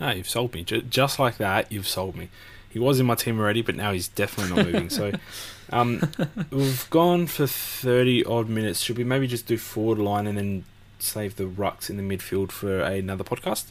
Ah, 0.00 0.12
you've 0.12 0.28
sold 0.28 0.54
me. 0.54 0.64
Just 0.64 1.18
like 1.18 1.36
that, 1.36 1.70
you've 1.70 1.88
sold 1.88 2.16
me. 2.16 2.30
He 2.68 2.78
was 2.78 3.00
in 3.00 3.06
my 3.06 3.16
team 3.16 3.38
already, 3.38 3.62
but 3.62 3.74
now 3.74 3.92
he's 3.92 4.08
definitely 4.08 4.56
not 4.56 4.66
moving. 4.66 4.90
so 4.90 5.12
um, 5.72 6.10
we've 6.50 6.88
gone 6.90 7.26
for 7.26 7.46
30 7.46 8.24
odd 8.24 8.48
minutes. 8.48 8.80
Should 8.80 8.96
we 8.96 9.04
maybe 9.04 9.26
just 9.26 9.46
do 9.46 9.58
forward 9.58 9.98
line 9.98 10.26
and 10.26 10.38
then 10.38 10.64
save 10.98 11.36
the 11.36 11.44
rucks 11.44 11.90
in 11.90 11.96
the 11.96 12.02
midfield 12.02 12.52
for 12.52 12.80
another 12.80 13.24
podcast? 13.24 13.66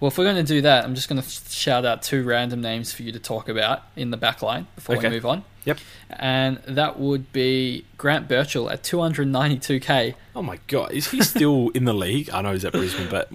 Well, 0.00 0.08
if 0.08 0.18
we're 0.18 0.24
going 0.24 0.36
to 0.36 0.42
do 0.44 0.60
that, 0.62 0.84
I'm 0.84 0.94
just 0.94 1.08
going 1.08 1.20
to 1.20 1.28
shout 1.28 1.84
out 1.84 2.02
two 2.02 2.22
random 2.22 2.60
names 2.60 2.92
for 2.92 3.02
you 3.02 3.10
to 3.10 3.18
talk 3.18 3.48
about 3.48 3.82
in 3.96 4.10
the 4.10 4.16
back 4.16 4.42
line 4.42 4.68
before 4.76 4.96
okay. 4.96 5.08
we 5.08 5.14
move 5.14 5.26
on. 5.26 5.44
Yep. 5.68 5.78
And 6.08 6.56
that 6.66 6.98
would 6.98 7.30
be 7.30 7.84
Grant 7.98 8.26
Birchall 8.26 8.70
at 8.70 8.82
292k. 8.82 10.14
Oh 10.34 10.40
my 10.40 10.58
god, 10.66 10.92
is 10.92 11.10
he 11.10 11.22
still 11.22 11.68
in 11.74 11.84
the 11.84 11.92
league? 11.92 12.30
I 12.30 12.40
know 12.40 12.52
he's 12.52 12.64
at 12.64 12.72
Brisbane, 12.72 13.10
but 13.10 13.30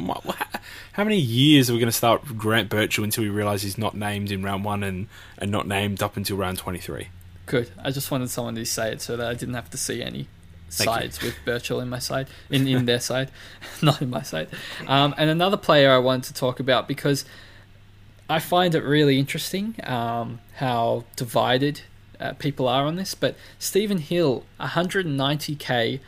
how 0.94 1.04
many 1.04 1.20
years 1.20 1.70
are 1.70 1.74
we 1.74 1.80
going 1.80 1.92
to 1.92 1.92
start 1.92 2.26
Grant 2.36 2.70
Birchall 2.70 3.04
until 3.04 3.24
we 3.24 3.30
realise 3.30 3.62
he's 3.62 3.78
not 3.78 3.94
named 3.94 4.32
in 4.32 4.42
round 4.42 4.66
one 4.66 4.82
and, 4.82 5.10
and 5.38 5.52
not 5.52 5.68
named 5.68 6.02
up 6.02 6.18
until 6.18 6.36
round 6.36 6.58
23? 6.58 7.10
Good. 7.46 7.70
I 7.78 7.92
just 7.92 8.10
wanted 8.10 8.32
someone 8.32 8.56
to 8.56 8.66
say 8.66 8.92
it 8.92 9.02
so 9.02 9.16
that 9.16 9.28
I 9.28 9.36
didn't 9.36 9.54
have 9.54 9.70
to 9.70 9.78
see 9.78 10.02
any 10.02 10.28
sides 10.70 11.22
with 11.22 11.36
Birchall 11.46 11.82
in 11.82 11.90
my 11.90 12.00
side, 12.00 12.30
in, 12.50 12.68
in 12.68 12.86
their 12.86 13.00
side, 13.00 13.30
not 13.84 14.02
in 14.02 14.10
my 14.10 14.24
side. 14.24 14.48
Um, 14.88 15.14
and 15.20 15.30
another 15.30 15.58
player 15.58 15.92
I 15.92 16.00
wanted 16.00 16.24
to 16.30 16.34
talk 16.34 16.60
about 16.60 16.88
because 16.88 17.26
I 18.28 18.40
find 18.40 18.74
it 18.74 18.84
really 18.84 19.20
interesting 19.20 19.76
um, 19.84 20.40
how 20.56 21.04
divided 21.16 21.82
uh, 22.20 22.34
people 22.34 22.68
are 22.68 22.86
on 22.86 22.96
this. 22.96 23.16
But 23.16 23.36
Stephen 23.60 24.00
Hill, 24.00 24.44
190k 24.60 26.00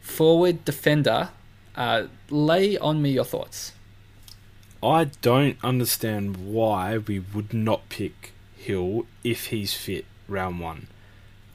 forward 0.00 0.64
defender. 0.64 1.30
Uh, 1.74 2.08
lay 2.28 2.76
on 2.76 3.00
me 3.00 3.12
your 3.12 3.24
thoughts. 3.24 3.72
I 4.82 5.04
don't 5.04 5.56
understand 5.62 6.36
why 6.52 6.98
we 6.98 7.18
would 7.18 7.54
not 7.54 7.88
pick 7.88 8.32
Hill 8.56 9.06
if 9.24 9.46
he's 9.46 9.74
fit 9.74 10.04
round 10.28 10.60
one 10.60 10.88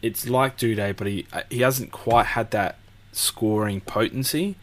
it's 0.01 0.27
like 0.27 0.57
Doedee, 0.57 0.95
but 0.95 1.07
he 1.07 1.25
uh, 1.33 1.41
he 1.49 1.61
hasn't 1.61 1.91
quite 1.91 2.27
had 2.27 2.51
that 2.51 2.77
scoring 3.11 3.81
potency 3.81 4.55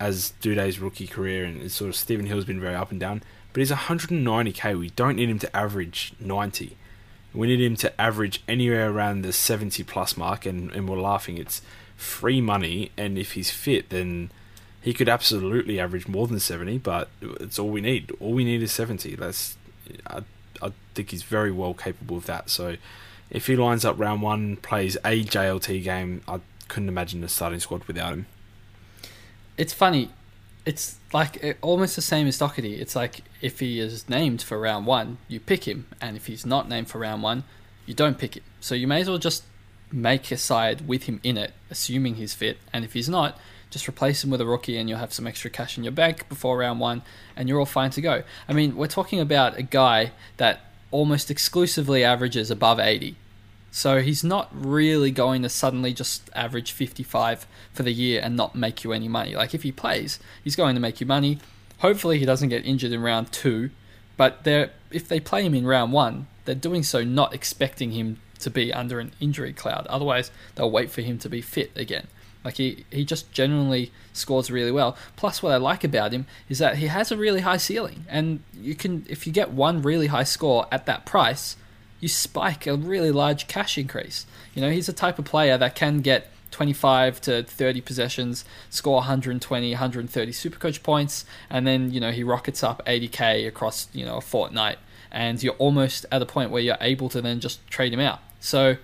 as 0.00 0.32
Doedee's 0.42 0.78
rookie 0.78 1.06
career, 1.06 1.44
and 1.44 1.62
it's 1.62 1.74
sort 1.74 1.88
of 1.88 1.96
Stephen 1.96 2.26
Hill's 2.26 2.44
been 2.44 2.60
very 2.60 2.74
up 2.74 2.90
and 2.90 3.00
down. 3.00 3.22
But 3.52 3.60
he's 3.60 3.70
190k. 3.70 4.78
We 4.78 4.90
don't 4.90 5.16
need 5.16 5.30
him 5.30 5.38
to 5.38 5.56
average 5.56 6.12
90. 6.20 6.76
We 7.36 7.46
need 7.46 7.60
him 7.60 7.76
to 7.76 8.00
average 8.00 8.42
anywhere 8.48 8.90
around 8.90 9.22
the 9.22 9.32
70 9.32 9.82
plus 9.84 10.16
mark, 10.16 10.46
and, 10.46 10.70
and 10.72 10.88
we're 10.88 11.00
laughing. 11.00 11.38
It's 11.38 11.62
free 11.96 12.40
money, 12.40 12.90
and 12.96 13.18
if 13.18 13.32
he's 13.32 13.50
fit, 13.50 13.90
then 13.90 14.30
he 14.80 14.92
could 14.92 15.08
absolutely 15.08 15.78
average 15.78 16.08
more 16.08 16.26
than 16.26 16.40
70. 16.40 16.78
But 16.78 17.08
it's 17.20 17.58
all 17.58 17.68
we 17.68 17.80
need. 17.80 18.12
All 18.20 18.32
we 18.32 18.44
need 18.44 18.62
is 18.62 18.72
70. 18.72 19.16
That's 19.16 19.56
I, 20.06 20.22
I 20.62 20.72
think 20.94 21.10
he's 21.10 21.22
very 21.22 21.50
well 21.50 21.74
capable 21.74 22.16
of 22.16 22.26
that. 22.26 22.50
So 22.50 22.76
if 23.30 23.46
he 23.46 23.56
lines 23.56 23.84
up 23.84 23.98
round 23.98 24.22
one, 24.22 24.56
plays 24.56 24.96
a 25.04 25.24
JLT 25.24 25.82
game, 25.82 26.22
I 26.26 26.40
couldn't 26.68 26.88
imagine 26.88 27.22
a 27.24 27.28
starting 27.28 27.60
squad 27.60 27.84
without 27.84 28.12
him. 28.12 28.26
It's 29.56 29.72
funny. 29.72 30.10
It's 30.66 30.96
like 31.12 31.56
almost 31.62 31.94
the 31.94 32.02
same 32.02 32.26
as 32.26 32.36
Doherty. 32.38 32.74
It's 32.74 32.96
like 32.96 33.22
if 33.40 33.60
he 33.60 33.78
is 33.78 34.08
named 34.08 34.42
for 34.42 34.58
round 34.58 34.84
one, 34.84 35.18
you 35.28 35.38
pick 35.40 35.66
him, 35.66 35.86
and 36.00 36.16
if 36.16 36.26
he's 36.26 36.44
not 36.44 36.68
named 36.68 36.88
for 36.88 36.98
round 36.98 37.22
one, 37.22 37.44
you 37.86 37.94
don't 37.94 38.18
pick 38.18 38.36
him. 38.36 38.42
So 38.60 38.74
you 38.74 38.88
may 38.88 39.00
as 39.00 39.08
well 39.08 39.18
just 39.18 39.44
make 39.92 40.30
a 40.32 40.36
side 40.36 40.88
with 40.88 41.04
him 41.04 41.20
in 41.22 41.38
it, 41.38 41.52
assuming 41.70 42.16
he's 42.16 42.34
fit. 42.34 42.58
And 42.72 42.84
if 42.84 42.94
he's 42.94 43.08
not, 43.08 43.38
just 43.70 43.88
replace 43.88 44.24
him 44.24 44.30
with 44.30 44.40
a 44.40 44.46
rookie, 44.46 44.76
and 44.76 44.88
you'll 44.88 44.98
have 44.98 45.12
some 45.12 45.26
extra 45.26 45.50
cash 45.50 45.78
in 45.78 45.84
your 45.84 45.92
bank 45.92 46.28
before 46.28 46.58
round 46.58 46.80
one, 46.80 47.02
and 47.36 47.48
you're 47.48 47.60
all 47.60 47.66
fine 47.66 47.90
to 47.90 48.00
go. 48.00 48.24
I 48.48 48.52
mean, 48.52 48.76
we're 48.76 48.88
talking 48.88 49.20
about 49.20 49.56
a 49.56 49.62
guy 49.62 50.12
that 50.36 50.60
almost 50.90 51.30
exclusively 51.30 52.02
averages 52.02 52.50
above 52.50 52.80
80. 52.80 53.16
So 53.76 54.00
he's 54.00 54.24
not 54.24 54.48
really 54.54 55.10
going 55.10 55.42
to 55.42 55.50
suddenly 55.50 55.92
just 55.92 56.30
average 56.34 56.72
55 56.72 57.46
for 57.74 57.82
the 57.82 57.92
year 57.92 58.22
and 58.24 58.34
not 58.34 58.54
make 58.54 58.84
you 58.84 58.94
any 58.94 59.06
money. 59.06 59.36
Like 59.36 59.52
if 59.52 59.64
he 59.64 59.70
plays, 59.70 60.18
he's 60.42 60.56
going 60.56 60.76
to 60.76 60.80
make 60.80 60.98
you 60.98 61.06
money. 61.06 61.40
Hopefully 61.80 62.18
he 62.18 62.24
doesn't 62.24 62.48
get 62.48 62.64
injured 62.64 62.92
in 62.92 63.02
round 63.02 63.32
2, 63.32 63.68
but 64.16 64.44
they 64.44 64.70
if 64.90 65.06
they 65.06 65.20
play 65.20 65.44
him 65.44 65.54
in 65.54 65.66
round 65.66 65.92
1, 65.92 66.26
they're 66.46 66.54
doing 66.54 66.82
so 66.82 67.04
not 67.04 67.34
expecting 67.34 67.90
him 67.90 68.18
to 68.38 68.48
be 68.48 68.72
under 68.72 68.98
an 68.98 69.12
injury 69.20 69.52
cloud. 69.52 69.86
Otherwise, 69.88 70.30
they'll 70.54 70.70
wait 70.70 70.90
for 70.90 71.02
him 71.02 71.18
to 71.18 71.28
be 71.28 71.42
fit 71.42 71.70
again. 71.76 72.06
Like 72.46 72.56
he, 72.56 72.86
he 72.90 73.04
just 73.04 73.30
genuinely 73.30 73.92
scores 74.14 74.50
really 74.50 74.72
well. 74.72 74.96
Plus, 75.16 75.42
what 75.42 75.52
I 75.52 75.58
like 75.58 75.84
about 75.84 76.12
him 76.12 76.24
is 76.48 76.60
that 76.60 76.78
he 76.78 76.86
has 76.86 77.12
a 77.12 77.16
really 77.18 77.40
high 77.40 77.58
ceiling, 77.58 78.06
and 78.08 78.40
you 78.58 78.74
can 78.74 79.04
if 79.06 79.26
you 79.26 79.34
get 79.34 79.50
one 79.50 79.82
really 79.82 80.06
high 80.06 80.24
score 80.24 80.66
at 80.72 80.86
that 80.86 81.04
price, 81.04 81.56
you 82.00 82.08
spike 82.08 82.66
a 82.66 82.76
really 82.76 83.10
large 83.10 83.48
cash 83.48 83.78
increase. 83.78 84.26
You 84.54 84.62
know, 84.62 84.70
he's 84.70 84.88
a 84.88 84.92
type 84.92 85.18
of 85.18 85.24
player 85.24 85.56
that 85.58 85.74
can 85.74 86.00
get 86.00 86.30
25 86.50 87.20
to 87.22 87.42
30 87.42 87.80
possessions, 87.82 88.44
score 88.70 88.96
120, 88.96 89.70
130 89.70 90.32
supercoach 90.32 90.82
points, 90.82 91.24
and 91.50 91.66
then, 91.66 91.92
you 91.92 92.00
know, 92.00 92.10
he 92.10 92.24
rockets 92.24 92.62
up 92.62 92.82
80k 92.86 93.46
across, 93.46 93.88
you 93.92 94.04
know, 94.04 94.16
a 94.16 94.20
fortnight, 94.20 94.78
and 95.10 95.42
you're 95.42 95.54
almost 95.54 96.06
at 96.10 96.22
a 96.22 96.26
point 96.26 96.50
where 96.50 96.62
you're 96.62 96.78
able 96.80 97.08
to 97.10 97.20
then 97.20 97.40
just 97.40 97.66
trade 97.68 97.92
him 97.92 98.00
out. 98.00 98.20
So 98.40 98.76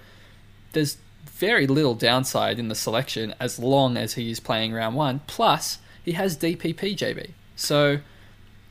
there's 0.72 0.98
very 1.24 1.66
little 1.66 1.94
downside 1.94 2.58
in 2.58 2.68
the 2.68 2.74
selection 2.74 3.34
as 3.40 3.58
long 3.58 3.96
as 3.96 4.14
he 4.14 4.30
is 4.30 4.40
playing 4.40 4.72
round 4.72 4.94
one. 4.94 5.20
Plus, 5.26 5.78
he 6.04 6.12
has 6.12 6.36
DPP, 6.36 6.96
JB. 6.96 7.30
So, 7.56 7.98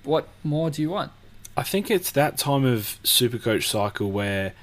what 0.04 0.28
more 0.44 0.70
do 0.70 0.82
you 0.82 0.90
want? 0.90 1.12
I 1.62 1.64
think 1.64 1.92
it's 1.92 2.10
that 2.14 2.40
time 2.40 2.66
of 2.66 2.98
Supercoach 3.04 3.66
cycle 3.66 4.10
where 4.10 4.54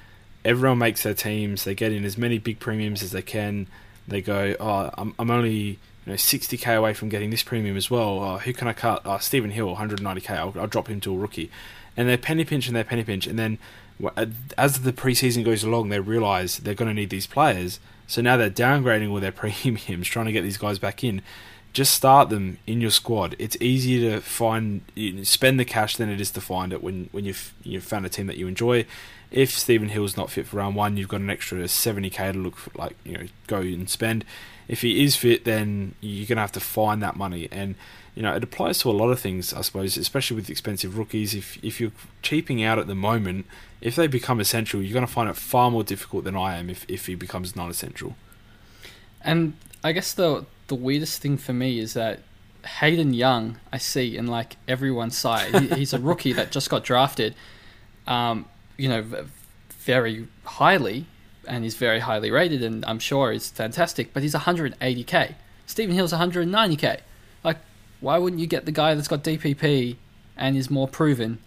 everyone 0.45 0.79
makes 0.79 1.05
their 1.05 1.15
teams. 1.15 1.63
They 1.63 1.77
get 1.77 1.93
in 1.93 2.05
as 2.05 2.19
many 2.19 2.39
big 2.39 2.59
premiums 2.59 3.05
as 3.05 3.13
they 3.13 3.23
can. 3.23 3.69
They 4.09 4.21
go, 4.21 4.57
oh, 4.59 4.91
I'm, 4.99 5.15
I'm 5.17 5.31
only 5.31 5.53
you 5.53 5.77
know 6.05 6.15
60k 6.15 6.77
away 6.77 6.95
from 6.95 7.09
getting 7.09 7.31
this 7.31 7.45
premium 7.45 7.77
as 7.77 7.89
well. 7.89 8.19
Oh, 8.19 8.39
who 8.39 8.53
can 8.53 8.67
I 8.67 8.73
cut? 8.73 9.03
Oh, 9.05 9.19
Stephen 9.19 9.53
Hill, 9.53 9.77
190k. 9.77 10.31
I'll, 10.31 10.53
I'll 10.59 10.67
drop 10.67 10.89
him 10.89 11.01
to 11.03 11.15
a 11.15 11.17
rookie. 11.17 11.53
And 11.97 12.09
they're 12.09 12.19
penny 12.19 12.45
pinch 12.45 12.67
and 12.67 12.75
they're 12.75 12.83
penny 12.83 13.05
pinch, 13.05 13.29
and 13.29 13.39
then 13.39 13.59
uh, 14.05 14.27
as 14.57 14.81
the 14.81 14.93
preseason 14.93 15.45
goes 15.45 15.63
along, 15.63 15.91
they 15.91 16.01
realise 16.01 16.57
they're 16.57 16.75
going 16.75 16.89
to 16.89 16.95
need 16.95 17.11
these 17.11 17.29
players. 17.29 17.79
So 18.09 18.23
now 18.23 18.37
they're 18.37 18.51
downgrading 18.51 19.09
all 19.09 19.21
their 19.21 19.31
premiums, 19.45 20.09
trying 20.09 20.27
to 20.27 20.33
get 20.33 20.43
these 20.43 20.59
guys 20.59 20.81
back 20.81 21.05
in. 21.05 21.23
Just 21.73 21.95
start 21.95 22.29
them 22.29 22.59
in 22.67 22.81
your 22.81 22.91
squad. 22.91 23.37
It's 23.39 23.57
easier 23.61 24.17
to 24.17 24.21
find, 24.21 24.83
spend 25.23 25.61
the 25.61 25.65
cash 25.65 25.97
than 25.97 26.09
it 26.09 26.21
is 26.21 26.31
to 26.33 26.41
find 26.41 26.73
it 26.73 26.83
when 26.83 27.09
when 27.13 27.25
you've 27.25 27.55
you've 27.63 27.85
found 27.85 28.07
a 28.07 28.09
team 28.09 28.27
that 28.27 28.37
you 28.37 28.49
enjoy. 28.49 28.87
If 29.31 29.51
Stephen 29.51 29.91
Hill's 29.91 30.17
not 30.17 30.31
fit 30.31 30.47
for 30.47 30.57
round 30.57 30.75
one, 30.75 30.97
you've 30.97 31.09
got 31.09 31.21
an 31.21 31.31
extra 31.31 31.59
70k 31.59 32.33
to 32.33 32.39
look 32.39 32.57
for, 32.57 32.71
like 32.77 32.97
you 33.05 33.13
know 33.13 33.27
go 33.47 33.59
and 33.59 33.89
spend. 33.89 34.25
If 34.67 34.83
he 34.83 35.05
is 35.05 35.17
fit, 35.17 35.45
then 35.45 35.95
you're 36.01 36.27
gonna 36.27 36.41
have 36.41 36.53
to 36.53 36.61
find 36.61 37.03
that 37.03 37.17
money 37.17 37.49
and 37.53 37.75
you 38.19 38.23
know, 38.23 38.35
it 38.35 38.43
applies 38.43 38.79
to 38.79 38.91
a 38.91 38.93
lot 38.93 39.11
of 39.11 39.21
things, 39.21 39.55
I 39.55 39.61
suppose, 39.61 39.97
especially 39.97 40.35
with 40.35 40.51
expensive 40.51 40.99
rookies. 40.99 41.37
If 41.37 41.57
if 41.63 41.81
you're 41.81 41.93
cheaping 42.21 42.65
out 42.65 42.77
at 42.77 42.89
the 42.89 42.97
moment, 42.97 43.47
if 43.81 43.95
they 43.95 44.09
become 44.09 44.41
essential, 44.41 44.83
you're 44.83 45.01
to 45.01 45.07
find 45.07 45.31
it 45.31 45.37
far 45.37 45.71
more 45.71 45.85
difficult 45.85 46.25
than 46.25 46.35
I 46.35 46.57
am 46.57 46.69
if, 46.69 46.85
if 46.89 47.07
he 47.07 47.15
becomes 47.15 47.55
non 47.55 47.71
essential. 47.71 48.17
And 49.21 49.53
I 49.85 49.93
guess 49.93 50.13
the 50.15 50.47
the 50.69 50.75
weirdest 50.75 51.21
thing 51.21 51.37
for 51.37 51.53
me 51.53 51.79
is 51.79 51.95
that 51.95 52.21
Hayden 52.65 53.15
Young, 53.15 53.59
I 53.73 53.79
see 53.79 54.17
in 54.17 54.27
like 54.27 54.57
everyone's 54.67 55.17
side. 55.17 55.55
He, 55.55 55.69
he's 55.69 55.93
a 55.93 55.99
rookie 55.99 56.33
that 56.35 56.53
just 56.53 56.71
got 56.71 56.85
drafted, 56.85 57.35
um, 58.07 58.47
you 58.77 58.89
know, 58.89 59.05
very 59.71 60.29
highly, 60.45 61.07
and 61.47 61.65
he's 61.65 61.77
very 61.77 62.01
highly 62.01 62.31
rated, 62.31 62.63
and 62.63 62.85
I'm 62.85 62.99
sure 62.99 63.33
he's 63.33 63.49
fantastic. 63.51 64.13
But 64.13 64.23
he's 64.23 64.35
180k. 64.35 65.35
Stephen 65.67 65.95
Hill's 65.95 66.13
190k. 66.13 67.01
Like, 67.43 67.59
why 68.01 68.19
wouldn't 68.19 68.41
you 68.41 68.47
get 68.47 68.65
the 68.65 68.73
guy 68.73 68.95
that's 68.95 69.09
got 69.09 69.25
DPP 69.25 69.97
and 70.37 70.57
is 70.57 70.71
more 70.71 70.89
proven 70.89 71.39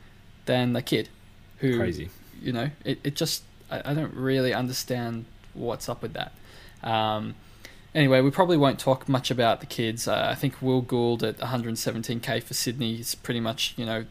than 0.46 0.74
the 0.74 0.82
kid? 0.82 1.10
Who, 1.58 1.78
Crazy. 1.78 2.10
You 2.42 2.54
know, 2.54 2.70
it, 2.84 3.00
it 3.04 3.16
just 3.16 3.44
I, 3.70 3.82
I 3.86 3.94
don't 3.94 4.14
really 4.14 4.54
understand 4.54 5.26
what's 5.54 5.88
up 5.88 6.02
with 6.02 6.14
that. 6.14 6.34
Um, 6.84 7.36
Anyway, 7.94 8.22
we 8.22 8.32
probably 8.32 8.58
won't 8.58 8.80
talk 8.80 9.10
much 9.10 9.30
about 9.30 9.60
the 9.60 9.66
kids. 9.66 10.08
Uh, 10.08 10.28
I 10.30 10.36
think 10.36 10.62
Will 10.62 10.82
Gould 10.82 11.24
at 11.24 11.38
117k 11.40 12.42
for 12.42 12.54
Sydney 12.54 13.00
is 13.00 13.16
pretty 13.16 13.42
much, 13.42 13.74
you 13.76 13.86
know, 13.86 14.06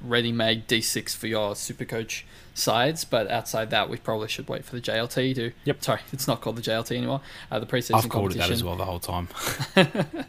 ready-made 0.00 0.68
D6 0.68 1.16
for 1.16 1.26
your 1.26 1.52
Supercoach 1.52 2.22
sides. 2.54 3.04
But 3.04 3.30
outside 3.30 3.70
that, 3.70 3.88
we 3.88 3.96
probably 3.96 4.28
should 4.28 4.48
wait 4.48 4.64
for 4.64 4.76
the 4.76 4.82
JLT 4.82 5.34
to. 5.36 5.52
Yep. 5.64 5.82
Sorry, 5.82 6.00
it's 6.12 6.28
not 6.28 6.42
called 6.42 6.56
the 6.56 6.62
JLT 6.62 6.94
anymore. 6.96 7.22
Uh, 7.50 7.58
the 7.58 7.66
preseason 7.66 7.94
I've 7.94 8.08
called 8.08 8.32
it 8.32 8.38
that 8.38 8.50
as 8.50 8.62
well 8.62 8.76
the 8.76 8.84
whole 8.84 9.00
time. 9.00 9.28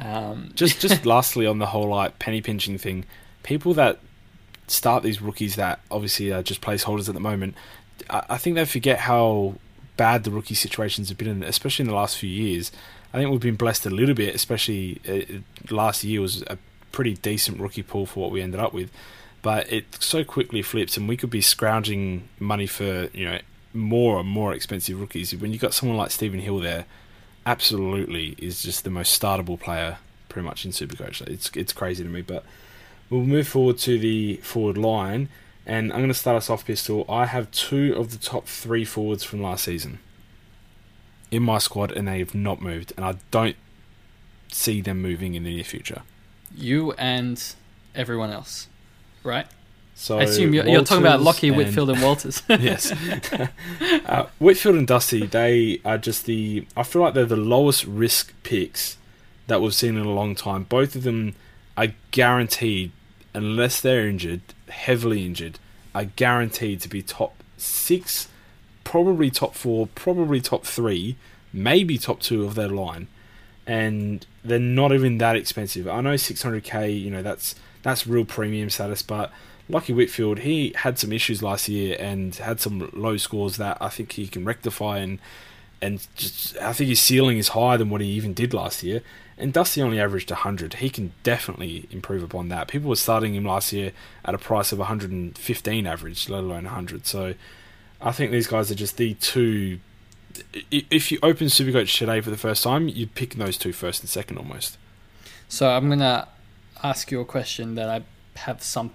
Um, 0.00 0.50
just 0.54 0.80
just 0.80 1.06
lastly 1.06 1.46
on 1.46 1.58
the 1.58 1.66
whole 1.66 1.88
like 1.88 2.18
penny 2.18 2.40
pinching 2.40 2.78
thing, 2.78 3.04
people 3.42 3.74
that 3.74 4.00
start 4.66 5.02
these 5.02 5.20
rookies 5.20 5.56
that 5.56 5.80
obviously 5.90 6.32
are 6.32 6.42
just 6.42 6.60
placeholders 6.60 7.08
at 7.08 7.14
the 7.14 7.20
moment, 7.20 7.54
I, 8.10 8.24
I 8.30 8.38
think 8.38 8.56
they 8.56 8.64
forget 8.64 9.00
how 9.00 9.54
bad 9.96 10.24
the 10.24 10.30
rookie 10.30 10.54
situations 10.54 11.08
have 11.08 11.18
been, 11.18 11.28
in, 11.28 11.42
especially 11.42 11.84
in 11.84 11.88
the 11.88 11.94
last 11.94 12.16
few 12.16 12.30
years. 12.30 12.72
I 13.12 13.18
think 13.18 13.30
we've 13.30 13.40
been 13.40 13.56
blessed 13.56 13.86
a 13.86 13.90
little 13.90 14.14
bit, 14.14 14.34
especially 14.34 15.00
uh, 15.08 15.72
last 15.72 16.02
year 16.04 16.20
was 16.20 16.42
a 16.42 16.58
pretty 16.92 17.14
decent 17.14 17.60
rookie 17.60 17.82
pool 17.82 18.06
for 18.06 18.20
what 18.20 18.32
we 18.32 18.40
ended 18.40 18.60
up 18.60 18.72
with. 18.72 18.90
But 19.42 19.70
it 19.72 20.02
so 20.02 20.24
quickly 20.24 20.62
flips, 20.62 20.96
and 20.96 21.08
we 21.08 21.16
could 21.16 21.30
be 21.30 21.40
scrounging 21.40 22.28
money 22.40 22.66
for 22.66 23.08
you 23.12 23.26
know 23.26 23.38
more 23.72 24.20
and 24.20 24.28
more 24.28 24.54
expensive 24.54 25.00
rookies. 25.00 25.34
When 25.36 25.52
you've 25.52 25.60
got 25.60 25.74
someone 25.74 25.98
like 25.98 26.10
Stephen 26.10 26.40
Hill 26.40 26.60
there, 26.60 26.86
absolutely 27.44 28.36
is 28.38 28.62
just 28.62 28.84
the 28.84 28.90
most 28.90 29.20
startable 29.20 29.60
player 29.60 29.98
pretty 30.28 30.46
much 30.46 30.64
in 30.64 30.70
Supercoach. 30.72 31.26
It's 31.28 31.50
it's 31.54 31.72
crazy 31.72 32.02
to 32.02 32.08
me, 32.08 32.22
but 32.22 32.44
we'll 33.10 33.22
move 33.22 33.46
forward 33.46 33.78
to 33.78 33.98
the 33.98 34.36
forward 34.38 34.78
line, 34.78 35.28
and 35.66 35.92
I'm 35.92 35.98
going 36.00 36.08
to 36.08 36.14
start 36.14 36.36
us 36.36 36.50
off, 36.50 36.66
Pistol. 36.66 37.04
I 37.08 37.26
have 37.26 37.50
two 37.50 37.94
of 37.94 38.10
the 38.10 38.18
top 38.18 38.46
three 38.46 38.84
forwards 38.84 39.24
from 39.24 39.42
last 39.42 39.64
season 39.64 39.98
in 41.30 41.42
my 41.42 41.58
squad, 41.58 41.92
and 41.92 42.06
they 42.08 42.18
have 42.18 42.34
not 42.34 42.60
moved, 42.60 42.92
and 42.96 43.04
I 43.04 43.16
don't 43.30 43.56
see 44.52 44.80
them 44.80 45.00
moving 45.02 45.34
in 45.34 45.42
the 45.44 45.54
near 45.54 45.64
future. 45.64 46.02
you 46.54 46.92
and 46.92 47.42
everyone 47.94 48.30
else, 48.30 48.68
right? 49.22 49.46
So 49.96 50.18
I 50.18 50.24
assume 50.24 50.52
you're, 50.54 50.66
you're 50.66 50.82
talking 50.84 51.04
about 51.04 51.20
Lachie, 51.20 51.48
and- 51.48 51.56
Whitfield, 51.56 51.90
and 51.90 52.02
Walters. 52.02 52.42
yes. 52.48 52.92
uh, 54.06 54.26
Whitfield 54.40 54.74
and 54.74 54.86
Dusty, 54.86 55.26
they 55.26 55.80
are 55.84 55.98
just 55.98 56.26
the. 56.26 56.66
I 56.76 56.82
feel 56.82 57.02
like 57.02 57.14
they're 57.14 57.24
the 57.24 57.36
lowest 57.36 57.84
risk 57.84 58.32
picks 58.42 58.96
that 59.46 59.60
we've 59.60 59.74
seen 59.74 59.96
in 59.96 60.04
a 60.04 60.12
long 60.12 60.34
time. 60.34 60.64
Both 60.64 60.96
of 60.96 61.04
them 61.04 61.36
are 61.76 61.88
guaranteed, 62.10 62.90
unless 63.34 63.80
they're 63.80 64.08
injured, 64.08 64.40
heavily 64.68 65.24
injured, 65.24 65.58
are 65.94 66.04
guaranteed 66.04 66.80
to 66.80 66.88
be 66.88 67.02
top 67.02 67.42
six, 67.56 68.28
probably 68.82 69.30
top 69.30 69.54
four, 69.54 69.86
probably 69.94 70.40
top 70.40 70.64
three, 70.64 71.16
maybe 71.52 71.98
top 71.98 72.20
two 72.20 72.44
of 72.44 72.54
their 72.54 72.68
line. 72.68 73.08
And 73.66 74.26
they're 74.44 74.58
not 74.58 74.92
even 74.92 75.18
that 75.18 75.36
expensive. 75.36 75.88
I 75.88 76.00
know 76.00 76.14
600k, 76.14 77.00
you 77.00 77.10
know, 77.10 77.22
that's 77.22 77.54
that's 77.82 78.06
real 78.06 78.24
premium 78.24 78.70
status, 78.70 79.02
but 79.02 79.30
Lachie 79.70 79.94
Whitfield, 79.94 80.40
he 80.40 80.72
had 80.76 80.98
some 80.98 81.12
issues 81.12 81.42
last 81.42 81.68
year 81.68 81.96
and 81.98 82.34
had 82.34 82.60
some 82.60 82.90
low 82.92 83.16
scores 83.16 83.56
that 83.56 83.78
I 83.80 83.88
think 83.88 84.12
he 84.12 84.26
can 84.26 84.44
rectify 84.44 84.98
and 84.98 85.18
and 85.80 86.06
just 86.16 86.56
I 86.58 86.72
think 86.72 86.88
his 86.88 87.00
ceiling 87.00 87.38
is 87.38 87.48
higher 87.48 87.78
than 87.78 87.90
what 87.90 88.00
he 88.00 88.08
even 88.08 88.34
did 88.34 88.54
last 88.54 88.82
year. 88.82 89.02
And 89.36 89.52
Dusty 89.52 89.82
only 89.82 90.00
averaged 90.00 90.30
100. 90.30 90.74
He 90.74 90.90
can 90.90 91.12
definitely 91.22 91.88
improve 91.90 92.22
upon 92.22 92.48
that. 92.50 92.68
People 92.68 92.88
were 92.88 92.96
starting 92.96 93.34
him 93.34 93.44
last 93.44 93.72
year 93.72 93.92
at 94.24 94.34
a 94.34 94.38
price 94.38 94.70
of 94.70 94.78
115 94.78 95.86
average, 95.86 96.28
let 96.28 96.44
alone 96.44 96.64
100. 96.64 97.06
So 97.06 97.34
I 98.00 98.12
think 98.12 98.30
these 98.30 98.46
guys 98.46 98.70
are 98.70 98.76
just 98.76 98.96
the 98.96 99.14
two. 99.14 99.80
If 100.70 101.10
you 101.10 101.18
open 101.22 101.48
Supercoach 101.48 101.98
today 101.98 102.20
for 102.20 102.30
the 102.30 102.36
first 102.36 102.62
time, 102.62 102.88
you'd 102.88 103.14
pick 103.14 103.34
those 103.34 103.56
two 103.56 103.72
first 103.72 104.02
and 104.02 104.08
second 104.08 104.38
almost. 104.38 104.78
So 105.48 105.68
I'm 105.68 105.88
gonna 105.88 106.28
ask 106.82 107.10
you 107.10 107.20
a 107.20 107.24
question 107.24 107.74
that 107.74 107.88
I 107.88 108.02
have 108.40 108.62
some 108.62 108.92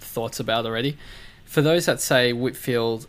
thoughts 0.00 0.40
about 0.40 0.66
already. 0.66 0.96
For 1.44 1.62
those 1.62 1.86
that 1.86 2.00
say 2.00 2.32
Whitfield 2.32 3.06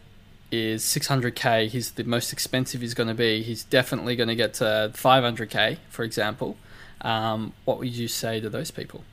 is 0.52 0.84
600k, 0.84 1.68
he's 1.68 1.92
the 1.92 2.04
most 2.04 2.34
expensive 2.34 2.82
he's 2.82 2.94
going 2.94 3.10
to 3.10 3.16
be. 3.16 3.42
He's 3.44 3.64
definitely 3.64 4.16
going 4.16 4.30
to 4.30 4.36
get 4.36 4.56
to 4.56 4.92
500k, 4.94 5.78
for 5.90 6.04
example. 6.04 6.58
Um, 7.02 7.54
what 7.66 7.80
would 7.80 7.90
you 7.90 8.08
say 8.08 8.40
to 8.40 8.50
those 8.50 8.72
people? 8.72 9.04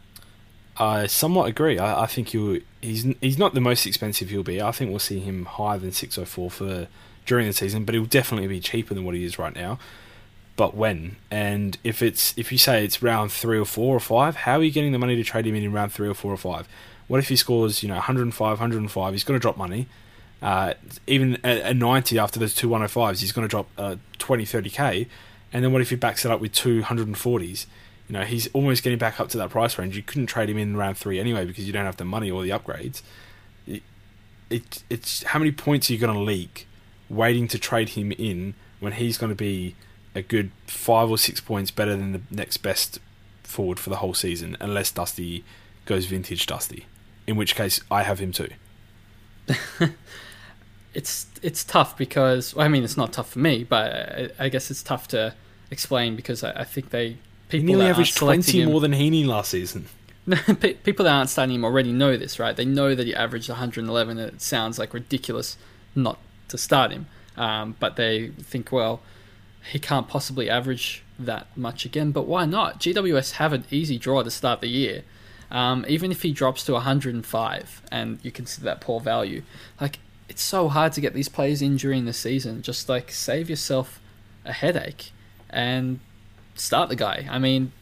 I 0.79 1.07
somewhat 1.07 1.49
agree. 1.49 1.79
I, 1.79 2.03
I 2.03 2.07
think 2.07 2.29
he'll, 2.29 2.59
he's 2.83 3.07
he's 3.21 3.39
not 3.39 3.55
the 3.55 3.61
most 3.61 3.87
expensive 3.87 4.29
he'll 4.31 4.43
be. 4.43 4.61
I 4.61 4.73
think 4.73 4.91
we'll 4.91 4.99
see 4.99 5.21
him 5.21 5.47
higher 5.47 5.79
than 5.79 5.93
604 5.93 6.51
for 6.51 6.89
during 7.25 7.47
the 7.47 7.53
season, 7.53 7.85
but 7.85 7.95
he'll 7.95 8.05
definitely 8.05 8.49
be 8.49 8.61
cheaper 8.61 8.95
than 8.95 9.05
what 9.05 9.15
he 9.15 9.25
is 9.25 9.39
right 9.39 9.55
now. 9.55 9.79
But 10.57 10.75
when 10.75 11.17
and 11.31 11.79
if 11.85 12.03
it's 12.03 12.35
if 12.37 12.51
you 12.53 12.59
say 12.59 12.85
it's 12.85 13.03
round 13.03 13.33
three 13.33 13.59
or 13.59 13.65
four 13.65 13.97
or 13.97 14.01
five, 14.01 14.37
how 14.37 14.59
are 14.59 14.63
you 14.63 14.71
getting 14.71 14.93
the 14.93 14.99
money 14.99 15.17
to 15.17 15.25
trade 15.25 15.47
him 15.47 15.55
in 15.55 15.65
in 15.65 15.73
round 15.73 15.93
three 15.93 16.09
or 16.09 16.15
four 16.15 16.33
or 16.33 16.39
five? 16.39 16.69
What 17.09 17.19
if 17.19 17.29
he 17.29 17.37
scores 17.37 17.83
you 17.83 17.89
know 17.89 17.95
105, 17.95 18.41
105? 18.41 19.13
He's 19.13 19.25
going 19.25 19.39
to 19.39 19.43
drop 19.43 19.57
money. 19.57 19.87
Uh, 20.47 20.75
even 21.09 21.37
a, 21.43 21.71
a 21.71 21.75
90 21.75 22.21
after 22.21 22.39
those 22.39 22.55
two 22.55 22.69
105s, 22.69 23.19
he's 23.19 23.33
going 23.33 23.45
to 23.45 23.51
drop 23.51 23.69
uh, 23.77 23.97
20, 24.19 24.45
30k. 24.45 25.09
And 25.53 25.65
then 25.65 25.73
what 25.73 25.83
if 25.83 25.91
he 25.91 25.97
backs 25.97 26.25
it 26.25 26.31
up 26.31 26.41
with 26.41 26.53
two 26.53 26.83
140s? 26.83 27.67
You 28.07 28.13
know, 28.13 28.23
he's 28.23 28.47
almost 28.53 28.85
getting 28.85 28.97
back 28.97 29.19
up 29.19 29.29
to 29.31 29.39
that 29.39 29.51
price 29.51 29.77
range. 29.77 29.97
You 29.97 30.05
couldn't 30.05 30.29
trade 30.29 30.49
him 30.49 30.57
in 30.57 30.77
round 30.77 30.99
three 30.99 31.19
anyway 31.19 31.47
because 31.47 31.67
you 31.67 31.73
don't 31.73 31.85
have 31.85 31.97
the 31.97 32.05
money 32.05 32.31
or 32.31 32.45
the 32.45 32.51
upgrades. 32.51 33.03
It, 33.67 33.83
it 34.49 34.85
it's 34.89 35.25
how 35.25 35.41
many 35.41 35.51
points 35.51 35.91
are 35.91 35.95
you 35.95 35.99
going 35.99 36.15
to 36.15 36.21
leak 36.21 36.69
waiting 37.11 37.49
to 37.49 37.59
trade 37.59 37.91
him 37.91 38.13
in 38.13 38.55
when 38.79 38.93
he's 38.93 39.19
going 39.19 39.31
to 39.31 39.37
be 39.37 39.75
a 40.15 40.23
good 40.23 40.53
five 40.69 41.11
or 41.11 41.19
six 41.19 41.41
points 41.41 41.73
better 41.73 41.97
than 41.97 42.13
the 42.13 42.21
next 42.31 42.59
best 42.59 43.01
forward 43.43 43.81
for 43.81 43.91
the 43.91 43.97
whole 43.97 44.15
season, 44.15 44.57
unless 44.61 44.93
Dusty 44.93 45.45
goes 45.87 46.05
vintage 46.05 46.47
Dusty, 46.47 46.87
in 47.27 47.35
which 47.35 47.57
case 47.57 47.81
I 47.91 48.05
have 48.05 48.21
him 48.21 48.31
too. 48.31 48.51
It's 50.97 51.27
it's 51.43 51.63
tough 51.63 51.97
because 51.97 52.55
well, 52.55 52.65
I 52.65 52.69
mean 52.69 52.85
it's 52.85 52.97
not 52.97 53.13
tough 53.13 53.31
for 53.31 53.39
me, 53.39 53.65
but 53.65 53.93
I, 53.93 54.47
I 54.47 54.49
guess 54.49 54.71
it's 54.71 54.83
tough 54.83 55.09
to 55.09 55.35
explain 55.71 56.17
because 56.17 56.43
I, 56.43 56.61
I 56.61 56.65
think 56.65 56.91
they 56.91 57.09
He 57.09 57.59
people 57.59 57.67
nearly 57.67 57.81
that 57.81 57.85
aren't 57.85 57.97
averaged 57.97 58.17
twenty 58.17 58.63
him- 58.63 58.71
more 58.71 58.81
than 58.81 58.93
Heaney 58.93 59.27
last 59.27 59.51
season. 59.51 59.87
People 60.83 61.05
that 61.05 61.13
aren't 61.13 61.31
starting 61.31 61.55
him 61.55 61.65
already 61.65 61.93
know 61.93 62.17
this, 62.17 62.41
right? 62.41 62.57
They 62.57 62.65
know 62.65 62.97
that 62.97 63.07
he 63.07 63.15
averaged 63.15 63.49
111, 63.49 64.19
and 64.19 64.35
it 64.35 64.43
sounds 64.43 64.77
like 64.77 64.93
ridiculous 64.93 65.57
not 65.95 66.19
to 66.49 66.59
start 66.59 66.91
him. 66.91 67.07
Um, 67.37 67.77
but 67.79 67.95
they 67.95 68.29
think, 68.31 68.73
well, 68.73 69.03
he 69.71 69.79
can't 69.79 70.09
possibly 70.09 70.51
average 70.51 71.05
that 71.19 71.47
much 71.57 71.85
again. 71.85 72.11
But 72.11 72.27
why 72.27 72.45
not? 72.45 72.81
GWS 72.81 73.33
have 73.33 73.53
an 73.53 73.67
easy 73.71 73.99
draw 73.99 74.25
to 74.25 74.31
start 74.31 74.61
the 74.61 74.69
year. 74.69 75.05
Um, 75.49 75.85
even 75.89 76.11
if 76.11 76.23
he 76.23 76.33
drops 76.33 76.65
to 76.65 76.73
105, 76.73 77.83
and 77.93 78.19
you 78.23 78.33
consider 78.33 78.65
that 78.65 78.81
poor 78.81 78.99
value, 78.99 79.43
like 79.81 80.01
it's 80.29 80.43
so 80.43 80.69
hard 80.69 80.93
to 80.93 81.01
get 81.01 81.15
these 81.15 81.29
players 81.29 81.63
in 81.63 81.77
during 81.77 82.05
the 82.05 82.13
season. 82.13 82.63
Just 82.63 82.89
like 82.89 83.11
save 83.11 83.49
yourself 83.49 84.01
a 84.45 84.53
headache 84.53 85.13
and 85.51 86.01
start 86.55 86.89
the 86.89 86.97
guy. 86.97 87.27
I 87.31 87.39
mean, 87.39 87.73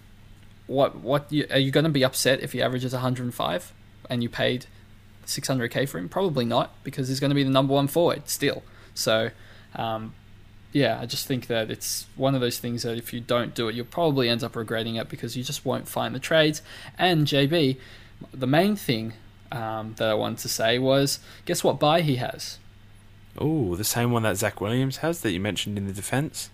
what 0.66 0.96
what 0.96 1.30
you, 1.30 1.46
are 1.50 1.58
you 1.58 1.70
going 1.70 1.84
to 1.84 1.90
be 1.90 2.04
upset 2.04 2.40
if 2.40 2.52
he 2.52 2.62
averages 2.62 2.92
105 2.92 3.72
and 4.10 4.22
you 4.22 4.28
paid 4.28 4.66
600k 5.26 5.88
for 5.88 5.98
him? 5.98 6.08
Probably 6.08 6.44
not, 6.44 6.74
because 6.84 7.08
he's 7.08 7.20
going 7.20 7.30
to 7.30 7.34
be 7.34 7.44
the 7.44 7.50
number 7.50 7.74
one 7.74 7.86
forward 7.86 8.28
still. 8.28 8.62
So, 8.94 9.30
um, 9.74 10.14
yeah, 10.72 10.98
I 11.00 11.06
just 11.06 11.26
think 11.26 11.46
that 11.48 11.70
it's 11.70 12.06
one 12.16 12.34
of 12.34 12.40
those 12.40 12.58
things 12.58 12.82
that 12.82 12.98
if 12.98 13.12
you 13.12 13.20
don't 13.20 13.54
do 13.54 13.68
it, 13.68 13.74
you'll 13.74 13.86
probably 13.86 14.28
end 14.28 14.42
up 14.42 14.56
regretting 14.56 14.96
it 14.96 15.08
because 15.08 15.36
you 15.36 15.44
just 15.44 15.64
won't 15.64 15.88
find 15.88 16.14
the 16.14 16.20
trades. 16.20 16.62
And 16.98 17.26
JB, 17.26 17.78
the 18.32 18.46
main 18.46 18.76
thing 18.76 19.14
um, 19.54 19.94
that 19.98 20.08
I 20.08 20.14
wanted 20.14 20.38
to 20.38 20.48
say 20.48 20.78
was, 20.78 21.20
guess 21.44 21.62
what 21.62 21.78
buy 21.78 22.02
he 22.02 22.16
has? 22.16 22.58
Oh, 23.38 23.74
the 23.76 23.84
same 23.84 24.12
one 24.12 24.22
that 24.22 24.36
Zac 24.36 24.60
Williams 24.60 24.98
has 24.98 25.20
that 25.22 25.32
you 25.32 25.40
mentioned 25.40 25.78
in 25.78 25.86
the 25.86 25.92
defence. 25.92 26.50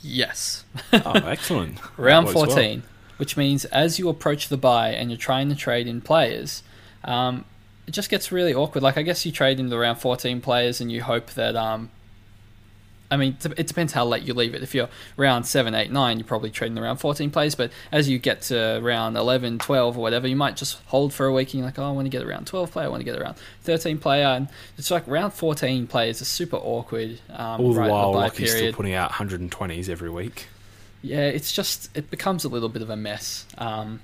Yes. 0.00 0.64
Oh, 0.92 1.12
excellent. 1.14 1.78
round 1.96 2.28
That 2.28 2.34
works 2.34 2.48
well. 2.48 2.56
14, 2.56 2.82
which 3.16 3.36
means 3.36 3.64
as 3.66 3.98
you 3.98 4.08
approach 4.08 4.48
the 4.48 4.56
buy 4.56 4.90
and 4.90 5.10
you're 5.10 5.18
trying 5.18 5.48
to 5.48 5.54
trade 5.54 5.86
in 5.86 6.00
players, 6.00 6.62
um, 7.04 7.44
it 7.86 7.92
just 7.92 8.10
gets 8.10 8.30
really 8.30 8.54
awkward. 8.54 8.82
Like, 8.82 8.96
I 8.96 9.02
guess 9.02 9.24
you 9.26 9.32
trade 9.32 9.58
in 9.58 9.68
the 9.68 9.78
round 9.78 9.98
14 9.98 10.40
players 10.40 10.80
and 10.80 10.90
you 10.90 11.02
hope 11.02 11.30
that, 11.32 11.56
um, 11.56 11.90
I 13.12 13.18
mean, 13.18 13.36
it 13.58 13.66
depends 13.66 13.92
how 13.92 14.06
late 14.06 14.22
you 14.22 14.32
leave 14.32 14.54
it. 14.54 14.62
If 14.62 14.74
you're 14.74 14.88
round 15.18 15.46
7, 15.46 15.74
8, 15.74 15.92
9, 15.92 16.18
you're 16.18 16.26
probably 16.26 16.48
trading 16.48 16.78
around 16.78 16.96
14 16.96 17.30
plays. 17.30 17.54
But 17.54 17.70
as 17.92 18.08
you 18.08 18.18
get 18.18 18.40
to 18.42 18.80
round 18.82 19.18
11, 19.18 19.58
12, 19.58 19.98
or 19.98 20.00
whatever, 20.00 20.26
you 20.26 20.34
might 20.34 20.56
just 20.56 20.80
hold 20.86 21.12
for 21.12 21.26
a 21.26 21.32
week 21.32 21.48
and 21.48 21.58
you're 21.58 21.66
like, 21.66 21.78
oh, 21.78 21.84
I 21.84 21.90
want 21.90 22.06
to 22.06 22.10
get 22.10 22.22
around 22.22 22.46
12 22.46 22.70
player, 22.72 22.86
I 22.86 22.88
want 22.88 23.00
to 23.00 23.04
get 23.04 23.20
around 23.20 23.36
13 23.64 23.98
player. 23.98 24.24
And 24.24 24.48
it's 24.78 24.90
like 24.90 25.06
round 25.06 25.34
14 25.34 25.86
players 25.88 26.22
are 26.22 26.24
super 26.24 26.56
awkward. 26.56 27.20
Um, 27.28 27.60
All 27.60 27.74
the 27.74 27.80
right, 27.80 27.90
while, 27.90 28.14
Lachie's 28.14 28.50
still 28.50 28.72
putting 28.72 28.94
out 28.94 29.12
120s 29.12 29.90
every 29.90 30.08
week. 30.08 30.48
Yeah, 31.02 31.26
it's 31.26 31.52
just, 31.52 31.94
it 31.94 32.10
becomes 32.10 32.44
a 32.44 32.48
little 32.48 32.70
bit 32.70 32.80
of 32.80 32.88
a 32.88 32.96
mess. 32.96 33.44
Um, 33.58 34.00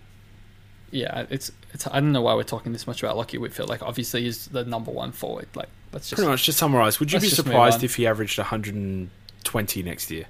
yeah, 0.90 1.24
it's, 1.30 1.50
it's, 1.72 1.86
I 1.86 2.00
don't 2.00 2.12
know 2.12 2.22
why 2.22 2.34
we're 2.34 2.42
talking 2.42 2.72
this 2.72 2.86
much 2.86 3.02
about 3.02 3.16
Lachie 3.16 3.40
Whitfield. 3.40 3.70
Like, 3.70 3.82
obviously, 3.82 4.24
he's 4.24 4.48
the 4.48 4.64
number 4.64 4.90
one 4.90 5.12
forward. 5.12 5.48
Like, 5.54 5.68
let's 5.92 6.08
just. 6.08 6.18
Pretty 6.18 6.30
much, 6.30 6.44
just 6.44 6.58
summarise. 6.58 7.00
Would 7.00 7.12
you 7.12 7.16
let's 7.16 7.26
be 7.26 7.30
just 7.30 7.44
move 7.44 7.52
surprised 7.52 7.78
on. 7.78 7.84
if 7.84 7.94
he 7.96 8.06
averaged 8.06 8.38
120 8.38 9.82
next 9.82 10.10
year? 10.10 10.24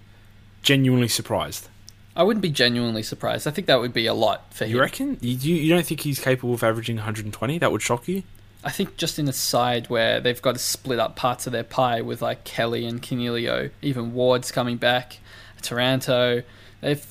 Genuinely 0.62 1.08
surprised. 1.08 1.68
I 2.16 2.24
wouldn't 2.24 2.42
be 2.42 2.50
genuinely 2.50 3.04
surprised. 3.04 3.46
I 3.46 3.52
think 3.52 3.68
that 3.68 3.80
would 3.80 3.92
be 3.92 4.06
a 4.06 4.14
lot 4.14 4.52
for 4.52 4.64
him. 4.64 4.72
You 4.72 4.80
reckon? 4.80 5.18
You, 5.20 5.36
you 5.36 5.54
you 5.54 5.74
don't 5.74 5.86
think 5.86 6.00
he's 6.00 6.18
capable 6.18 6.54
of 6.54 6.64
averaging 6.64 6.96
120? 6.96 7.58
That 7.58 7.70
would 7.70 7.82
shock 7.82 8.08
you? 8.08 8.24
I 8.64 8.70
think 8.70 8.96
just 8.96 9.20
in 9.20 9.28
a 9.28 9.32
side 9.32 9.88
where 9.88 10.20
they've 10.20 10.42
got 10.42 10.52
to 10.52 10.58
split 10.58 10.98
up 10.98 11.14
parts 11.14 11.46
of 11.46 11.52
their 11.52 11.62
pie 11.62 12.00
with 12.00 12.20
like 12.20 12.42
Kelly 12.42 12.86
and 12.86 13.00
Coniglio, 13.00 13.70
even 13.82 14.14
Ward's 14.14 14.50
coming 14.50 14.78
back, 14.78 15.18
Taranto, 15.62 16.42
they've 16.80 17.06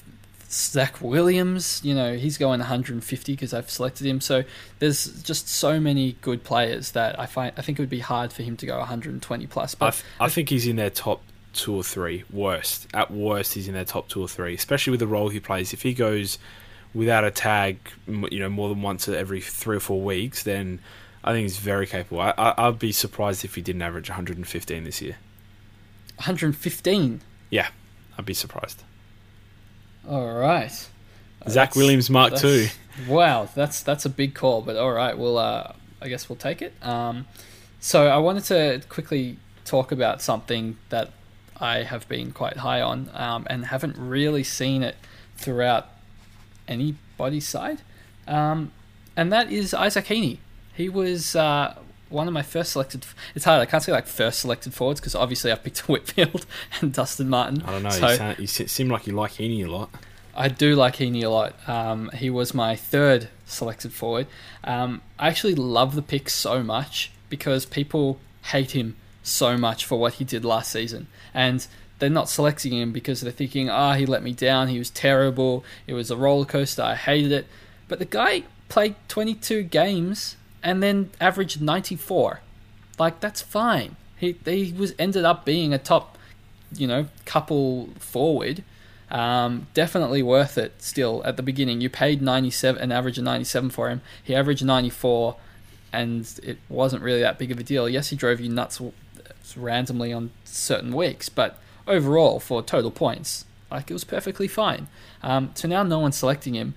Zac 0.49 1.01
Williams, 1.01 1.81
you 1.83 1.93
know, 1.93 2.15
he's 2.15 2.37
going 2.37 2.59
150 2.59 3.33
because 3.33 3.53
I've 3.53 3.69
selected 3.69 4.07
him. 4.07 4.21
So 4.21 4.43
there's 4.79 5.21
just 5.23 5.49
so 5.49 5.79
many 5.79 6.13
good 6.21 6.43
players 6.43 6.91
that 6.91 7.19
I 7.19 7.25
find 7.25 7.53
I 7.57 7.61
think 7.61 7.79
it 7.79 7.81
would 7.81 7.89
be 7.89 7.99
hard 7.99 8.31
for 8.31 8.43
him 8.43 8.55
to 8.57 8.65
go 8.65 8.77
120 8.77 9.47
plus. 9.47 9.75
I, 9.75 9.77
But 9.79 9.93
th- 9.93 10.05
I 10.19 10.29
think 10.29 10.49
he's 10.49 10.65
in 10.65 10.77
their 10.77 10.89
top 10.89 11.21
two 11.53 11.75
or 11.75 11.83
three. 11.83 12.23
Worst. 12.31 12.87
At 12.93 13.11
worst, 13.11 13.55
he's 13.55 13.67
in 13.67 13.73
their 13.73 13.85
top 13.85 14.07
two 14.07 14.21
or 14.21 14.27
three, 14.27 14.53
especially 14.53 14.91
with 14.91 14.99
the 14.99 15.07
role 15.07 15.29
he 15.29 15.39
plays. 15.39 15.73
If 15.73 15.81
he 15.81 15.93
goes 15.93 16.39
without 16.93 17.25
a 17.25 17.31
tag, 17.31 17.79
you 18.07 18.39
know, 18.39 18.49
more 18.49 18.69
than 18.69 18.81
once 18.81 19.07
every 19.07 19.41
three 19.41 19.77
or 19.77 19.81
four 19.81 20.01
weeks, 20.01 20.43
then 20.43 20.79
I 21.23 21.33
think 21.33 21.43
he's 21.43 21.57
very 21.57 21.87
capable. 21.87 22.21
I, 22.21 22.33
I, 22.37 22.67
I'd 22.67 22.79
be 22.79 22.93
surprised 22.93 23.43
if 23.43 23.55
he 23.55 23.61
didn't 23.61 23.81
average 23.81 24.09
115 24.09 24.83
this 24.85 25.01
year. 25.01 25.17
115. 26.15 27.21
Yeah, 27.49 27.67
I'd 28.17 28.25
be 28.25 28.33
surprised. 28.33 28.83
All 30.07 30.33
right. 30.33 30.71
Zac 30.71 30.89
That's- 31.45 31.75
Williams, 31.75 32.09
Mark 32.09 32.35
two. 32.37 32.67
Wow, 33.07 33.47
that's 33.53 33.83
that's 33.83 34.05
a 34.05 34.09
big 34.09 34.33
call, 34.33 34.63
but 34.63 34.75
all 34.75 34.91
right, 34.91 35.15
we'll 35.15 35.37
uh, 35.37 35.73
I 36.01 36.07
guess 36.07 36.27
we'll 36.29 36.35
take 36.35 36.63
it. 36.63 36.73
Um, 36.81 37.27
so 37.79 38.07
I 38.07 38.17
wanted 38.17 38.45
to 38.45 38.81
quickly 38.89 39.37
talk 39.65 39.91
about 39.91 40.19
something 40.19 40.77
that 40.89 41.11
I 41.59 41.83
have 41.83 42.09
been 42.09 42.31
quite 42.31 42.57
high 42.57 42.81
on 42.81 43.11
um, 43.13 43.45
and 43.51 43.65
haven't 43.65 43.97
really 43.99 44.43
seen 44.43 44.81
it 44.81 44.95
throughout 45.35 45.89
anybody's 46.67 47.47
side, 47.47 47.81
um, 48.27 48.71
and 49.15 49.31
that 49.31 49.51
is 49.51 49.75
Isaac 49.75 50.05
Heaney. 50.05 50.39
He 50.73 50.89
was 50.89 51.35
uh, 51.35 51.75
one 52.09 52.27
of 52.27 52.33
my 52.33 52.41
first 52.41 52.71
selected. 52.71 53.05
It's 53.35 53.45
hard. 53.45 53.61
I 53.61 53.65
can't 53.65 53.83
say 53.83 53.91
like 53.91 54.07
first 54.07 54.39
selected 54.39 54.73
forwards 54.73 54.99
because 54.99 55.15
obviously 55.15 55.51
I've 55.51 55.63
picked 55.63 55.79
Whitfield 55.89 56.45
and 56.81 56.93
Dustin 56.93 57.29
Martin. 57.29 57.61
I 57.63 57.71
don't 57.71 57.83
know. 57.83 57.89
So- 57.89 58.09
you, 58.09 58.15
sound, 58.17 58.39
you 58.39 58.47
seem 58.47 58.89
like 58.89 59.07
you 59.07 59.13
like 59.13 59.33
Heaney 59.33 59.65
a 59.65 59.69
lot. 59.69 59.89
I 60.35 60.49
do 60.49 60.75
like 60.75 60.97
Heaney 60.97 61.23
a 61.23 61.29
lot. 61.29 61.55
Um, 61.67 62.11
he 62.13 62.29
was 62.29 62.53
my 62.53 62.75
third 62.75 63.29
selected 63.47 63.91
forward. 63.91 64.27
Um, 64.63 65.01
I 65.17 65.29
actually 65.29 65.55
love 65.55 65.95
the 65.95 66.03
pick 66.03 66.29
so 66.29 66.61
much 66.61 67.11
because 67.27 67.65
people 67.65 68.19
hate 68.43 68.71
him 68.71 68.95
so 69.23 69.57
much 69.57 69.83
for 69.83 69.99
what 69.99 70.13
he 70.13 70.23
did 70.23 70.45
last 70.45 70.71
season. 70.71 71.07
And 71.33 71.65
they're 71.97 72.09
not 72.11 72.29
selecting 72.29 72.73
him 72.73 72.91
because 72.91 73.21
they're 73.21 73.31
thinking, 73.31 73.67
ah, 73.69 73.93
he 73.95 74.05
let 74.05 74.21
me 74.21 74.31
down. 74.31 74.67
He 74.67 74.77
was 74.77 74.91
terrible. 74.91 75.65
It 75.87 75.93
was 75.95 76.11
a 76.11 76.15
roller 76.17 76.45
coaster. 76.45 76.83
I 76.83 76.93
hated 76.95 77.31
it. 77.31 77.47
But 77.87 77.97
the 77.97 78.05
guy 78.05 78.43
played 78.69 78.95
22 79.07 79.63
games 79.63 80.35
and 80.67 80.83
then 80.83 81.09
averaged 81.21 81.61
94. 81.61 82.41
Like, 82.99 83.21
that's 83.21 83.41
fine. 83.41 83.95
He, 84.17 84.35
he 84.43 84.73
was 84.77 84.93
ended 84.99 85.23
up 85.23 85.45
being 85.45 85.73
a 85.73 85.77
top, 85.77 86.17
you 86.73 86.85
know, 86.85 87.07
couple 87.23 87.87
forward. 87.99 88.65
Um, 89.09 89.67
definitely 89.73 90.21
worth 90.21 90.57
it 90.57 90.73
still 90.79 91.21
at 91.23 91.37
the 91.37 91.43
beginning. 91.43 91.79
You 91.79 91.89
paid 91.89 92.21
97, 92.21 92.81
an 92.81 92.91
average 92.91 93.17
of 93.17 93.23
97 93.23 93.69
for 93.69 93.87
him. 93.87 94.01
He 94.21 94.35
averaged 94.35 94.65
94, 94.65 95.37
and 95.93 96.37
it 96.43 96.57
wasn't 96.67 97.01
really 97.01 97.21
that 97.21 97.37
big 97.37 97.49
of 97.49 97.59
a 97.59 97.63
deal. 97.63 97.87
Yes, 97.87 98.09
he 98.09 98.17
drove 98.17 98.41
you 98.41 98.49
nuts 98.49 98.81
randomly 99.55 100.11
on 100.11 100.31
certain 100.43 100.93
weeks, 100.93 101.29
but 101.29 101.61
overall, 101.87 102.41
for 102.41 102.61
total 102.61 102.91
points, 102.91 103.45
like 103.71 103.89
it 103.89 103.93
was 103.93 104.03
perfectly 104.03 104.49
fine. 104.49 104.89
Um, 105.23 105.51
so 105.55 105.69
now 105.69 105.83
no 105.83 105.99
one's 105.99 106.17
selecting 106.17 106.55
him. 106.55 106.73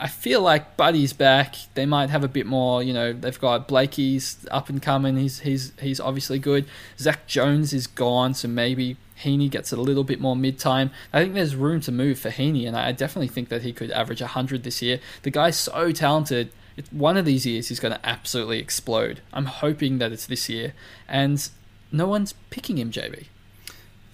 I 0.00 0.08
feel 0.08 0.40
like 0.40 0.78
Buddy's 0.78 1.12
back. 1.12 1.56
They 1.74 1.84
might 1.84 2.08
have 2.08 2.24
a 2.24 2.28
bit 2.28 2.46
more. 2.46 2.82
You 2.82 2.94
know, 2.94 3.12
they've 3.12 3.38
got 3.38 3.68
Blakey's 3.68 4.46
up 4.50 4.70
and 4.70 4.80
coming. 4.80 5.18
He's 5.18 5.40
he's 5.40 5.72
he's 5.78 6.00
obviously 6.00 6.38
good. 6.38 6.64
Zak 6.98 7.26
Jones 7.26 7.74
is 7.74 7.86
gone, 7.86 8.32
so 8.32 8.48
maybe 8.48 8.96
Heaney 9.22 9.50
gets 9.50 9.72
a 9.72 9.76
little 9.76 10.02
bit 10.02 10.18
more 10.18 10.34
mid 10.34 10.58
time. 10.58 10.90
I 11.12 11.20
think 11.20 11.34
there's 11.34 11.54
room 11.54 11.82
to 11.82 11.92
move 11.92 12.18
for 12.18 12.30
Heaney, 12.30 12.66
and 12.66 12.76
I 12.76 12.92
definitely 12.92 13.28
think 13.28 13.50
that 13.50 13.60
he 13.60 13.74
could 13.74 13.90
average 13.90 14.22
100 14.22 14.62
this 14.62 14.80
year. 14.80 15.00
The 15.22 15.30
guy's 15.30 15.58
so 15.58 15.92
talented. 15.92 16.50
One 16.90 17.18
of 17.18 17.26
these 17.26 17.44
years, 17.44 17.68
he's 17.68 17.80
going 17.80 17.92
to 17.92 18.08
absolutely 18.08 18.58
explode. 18.58 19.20
I'm 19.34 19.44
hoping 19.44 19.98
that 19.98 20.12
it's 20.12 20.24
this 20.24 20.48
year, 20.48 20.72
and 21.08 21.46
no 21.92 22.06
one's 22.06 22.32
picking 22.48 22.78
him, 22.78 22.90
JB. 22.90 23.26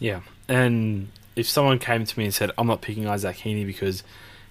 Yeah, 0.01 0.23
and 0.49 1.09
if 1.37 1.49
someone 1.49 1.79
came 1.79 2.05
to 2.05 2.19
me 2.19 2.25
and 2.25 2.35
said, 2.35 2.51
"I'm 2.59 2.67
not 2.67 2.81
picking 2.83 3.07
Isaac 3.07 3.37
Heaney 3.37 3.65
because 3.65 4.03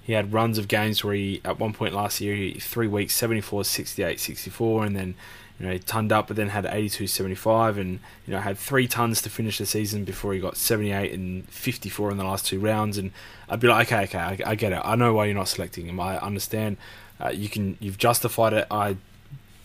he 0.06 0.14
had 0.14 0.32
runs 0.32 0.60
of 0.60 0.68
games 0.68 1.04
where 1.04 1.16
he, 1.16 1.42
at 1.44 1.60
one 1.60 1.74
point 1.74 1.92
last 1.92 2.22
year, 2.22 2.36
he, 2.36 2.54
three 2.54 2.88
weeks, 2.88 3.16
74, 3.16 3.64
68, 3.64 4.20
64, 4.20 4.86
and 4.86 4.96
then 4.96 5.16
you 5.60 5.66
know 5.66 5.72
he 5.74 5.80
tonned 5.80 6.12
up, 6.12 6.28
but 6.28 6.38
then 6.38 6.50
had 6.50 6.68
82, 6.68 7.08
75, 7.08 7.80
and 7.80 8.00
you 8.28 8.34
know 8.34 8.40
had 8.40 8.56
three 8.56 8.88
tons 8.88 9.20
to 9.24 9.32
finish 9.32 9.58
the 9.58 9.66
season 9.66 10.04
before 10.04 10.36
he 10.36 10.40
got 10.40 10.58
78 10.58 11.12
and 11.12 11.50
54 11.50 12.12
in 12.12 12.18
the 12.18 12.24
last 12.24 12.46
two 12.46 12.60
rounds, 12.60 13.00
and 13.00 13.12
I'd 13.50 13.60
be 13.60 13.68
like, 13.68 13.88
okay, 13.88 14.04
okay, 14.04 14.20
I, 14.20 14.52
I 14.52 14.54
get 14.54 14.74
it. 14.74 14.82
I 14.86 14.96
know 14.96 15.12
why 15.16 15.26
you're 15.26 15.34
not 15.34 15.48
selecting 15.48 15.88
him. 15.88 16.00
I 16.00 16.20
understand. 16.20 16.78
Uh, 17.20 17.30
you 17.30 17.50
can, 17.50 17.76
you've 17.80 17.98
justified 17.98 18.54
it. 18.54 18.68
I 18.70 18.98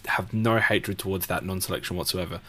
have 0.06 0.32
no 0.32 0.58
hatred 0.58 0.98
towards 0.98 1.26
that 1.26 1.44
non-selection 1.44 1.98
whatsoever. 1.98 2.40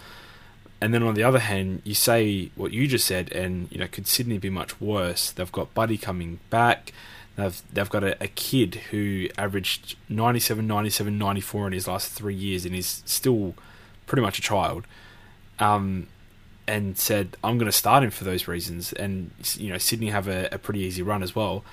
And 0.80 0.94
then 0.94 1.04
on 1.04 1.16
the 1.16 1.24
other 1.24 1.39
hand, 1.39 1.82
you 1.84 1.94
say 1.94 2.52
what 2.56 2.72
you 2.72 2.88
just 2.88 3.06
said, 3.06 3.34
and 3.34 3.68
you 3.70 3.80
know, 3.80 3.88
could 3.88 4.08
Sydney 4.08 4.38
be 4.38 4.50
much 4.50 4.80
worse? 4.80 5.32
They've 5.32 5.52
got 5.52 5.74
Buddy 5.74 5.98
coming 5.98 6.39
back. 6.50 6.94
They've 7.42 7.62
they've 7.74 7.89
got 7.89 8.04
a, 8.04 8.24
a 8.24 8.28
kid 8.28 8.76
who 8.92 9.28
averaged 9.38 9.96
97, 10.10 10.66
97, 10.66 11.18
94 11.18 11.68
in 11.68 11.74
his 11.74 11.88
last 11.88 12.12
three 12.12 12.36
years, 12.36 12.66
and 12.66 12.76
is 12.76 13.04
still 13.06 13.56
pretty 14.06 14.22
much 14.22 14.39
a 14.39 14.42
child. 14.42 14.86
Um, 15.60 16.08
and 16.68 16.98
said, 16.98 17.38
"I'm 17.44 17.58
going 17.58 17.72
to 17.72 17.78
start 17.78 18.04
him 18.04 18.12
for 18.12 18.24
those 18.24 18.48
reasons." 18.48 18.94
And 18.94 19.32
you 19.56 19.70
know, 19.70 19.78
Sydney 19.78 20.10
have 20.10 20.28
a, 20.28 20.48
a 20.52 20.58
pretty 20.58 20.82
easy 20.82 21.02
run 21.02 21.24
as 21.24 21.36
well. 21.36 21.64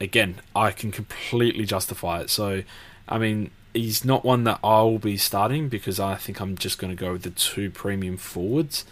Again, 0.00 0.36
I 0.54 0.70
can 0.70 0.92
completely 0.92 1.64
justify 1.64 2.20
it. 2.20 2.30
So, 2.30 2.62
I 3.08 3.18
mean, 3.18 3.50
he's 3.74 4.04
not 4.04 4.24
one 4.24 4.44
that 4.44 4.58
I'll 4.64 4.98
be 4.98 5.16
starting 5.16 5.68
because 5.68 6.00
I 6.00 6.14
think 6.16 6.40
I'm 6.40 6.56
just 6.56 6.78
going 6.78 6.94
to 6.94 7.00
go 7.00 7.12
with 7.12 7.22
the 7.22 7.30
two 7.30 7.70
premium 7.70 8.16
forwards. 8.16 8.84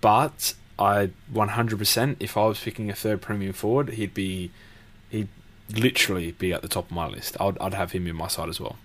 But 0.00 0.54
I 0.78 1.10
100%, 1.32 2.16
if 2.20 2.36
I 2.36 2.46
was 2.46 2.60
picking 2.60 2.88
a 2.88 2.94
third 2.94 3.20
premium 3.20 3.52
forward, 3.52 3.90
he'd 3.90 4.14
be 4.14 4.50
he'd 5.10 5.28
literally 5.70 6.32
be 6.32 6.52
at 6.52 6.62
the 6.62 6.68
top 6.68 6.86
of 6.86 6.92
my 6.92 7.06
list. 7.06 7.36
I'd 7.40 7.58
I'd 7.58 7.74
have 7.74 7.92
him 7.92 8.06
in 8.06 8.16
my 8.16 8.28
side 8.28 8.48
as 8.48 8.60
well. 8.60 8.76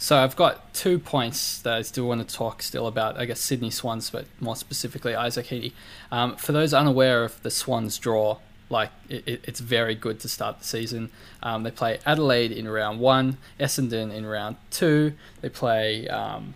So 0.00 0.16
I've 0.16 0.36
got 0.36 0.72
two 0.74 1.00
points 1.00 1.58
that 1.62 1.74
I 1.74 1.82
still 1.82 2.06
want 2.06 2.26
to 2.26 2.34
talk 2.34 2.62
still 2.62 2.86
about. 2.86 3.18
I 3.18 3.24
guess 3.24 3.40
Sydney 3.40 3.70
Swans, 3.70 4.10
but 4.10 4.26
more 4.38 4.54
specifically 4.54 5.14
Isaac 5.14 5.46
Heaney. 5.46 5.72
Um, 6.12 6.36
for 6.36 6.52
those 6.52 6.72
unaware 6.72 7.24
of 7.24 7.42
the 7.42 7.50
Swans 7.50 7.98
draw, 7.98 8.38
like 8.70 8.90
it, 9.08 9.26
it, 9.26 9.44
it's 9.44 9.58
very 9.58 9.96
good 9.96 10.20
to 10.20 10.28
start 10.28 10.60
the 10.60 10.64
season. 10.64 11.10
Um, 11.42 11.64
they 11.64 11.72
play 11.72 11.98
Adelaide 12.06 12.52
in 12.52 12.68
round 12.68 13.00
one, 13.00 13.38
Essendon 13.58 14.14
in 14.14 14.24
round 14.24 14.56
two. 14.70 15.14
They 15.40 15.48
play 15.48 16.06
um, 16.06 16.54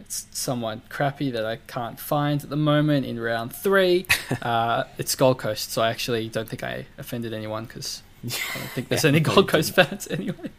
it's 0.00 0.26
somewhat 0.32 0.88
crappy 0.88 1.30
that 1.30 1.46
I 1.46 1.56
can't 1.68 2.00
find 2.00 2.42
at 2.42 2.50
the 2.50 2.56
moment 2.56 3.06
in 3.06 3.20
round 3.20 3.54
three. 3.54 4.06
uh, 4.42 4.82
it's 4.98 5.14
Gold 5.14 5.38
Coast, 5.38 5.70
so 5.70 5.82
I 5.82 5.90
actually 5.90 6.28
don't 6.28 6.48
think 6.48 6.64
I 6.64 6.86
offended 6.98 7.32
anyone 7.32 7.66
because 7.66 8.02
I 8.24 8.28
don't 8.28 8.70
think 8.74 8.88
there's 8.90 9.04
Yeah, 9.04 9.08
any 9.10 9.20
Gold 9.20 9.48
Coast 9.48 9.74
fans 9.74 10.06
anyway. 10.10 10.50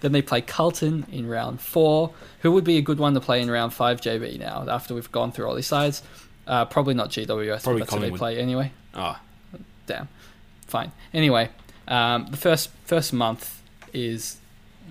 Then 0.00 0.12
they 0.12 0.22
play 0.22 0.40
Carlton 0.40 1.06
in 1.10 1.28
round 1.28 1.60
four, 1.60 2.12
who 2.40 2.52
would 2.52 2.64
be 2.64 2.76
a 2.76 2.82
good 2.82 2.98
one 2.98 3.14
to 3.14 3.20
play 3.20 3.40
in 3.40 3.50
round 3.50 3.72
five, 3.72 4.00
JB, 4.00 4.38
now, 4.38 4.64
after 4.68 4.94
we've 4.94 5.10
gone 5.12 5.32
through 5.32 5.46
all 5.48 5.54
these 5.54 5.66
sides. 5.66 6.02
Uh, 6.46 6.64
probably 6.64 6.94
not 6.94 7.10
GWS, 7.10 7.64
Probably 7.64 7.80
that's 7.80 7.92
who 7.92 8.00
they 8.00 8.10
play 8.10 8.38
anyway. 8.38 8.70
Ah, 8.94 9.20
Damn. 9.86 10.08
Fine. 10.66 10.92
Anyway, 11.14 11.48
um, 11.88 12.26
the 12.30 12.36
first 12.36 12.70
first 12.84 13.12
month 13.12 13.62
is 13.92 14.36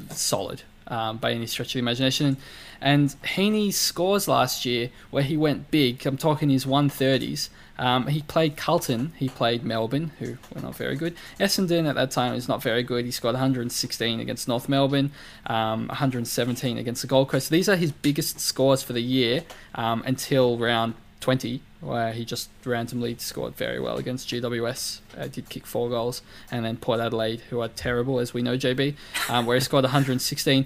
solid. 0.10 0.64
um, 0.88 1.18
by 1.18 1.32
any 1.32 1.48
stretch 1.48 1.70
of 1.70 1.74
the 1.74 1.80
imagination. 1.80 2.38
And 2.82 3.10
Heaney's 3.24 3.78
scores 3.78 4.28
last 4.28 4.66
year, 4.66 4.90
where 5.10 5.24
he 5.24 5.36
went 5.38 5.72
big, 5.72 6.06
I'm 6.06 6.18
talking 6.18 6.50
his 6.50 6.66
130s. 6.66 7.50
Um, 7.78 8.08
he 8.08 8.22
played 8.22 8.58
Carlton, 8.58 9.14
he 9.18 9.30
played 9.30 9.64
Melbourne, 9.64 10.12
who 10.20 10.38
were 10.54 10.62
not 10.62 10.76
very 10.76 10.96
good. 10.96 11.16
Essendon 11.40 11.88
at 11.88 11.96
that 11.96 12.12
time 12.12 12.34
is 12.34 12.48
not 12.48 12.62
very 12.62 12.84
good. 12.84 13.06
He 13.06 13.12
scored 13.12 13.34
116 13.34 14.20
against 14.20 14.48
North 14.48 14.70
Melbourne, 14.70 15.12
um, 15.48 15.88
117 15.88 16.78
against 16.78 17.02
the 17.02 17.08
Gold 17.08 17.30
Coast. 17.30 17.48
So 17.48 17.56
These 17.56 17.70
are 17.70 17.76
his 17.76 17.92
biggest 17.92 18.40
scores 18.40 18.82
for 18.82 18.94
the 18.94 19.02
year 19.02 19.44
um, 19.76 20.04
until 20.06 20.58
round 20.58 20.96
20, 21.26 21.62
where 21.82 22.14
he 22.14 22.24
just 22.24 22.50
randomly 22.64 23.16
scored 23.18 23.56
very 23.56 23.80
well 23.80 23.98
against 23.98 24.30
GWS. 24.30 25.00
Uh, 25.18 25.28
did 25.28 25.50
kick 25.50 25.66
four 25.66 25.90
goals, 25.90 26.22
and 26.52 26.64
then 26.64 26.78
Port 26.78 27.00
Adelaide, 27.00 27.42
who 27.50 27.62
are 27.62 27.68
terrible 27.68 28.20
as 28.20 28.34
we 28.34 28.42
know, 28.42 28.58
JB, 28.58 28.96
um, 29.30 29.46
where 29.46 29.56
he 29.56 29.62
scored 29.62 29.84
116 29.86 30.66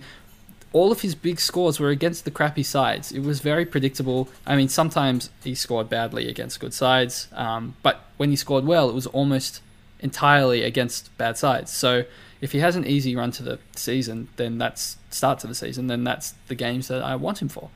all 0.72 0.92
of 0.92 1.02
his 1.02 1.16
big 1.16 1.40
scores 1.40 1.80
were 1.80 1.90
against 1.90 2.26
the 2.26 2.32
crappy 2.32 2.64
sides. 2.64 3.12
It 3.12 3.22
was 3.22 3.40
very 3.40 3.66
predictable. 3.66 4.30
I 4.46 4.56
mean, 4.56 4.70
sometimes 4.70 5.30
he 5.44 5.56
scored 5.56 5.90
badly 5.90 6.30
against 6.30 6.60
good 6.60 6.74
sides, 6.74 7.28
um, 7.34 7.76
but 7.82 8.06
when 8.18 8.30
he 8.30 8.36
scored 8.36 8.66
well, 8.66 8.90
it 8.90 8.94
was 8.94 9.08
almost 9.08 9.62
entirely 10.00 10.64
against 10.64 11.16
bad 11.18 11.38
sides. 11.38 11.72
So 11.72 12.06
if 12.40 12.52
he 12.52 12.60
has 12.60 12.76
an 12.76 12.86
easy 12.86 13.16
run 13.16 13.32
to 13.32 13.44
the 13.44 13.60
season, 13.76 14.30
then 14.36 14.58
that's 14.58 14.98
start 15.10 15.40
to 15.40 15.48
the 15.48 15.56
season, 15.56 15.88
then 15.88 16.04
that's 16.04 16.36
the 16.48 16.56
games 16.56 16.88
that 16.88 17.02
I 17.02 17.16
want 17.16 17.42
him 17.42 17.50
for. 17.50 17.70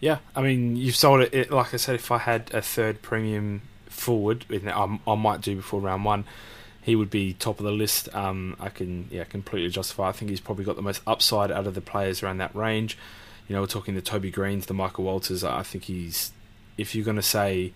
Yeah, 0.00 0.18
I 0.34 0.42
mean, 0.42 0.76
you've 0.76 0.96
sold 0.96 1.20
it. 1.20 1.34
it 1.34 1.50
like 1.50 1.72
I 1.72 1.76
said, 1.76 1.94
if 1.94 2.10
I 2.10 2.18
had 2.18 2.52
a 2.54 2.62
third 2.62 3.02
premium 3.02 3.62
forward, 3.86 4.44
I, 4.50 4.98
I 5.06 5.14
might 5.14 5.40
do 5.40 5.56
before 5.56 5.80
round 5.80 6.04
one 6.04 6.24
he 6.86 6.94
would 6.94 7.10
be 7.10 7.32
top 7.32 7.58
of 7.58 7.64
the 7.64 7.72
list. 7.72 8.08
Um, 8.14 8.54
I 8.60 8.68
can 8.68 9.08
yeah 9.10 9.24
completely 9.24 9.70
justify. 9.70 10.10
I 10.10 10.12
think 10.12 10.30
he's 10.30 10.40
probably 10.40 10.64
got 10.64 10.76
the 10.76 10.82
most 10.82 11.02
upside 11.04 11.50
out 11.50 11.66
of 11.66 11.74
the 11.74 11.80
players 11.80 12.22
around 12.22 12.38
that 12.38 12.54
range. 12.54 12.96
You 13.48 13.56
know, 13.56 13.62
we're 13.62 13.66
talking 13.66 13.96
the 13.96 14.00
Toby 14.00 14.30
Greens, 14.30 14.66
the 14.66 14.74
Michael 14.74 15.02
Walters. 15.02 15.42
I 15.42 15.64
think 15.64 15.84
he's 15.84 16.30
if 16.78 16.94
you're 16.94 17.04
going 17.04 17.16
to 17.16 17.22
say 17.22 17.72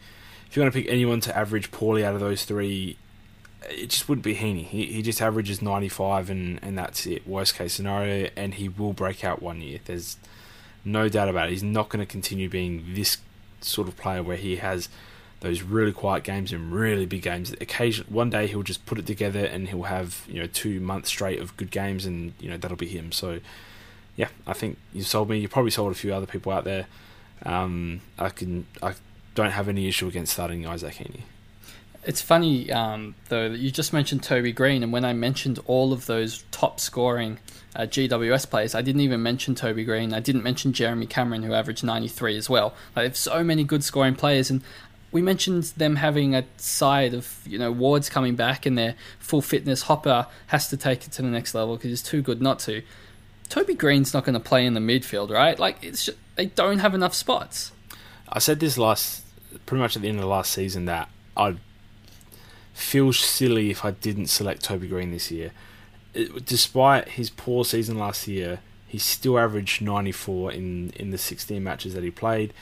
if 0.47 0.55
you're 0.55 0.63
going 0.63 0.71
to 0.71 0.81
pick 0.81 0.89
anyone 0.89 1.19
to 1.23 1.37
average 1.37 1.73
poorly 1.73 2.05
out 2.05 2.15
of 2.15 2.21
those 2.21 2.45
three, 2.45 2.99
it 3.69 3.91
just 3.91 4.09
wouldn't 4.09 4.25
be 4.25 4.37
Heaney. 4.37 4.65
He 4.65 4.87
he 4.87 5.03
just 5.03 5.21
averages 5.21 5.61
95 5.61 6.31
and 6.31 6.61
and 6.63 6.79
that's 6.79 7.05
it. 7.05 7.27
Worst 7.27 7.57
case 7.57 7.75
scenario, 7.75 8.31
and 8.37 8.55
he 8.55 8.69
will 8.69 8.93
break 8.93 9.25
out 9.25 9.43
one 9.43 9.61
year. 9.61 9.81
There's 9.87 10.19
no 10.85 11.09
doubt 11.09 11.29
about 11.29 11.49
it. 11.49 11.51
He's 11.51 11.65
not 11.65 11.89
going 11.89 11.99
to 11.99 12.07
continue 12.07 12.49
being 12.49 12.95
this 12.95 13.19
sort 13.61 13.89
of 13.89 13.97
player 13.97 14.23
where 14.23 14.37
he 14.37 14.57
has 14.57 14.89
those 15.41 15.62
really 15.62 15.93
quiet 15.93 16.22
games 16.22 16.53
and 16.53 16.72
really 16.72 17.07
big 17.07 17.22
games. 17.22 17.53
Occasion 17.61 18.07
one 18.09 18.30
day 18.30 18.47
he'll 18.47 18.62
just 18.62 18.84
put 18.86 18.99
it 18.99 19.07
together 19.07 19.45
and 19.45 19.68
he'll 19.68 19.84
have 19.84 20.24
you 20.28 20.41
know 20.41 20.47
two 20.47 20.80
months 20.80 21.09
straight 21.09 21.41
of 21.41 21.57
good 21.57 21.70
games 21.70 22.07
and 22.07 22.34
you 22.38 22.51
know 22.51 22.57
that'll 22.57 22.76
be 22.76 22.88
him. 22.88 23.12
So 23.12 23.41
yeah, 24.16 24.28
I 24.47 24.53
think 24.53 24.76
you 24.93 25.03
sold 25.03 25.30
me. 25.30 25.38
You 25.38 25.49
probably 25.49 25.70
sold 25.70 25.93
a 25.93 25.95
few 25.95 26.12
other 26.12 26.26
people 26.26 26.53
out 26.53 26.64
there. 26.64 26.86
Um, 27.45 28.03
I 28.18 28.28
can 28.28 28.66
I 28.82 28.95
don't 29.34 29.53
have 29.53 29.68
any 29.68 29.88
issue 29.88 30.09
against 30.09 30.32
starting 30.32 30.66
Isaac 30.66 30.95
Heaney. 30.95 31.22
It's 32.05 32.22
funny 32.22 32.70
um, 32.72 33.14
though 33.28 33.51
that 33.51 33.59
you 33.59 33.70
just 33.70 33.93
mentioned 33.93 34.22
Toby 34.22 34.53
Green, 34.53 34.82
and 34.82 34.93
when 34.93 35.05
I 35.05 35.12
mentioned 35.12 35.59
all 35.66 35.93
of 35.93 36.07
those 36.07 36.45
top 36.51 36.80
scoring 36.80 37.38
uh, 37.76 37.82
GWS 37.82 38.49
players, 38.49 38.74
I 38.74 38.80
didn't 38.80 39.03
even 39.03 39.22
mention 39.22 39.55
Toby 39.55 39.84
Green. 39.84 40.14
I 40.14 40.20
didn't 40.20 40.43
mention 40.43 40.72
Jeremy 40.72 41.07
Cameron, 41.07 41.43
who 41.43 41.53
averaged 41.53 41.84
93 41.84 42.36
as 42.36 42.49
well. 42.49 42.74
Like, 42.97 43.05
have 43.05 43.16
so 43.16 43.45
many 43.45 43.64
good 43.64 43.84
scoring 43.84 44.14
players, 44.14 44.51
and 44.51 44.62
we 45.13 45.23
mentioned 45.23 45.65
them 45.77 45.97
having 45.97 46.35
a 46.35 46.45
side 46.57 47.15
of 47.15 47.41
you 47.45 47.59
know 47.59 47.73
Ward's 47.73 48.09
coming 48.09 48.37
back 48.37 48.67
and 48.67 48.79
their 48.79 48.95
full 49.19 49.43
fitness. 49.43 49.83
Hopper 49.83 50.27
has 50.49 50.69
to 50.69 50.77
take 50.77 51.07
it 51.07 51.13
to 51.13 51.23
the 51.23 51.29
next 51.29 51.55
level 51.55 51.77
because 51.77 51.91
he's 51.91 52.03
too 52.03 52.23
good 52.23 52.41
not 52.41 52.59
to. 52.61 52.83
Toby 53.49 53.75
Green's 53.75 54.15
not 54.15 54.25
going 54.25 54.35
to 54.35 54.41
play 54.41 54.65
in 54.65 54.75
the 54.75 54.81
midfield, 54.81 55.31
right? 55.31 55.59
Like 55.59 55.79
it's 55.83 56.05
just, 56.05 56.19
they 56.37 56.47
don't 56.47 56.79
have 56.79 56.95
enough 56.95 57.15
spots. 57.15 57.73
I 58.29 58.39
said 58.39 58.61
this 58.61 58.79
last, 58.79 59.25
pretty 59.67 59.83
much 59.83 59.97
at 59.97 60.03
the 60.03 60.09
end 60.09 60.19
of 60.19 60.23
the 60.23 60.29
last 60.29 60.53
season, 60.53 60.85
that 60.85 61.09
I'd 61.37 61.59
feel 62.73 63.13
silly 63.13 63.71
if 63.71 63.85
I 63.85 63.91
didn't 63.91 64.29
select 64.29 64.63
Toby 64.63 64.87
Green 64.87 65.11
this 65.11 65.33
year. 65.33 65.51
It, 66.15 66.45
despite 66.45 67.11
his 67.11 67.29
poor 67.29 67.65
season 67.65 67.99
last 67.99 68.29
year, 68.29 68.61
he 68.87 68.99
still 68.99 69.37
averaged 69.37 69.83
94 69.83 70.53
in 70.53 70.91
in 70.91 71.11
the 71.11 71.19
16 71.19 71.63
matches 71.63 71.95
that 71.95 72.05
he 72.05 72.11
played. 72.13 72.55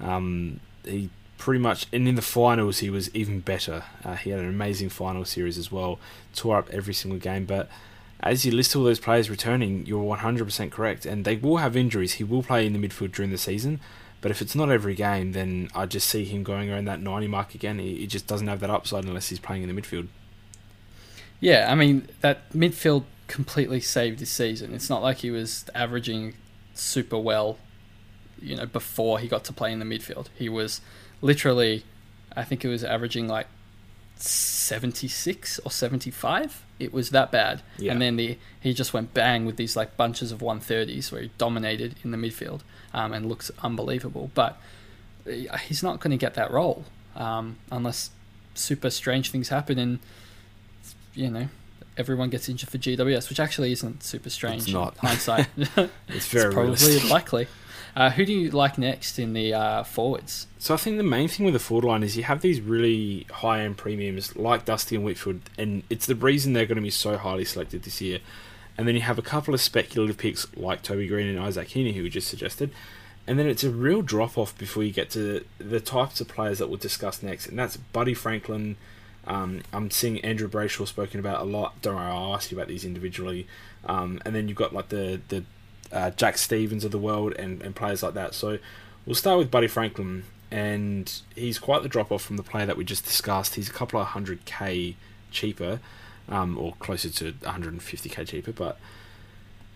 Um, 0.00 0.60
he 0.84 1.10
pretty 1.38 1.60
much, 1.60 1.86
and 1.92 2.06
in 2.06 2.16
the 2.16 2.22
finals 2.22 2.80
he 2.80 2.90
was 2.90 3.14
even 3.14 3.40
better. 3.40 3.84
Uh, 4.04 4.16
he 4.16 4.30
had 4.30 4.40
an 4.40 4.48
amazing 4.48 4.90
final 4.90 5.24
series 5.24 5.56
as 5.56 5.72
well, 5.72 5.98
tore 6.34 6.58
up 6.58 6.68
every 6.70 6.92
single 6.92 7.18
game. 7.18 7.46
But 7.46 7.68
as 8.20 8.44
you 8.44 8.52
list 8.52 8.76
all 8.76 8.84
those 8.84 9.00
players 9.00 9.30
returning, 9.30 9.86
you're 9.86 10.16
100% 10.16 10.70
correct, 10.70 11.06
and 11.06 11.24
they 11.24 11.36
will 11.36 11.58
have 11.58 11.76
injuries. 11.76 12.14
He 12.14 12.24
will 12.24 12.42
play 12.42 12.66
in 12.66 12.72
the 12.72 12.78
midfield 12.78 13.12
during 13.12 13.30
the 13.30 13.38
season, 13.38 13.80
but 14.20 14.30
if 14.30 14.42
it's 14.42 14.54
not 14.54 14.70
every 14.70 14.94
game, 14.94 15.32
then 15.32 15.70
I 15.74 15.86
just 15.86 16.08
see 16.08 16.24
him 16.24 16.42
going 16.42 16.70
around 16.70 16.86
that 16.86 17.00
90 17.00 17.28
mark 17.28 17.54
again. 17.54 17.78
He, 17.78 17.96
he 17.96 18.06
just 18.06 18.26
doesn't 18.26 18.48
have 18.48 18.60
that 18.60 18.70
upside 18.70 19.04
unless 19.04 19.28
he's 19.28 19.38
playing 19.38 19.62
in 19.62 19.74
the 19.74 19.80
midfield. 19.80 20.08
Yeah, 21.40 21.68
I 21.70 21.76
mean 21.76 22.08
that 22.20 22.50
midfield 22.52 23.04
completely 23.28 23.80
saved 23.80 24.18
his 24.18 24.30
season. 24.30 24.74
It's 24.74 24.90
not 24.90 25.02
like 25.02 25.18
he 25.18 25.30
was 25.30 25.66
averaging 25.74 26.34
super 26.74 27.18
well, 27.18 27.58
you 28.40 28.56
know, 28.56 28.66
before 28.66 29.20
he 29.20 29.28
got 29.28 29.44
to 29.44 29.52
play 29.52 29.72
in 29.72 29.78
the 29.78 29.84
midfield. 29.84 30.26
He 30.34 30.48
was 30.48 30.80
literally, 31.20 31.84
I 32.36 32.44
think 32.44 32.64
it 32.64 32.68
was 32.68 32.84
averaging 32.84 33.28
like 33.28 33.46
76 34.16 35.60
or 35.60 35.70
75. 35.70 36.64
It 36.78 36.92
was 36.92 37.10
that 37.10 37.30
bad. 37.30 37.62
Yeah. 37.78 37.92
And 37.92 38.02
then 38.02 38.16
the 38.16 38.38
he 38.60 38.74
just 38.74 38.92
went 38.92 39.14
bang 39.14 39.46
with 39.46 39.56
these 39.56 39.76
like 39.76 39.96
bunches 39.96 40.32
of 40.32 40.40
130s 40.40 41.12
where 41.12 41.22
he 41.22 41.30
dominated 41.38 41.96
in 42.04 42.10
the 42.10 42.16
midfield 42.16 42.60
um, 42.92 43.12
and 43.12 43.26
looks 43.26 43.50
unbelievable. 43.62 44.30
But 44.34 44.60
uh, 45.26 45.56
he's 45.58 45.82
not 45.82 46.00
going 46.00 46.10
to 46.10 46.16
get 46.16 46.34
that 46.34 46.50
role 46.50 46.84
um, 47.16 47.56
unless 47.70 48.10
super 48.54 48.90
strange 48.90 49.30
things 49.30 49.48
happen 49.48 49.78
and, 49.78 49.98
you 51.14 51.30
know, 51.30 51.48
everyone 51.96 52.30
gets 52.30 52.48
injured 52.48 52.70
for 52.70 52.78
GWS, 52.78 53.28
which 53.28 53.40
actually 53.40 53.72
isn't 53.72 54.02
super 54.02 54.30
strange. 54.30 54.62
It's 54.62 54.72
not. 54.72 54.96
hindsight. 54.98 55.48
it's 55.56 56.28
very 56.28 56.46
it's 56.46 56.54
probably 56.54 57.00
likely. 57.10 57.46
Uh, 57.98 58.10
who 58.10 58.24
do 58.24 58.32
you 58.32 58.48
like 58.52 58.78
next 58.78 59.18
in 59.18 59.32
the 59.32 59.52
uh, 59.52 59.82
forwards? 59.82 60.46
So 60.56 60.72
I 60.72 60.76
think 60.76 60.98
the 60.98 61.02
main 61.02 61.26
thing 61.26 61.44
with 61.44 61.52
the 61.52 61.58
forward 61.58 61.84
line 61.84 62.04
is 62.04 62.16
you 62.16 62.22
have 62.22 62.42
these 62.42 62.60
really 62.60 63.26
high 63.28 63.62
end 63.62 63.76
premiums 63.76 64.36
like 64.36 64.64
Dusty 64.64 64.94
and 64.94 65.04
Whitfield, 65.04 65.40
and 65.58 65.82
it's 65.90 66.06
the 66.06 66.14
reason 66.14 66.52
they're 66.52 66.64
going 66.64 66.76
to 66.76 66.82
be 66.82 66.90
so 66.90 67.16
highly 67.16 67.44
selected 67.44 67.82
this 67.82 68.00
year. 68.00 68.20
And 68.76 68.86
then 68.86 68.94
you 68.94 69.00
have 69.00 69.18
a 69.18 69.22
couple 69.22 69.52
of 69.52 69.60
speculative 69.60 70.16
picks 70.16 70.46
like 70.56 70.82
Toby 70.82 71.08
Green 71.08 71.26
and 71.26 71.40
Isaac 71.40 71.70
Heaney, 71.70 71.92
who 71.92 72.04
we 72.04 72.08
just 72.08 72.28
suggested. 72.28 72.70
And 73.26 73.36
then 73.36 73.48
it's 73.48 73.64
a 73.64 73.70
real 73.70 74.02
drop 74.02 74.38
off 74.38 74.56
before 74.56 74.84
you 74.84 74.92
get 74.92 75.10
to 75.10 75.44
the 75.58 75.80
types 75.80 76.20
of 76.20 76.28
players 76.28 76.60
that 76.60 76.68
we'll 76.68 76.78
discuss 76.78 77.20
next, 77.20 77.48
and 77.48 77.58
that's 77.58 77.78
Buddy 77.78 78.14
Franklin. 78.14 78.76
Um, 79.26 79.62
I'm 79.72 79.90
seeing 79.90 80.20
Andrew 80.20 80.48
Brayshaw 80.48 80.86
spoken 80.86 81.18
about 81.18 81.40
a 81.40 81.44
lot. 81.44 81.82
Don't 81.82 81.96
worry, 81.96 82.06
I'll 82.06 82.36
ask 82.36 82.52
you 82.52 82.56
about 82.56 82.68
these 82.68 82.84
individually. 82.84 83.48
Um, 83.84 84.22
and 84.24 84.36
then 84.36 84.46
you've 84.46 84.56
got 84.56 84.72
like 84.72 84.90
the 84.90 85.20
the 85.30 85.42
uh, 85.92 86.10
Jack 86.10 86.38
Stevens 86.38 86.84
of 86.84 86.92
the 86.92 86.98
world 86.98 87.34
and, 87.38 87.62
and 87.62 87.74
players 87.74 88.02
like 88.02 88.14
that. 88.14 88.34
So 88.34 88.58
we'll 89.06 89.14
start 89.14 89.38
with 89.38 89.50
Buddy 89.50 89.66
Franklin, 89.66 90.24
and 90.50 91.20
he's 91.34 91.58
quite 91.58 91.82
the 91.82 91.88
drop 91.88 92.10
off 92.12 92.22
from 92.22 92.36
the 92.36 92.42
player 92.42 92.66
that 92.66 92.76
we 92.76 92.84
just 92.84 93.04
discussed. 93.04 93.54
He's 93.54 93.68
a 93.68 93.72
couple 93.72 94.00
of 94.00 94.08
hundred 94.08 94.44
k 94.44 94.96
cheaper, 95.30 95.80
um, 96.28 96.58
or 96.58 96.74
closer 96.78 97.10
to 97.10 97.32
150k 97.32 98.26
cheaper, 98.26 98.52
but 98.52 98.78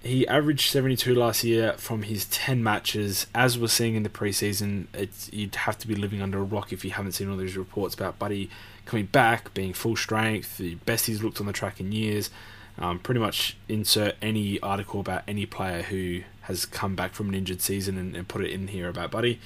he 0.03 0.27
averaged 0.27 0.69
72 0.71 1.15
last 1.15 1.45
year 1.45 1.75
from 1.75 2.03
his 2.03 2.25
10 2.27 2.63
matches. 2.63 3.27
As 3.35 3.59
we're 3.59 3.69
seeing 3.69 3.95
in 3.95 4.03
the 4.03 4.09
preseason, 4.09 4.87
it's, 4.93 5.33
you'd 5.33 5.55
have 5.55 5.79
to 5.79 5.87
be 5.87 5.95
living 5.95 6.21
under 6.21 6.39
a 6.39 6.43
rock 6.43 6.73
if 6.73 6.85
you 6.85 6.91
haven't 6.91 7.13
seen 7.13 7.31
all 7.31 7.37
these 7.37 7.57
reports 7.57 7.95
about 7.95 8.19
Buddy 8.19 8.51
coming 8.85 9.07
back, 9.07 9.55
being 9.55 9.73
full 9.73 9.95
strength, 9.95 10.59
the 10.59 10.75
best 10.75 11.07
he's 11.07 11.23
looked 11.23 11.41
on 11.41 11.47
the 11.47 11.53
track 11.53 11.79
in 11.79 11.93
years. 11.93 12.31
Um, 12.79 12.99
pretty 12.99 13.21
much 13.21 13.57
insert 13.69 14.17
any 14.23 14.59
article 14.61 15.01
about 15.01 15.23
any 15.29 15.47
player 15.47 15.83
who 15.83 16.23
has 16.43 16.65
come 16.67 16.97
back 16.97 17.13
from 17.13 17.29
an 17.29 17.35
injured 17.35 17.61
season 17.61 17.99
and, 17.99 18.17
and 18.17 18.27
put 18.27 18.43
it 18.43 18.51
in 18.51 18.69
here 18.69 18.89
about 18.89 19.11
Buddy. 19.11 19.41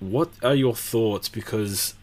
What 0.00 0.30
are 0.42 0.54
your 0.54 0.74
thoughts? 0.74 1.28
Because 1.28 1.94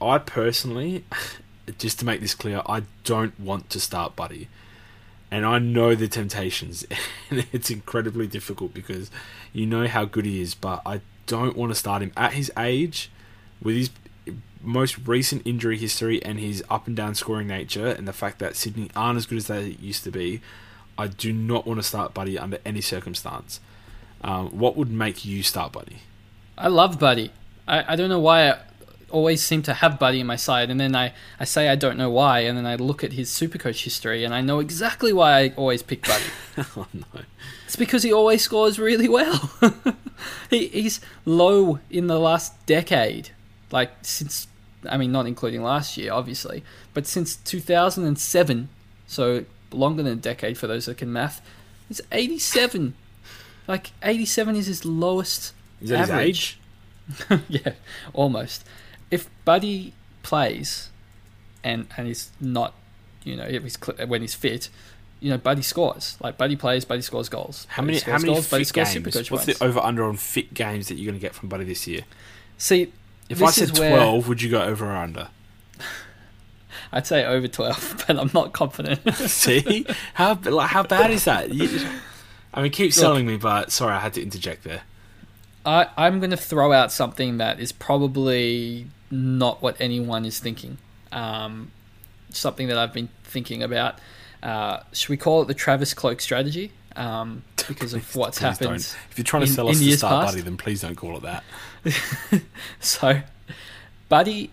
I 0.00 0.18
personally, 0.18 1.04
just 1.78 1.98
to 2.00 2.04
make 2.04 2.20
this 2.20 2.34
clear, 2.34 2.62
I 2.66 2.82
don't 3.04 3.38
want 3.38 3.70
to 3.70 3.80
start 3.80 4.16
Buddy. 4.16 4.48
And 5.30 5.44
I 5.44 5.58
know 5.58 5.94
the 5.94 6.08
temptations, 6.08 6.86
and 7.30 7.46
it's 7.52 7.70
incredibly 7.70 8.26
difficult 8.26 8.74
because 8.74 9.10
you 9.52 9.66
know 9.66 9.86
how 9.86 10.04
good 10.04 10.24
he 10.24 10.40
is, 10.40 10.54
but 10.54 10.82
I 10.86 11.00
don't 11.26 11.56
want 11.56 11.70
to 11.70 11.74
start 11.74 12.02
him 12.02 12.12
at 12.16 12.32
his 12.32 12.50
age 12.58 13.10
with 13.62 13.76
his 13.76 13.90
most 14.62 14.98
recent 15.06 15.46
injury 15.46 15.78
history 15.78 16.22
and 16.22 16.38
his 16.38 16.64
up 16.70 16.86
and 16.86 16.96
down 16.96 17.14
scoring 17.14 17.46
nature, 17.46 17.88
and 17.88 18.06
the 18.06 18.12
fact 18.12 18.38
that 18.38 18.56
Sydney 18.56 18.90
aren't 18.96 19.16
as 19.16 19.26
good 19.26 19.38
as 19.38 19.46
they 19.46 19.76
used 19.80 20.04
to 20.04 20.10
be, 20.10 20.40
I 20.96 21.06
do 21.06 21.32
not 21.32 21.66
want 21.66 21.78
to 21.78 21.84
start 21.84 22.14
Buddy 22.14 22.38
under 22.38 22.58
any 22.64 22.80
circumstance. 22.80 23.60
Um, 24.22 24.48
what 24.48 24.76
would 24.76 24.90
make 24.90 25.24
you 25.24 25.42
start 25.42 25.72
Buddy? 25.72 25.98
I 26.56 26.68
love 26.68 26.98
Buddy. 26.98 27.30
I, 27.66 27.92
I 27.92 27.96
don't 27.96 28.08
know 28.08 28.20
why. 28.20 28.50
I, 28.50 28.58
always 29.10 29.42
seem 29.42 29.62
to 29.62 29.74
have 29.74 29.98
Buddy 29.98 30.20
in 30.20 30.26
my 30.26 30.36
side, 30.36 30.70
and 30.70 30.78
then 30.78 30.94
I, 30.94 31.12
I 31.40 31.44
say 31.44 31.68
I 31.68 31.76
don't 31.76 31.96
know 31.96 32.10
why, 32.10 32.40
and 32.40 32.56
then 32.56 32.66
I 32.66 32.74
look 32.76 33.02
at 33.02 33.12
his 33.12 33.30
Supercoach 33.30 33.84
history, 33.84 34.24
and 34.24 34.34
I 34.34 34.40
know 34.40 34.60
exactly 34.60 35.12
why 35.12 35.38
I 35.38 35.48
always 35.56 35.82
pick 35.82 36.06
Buddy. 36.06 36.24
oh 36.76 36.86
no. 36.92 37.22
It's 37.64 37.76
because 37.76 38.02
he 38.02 38.12
always 38.12 38.42
scores 38.42 38.78
really 38.78 39.08
well. 39.08 39.50
he, 40.50 40.68
he's 40.68 41.00
low 41.24 41.80
in 41.90 42.06
the 42.06 42.18
last 42.18 42.66
decade, 42.66 43.30
like 43.70 43.90
since 44.02 44.48
I 44.88 44.96
mean 44.96 45.12
not 45.12 45.26
including 45.26 45.62
last 45.62 45.96
year, 45.96 46.12
obviously, 46.12 46.62
but 46.94 47.06
since 47.06 47.36
2007, 47.36 48.68
so 49.06 49.44
longer 49.72 50.02
than 50.02 50.12
a 50.12 50.16
decade 50.16 50.58
for 50.58 50.66
those 50.66 50.86
that 50.86 50.98
can 50.98 51.12
math. 51.12 51.40
It's 51.90 52.00
87. 52.12 52.94
Like 53.66 53.92
87 54.02 54.56
is 54.56 54.66
his 54.66 54.84
lowest 54.84 55.52
Is 55.80 55.90
that 55.90 56.00
his 56.00 56.10
average. 56.10 56.58
age? 57.30 57.40
yeah, 57.48 57.72
almost. 58.12 58.64
If 59.10 59.28
Buddy 59.44 59.94
plays 60.22 60.90
and 61.64 61.86
and 61.96 62.06
he's 62.06 62.30
not, 62.40 62.74
you 63.24 63.36
know, 63.36 63.44
if 63.44 63.62
he's 63.62 63.76
when 64.06 64.20
he's 64.20 64.34
fit, 64.34 64.68
you 65.20 65.30
know, 65.30 65.38
Buddy 65.38 65.62
scores. 65.62 66.16
Like 66.20 66.38
Buddy 66.38 66.56
plays, 66.56 66.84
Buddy 66.84 67.02
scores 67.02 67.28
goals. 67.28 67.66
How 67.70 67.82
many 67.82 67.98
how 67.98 68.12
many 68.12 68.26
goals, 68.32 68.48
Buddy 68.48 68.64
fit 68.64 68.68
scores 68.68 68.94
games? 68.94 69.30
What's 69.30 69.44
points. 69.44 69.58
the 69.58 69.64
over 69.64 69.80
under 69.80 70.04
on 70.04 70.16
fit 70.16 70.54
games 70.54 70.88
that 70.88 70.96
you're 70.96 71.10
going 71.10 71.18
to 71.18 71.24
get 71.24 71.34
from 71.34 71.48
Buddy 71.48 71.64
this 71.64 71.86
year? 71.86 72.02
See, 72.58 72.92
If 73.28 73.42
I 73.42 73.50
said 73.50 73.78
where- 73.78 73.90
12, 73.96 74.28
would 74.28 74.42
you 74.42 74.50
go 74.50 74.62
over 74.62 74.86
or 74.86 74.96
under? 74.96 75.28
I'd 76.92 77.06
say 77.06 77.24
over 77.24 77.48
12, 77.48 78.04
but 78.06 78.18
I'm 78.18 78.30
not 78.32 78.52
confident. 78.52 79.14
See? 79.16 79.86
How 80.14 80.34
like 80.44 80.70
how 80.70 80.82
bad 80.82 81.10
is 81.10 81.24
that? 81.24 81.50
You- 81.52 81.86
I 82.54 82.62
mean, 82.62 82.72
keep 82.72 82.92
selling 82.92 83.26
me, 83.26 83.36
but 83.36 83.70
sorry, 83.70 83.94
I 83.94 84.00
had 84.00 84.14
to 84.14 84.22
interject 84.22 84.64
there. 84.64 84.82
I, 85.66 85.88
I'm 85.98 86.18
going 86.18 86.30
to 86.30 86.36
throw 86.36 86.72
out 86.72 86.90
something 86.90 87.38
that 87.38 87.60
is 87.60 87.72
probably 87.72 88.86
not 89.10 89.60
what 89.60 89.76
anyone 89.80 90.24
is 90.24 90.38
thinking. 90.38 90.78
Um, 91.12 91.70
something 92.30 92.68
that 92.68 92.78
I've 92.78 92.92
been 92.94 93.10
thinking 93.24 93.62
about. 93.62 93.98
Uh, 94.42 94.80
should 94.92 95.10
we 95.10 95.18
call 95.18 95.42
it 95.42 95.48
the 95.48 95.54
Travis 95.54 95.92
Cloke 95.92 96.20
strategy? 96.22 96.72
Um, 96.98 97.44
because 97.68 97.94
of 97.94 98.16
what's 98.16 98.38
Please 98.38 98.44
happened. 98.44 98.68
don't. 98.68 98.96
If 99.10 99.14
you're 99.16 99.24
trying 99.24 99.42
to 99.44 99.48
in- 99.48 99.54
sell 99.54 99.68
us 99.68 99.78
the 99.78 99.92
start 99.92 100.24
past. 100.24 100.34
Buddy, 100.34 100.42
then 100.42 100.56
please 100.56 100.82
don't 100.82 100.96
call 100.96 101.16
it 101.16 101.22
that. 101.22 101.44
So, 102.80 103.20
Buddy 104.08 104.50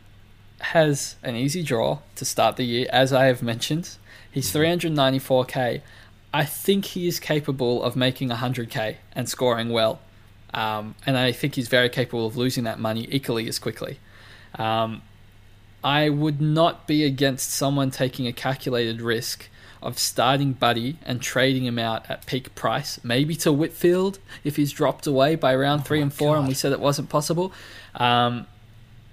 has 0.59 1.15
an 1.23 1.35
easy 1.35 1.63
draw 1.63 1.99
to 2.15 2.25
start 2.25 2.55
the 2.55 2.63
year, 2.63 2.87
as 2.91 3.11
I 3.11 3.25
have 3.25 3.41
mentioned. 3.41 3.97
He's 4.31 4.53
394k. 4.53 5.81
I 6.33 6.45
think 6.45 6.85
he 6.85 7.07
is 7.07 7.19
capable 7.19 7.81
of 7.83 7.95
making 7.95 8.29
100k 8.29 8.97
and 9.13 9.27
scoring 9.29 9.69
well. 9.69 9.99
Um, 10.53 10.95
and 11.05 11.17
I 11.17 11.31
think 11.31 11.55
he's 11.55 11.67
very 11.67 11.89
capable 11.89 12.27
of 12.27 12.37
losing 12.37 12.65
that 12.65 12.79
money 12.79 13.07
equally 13.11 13.47
as 13.47 13.59
quickly. 13.59 13.99
Um, 14.57 15.01
I 15.83 16.09
would 16.09 16.41
not 16.41 16.87
be 16.87 17.03
against 17.03 17.51
someone 17.51 17.91
taking 17.91 18.27
a 18.27 18.33
calculated 18.33 19.01
risk 19.01 19.49
of 19.85 19.99
starting 19.99 20.53
Buddy 20.53 20.97
and 21.05 21.21
trading 21.21 21.65
him 21.65 21.79
out 21.79 22.09
at 22.09 22.25
peak 22.25 22.55
price, 22.55 22.99
maybe 23.03 23.35
to 23.37 23.53
Whitfield 23.53 24.19
if 24.43 24.55
he's 24.55 24.71
dropped 24.71 25.07
away 25.07 25.35
by 25.35 25.55
round 25.55 25.85
three 25.85 26.01
and 26.01 26.13
four, 26.13 26.35
and 26.37 26.47
we 26.47 26.53
said 26.53 26.71
it 26.71 26.79
wasn't 26.79 27.09
possible. 27.09 27.53
Um, 27.95 28.47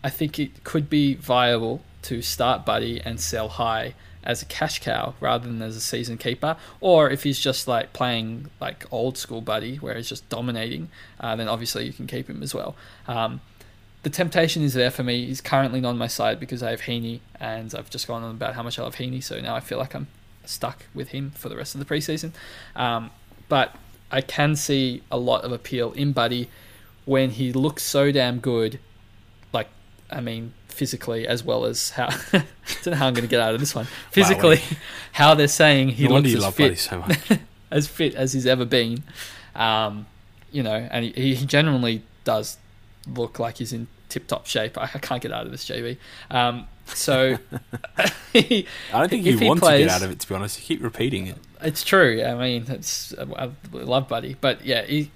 I 0.03 0.11
think 0.11 0.39
it 0.39 0.65
could 0.65 0.91
be 0.91 1.15
viable 1.15 1.83
to 2.03 2.23
start 2.23 2.65
Buddy 2.65 3.01
and 3.05 3.21
sell 3.21 3.49
high 3.49 3.95
as 4.25 4.41
a 4.41 4.47
cash 4.47 4.81
cow 4.81 5.15
rather 5.21 5.47
than 5.47 5.61
as 5.63 5.77
a 5.77 5.81
season 5.81 6.17
keeper. 6.17 6.57
Or 6.81 7.11
if 7.11 7.23
he's 7.23 7.39
just 7.39 7.69
like 7.69 7.93
playing 7.93 8.51
like 8.61 8.85
old 8.91 9.19
school 9.19 9.41
Buddy, 9.41 9.77
where 9.77 9.95
he's 9.97 10.09
just 10.09 10.29
dominating, 10.29 10.89
uh, 11.21 11.37
then 11.37 11.49
obviously 11.49 11.85
you 11.87 11.93
can 11.93 12.07
keep 12.07 12.29
him 12.29 12.43
as 12.43 12.55
well. 12.55 12.75
Um, 13.07 13.41
the 14.03 14.11
temptation 14.11 14.63
is 14.63 14.75
there 14.75 14.91
for 14.91 15.05
me. 15.05 15.27
He's 15.27 15.41
currently 15.41 15.81
not 15.81 15.91
on 15.91 15.99
my 15.99 16.09
side 16.09 16.41
because 16.41 16.63
I 16.63 16.71
have 16.71 16.83
Heaney, 16.83 17.21
and 17.39 17.73
I've 17.75 17.91
just 17.91 18.09
gone 18.09 18.25
on 18.25 18.33
about 18.33 18.55
how 18.55 18.63
much 18.63 18.79
I 18.79 18.83
love 18.83 18.97
Heaney, 18.97 19.23
so 19.23 19.41
now 19.41 19.55
I 19.55 19.61
feel 19.61 19.79
like 19.79 19.95
I'm 19.95 20.09
stuck 20.45 20.87
with 20.95 21.09
him 21.09 21.31
for 21.33 21.49
the 21.49 21.57
rest 21.57 21.75
of 21.75 21.79
the 21.79 21.85
preseason. 21.85 22.33
Um, 22.77 23.11
but 23.49 23.75
I 24.11 24.21
can 24.21 24.57
see 24.57 25.03
a 25.11 25.19
lot 25.19 25.45
of 25.45 25.53
appeal 25.53 25.93
in 25.93 26.13
Buddy 26.13 26.49
when 27.05 27.31
he 27.31 27.53
looks 27.53 27.83
so 27.83 28.13
damn 28.13 28.39
good. 28.39 28.79
Like, 29.53 29.69
I 30.11 30.21
mean, 30.21 30.55
physically 30.69 31.27
as 31.27 31.45
well 31.45 31.65
as 31.65 31.91
how. 31.91 32.09
I 32.33 32.45
don't 32.83 32.87
know 32.87 32.95
how 32.95 33.07
I'm 33.07 33.15
going 33.15 33.25
to 33.25 33.31
get 33.31 33.41
out 33.41 33.55
of 33.55 33.61
this 33.61 33.75
one. 33.75 33.87
Physically, 34.11 34.61
how 35.13 35.35
they're 35.35 35.49
saying 35.49 35.91
he 35.91 36.09
no 36.09 36.19
looks 36.19 36.35
as 36.35 36.55
fit 36.55 36.79
so 36.79 37.01
much. 37.01 37.19
as 37.71 37.87
fit 37.87 38.15
as 38.15 38.33
he's 38.33 38.47
ever 38.47 38.65
been. 38.65 39.03
Um, 39.55 40.07
you 40.51 40.63
know, 40.63 40.89
and 40.91 41.05
he, 41.05 41.35
he 41.35 41.47
generally 41.47 42.03
does 42.25 42.59
look 43.07 43.39
like 43.39 43.59
he's 43.59 43.73
in 43.73 43.89
tip 44.13 44.27
top 44.27 44.47
shape. 44.47 44.77
I, 44.77 44.85
I 44.95 44.99
can't 44.99 45.23
get 45.23 45.33
out 45.33 45.47
of 45.47 45.53
this, 45.53 45.65
JB. 45.65 45.97
Um, 46.31 46.69
so 46.87 47.39
I 48.35 48.65
don't 48.93 49.09
think 49.09 49.25
you 49.25 49.47
want 49.47 49.63
to 49.63 49.79
get 49.79 49.89
out 49.89 50.03
of 50.03 50.11
it, 50.11 50.21
to 50.21 50.29
be 50.29 50.35
honest. 50.35 50.59
You 50.59 50.65
keep 50.65 50.83
repeating 50.83 51.27
it. 51.27 51.39
it's 51.63 51.83
true. 51.83 52.23
I 52.23 52.35
mean, 52.35 52.67
it's 52.69 53.15
I 53.19 53.51
love 53.73 54.09
Buddy, 54.09 54.37
but 54.41 54.65
yeah, 54.65 54.83
he, 54.83 55.11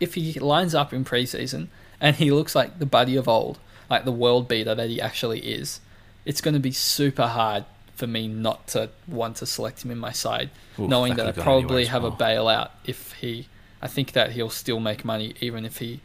if 0.00 0.14
he 0.14 0.34
lines 0.34 0.74
up 0.74 0.92
in 0.92 1.04
preseason 1.04 1.68
and 2.00 2.16
he 2.16 2.30
looks 2.30 2.54
like 2.54 2.78
the 2.78 2.86
Buddy 2.86 3.16
of 3.16 3.28
old, 3.28 3.58
like 3.88 4.04
the 4.04 4.12
world 4.12 4.48
beater 4.48 4.74
that 4.74 4.88
he 4.88 5.00
actually 5.00 5.40
is, 5.40 5.80
it's 6.24 6.40
going 6.40 6.54
to 6.54 6.60
be 6.60 6.72
super 6.72 7.26
hard 7.26 7.64
for 7.94 8.06
me 8.06 8.28
not 8.28 8.66
to 8.68 8.90
want 9.06 9.36
to 9.36 9.46
select 9.46 9.84
him 9.84 9.90
in 9.90 9.98
my 9.98 10.12
side, 10.12 10.50
Oof, 10.78 10.88
knowing 10.88 11.14
that 11.16 11.26
I 11.26 11.32
probably 11.32 11.86
have 11.86 12.04
a 12.04 12.10
bailout 12.10 12.70
if 12.84 13.12
he. 13.14 13.48
I 13.80 13.88
think 13.88 14.12
that 14.12 14.30
he'll 14.30 14.50
still 14.50 14.78
make 14.78 15.04
money 15.04 15.34
even 15.40 15.64
if 15.64 15.78
he, 15.78 16.00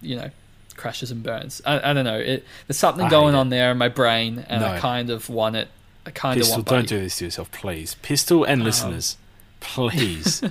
you 0.00 0.14
know, 0.14 0.30
crashes 0.80 1.10
and 1.10 1.22
burns. 1.22 1.60
I, 1.64 1.90
I 1.90 1.92
don't 1.92 2.04
know. 2.04 2.18
It, 2.18 2.44
there's 2.66 2.78
something 2.78 3.06
I 3.06 3.10
going 3.10 3.34
on 3.34 3.50
there 3.50 3.70
in 3.70 3.78
my 3.78 3.88
brain, 3.88 4.44
and 4.48 4.64
I 4.64 4.78
kind 4.78 5.10
of 5.10 5.28
want 5.28 5.56
it. 5.56 5.68
I 6.06 6.10
kind 6.10 6.38
of 6.38 6.42
Pistol, 6.42 6.56
want 6.56 6.68
don't 6.68 6.88
do 6.88 6.98
this 6.98 7.18
to 7.18 7.26
yourself, 7.26 7.52
please. 7.52 7.94
Pistol 7.96 8.44
and 8.44 8.62
Um, 8.62 8.66
listeners, 8.66 9.16
please, 9.60 10.42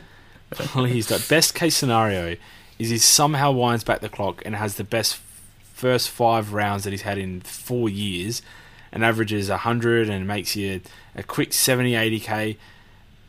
please. 0.52 1.08
The 1.08 1.26
best 1.28 1.56
case 1.56 1.76
scenario 1.76 2.38
is 2.78 2.90
he 2.90 2.98
somehow 2.98 3.52
winds 3.52 3.84
back 3.84 4.00
the 4.00 4.10
clock 4.10 4.42
and 4.46 4.56
has 4.56 4.76
the 4.76 4.84
best 4.84 5.20
first 5.74 6.10
five 6.10 6.54
rounds 6.54 6.84
that 6.84 6.92
he's 6.92 7.02
had 7.04 7.18
in 7.18 7.42
four 7.42 7.90
years 7.90 8.42
and 8.92 9.04
averages 9.04 9.50
100 9.50 10.10
and 10.10 10.28
makes 10.28 10.56
you 10.56 10.82
a 11.16 11.24
quick 11.24 11.54
70 11.54 11.94
80k 11.94 12.58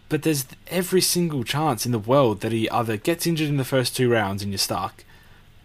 but 0.09 0.23
there's 0.23 0.47
every 0.67 1.01
single 1.01 1.45
chance 1.45 1.87
in 1.87 1.93
the 1.93 1.99
world 1.99 2.41
that 2.41 2.51
he 2.51 2.69
either 2.71 2.97
gets 2.97 3.25
injured 3.25 3.49
in 3.49 3.57
the 3.57 3.65
first 3.65 3.95
two 3.95 4.11
rounds 4.11 4.43
and 4.43 4.51
you're 4.51 4.59
stuck 4.59 5.05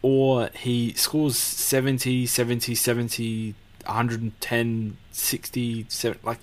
or 0.06 0.50
he 0.54 0.94
scores 0.94 1.36
70 1.38 2.28
70 2.28 2.76
70 2.76 3.56
110 3.86 4.98
60 5.12 5.86
70, 5.90 6.20
like 6.24 6.40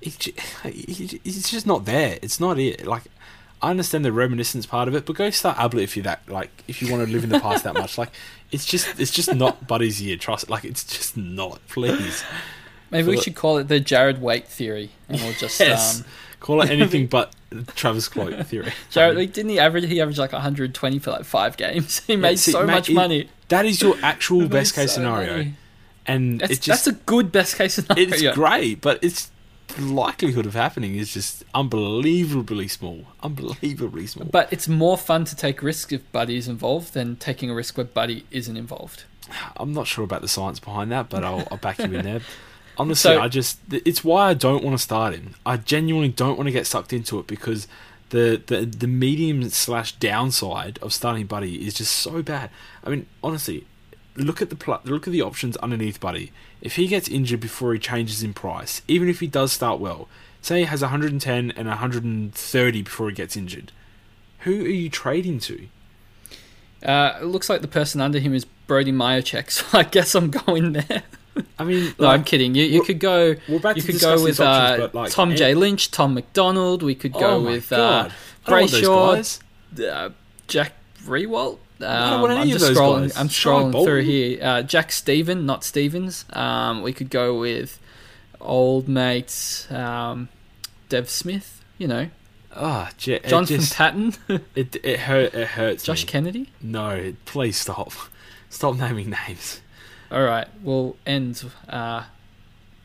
he's 0.00 0.16
ju- 0.16 0.32
he- 0.64 1.20
he's 1.24 1.50
just 1.50 1.66
not 1.66 1.84
there 1.86 2.18
it's 2.22 2.38
not 2.40 2.58
it 2.58 2.86
like 2.86 3.04
I 3.62 3.70
understand 3.70 4.04
the 4.04 4.12
reminiscence 4.12 4.66
part 4.66 4.88
of 4.88 4.94
it, 4.94 5.06
but 5.06 5.16
go 5.16 5.30
start 5.30 5.56
Ablett 5.58 5.84
if 5.84 5.96
you're 5.96 6.02
that 6.02 6.28
like 6.28 6.50
if 6.68 6.82
you 6.82 6.90
want 6.92 7.06
to 7.06 7.10
live 7.10 7.24
in 7.24 7.30
the 7.30 7.40
past 7.40 7.64
that 7.64 7.72
much. 7.72 7.96
Like 7.96 8.10
it's 8.52 8.66
just 8.66 9.00
it's 9.00 9.10
just 9.10 9.34
not 9.34 9.66
Buddy's 9.66 10.02
year. 10.02 10.18
Trust 10.18 10.50
like 10.50 10.64
it's 10.66 10.84
just 10.84 11.16
not. 11.16 11.60
Please 11.68 12.22
Maybe 12.90 13.08
we 13.08 13.18
should 13.18 13.34
call 13.34 13.56
it 13.56 13.68
the 13.68 13.80
Jarrad 13.80 14.18
Waite 14.18 14.46
theory, 14.48 14.90
and 15.08 15.18
we'll 15.22 15.32
just 15.32 15.58
Yes. 15.60 16.00
um, 16.00 16.06
call 16.40 16.60
it 16.60 16.68
anything 16.68 17.06
but 17.16 17.32
Travis 17.74 18.08
Cloke 18.08 18.34
theory. 18.46 18.72
Jarrad. 18.90 19.16
like, 19.16 19.32
Didn't 19.32 19.50
he 19.50 19.58
average? 19.58 19.86
He 19.86 20.00
averaged 20.00 20.18
like 20.18 20.32
120 20.32 20.98
for 20.98 21.10
like 21.10 21.24
five 21.24 21.56
games. 21.56 21.98
He 22.06 22.16
made 22.16 22.38
see, 22.38 22.52
so 22.52 22.64
mate, 22.66 22.72
much 22.74 22.90
it- 22.90 22.94
money. 22.94 23.28
That 23.48 23.66
is 23.66 23.80
your 23.82 23.96
actual 24.02 24.48
best 24.58 24.74
case 24.74 24.90
so 24.92 24.96
scenario, 24.96 25.36
money. 25.36 25.54
and 26.06 26.40
That's, 26.40 26.52
it's 26.52 26.60
just 26.66 26.84
that's 26.86 26.96
a 26.96 27.00
good 27.04 27.30
best 27.30 27.56
case 27.56 27.74
scenario. 27.74 28.08
it's 28.08 28.22
great, 28.34 28.80
but 28.80 29.02
it's 29.04 29.30
the 29.68 29.82
likelihood 29.82 30.46
of 30.46 30.54
happening 30.54 30.94
is 30.96 31.12
just 31.12 31.44
unbelievably 31.54 32.68
small, 32.68 33.04
unbelievably 33.22 34.06
small. 34.06 34.26
But 34.30 34.52
it's 34.52 34.68
more 34.68 34.96
fun 34.98 35.24
to 35.26 35.36
take 35.36 35.62
risks 35.62 35.92
if 35.92 36.10
Buddy 36.12 36.36
is 36.36 36.48
involved 36.48 36.94
than 36.94 37.16
taking 37.16 37.50
a 37.50 37.54
risk 37.54 37.76
where 37.76 37.84
Buddy 37.84 38.24
isn't 38.30 38.56
involved. 38.56 39.04
I'm 39.56 39.72
not 39.72 39.86
sure 39.86 40.04
about 40.04 40.20
the 40.22 40.28
science 40.28 40.60
behind 40.60 40.92
that, 40.92 41.08
but 41.08 41.24
I'll, 41.24 41.48
I'll 41.50 41.56
back 41.58 41.78
you 41.78 41.84
in 41.86 42.04
there. 42.04 42.20
Honestly, 42.76 43.12
So- 43.14 43.20
I 43.20 43.28
just 43.28 43.58
it's 43.70 44.02
why 44.04 44.30
I 44.30 44.34
don't 44.34 44.64
want 44.64 44.76
to 44.76 44.82
start 44.82 45.14
him. 45.14 45.34
I 45.46 45.56
genuinely 45.56 46.08
don't 46.08 46.36
want 46.36 46.48
to 46.48 46.52
get 46.52 46.66
sucked 46.66 46.92
into 46.92 47.18
it 47.18 47.26
because 47.26 47.68
the 48.10 48.40
the, 48.46 48.66
the 48.66 48.86
medium 48.86 49.48
slash 49.50 49.92
downside 49.92 50.78
of 50.82 50.92
starting 50.92 51.26
Buddy 51.26 51.66
is 51.66 51.74
just 51.74 51.92
so 51.92 52.22
bad. 52.22 52.50
I 52.84 52.90
mean, 52.90 53.06
honestly, 53.22 53.66
look 54.16 54.40
at 54.42 54.50
the 54.50 54.56
pl- 54.56 54.80
look 54.84 55.06
at 55.06 55.12
the 55.12 55.22
options 55.22 55.56
underneath 55.58 56.00
Buddy. 56.00 56.32
If 56.60 56.76
he 56.76 56.86
gets 56.86 57.08
injured 57.08 57.40
before 57.40 57.72
he 57.74 57.78
changes 57.78 58.22
in 58.22 58.34
price, 58.34 58.82
even 58.88 59.08
if 59.08 59.20
he 59.20 59.26
does 59.26 59.52
start 59.52 59.80
well, 59.80 60.08
say 60.42 60.60
he 60.60 60.64
has 60.64 60.80
110 60.82 61.50
and 61.52 61.68
130 61.68 62.82
before 62.82 63.08
he 63.08 63.14
gets 63.14 63.36
injured, 63.36 63.70
who 64.40 64.64
are 64.64 64.68
you 64.68 64.88
trading 64.90 65.38
to? 65.40 65.66
Uh, 66.84 67.18
it 67.20 67.24
looks 67.24 67.48
like 67.48 67.62
the 67.62 67.68
person 67.68 68.00
under 68.00 68.18
him 68.18 68.34
is 68.34 68.44
Brody 68.44 68.92
Mihocek, 68.92 69.50
so 69.50 69.64
I 69.78 69.84
guess 69.84 70.14
I'm 70.14 70.30
going 70.30 70.72
there. 70.72 71.02
I 71.58 71.64
mean, 71.64 71.94
No, 71.98 72.06
like, 72.06 72.18
I'm 72.20 72.24
kidding. 72.24 72.54
You, 72.54 72.64
you 72.64 72.82
could 72.82 72.98
go. 73.00 73.34
we're 73.48 73.56
about 73.56 73.76
You 73.76 73.82
could 73.82 74.00
go 74.00 74.22
with 74.22 74.40
options, 74.40 74.40
uh, 74.40 74.90
like, 74.92 75.10
Tom 75.10 75.34
J. 75.34 75.54
Lynch, 75.54 75.90
Tom 75.90 76.14
McDonald. 76.14 76.82
We 76.82 76.94
could 76.94 77.12
go 77.12 77.36
oh 77.36 77.42
with 77.42 77.72
uh, 77.72 77.76
God. 77.76 78.12
I 78.46 78.50
don't 78.50 78.60
want 78.60 78.70
those 78.72 79.40
Brayshaw, 79.78 79.90
uh, 79.90 80.10
Jack 80.46 80.72
Riewoldt. 81.04 81.58
Um, 81.80 82.20
want 82.20 82.32
any 82.32 82.40
I'm 82.42 82.46
of 82.46 82.52
just 82.52 82.66
those 82.66 82.76
scrolling. 82.78 83.00
guys. 83.02 83.16
I'm 83.16 83.28
scrolling 83.28 83.84
through 83.84 84.02
here. 84.02 84.38
Uh, 84.42 84.62
Jack 84.62 84.92
Steven, 84.92 85.44
not 85.44 85.64
Stevens. 85.64 86.24
Um, 86.32 86.82
we 86.82 86.92
could 86.92 87.10
go 87.10 87.38
with 87.38 87.80
old 88.40 88.88
mates, 88.88 89.70
um, 89.72 90.28
Dev 90.88 91.10
Smith. 91.10 91.62
You 91.78 91.88
know, 91.88 92.08
Ah, 92.54 92.92
J- 92.96 93.14
it 93.14 93.26
Jonathan 93.26 93.56
just- 93.60 93.74
Patton, 93.74 94.14
It 94.54 94.76
it 94.84 95.00
hurt. 95.00 95.34
It 95.34 95.48
hurts. 95.48 95.82
Josh 95.82 96.04
me. 96.04 96.08
Kennedy. 96.08 96.50
No, 96.62 97.14
please 97.24 97.56
stop. 97.56 97.92
Stop 98.50 98.76
naming 98.76 99.10
names. 99.26 99.60
All 100.14 100.22
right, 100.22 100.46
we'll 100.62 100.96
end. 101.04 101.44
Uh, 101.68 102.04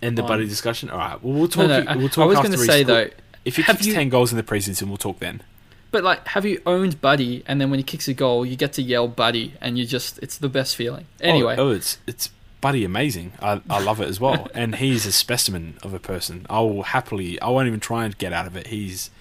End 0.01 0.17
the 0.17 0.21
On- 0.23 0.27
buddy 0.27 0.47
discussion. 0.47 0.89
All 0.89 0.97
right. 0.97 1.21
Well, 1.23 1.33
we'll 1.33 1.47
talk. 1.49 1.67
no, 1.67 1.83
I, 1.87 1.95
we'll 1.97 2.07
talk 2.09 2.23
I 2.23 2.25
was 2.27 2.37
going 2.39 2.51
to 2.53 2.57
say 2.57 2.83
though, 2.83 3.07
if 3.45 3.57
he 3.57 3.63
kicks 3.63 3.85
you- 3.85 3.93
ten 3.93 4.09
goals 4.09 4.31
in 4.31 4.37
the 4.37 4.43
preseason, 4.43 4.87
we'll 4.87 4.97
talk 4.97 5.19
then. 5.19 5.41
but 5.91 6.03
like, 6.03 6.25
have 6.29 6.45
you 6.45 6.61
owned 6.65 7.01
Buddy, 7.01 7.43
and 7.47 7.59
then 7.61 7.69
when 7.69 7.79
he 7.79 7.83
kicks 7.83 8.07
a 8.07 8.13
goal, 8.13 8.45
you 8.45 8.55
get 8.55 8.73
to 8.73 8.81
yell 8.81 9.07
Buddy, 9.07 9.53
and 9.61 9.77
you 9.77 9.85
just—it's 9.85 10.37
the 10.37 10.49
best 10.49 10.75
feeling. 10.75 11.05
Anyway, 11.21 11.55
Oh, 11.57 11.67
oh, 11.69 11.71
it's 11.71 11.97
it's 12.07 12.29
buddy 12.61 12.83
amazing. 12.85 13.33
I 13.41 13.61
I 13.69 13.79
love 13.81 13.99
it 14.01 14.07
as 14.07 14.19
well. 14.21 14.47
and 14.55 14.75
he's 14.75 15.05
a 15.05 15.11
specimen 15.11 15.77
of 15.83 15.93
a 15.93 15.99
person. 15.99 16.45
I 16.49 16.61
will 16.61 16.83
happily. 16.83 17.39
I 17.41 17.49
won't 17.49 17.67
even 17.67 17.79
try 17.81 18.05
and 18.05 18.17
get 18.17 18.31
out 18.33 18.47
of 18.47 18.55
it. 18.55 18.67
He's 18.67 19.11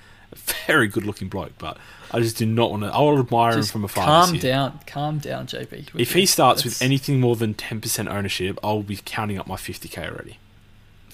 very 0.67 0.89
good 0.89 1.05
looking 1.07 1.29
bloke, 1.29 1.53
but 1.59 1.77
I 2.11 2.21
just 2.21 2.37
do 2.37 2.47
not 2.47 2.71
want 2.71 2.83
to. 2.85 2.89
I 2.89 2.99
will 3.01 3.19
admire 3.19 3.53
just 3.55 3.71
him 3.71 3.73
from 3.73 3.85
afar. 3.85 4.05
calm 4.05 4.39
down, 4.39 4.81
calm 4.87 5.19
down, 5.19 5.47
JP. 5.47 5.89
If 5.99 6.15
he 6.15 6.27
starts 6.27 6.63
That's- 6.63 6.81
with 6.81 6.83
anything 6.83 7.21
more 7.21 7.37
than 7.37 7.55
ten 7.55 7.81
percent 7.81 8.09
ownership, 8.09 8.59
I'll 8.63 8.83
be 8.83 8.99
counting 9.05 9.39
up 9.39 9.47
my 9.47 9.57
fifty 9.57 9.89
k 9.89 10.03
already. 10.07 10.39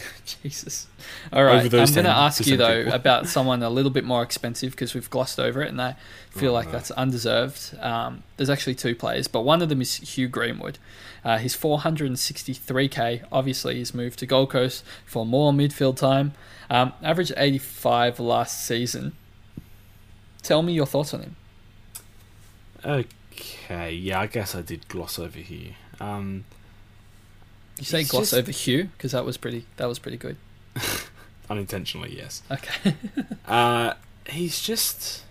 Jesus. 0.42 0.86
All 1.32 1.44
right. 1.44 1.62
I'm 1.62 1.68
going 1.70 1.86
to 1.88 2.08
ask 2.08 2.46
you 2.46 2.56
though 2.56 2.82
people. 2.84 2.92
about 2.94 3.28
someone 3.28 3.62
a 3.62 3.70
little 3.70 3.90
bit 3.90 4.04
more 4.04 4.22
expensive 4.22 4.72
because 4.72 4.94
we've 4.94 5.08
glossed 5.10 5.38
over 5.40 5.62
it, 5.62 5.68
and 5.68 5.80
I 5.80 5.96
feel 6.30 6.50
Oh, 6.50 6.54
like 6.54 6.66
no. 6.66 6.72
that's 6.72 6.90
undeserved. 6.92 7.76
Um, 7.80 8.22
there's 8.36 8.50
actually 8.50 8.74
two 8.74 8.94
players, 8.94 9.28
but 9.28 9.42
one 9.42 9.62
of 9.62 9.68
them 9.68 9.80
is 9.80 9.96
Hugh 9.96 10.28
Greenwood. 10.28 10.78
Uh, 11.24 11.38
he's 11.38 11.56
463k. 11.56 13.24
Obviously, 13.32 13.76
he's 13.76 13.94
moved 13.94 14.18
to 14.18 14.26
Gold 14.26 14.50
Coast 14.50 14.84
for 15.06 15.24
more 15.24 15.52
midfield 15.52 15.96
time. 15.96 16.32
Um, 16.68 16.92
averaged 17.02 17.32
85 17.36 18.20
last 18.20 18.66
season. 18.66 19.12
Tell 20.42 20.62
me 20.62 20.72
your 20.74 20.86
thoughts 20.86 21.14
on 21.14 21.20
him. 21.22 21.36
Okay, 22.84 23.92
yeah, 23.92 24.20
I 24.20 24.26
guess 24.26 24.54
I 24.54 24.60
did 24.62 24.86
gloss 24.88 25.18
over 25.18 25.38
here. 25.38 25.72
Um, 26.00 26.44
You 27.78 27.84
say 27.84 27.98
He's 28.00 28.10
gloss 28.10 28.30
just- 28.30 28.34
over 28.34 28.50
Hugh 28.52 28.84
because 28.96 29.12
that 29.12 29.24
was 29.24 29.36
pretty. 29.36 29.66
That 29.76 29.86
was 29.86 29.98
pretty 29.98 30.16
good. 30.16 30.36
unintentionally, 31.50 32.16
yes. 32.16 32.42
Okay. 32.50 32.94
Uh, 33.46 33.92
he's 34.28 34.60
just. 34.62 35.22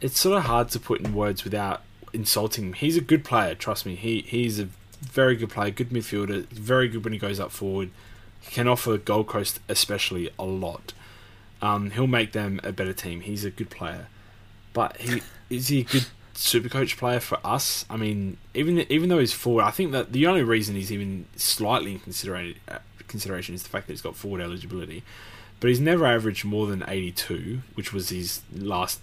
It's 0.00 0.18
sort 0.18 0.36
of 0.36 0.44
hard 0.44 0.70
to 0.70 0.80
put 0.80 1.00
in 1.00 1.14
words 1.14 1.44
without 1.44 1.82
insulting 2.12 2.64
him. 2.66 2.72
He's 2.72 2.96
a 2.96 3.00
good 3.00 3.24
player, 3.24 3.54
trust 3.54 3.86
me. 3.86 3.94
He 3.94 4.22
he's 4.22 4.58
a 4.58 4.68
very 5.00 5.36
good 5.36 5.50
player, 5.50 5.70
good 5.70 5.90
midfielder, 5.90 6.46
very 6.48 6.88
good 6.88 7.04
when 7.04 7.12
he 7.12 7.18
goes 7.18 7.38
up 7.38 7.52
forward. 7.52 7.90
He 8.40 8.50
can 8.50 8.66
offer 8.66 8.98
Gold 8.98 9.28
Coast 9.28 9.60
especially 9.68 10.30
a 10.38 10.44
lot. 10.44 10.92
Um, 11.62 11.92
he'll 11.92 12.06
make 12.08 12.32
them 12.32 12.60
a 12.64 12.72
better 12.72 12.92
team. 12.92 13.20
He's 13.20 13.44
a 13.44 13.50
good 13.50 13.70
player, 13.70 14.08
but 14.72 14.96
he 14.96 15.22
is 15.48 15.68
he 15.68 15.82
a 15.82 15.84
good 15.84 16.06
super 16.34 16.68
coach 16.68 16.96
player 16.96 17.20
for 17.20 17.38
us? 17.44 17.84
I 17.88 17.96
mean, 17.96 18.36
even 18.54 18.80
even 18.90 19.08
though 19.08 19.18
he's 19.18 19.32
forward, 19.32 19.64
I 19.64 19.70
think 19.70 19.92
that 19.92 20.12
the 20.12 20.26
only 20.26 20.42
reason 20.42 20.74
he's 20.74 20.92
even 20.92 21.26
slightly 21.36 21.92
in 21.92 22.00
consideration 22.00 22.58
uh, 22.68 22.78
consideration 23.08 23.54
is 23.54 23.62
the 23.62 23.68
fact 23.68 23.86
that 23.86 23.92
he's 23.92 24.02
got 24.02 24.16
forward 24.16 24.40
eligibility 24.40 25.02
but 25.64 25.68
he's 25.68 25.80
never 25.80 26.04
averaged 26.04 26.44
more 26.44 26.66
than 26.66 26.84
82, 26.86 27.60
which 27.74 27.90
was 27.90 28.10
his 28.10 28.42
last 28.54 29.00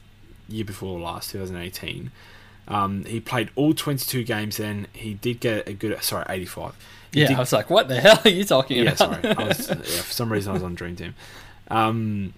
year 0.48 0.64
before 0.64 1.00
last, 1.00 1.32
2018. 1.32 2.12
Um, 2.68 3.04
he 3.06 3.20
played 3.20 3.50
all 3.56 3.74
22 3.74 4.24
games 4.24 4.58
then. 4.58 4.86
He 4.94 5.16
did 5.16 5.40
get 5.40 5.68
a 5.68 5.74
good, 5.74 6.02
sorry, 6.04 6.24
85. 6.30 6.76
He 7.14 7.22
yeah, 7.22 7.30
did- 7.30 7.38
I 7.38 7.40
was 7.40 7.52
like, 7.52 7.72
what 7.72 7.88
the 7.88 8.00
hell 8.00 8.22
are 8.24 8.30
you 8.30 8.44
talking 8.44 8.78
yeah, 8.78 8.92
about? 8.92 8.98
sorry. 9.00 9.26
I 9.26 9.44
was, 9.48 9.70
yeah, 9.70 9.76
for 9.76 10.14
some 10.14 10.32
reason, 10.32 10.52
I 10.52 10.54
was 10.54 10.62
on 10.62 10.76
Dream 10.76 10.96
Team. 10.96 11.16
Um, 11.70 12.34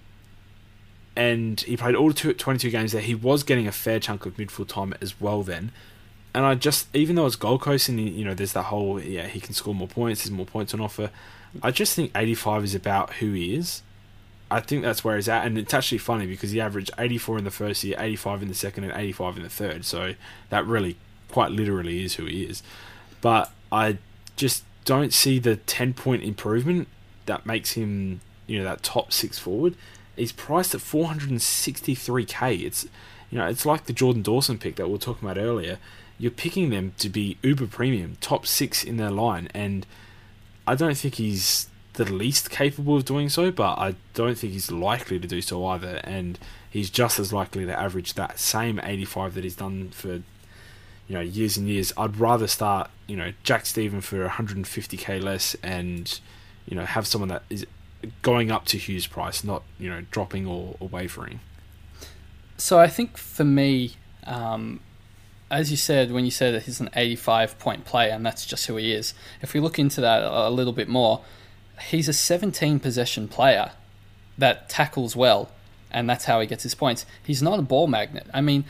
and 1.16 1.60
he 1.60 1.76
played 1.76 1.94
all 1.94 2.12
two, 2.12 2.32
22 2.32 2.70
games 2.70 2.92
there. 2.92 3.00
He 3.00 3.14
was 3.14 3.42
getting 3.42 3.66
a 3.66 3.72
fair 3.72 4.00
chunk 4.00 4.26
of 4.26 4.36
midfield 4.36 4.68
time 4.68 4.94
as 5.00 5.20
well 5.20 5.42
then. 5.42 5.70
And 6.34 6.44
I 6.44 6.56
just, 6.56 6.94
even 6.94 7.14
though 7.14 7.26
it's 7.26 7.36
Gold 7.36 7.60
Coast 7.60 7.88
and, 7.88 8.00
you 8.00 8.24
know, 8.24 8.34
there's 8.34 8.54
that 8.54 8.64
whole, 8.64 9.00
yeah, 9.00 9.28
he 9.28 9.38
can 9.38 9.54
score 9.54 9.74
more 9.74 9.86
points, 9.86 10.24
there's 10.24 10.32
more 10.32 10.46
points 10.46 10.74
on 10.74 10.80
offer. 10.80 11.10
I 11.62 11.70
just 11.70 11.94
think 11.94 12.10
85 12.16 12.64
is 12.64 12.74
about 12.74 13.14
who 13.14 13.32
he 13.32 13.54
is. 13.54 13.82
I 14.50 14.60
think 14.60 14.82
that's 14.82 15.04
where 15.04 15.14
he's 15.14 15.28
at. 15.28 15.46
And 15.46 15.56
it's 15.56 15.72
actually 15.72 15.98
funny 15.98 16.26
because 16.26 16.50
he 16.50 16.60
averaged 16.60 16.90
84 16.98 17.38
in 17.38 17.44
the 17.44 17.50
first 17.52 17.84
year, 17.84 17.96
85 17.98 18.42
in 18.42 18.48
the 18.48 18.54
second, 18.54 18.84
and 18.84 18.92
85 18.92 19.36
in 19.36 19.42
the 19.44 19.48
third. 19.48 19.84
So 19.84 20.14
that 20.50 20.66
really, 20.66 20.96
quite 21.30 21.52
literally, 21.52 22.04
is 22.04 22.14
who 22.14 22.24
he 22.26 22.44
is. 22.44 22.64
But 23.20 23.52
I 23.70 23.98
just 24.34 24.64
don't 24.84 25.12
see 25.12 25.38
the 25.38 25.56
10 25.56 25.94
point 25.94 26.24
improvement 26.24 26.88
that 27.26 27.46
makes 27.46 27.72
him, 27.72 28.20
you 28.48 28.58
know, 28.58 28.64
that 28.64 28.82
top 28.82 29.12
six 29.12 29.38
forward. 29.38 29.76
He's 30.16 30.32
priced 30.32 30.74
at 30.74 30.80
463k. 30.80 32.64
It's, 32.64 32.84
you 33.30 33.38
know, 33.38 33.46
it's 33.46 33.66
like 33.66 33.86
the 33.86 33.92
Jordan 33.92 34.22
Dawson 34.22 34.58
pick 34.58 34.76
that 34.76 34.86
we 34.86 34.92
were 34.92 34.98
talking 34.98 35.28
about 35.28 35.42
earlier. 35.42 35.78
You're 36.18 36.30
picking 36.30 36.70
them 36.70 36.94
to 36.98 37.08
be 37.08 37.38
uber 37.42 37.66
premium, 37.66 38.16
top 38.20 38.46
six 38.46 38.84
in 38.84 38.96
their 38.96 39.10
line, 39.10 39.48
and 39.52 39.84
I 40.66 40.76
don't 40.76 40.96
think 40.96 41.16
he's 41.16 41.68
the 41.94 42.04
least 42.04 42.50
capable 42.50 42.96
of 42.96 43.04
doing 43.04 43.28
so, 43.28 43.50
but 43.50 43.78
I 43.78 43.94
don't 44.14 44.36
think 44.36 44.52
he's 44.52 44.70
likely 44.70 45.18
to 45.18 45.28
do 45.28 45.40
so 45.40 45.64
either. 45.66 46.00
And 46.04 46.38
he's 46.70 46.90
just 46.90 47.18
as 47.18 47.32
likely 47.32 47.64
to 47.66 47.78
average 47.78 48.14
that 48.14 48.38
same 48.38 48.80
85 48.82 49.34
that 49.34 49.44
he's 49.44 49.56
done 49.56 49.90
for 49.90 50.22
you 51.06 51.14
know 51.14 51.20
years 51.20 51.56
and 51.56 51.68
years. 51.68 51.92
I'd 51.96 52.16
rather 52.18 52.46
start 52.46 52.90
you 53.06 53.16
know 53.16 53.32
Jack 53.42 53.66
Steven 53.66 54.00
for 54.00 54.26
150k 54.26 55.22
less 55.22 55.54
and 55.62 56.20
you 56.66 56.76
know 56.76 56.84
have 56.84 57.06
someone 57.06 57.28
that 57.28 57.42
is 57.50 57.66
going 58.22 58.50
up 58.50 58.64
to 58.66 58.78
Hugh's 58.78 59.06
price, 59.06 59.44
not 59.44 59.62
you 59.78 59.88
know 59.88 60.02
dropping 60.10 60.46
or, 60.46 60.76
or 60.80 60.88
wavering. 60.88 61.40
So 62.56 62.78
I 62.78 62.88
think 62.88 63.16
for 63.16 63.44
me, 63.44 63.96
um, 64.24 64.80
as 65.50 65.70
you 65.70 65.76
said, 65.76 66.12
when 66.12 66.24
you 66.24 66.30
said 66.30 66.54
that 66.54 66.64
he's 66.64 66.80
an 66.80 66.90
85 66.94 67.58
point 67.58 67.84
player, 67.84 68.12
and 68.12 68.24
that's 68.24 68.46
just 68.46 68.66
who 68.66 68.76
he 68.76 68.92
is, 68.92 69.14
if 69.42 69.54
we 69.54 69.60
look 69.60 69.78
into 69.78 70.00
that 70.00 70.22
a 70.22 70.50
little 70.50 70.72
bit 70.72 70.88
more, 70.88 71.22
he's 71.88 72.08
a 72.08 72.12
17 72.12 72.80
possession 72.80 73.28
player 73.28 73.72
that 74.38 74.68
tackles 74.68 75.14
well, 75.14 75.50
and 75.90 76.08
that's 76.08 76.24
how 76.24 76.40
he 76.40 76.46
gets 76.46 76.62
his 76.62 76.74
points. 76.74 77.06
He's 77.22 77.42
not 77.42 77.58
a 77.58 77.62
ball 77.62 77.86
magnet. 77.86 78.26
I 78.32 78.40
mean, 78.40 78.64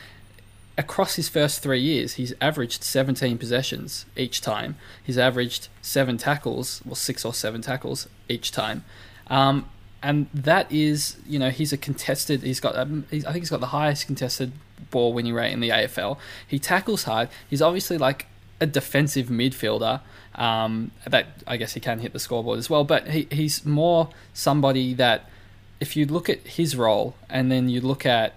across 0.77 1.15
his 1.15 1.29
first 1.29 1.61
three 1.61 1.79
years, 1.79 2.13
he's 2.13 2.33
averaged 2.41 2.83
17 2.83 3.37
possessions 3.37 4.05
each 4.15 4.41
time. 4.41 4.75
He's 5.03 5.17
averaged 5.17 5.69
seven 5.81 6.17
tackles, 6.17 6.81
well, 6.85 6.95
six 6.95 7.23
or 7.23 7.33
seven 7.33 7.61
tackles 7.61 8.07
each 8.29 8.51
time. 8.51 8.83
Um, 9.27 9.69
and 10.03 10.27
that 10.33 10.71
is, 10.71 11.17
you 11.25 11.39
know, 11.39 11.49
he's 11.49 11.73
a 11.73 11.77
contested. 11.77 12.43
He's 12.43 12.59
got, 12.59 12.75
um, 12.75 13.05
he's, 13.09 13.25
I 13.25 13.31
think 13.31 13.43
he's 13.43 13.49
got 13.49 13.59
the 13.59 13.67
highest 13.67 14.05
contested 14.05 14.51
ball 14.91 15.13
winning 15.13 15.33
rate 15.33 15.51
in 15.51 15.61
the 15.61 15.69
AFL. 15.69 16.17
He 16.47 16.59
tackles 16.59 17.03
hard. 17.03 17.29
He's 17.49 17.61
obviously 17.61 17.97
like 17.97 18.27
a 18.61 18.67
defensive 18.67 19.27
midfielder. 19.27 20.01
Um, 20.35 20.91
that 21.07 21.27
I 21.47 21.55
guess 21.57 21.73
he 21.73 21.79
can 21.79 21.99
hit 21.99 22.11
the 22.11 22.19
scoreboard 22.19 22.59
as 22.59 22.69
well, 22.69 22.83
but 22.83 23.07
he, 23.07 23.25
he's 23.31 23.65
more 23.65 24.09
somebody 24.33 24.93
that, 24.95 25.29
if 25.79 25.95
you 25.95 26.05
look 26.05 26.29
at 26.29 26.39
his 26.39 26.75
role 26.75 27.15
and 27.29 27.51
then 27.51 27.69
you 27.69 27.79
look 27.81 28.05
at 28.05 28.33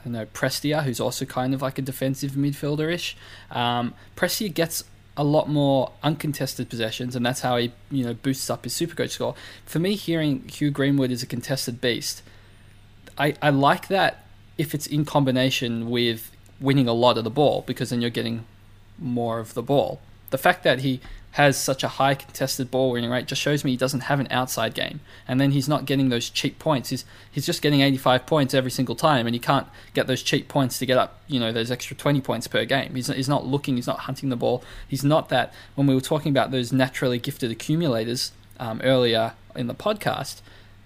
I 0.00 0.04
don't 0.04 0.12
know 0.14 0.26
Prestia, 0.26 0.84
who's 0.84 1.00
also 1.00 1.24
kind 1.26 1.52
of 1.52 1.60
like 1.60 1.78
a 1.78 1.82
defensive 1.82 2.32
midfielder 2.32 2.92
ish. 2.92 3.16
Um, 3.50 3.94
Prestia 4.16 4.52
gets 4.52 4.84
a 5.16 5.24
lot 5.24 5.48
more 5.48 5.92
uncontested 6.02 6.68
possessions, 6.68 7.16
and 7.16 7.24
that's 7.24 7.40
how 7.40 7.56
he 7.56 7.72
you 7.90 8.04
know 8.04 8.14
boosts 8.14 8.48
up 8.50 8.64
his 8.64 8.72
super 8.72 8.94
coach 8.94 9.10
score. 9.10 9.34
For 9.66 9.78
me, 9.78 9.94
hearing 9.94 10.48
Hugh 10.48 10.70
Greenwood 10.70 11.10
is 11.10 11.22
a 11.22 11.26
contested 11.26 11.80
beast, 11.80 12.22
I, 13.18 13.34
I 13.42 13.50
like 13.50 13.88
that 13.88 14.24
if 14.56 14.74
it's 14.74 14.86
in 14.86 15.04
combination 15.04 15.90
with 15.90 16.30
winning 16.60 16.88
a 16.88 16.92
lot 16.92 17.18
of 17.18 17.24
the 17.24 17.30
ball 17.30 17.64
because 17.66 17.90
then 17.90 18.00
you're 18.00 18.10
getting 18.10 18.44
more 18.98 19.38
of 19.38 19.54
the 19.54 19.62
ball. 19.62 20.00
The 20.30 20.38
fact 20.38 20.64
that 20.64 20.80
he 20.80 21.00
has 21.32 21.56
such 21.56 21.84
a 21.84 21.88
high 21.88 22.14
contested 22.14 22.70
ball 22.70 22.90
winning 22.90 23.10
rate 23.10 23.26
just 23.26 23.40
shows 23.40 23.64
me 23.64 23.70
he 23.70 23.76
doesn't 23.76 24.00
have 24.00 24.18
an 24.18 24.26
outside 24.30 24.74
game. 24.74 25.00
And 25.28 25.40
then 25.40 25.52
he's 25.52 25.68
not 25.68 25.84
getting 25.84 26.08
those 26.08 26.28
cheap 26.28 26.58
points. 26.58 26.90
He's 26.90 27.04
he's 27.30 27.46
just 27.46 27.62
getting 27.62 27.82
85 27.82 28.26
points 28.26 28.54
every 28.54 28.70
single 28.70 28.96
time, 28.96 29.26
and 29.26 29.34
he 29.34 29.38
can't 29.38 29.68
get 29.94 30.06
those 30.06 30.22
cheap 30.22 30.48
points 30.48 30.78
to 30.78 30.86
get 30.86 30.98
up, 30.98 31.20
you 31.28 31.38
know, 31.38 31.52
those 31.52 31.70
extra 31.70 31.96
20 31.96 32.20
points 32.20 32.48
per 32.48 32.64
game. 32.64 32.94
He's, 32.94 33.06
he's 33.06 33.28
not 33.28 33.46
looking, 33.46 33.76
he's 33.76 33.86
not 33.86 34.00
hunting 34.00 34.28
the 34.28 34.36
ball. 34.36 34.64
He's 34.88 35.04
not 35.04 35.28
that. 35.28 35.52
When 35.76 35.86
we 35.86 35.94
were 35.94 36.00
talking 36.00 36.30
about 36.30 36.50
those 36.50 36.72
naturally 36.72 37.18
gifted 37.18 37.50
accumulators 37.50 38.32
um, 38.58 38.80
earlier 38.82 39.34
in 39.54 39.68
the 39.68 39.74
podcast, 39.74 40.40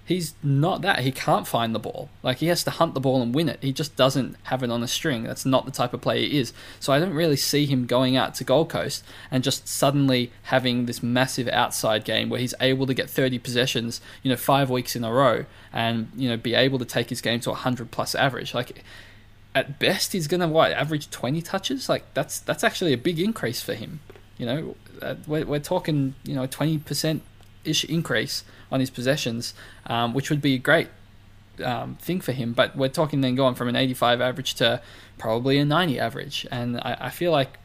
he's 0.05 0.35
not 0.43 0.83
that. 0.83 1.01
He 1.01 1.11
can't 1.11 1.47
find 1.47 1.75
the 1.75 1.79
ball. 1.79 2.11
Like 2.23 2.39
he 2.39 2.47
has 2.47 2.63
to 2.65 2.71
hunt 2.71 2.95
the 2.95 3.01
ball 3.01 3.23
and 3.23 3.35
win 3.35 3.49
it. 3.49 3.59
He 3.63 3.73
just 3.73 3.97
doesn't 3.97 4.37
have 4.45 4.63
it 4.63 4.71
on 4.71 4.83
a 4.83 4.89
string. 4.89 5.25
That's 5.25 5.47
not 5.47 5.65
the 5.65 5.71
type 5.71 5.95
of 5.95 6.03
player 6.03 6.21
he 6.21 6.39
is. 6.39 6.53
So 6.79 6.93
I 6.93 6.99
don't 7.01 7.15
really 7.15 7.37
see 7.37 7.67
him 7.67 7.87
going 7.87 8.17
out 8.17 8.35
to 8.37 8.45
Gold 8.45 8.69
Coast 8.69 9.05
and 9.31 9.43
just 9.43 9.67
suddenly 9.67 10.31
having 10.45 10.87
this 10.87 11.03
massive 11.03 11.49
outside 11.49 12.05
game 12.05 12.29
where 12.29 12.41
he's 12.41 12.55
able 12.61 12.87
to 12.87 12.95
get 12.95 13.09
30 13.09 13.39
possessions, 13.39 14.01
you 14.23 14.31
know, 14.31 14.37
five 14.37 14.69
weeks 14.69 14.95
in 14.95 15.05
a 15.05 15.13
row 15.13 15.47
and, 15.73 16.11
you 16.15 16.29
know, 16.29 16.37
be 16.37 16.55
able 16.55 16.79
to 16.79 16.85
take 16.85 17.09
his 17.09 17.21
game 17.21 17.41
to 17.41 17.51
a 17.51 17.53
100 17.53 17.91
plus 17.91 18.15
average. 18.15 18.55
Like 18.55 18.85
at 19.55 19.79
best 19.79 20.13
he's 20.13 20.27
going 20.27 20.41
to 20.41 20.49
what 20.49 20.73
average 20.73 21.09
20 21.11 21.41
touches 21.41 21.89
like 21.89 22.13
that's 22.13 22.41
that's 22.41 22.65
actually 22.65 22.93
a 22.93 22.99
big 22.99 23.21
increase 23.21 23.63
for 23.63 23.75
him 23.75 24.01
you 24.37 24.45
know 24.45 24.75
uh, 25.01 25.15
we're, 25.29 25.47
we're 25.47 25.61
talking 25.61 26.15
you 26.25 26.35
know 26.35 26.45
20% 26.45 27.21
ish 27.65 27.85
increase 27.85 28.45
on 28.75 28.81
his 28.81 28.91
possessions 28.91 29.55
um, 29.87 30.13
which 30.13 30.29
would 30.29 30.43
be 30.43 30.55
a 30.55 30.59
great 30.59 30.89
um, 31.63 31.95
thing 31.97 32.21
for 32.21 32.33
him 32.33 32.53
but 32.53 32.77
we're 32.77 32.89
talking 32.89 33.21
then 33.21 33.37
going 33.37 33.55
from 33.55 33.69
an 33.69 33.77
85 33.77 34.21
average 34.21 34.55
to 34.55 34.83
probably 35.17 35.59
a 35.59 35.65
90 35.65 36.01
average 36.01 36.47
and 36.51 36.79
I, 36.79 36.97
I 37.03 37.11
feel 37.11 37.31
like 37.31 37.59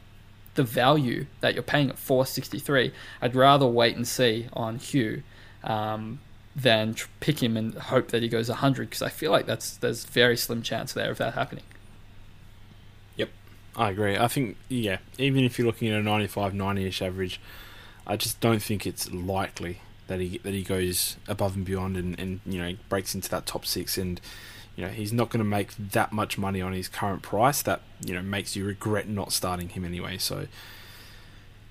the 0.54 0.62
value 0.62 1.26
that 1.40 1.54
you're 1.54 1.62
paying 1.62 1.90
at 1.90 1.98
463 1.98 2.92
I'd 3.20 3.34
rather 3.34 3.66
wait 3.66 3.96
and 3.96 4.06
see 4.06 4.48
on 4.52 4.78
Hugh 4.78 5.24
um, 5.64 6.20
than 6.54 6.94
pick 7.20 7.42
him 7.42 7.56
and 7.56 7.74
hope 7.74 8.08
that 8.08 8.22
he 8.22 8.28
goes 8.28 8.48
100 8.48 8.88
because 8.88 9.02
I 9.02 9.08
feel 9.08 9.30
like 9.30 9.46
that's 9.46 9.76
there's 9.76 10.04
very 10.04 10.36
slim 10.36 10.62
chance 10.62 10.92
there 10.92 11.10
of 11.10 11.18
that 11.18 11.34
happening. 11.34 11.64
Yep, 13.16 13.30
I 13.76 13.90
agree. 13.90 14.16
I 14.16 14.28
think 14.28 14.56
yeah, 14.68 14.98
even 15.18 15.44
if 15.44 15.58
you're 15.58 15.66
looking 15.66 15.88
at 15.88 16.00
a 16.00 16.02
95, 16.02 16.52
90ish 16.52 17.04
average, 17.06 17.40
I 18.06 18.16
just 18.16 18.40
don't 18.40 18.62
think 18.62 18.86
it's 18.86 19.10
likely 19.12 19.80
that 20.10 20.18
he 20.18 20.38
that 20.38 20.52
he 20.52 20.64
goes 20.64 21.16
above 21.28 21.54
and 21.54 21.64
beyond 21.64 21.96
and, 21.96 22.18
and 22.18 22.40
you 22.44 22.58
know 22.58 22.74
breaks 22.88 23.14
into 23.14 23.30
that 23.30 23.46
top 23.46 23.64
six 23.64 23.96
and 23.96 24.20
you 24.74 24.84
know 24.84 24.90
he's 24.90 25.12
not 25.12 25.30
going 25.30 25.38
to 25.38 25.48
make 25.48 25.72
that 25.76 26.12
much 26.12 26.36
money 26.36 26.60
on 26.60 26.72
his 26.72 26.88
current 26.88 27.22
price 27.22 27.62
that 27.62 27.80
you 28.04 28.12
know 28.12 28.20
makes 28.20 28.56
you 28.56 28.64
regret 28.64 29.08
not 29.08 29.32
starting 29.32 29.68
him 29.68 29.84
anyway. 29.84 30.18
So 30.18 30.48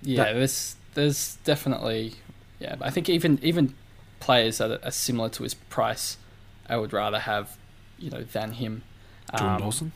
yeah, 0.01 0.23
that, 0.23 0.33
there's 0.35 0.77
there's 0.93 1.35
definitely 1.43 2.13
yeah. 2.59 2.77
I 2.79 2.89
think 2.89 3.09
even 3.09 3.39
even 3.43 3.75
players 4.21 4.59
that 4.59 4.85
are 4.85 4.91
similar 4.91 5.27
to 5.29 5.43
his 5.43 5.53
price, 5.53 6.15
I 6.69 6.77
would 6.77 6.93
rather 6.93 7.19
have 7.19 7.57
you 7.97 8.09
know 8.09 8.23
than 8.23 8.53
him. 8.53 8.83
Jordan 9.31 9.55
um, 9.55 9.61
Dawson. 9.61 9.91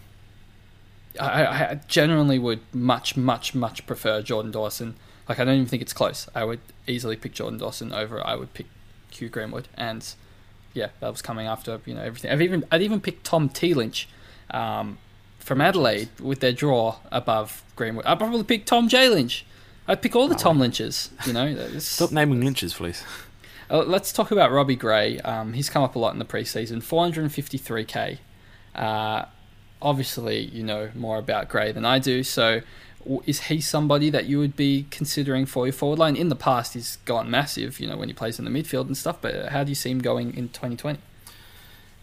I, 1.18 1.46
I 1.46 1.80
genuinely 1.88 2.40
would 2.40 2.62
much, 2.74 3.16
much, 3.16 3.54
much 3.54 3.86
prefer 3.86 4.22
Jordan 4.22 4.52
Dawson. 4.52 4.96
Like, 5.28 5.40
I 5.40 5.46
don't 5.46 5.56
even 5.56 5.68
think 5.68 5.82
it's 5.82 5.94
close. 5.94 6.28
I 6.36 6.44
would 6.44 6.60
easily 6.88 7.16
pick 7.16 7.34
Jordan 7.34 7.60
Dawson 7.60 7.94
over. 7.94 8.26
I 8.26 8.36
would 8.36 8.54
pick 8.54 8.66
Hugh 9.12 9.30
Greenwood, 9.30 9.68
and 9.76 10.06
yeah, 10.74 10.90
that 11.00 11.10
was 11.10 11.22
coming 11.22 11.48
after 11.48 11.80
you 11.86 11.94
know 11.94 12.02
everything. 12.02 12.32
I've 12.32 12.42
even 12.42 12.66
I'd 12.72 12.82
even 12.82 13.00
picked 13.00 13.24
Tom 13.24 13.50
T 13.50 13.74
Lynch 13.74 14.10
um, 14.52 14.98
from 15.40 15.62
Adelaide 15.62 16.10
with 16.20 16.40
their 16.40 16.52
draw 16.52 16.98
above 17.12 17.64
Greenwood. 17.76 18.06
I'd 18.06 18.18
probably 18.18 18.44
pick 18.44 18.66
Tom 18.66 18.88
J 18.90 19.10
Lynch. 19.10 19.46
I'd 19.88 20.02
pick 20.02 20.16
all 20.16 20.28
the 20.28 20.36
Tom 20.36 20.60
Lynches. 20.60 21.10
You 21.26 21.34
know, 21.34 21.80
stop 21.80 22.12
naming 22.12 22.42
Lynches, 22.42 22.74
please. 22.74 23.04
Uh, 23.70 23.84
let's 23.84 24.12
talk 24.14 24.32
about 24.32 24.52
Robbie 24.52 24.76
Gray. 24.76 25.20
Um, 25.20 25.54
he's 25.54 25.70
come 25.70 25.84
up 25.84 25.96
a 25.96 26.00
lot 26.00 26.14
in 26.14 26.20
the 26.20 26.26
preseason. 26.26 26.78
453k. 26.78 28.20
Uh, 28.76 29.26
obviously 29.84 30.40
you 30.40 30.64
know 30.64 30.90
more 30.96 31.18
about 31.18 31.50
Gray 31.50 31.72
than 31.72 31.86
I 31.86 32.00
do. 32.00 32.24
So 32.24 32.62
is 33.26 33.42
he 33.42 33.62
somebody 33.62 34.10
that 34.10 34.26
you 34.26 34.40
would 34.40 34.56
be 34.56 34.88
considering 34.92 35.46
for 35.46 35.66
your 35.66 35.74
forward 35.74 36.00
line? 36.00 36.16
In 36.16 36.30
the 36.30 36.36
past, 36.36 36.74
he's 36.74 36.98
gone 37.06 37.30
massive, 37.30 37.80
you 37.80 37.88
know, 37.88 37.98
when 37.98 38.08
he 38.08 38.14
plays 38.14 38.40
in 38.40 38.46
the 38.46 38.52
midfield 38.52 38.88
and 38.88 38.98
stuff. 38.98 39.18
But 39.22 39.50
how 39.50 39.64
do 39.64 39.70
you 39.70 39.76
see 39.76 39.92
him 39.92 40.00
going 40.00 40.36
in 40.36 40.50
2020? 40.50 41.00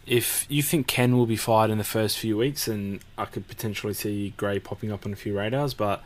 If 0.07 0.47
you 0.49 0.63
think 0.63 0.87
Ken 0.87 1.17
will 1.17 1.27
be 1.27 1.37
fired 1.37 1.71
in 1.71 1.79
the 1.79 1.85
first 1.85 2.19
few 2.19 2.37
weeks, 2.37 2.67
and 2.67 3.01
I 3.17 3.27
could 3.27 3.47
potentially 3.47 3.95
see 3.95 4.35
Gray 4.37 4.59
popping 4.59 4.91
up 4.91 5.07
on 5.07 5.13
a 5.13 5.17
few 5.17 5.39
radars, 5.39 5.75
but 5.75 6.03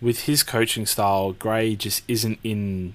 with 0.00 0.22
his 0.22 0.42
coaching 0.42 0.86
style, 0.86 1.32
Gray 1.32 1.74
just 1.74 2.02
isn't 2.06 2.38
in 2.44 2.94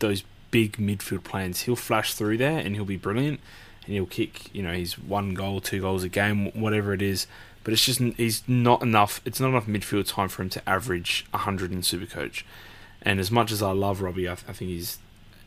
those 0.00 0.24
big 0.50 0.76
midfield 0.76 1.24
plans. 1.24 1.62
He'll 1.62 1.76
flash 1.76 2.14
through 2.14 2.38
there 2.38 2.58
and 2.58 2.74
he'll 2.74 2.84
be 2.84 2.96
brilliant 2.96 3.40
and 3.84 3.94
he'll 3.94 4.06
kick, 4.06 4.54
you 4.54 4.62
know, 4.62 4.72
he's 4.72 4.98
one 4.98 5.34
goal, 5.34 5.60
two 5.60 5.80
goals 5.80 6.04
a 6.04 6.08
game, 6.08 6.50
whatever 6.52 6.92
it 6.92 7.02
is. 7.02 7.26
But 7.70 7.74
it's 7.74 7.86
just 7.86 8.00
he's 8.00 8.42
not 8.48 8.82
enough. 8.82 9.20
It's 9.24 9.38
not 9.38 9.50
enough 9.50 9.66
midfield 9.66 10.08
time 10.08 10.28
for 10.28 10.42
him 10.42 10.48
to 10.48 10.68
average 10.68 11.24
hundred 11.32 11.70
in 11.70 11.82
Supercoach. 11.82 12.42
And 13.00 13.20
as 13.20 13.30
much 13.30 13.52
as 13.52 13.62
I 13.62 13.70
love 13.70 14.02
Robbie, 14.02 14.28
I, 14.28 14.32
I 14.32 14.52
think 14.52 14.72
he's 14.72 14.98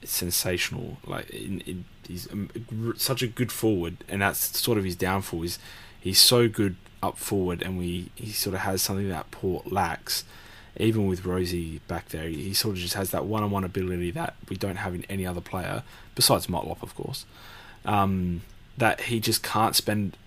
sensational. 0.05 0.99
Like 1.05 1.29
in, 1.31 1.59
in, 1.61 1.83
he's 2.07 2.29
such 2.95 3.23
a 3.23 3.27
good 3.27 3.51
forward, 3.51 3.97
and 4.07 4.21
that's 4.21 4.57
sort 4.57 4.77
of 4.77 4.85
his 4.85 4.95
downfall. 4.95 5.43
Is 5.43 5.59
he's 5.99 6.21
so 6.21 6.47
good 6.47 6.77
up 7.01 7.17
forward, 7.17 7.61
and 7.61 7.77
we 7.77 8.09
he 8.15 8.31
sort 8.31 8.53
of 8.53 8.61
has 8.61 8.81
something 8.81 9.09
that 9.09 9.29
Port 9.31 9.69
lacks. 9.69 10.23
Even 10.77 11.07
with 11.07 11.23
Rozee 11.23 11.81
back 11.89 12.07
there, 12.07 12.29
he 12.29 12.53
sort 12.53 12.77
of 12.77 12.81
just 12.81 12.93
has 12.93 13.09
that 13.11 13.25
one-on-one 13.25 13.65
ability 13.65 14.11
that 14.11 14.35
we 14.49 14.55
don't 14.55 14.77
have 14.77 14.95
in 14.95 15.03
any 15.09 15.25
other 15.25 15.41
player, 15.41 15.83
besides 16.15 16.47
Motlop, 16.47 16.81
of 16.81 16.95
course 16.95 17.25
um, 17.85 18.41
that 18.77 19.01
he 19.01 19.19
just 19.19 19.43
can't 19.43 19.75
spend 19.75 20.17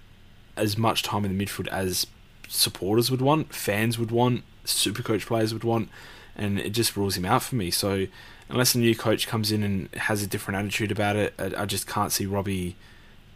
as 0.57 0.79
much 0.79 1.03
time 1.03 1.25
in 1.25 1.37
the 1.37 1.45
midfield 1.45 1.69
as 1.69 2.07
supporters 2.49 3.11
would 3.11 3.21
want, 3.21 3.53
fans 3.53 3.99
would 3.99 4.11
want, 4.11 4.45
super 4.65 5.03
coach 5.03 5.27
players 5.27 5.53
would 5.53 5.65
want, 5.65 5.89
and 6.37 6.59
it 6.59 6.71
just 6.71 6.97
rules 6.97 7.17
him 7.17 7.25
out 7.25 7.43
for 7.43 7.57
me. 7.57 7.71
So 7.71 8.07
unless 8.49 8.75
a 8.75 8.79
new 8.79 8.95
coach 8.95 9.27
comes 9.27 9.53
in 9.53 9.63
and 9.63 9.89
has 9.95 10.23
a 10.23 10.27
different 10.27 10.59
attitude 10.59 10.93
about 10.93 11.17
it, 11.17 11.35
I, 11.39 11.63
I 11.63 11.67
just 11.67 11.87
can't 11.87 12.13
see 12.13 12.27
Robbie 12.27 12.77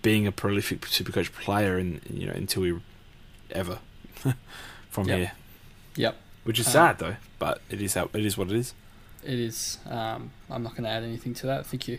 being 0.03 0.27
a 0.27 0.33
prolific 0.33 0.87
super 0.87 1.13
coach 1.13 1.33
player, 1.33 1.77
and 1.77 2.01
you 2.09 2.27
know 2.27 2.33
until 2.33 2.63
we 2.63 2.81
ever 3.51 3.79
from 4.91 5.09
yep. 5.09 5.19
here. 5.19 5.33
Yep. 5.97 6.17
Which 6.45 6.59
is 6.59 6.67
um, 6.69 6.73
sad 6.73 6.99
though, 6.99 7.17
but 7.39 7.61
it 7.69 7.83
is 7.83 7.95
how, 7.95 8.09
it 8.13 8.25
is 8.25 8.39
what 8.39 8.49
it 8.51 8.57
is. 8.57 8.75
It 9.23 9.39
is. 9.39 9.79
Um, 9.87 10.31
I'm 10.49 10.63
not 10.63 10.73
going 10.73 10.85
to 10.85 10.91
add 10.91 11.03
anything 11.03 11.35
to 11.35 11.47
that. 11.47 11.61
I 11.61 11.63
think 11.63 11.87
you 11.87 11.99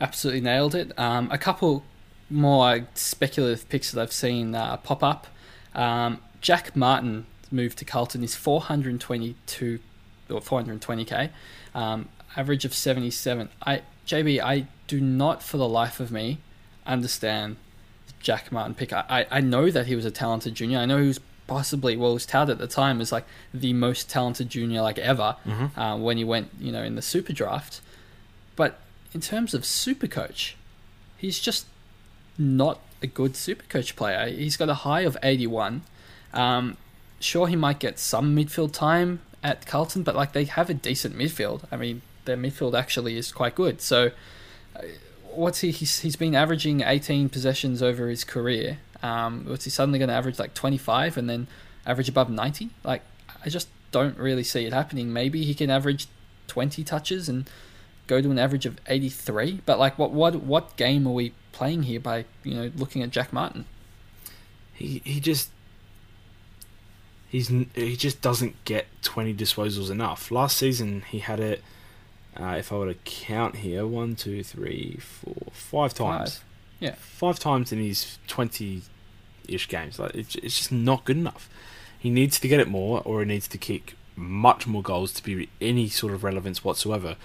absolutely 0.00 0.40
nailed 0.40 0.74
it. 0.74 0.98
Um, 0.98 1.30
a 1.30 1.36
couple 1.36 1.84
more 2.32 2.86
speculative 2.94 3.68
picks 3.68 3.92
that 3.92 4.00
I've 4.00 4.12
seen 4.12 4.54
uh, 4.54 4.76
pop 4.78 5.02
up. 5.02 5.26
Um, 5.74 6.20
Jack 6.40 6.74
Martin 6.74 7.26
moved 7.50 7.78
to 7.78 7.84
Carlton 7.84 8.24
is 8.24 8.34
422 8.34 9.78
or 10.30 10.40
420k, 10.40 11.30
um, 11.74 12.08
average 12.36 12.64
of 12.64 12.74
77. 12.74 13.48
I 13.64 13.82
JB, 14.06 14.40
I 14.42 14.66
do 14.88 15.00
not 15.00 15.42
for 15.42 15.58
the 15.58 15.68
life 15.68 16.00
of 16.00 16.10
me 16.10 16.38
understand 16.86 17.56
Jack 18.20 18.50
Martin 18.50 18.74
pick. 18.74 18.92
I, 18.92 19.04
I, 19.08 19.26
I 19.38 19.40
know 19.40 19.70
that 19.70 19.86
he 19.86 19.94
was 19.94 20.04
a 20.04 20.10
talented 20.10 20.54
junior. 20.54 20.78
I 20.78 20.86
know 20.86 20.98
he 20.98 21.08
was 21.08 21.20
possibly 21.46 21.96
well, 21.96 22.10
he 22.10 22.14
was 22.14 22.26
touted 22.26 22.52
at 22.52 22.58
the 22.58 22.66
time 22.66 23.00
as 23.00 23.12
like 23.12 23.24
the 23.52 23.72
most 23.72 24.08
talented 24.08 24.48
junior 24.48 24.80
like 24.80 24.98
ever 24.98 25.36
mm-hmm. 25.46 25.78
uh, 25.78 25.96
when 25.96 26.16
he 26.16 26.24
went 26.24 26.50
you 26.58 26.72
know 26.72 26.82
in 26.82 26.94
the 26.94 27.02
super 27.02 27.32
draft. 27.32 27.80
But 28.56 28.78
in 29.12 29.20
terms 29.20 29.54
of 29.54 29.64
super 29.64 30.06
coach, 30.06 30.56
he's 31.16 31.38
just 31.38 31.66
not 32.42 32.80
a 33.02 33.06
good 33.06 33.36
super 33.36 33.64
coach 33.68 33.96
player. 33.96 34.28
He's 34.28 34.56
got 34.56 34.68
a 34.68 34.74
high 34.74 35.02
of 35.02 35.16
81. 35.22 35.82
Um, 36.32 36.76
sure, 37.20 37.48
he 37.48 37.56
might 37.56 37.78
get 37.78 37.98
some 37.98 38.36
midfield 38.36 38.72
time 38.72 39.20
at 39.42 39.66
Carlton, 39.66 40.02
but 40.02 40.14
like 40.14 40.32
they 40.32 40.44
have 40.44 40.70
a 40.70 40.74
decent 40.74 41.16
midfield. 41.16 41.64
I 41.70 41.76
mean, 41.76 42.02
their 42.24 42.36
midfield 42.36 42.78
actually 42.78 43.16
is 43.16 43.32
quite 43.32 43.54
good. 43.54 43.80
So, 43.80 44.10
uh, 44.76 44.82
what's 45.30 45.60
he? 45.60 45.70
He's, 45.70 46.00
he's 46.00 46.16
been 46.16 46.34
averaging 46.34 46.82
18 46.82 47.28
possessions 47.28 47.82
over 47.82 48.08
his 48.08 48.24
career. 48.24 48.78
Um, 49.02 49.46
what's 49.48 49.64
he 49.64 49.70
suddenly 49.70 49.98
going 49.98 50.08
to 50.08 50.14
average 50.14 50.38
like 50.38 50.54
25 50.54 51.16
and 51.16 51.28
then 51.28 51.48
average 51.86 52.08
above 52.08 52.30
90? 52.30 52.70
Like, 52.84 53.02
I 53.44 53.48
just 53.48 53.68
don't 53.90 54.16
really 54.16 54.44
see 54.44 54.64
it 54.64 54.72
happening. 54.72 55.12
Maybe 55.12 55.44
he 55.44 55.54
can 55.54 55.70
average 55.70 56.06
20 56.46 56.84
touches 56.84 57.28
and 57.28 57.48
go 58.06 58.20
to 58.20 58.30
an 58.30 58.38
average 58.38 58.66
of 58.66 58.78
83. 58.86 59.62
But 59.64 59.78
like, 59.78 59.98
what 59.98 60.12
what 60.12 60.36
what 60.36 60.76
game 60.76 61.06
are 61.06 61.12
we 61.12 61.32
playing 61.52 61.84
here 61.84 62.00
by 62.00 62.24
you 62.44 62.54
know 62.54 62.70
looking 62.76 63.02
at 63.02 63.10
Jack 63.10 63.32
Martin? 63.32 63.66
He 64.74 65.00
he 65.04 65.20
just 65.20 65.50
he's 67.28 67.48
he 67.48 67.96
just 67.96 68.20
doesn't 68.20 68.62
get 68.64 68.86
20 69.02 69.34
disposals 69.34 69.90
enough. 69.90 70.30
Last 70.30 70.56
season 70.56 71.02
he 71.08 71.20
had 71.20 71.40
it. 71.40 71.62
Uh, 72.38 72.56
if 72.58 72.72
I 72.72 72.76
were 72.76 72.86
to 72.86 72.98
count 73.04 73.56
here, 73.56 73.86
one, 73.86 74.16
two, 74.16 74.42
three, 74.42 74.98
four, 75.00 75.52
five 75.52 75.92
times. 75.92 76.38
Five. 76.38 76.44
Yeah, 76.80 76.94
five 76.96 77.38
times 77.38 77.72
in 77.72 77.78
his 77.78 78.18
20-ish 78.26 79.68
games. 79.68 79.98
Like 79.98 80.14
it's, 80.14 80.34
it's 80.36 80.56
just 80.56 80.72
not 80.72 81.04
good 81.04 81.18
enough. 81.18 81.50
He 81.98 82.08
needs 82.10 82.40
to 82.40 82.48
get 82.48 82.58
it 82.58 82.68
more, 82.68 83.02
or 83.04 83.20
he 83.20 83.26
needs 83.26 83.46
to 83.48 83.58
kick 83.58 83.96
much 84.16 84.66
more 84.66 84.82
goals 84.82 85.12
to 85.12 85.22
be 85.22 85.48
any 85.60 85.88
sort 85.88 86.12
of 86.12 86.24
relevance 86.24 86.64
whatsoever. 86.64 87.16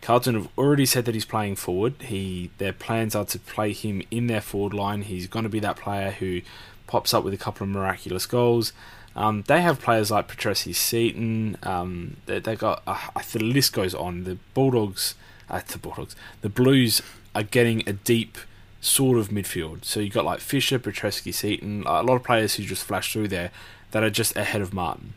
Carlton 0.00 0.34
have 0.34 0.48
already 0.56 0.86
said 0.86 1.04
that 1.04 1.14
he's 1.14 1.24
playing 1.24 1.56
forward. 1.56 1.94
He 2.00 2.50
their 2.58 2.72
plans 2.72 3.14
are 3.14 3.24
to 3.26 3.38
play 3.38 3.72
him 3.72 4.02
in 4.10 4.26
their 4.26 4.40
forward 4.40 4.74
line. 4.74 5.02
He's 5.02 5.26
going 5.26 5.42
to 5.42 5.48
be 5.48 5.60
that 5.60 5.76
player 5.76 6.12
who 6.12 6.40
pops 6.86 7.12
up 7.12 7.24
with 7.24 7.34
a 7.34 7.38
couple 7.38 7.64
of 7.64 7.70
miraculous 7.70 8.26
goals. 8.26 8.72
Um, 9.16 9.42
they 9.48 9.60
have 9.62 9.80
players 9.80 10.10
like 10.10 10.28
Petrevski-Seton. 10.28 11.56
Um, 11.64 12.18
they, 12.26 12.38
they 12.38 12.54
got 12.54 12.82
uh, 12.86 12.98
the 13.32 13.40
list 13.40 13.72
goes 13.72 13.94
on. 13.94 14.24
The 14.24 14.38
Bulldogs, 14.54 15.16
uh, 15.50 15.60
the 15.66 15.78
Bulldogs, 15.78 16.14
the 16.40 16.48
Blues 16.48 17.02
are 17.34 17.42
getting 17.42 17.82
a 17.88 17.92
deep 17.92 18.38
sort 18.80 19.18
of 19.18 19.28
midfield. 19.28 19.84
So 19.84 19.98
you've 19.98 20.14
got 20.14 20.24
like 20.24 20.40
Fisher, 20.40 20.78
Petrevski-Seton, 20.78 21.82
a 21.86 22.02
lot 22.02 22.14
of 22.14 22.22
players 22.22 22.54
who 22.54 22.62
just 22.62 22.84
flash 22.84 23.12
through 23.12 23.28
there 23.28 23.50
that 23.90 24.04
are 24.04 24.10
just 24.10 24.36
ahead 24.36 24.62
of 24.62 24.72
Martin 24.72 25.14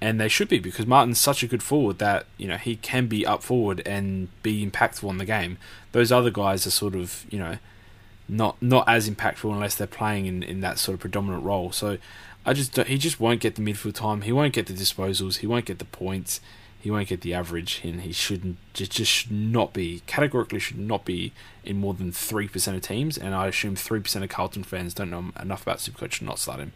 and 0.00 0.20
they 0.20 0.28
should 0.28 0.48
be 0.48 0.58
because 0.58 0.86
Martin's 0.86 1.18
such 1.18 1.42
a 1.42 1.46
good 1.46 1.62
forward 1.62 1.98
that 1.98 2.26
you 2.36 2.46
know 2.46 2.56
he 2.56 2.76
can 2.76 3.06
be 3.06 3.26
up 3.26 3.42
forward 3.42 3.82
and 3.86 4.28
be 4.42 4.64
impactful 4.64 5.08
on 5.08 5.18
the 5.18 5.24
game. 5.24 5.58
Those 5.92 6.12
other 6.12 6.30
guys 6.30 6.66
are 6.66 6.70
sort 6.70 6.94
of 6.94 7.26
you 7.30 7.38
know 7.38 7.58
not 8.28 8.60
not 8.62 8.88
as 8.88 9.08
impactful 9.08 9.50
unless 9.50 9.74
they're 9.74 9.86
playing 9.86 10.26
in, 10.26 10.42
in 10.42 10.60
that 10.60 10.78
sort 10.78 10.94
of 10.94 11.00
predominant 11.00 11.44
role. 11.44 11.72
So 11.72 11.98
I 12.46 12.52
just 12.52 12.76
he 12.76 12.98
just 12.98 13.18
won't 13.18 13.40
get 13.40 13.56
the 13.56 13.62
midfield 13.62 13.94
time. 13.94 14.22
He 14.22 14.32
won't 14.32 14.52
get 14.52 14.66
the 14.66 14.72
disposals. 14.72 15.38
He 15.38 15.46
won't 15.46 15.64
get 15.64 15.78
the 15.78 15.84
points. 15.84 16.40
He 16.80 16.92
won't 16.92 17.08
get 17.08 17.22
the 17.22 17.34
average, 17.34 17.80
and 17.82 18.02
he 18.02 18.12
shouldn't 18.12 18.56
just 18.72 18.92
just 18.92 19.10
should 19.10 19.32
not 19.32 19.72
be 19.72 20.02
categorically 20.06 20.60
should 20.60 20.78
not 20.78 21.04
be 21.04 21.32
in 21.64 21.78
more 21.78 21.92
than 21.92 22.12
three 22.12 22.46
percent 22.46 22.76
of 22.76 22.82
teams. 22.82 23.18
And 23.18 23.34
I 23.34 23.48
assume 23.48 23.74
three 23.74 24.00
percent 24.00 24.24
of 24.24 24.30
Carlton 24.30 24.62
fans 24.62 24.94
don't 24.94 25.10
know 25.10 25.32
enough 25.40 25.62
about 25.62 25.78
Supercoach 25.78 26.18
to 26.18 26.24
not 26.24 26.38
start 26.38 26.60
him. 26.60 26.72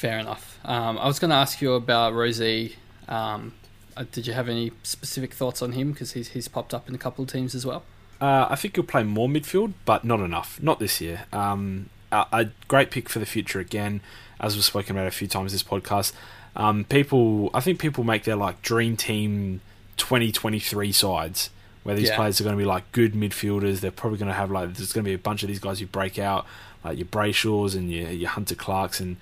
Fair 0.00 0.18
enough. 0.18 0.58
Um, 0.64 0.96
I 0.96 1.06
was 1.06 1.18
going 1.18 1.28
to 1.28 1.36
ask 1.36 1.60
you 1.60 1.74
about 1.74 2.14
Rozee. 2.14 2.76
Um, 3.06 3.52
uh, 3.98 4.06
did 4.10 4.26
you 4.26 4.32
have 4.32 4.48
any 4.48 4.72
specific 4.82 5.34
thoughts 5.34 5.60
on 5.60 5.72
him? 5.72 5.92
Because 5.92 6.12
he's 6.12 6.28
he's 6.28 6.48
popped 6.48 6.72
up 6.72 6.88
in 6.88 6.94
a 6.94 6.98
couple 6.98 7.22
of 7.22 7.30
teams 7.30 7.54
as 7.54 7.66
well. 7.66 7.82
Uh, 8.18 8.46
I 8.48 8.56
think 8.56 8.76
he'll 8.76 8.84
play 8.86 9.02
more 9.02 9.28
midfield, 9.28 9.74
but 9.84 10.02
not 10.02 10.20
enough. 10.20 10.58
Not 10.62 10.78
this 10.78 11.02
year. 11.02 11.26
Um, 11.34 11.90
a, 12.10 12.24
a, 12.32 12.48
great 12.66 12.90
pick 12.90 13.10
for 13.10 13.18
the 13.18 13.26
future 13.26 13.60
again, 13.60 14.00
as 14.40 14.54
we've 14.54 14.64
spoken 14.64 14.96
about 14.96 15.06
a 15.06 15.10
few 15.10 15.28
times 15.28 15.52
this 15.52 15.62
podcast. 15.62 16.14
Um, 16.56 16.84
people, 16.84 17.50
I 17.52 17.60
think 17.60 17.78
people 17.78 18.02
make 18.02 18.24
their 18.24 18.36
like 18.36 18.62
dream 18.62 18.96
team 18.96 19.60
2023 19.98 20.92
sides 20.92 21.50
where 21.82 21.94
these 21.94 22.08
yeah. 22.08 22.16
players 22.16 22.40
are 22.40 22.44
going 22.44 22.56
to 22.56 22.58
be 22.58 22.64
like 22.64 22.90
good 22.92 23.12
midfielders. 23.12 23.80
They're 23.80 23.90
probably 23.90 24.18
going 24.18 24.28
to 24.28 24.34
have 24.34 24.50
like 24.50 24.72
there's 24.72 24.94
going 24.94 25.04
to 25.04 25.10
be 25.10 25.14
a 25.14 25.18
bunch 25.18 25.42
of 25.42 25.48
these 25.48 25.60
guys 25.60 25.78
who 25.78 25.84
break 25.84 26.18
out, 26.18 26.46
like 26.82 26.96
your 26.96 27.06
Brayshaws 27.06 27.76
and 27.76 27.92
your, 27.92 28.08
your 28.08 28.30
Hunter 28.30 28.54
Clarks 28.54 28.98
and 28.98 29.18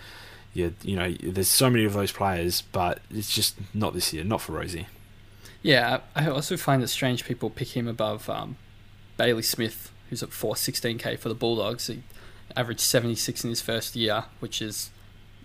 your, 0.55 0.73
you 0.83 0.97
know, 0.97 1.15
there's 1.23 1.49
so 1.49 1.70
many 1.70 1.85
of 1.85 1.93
those 1.93 2.12
players, 2.12 2.62
but 2.73 3.01
it's 3.11 3.35
just 3.35 3.57
not 3.75 3.95
this 3.95 4.12
year, 4.12 4.25
not 4.25 4.41
for 4.41 4.53
Rozee. 4.53 4.87
Yeah, 5.62 6.01
I 6.15 6.29
also 6.29 6.57
find 6.57 6.83
it 6.83 6.89
strange 6.89 7.25
people 7.25 7.51
pick 7.51 7.77
him 7.77 7.89
above 7.89 8.29
um, 8.31 8.57
Bailey 9.16 9.43
Smith, 9.43 9.93
who's 10.09 10.23
at 10.23 10.31
416k 10.31 11.19
for 11.19 11.29
the 11.29 11.35
Bulldogs. 11.35 11.89
He 11.89 12.03
averaged 12.57 12.81
76 12.81 13.45
in 13.45 13.51
his 13.51 13.61
first 13.61 13.97
year, 13.97 14.25
which 14.41 14.62
is, 14.62 14.91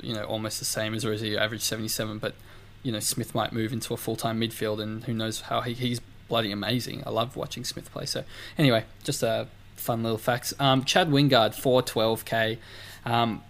you 0.01 0.13
know, 0.13 0.23
almost 0.23 0.59
the 0.59 0.65
same 0.65 0.93
as 0.93 1.03
Rozee, 1.03 1.37
averaged 1.37 1.63
77. 1.63 2.19
But, 2.19 2.35
you 2.83 2.91
know, 2.91 2.99
Smith 2.99 3.33
might 3.33 3.53
move 3.53 3.73
into 3.73 3.93
a 3.93 3.97
full 3.97 4.15
time 4.15 4.39
midfield, 4.39 4.81
and 4.81 5.03
who 5.03 5.13
knows 5.13 5.41
how 5.41 5.61
he, 5.61 5.73
he's 5.73 5.99
bloody 6.27 6.51
amazing. 6.51 7.03
I 7.05 7.09
love 7.09 7.35
watching 7.35 7.63
Smith 7.63 7.91
play. 7.91 8.05
So, 8.05 8.23
anyway, 8.57 8.85
just 9.03 9.23
a 9.23 9.47
fun 9.75 10.03
little 10.03 10.17
facts. 10.17 10.53
Um, 10.59 10.83
Chad 10.83 11.09
Wingard, 11.09 11.55
412k. 11.55 12.57
Um, 13.05 13.43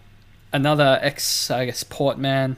another 0.54 1.00
ex, 1.02 1.52
I 1.52 1.66
guess, 1.66 1.84
Port 1.84 2.18
man. 2.18 2.56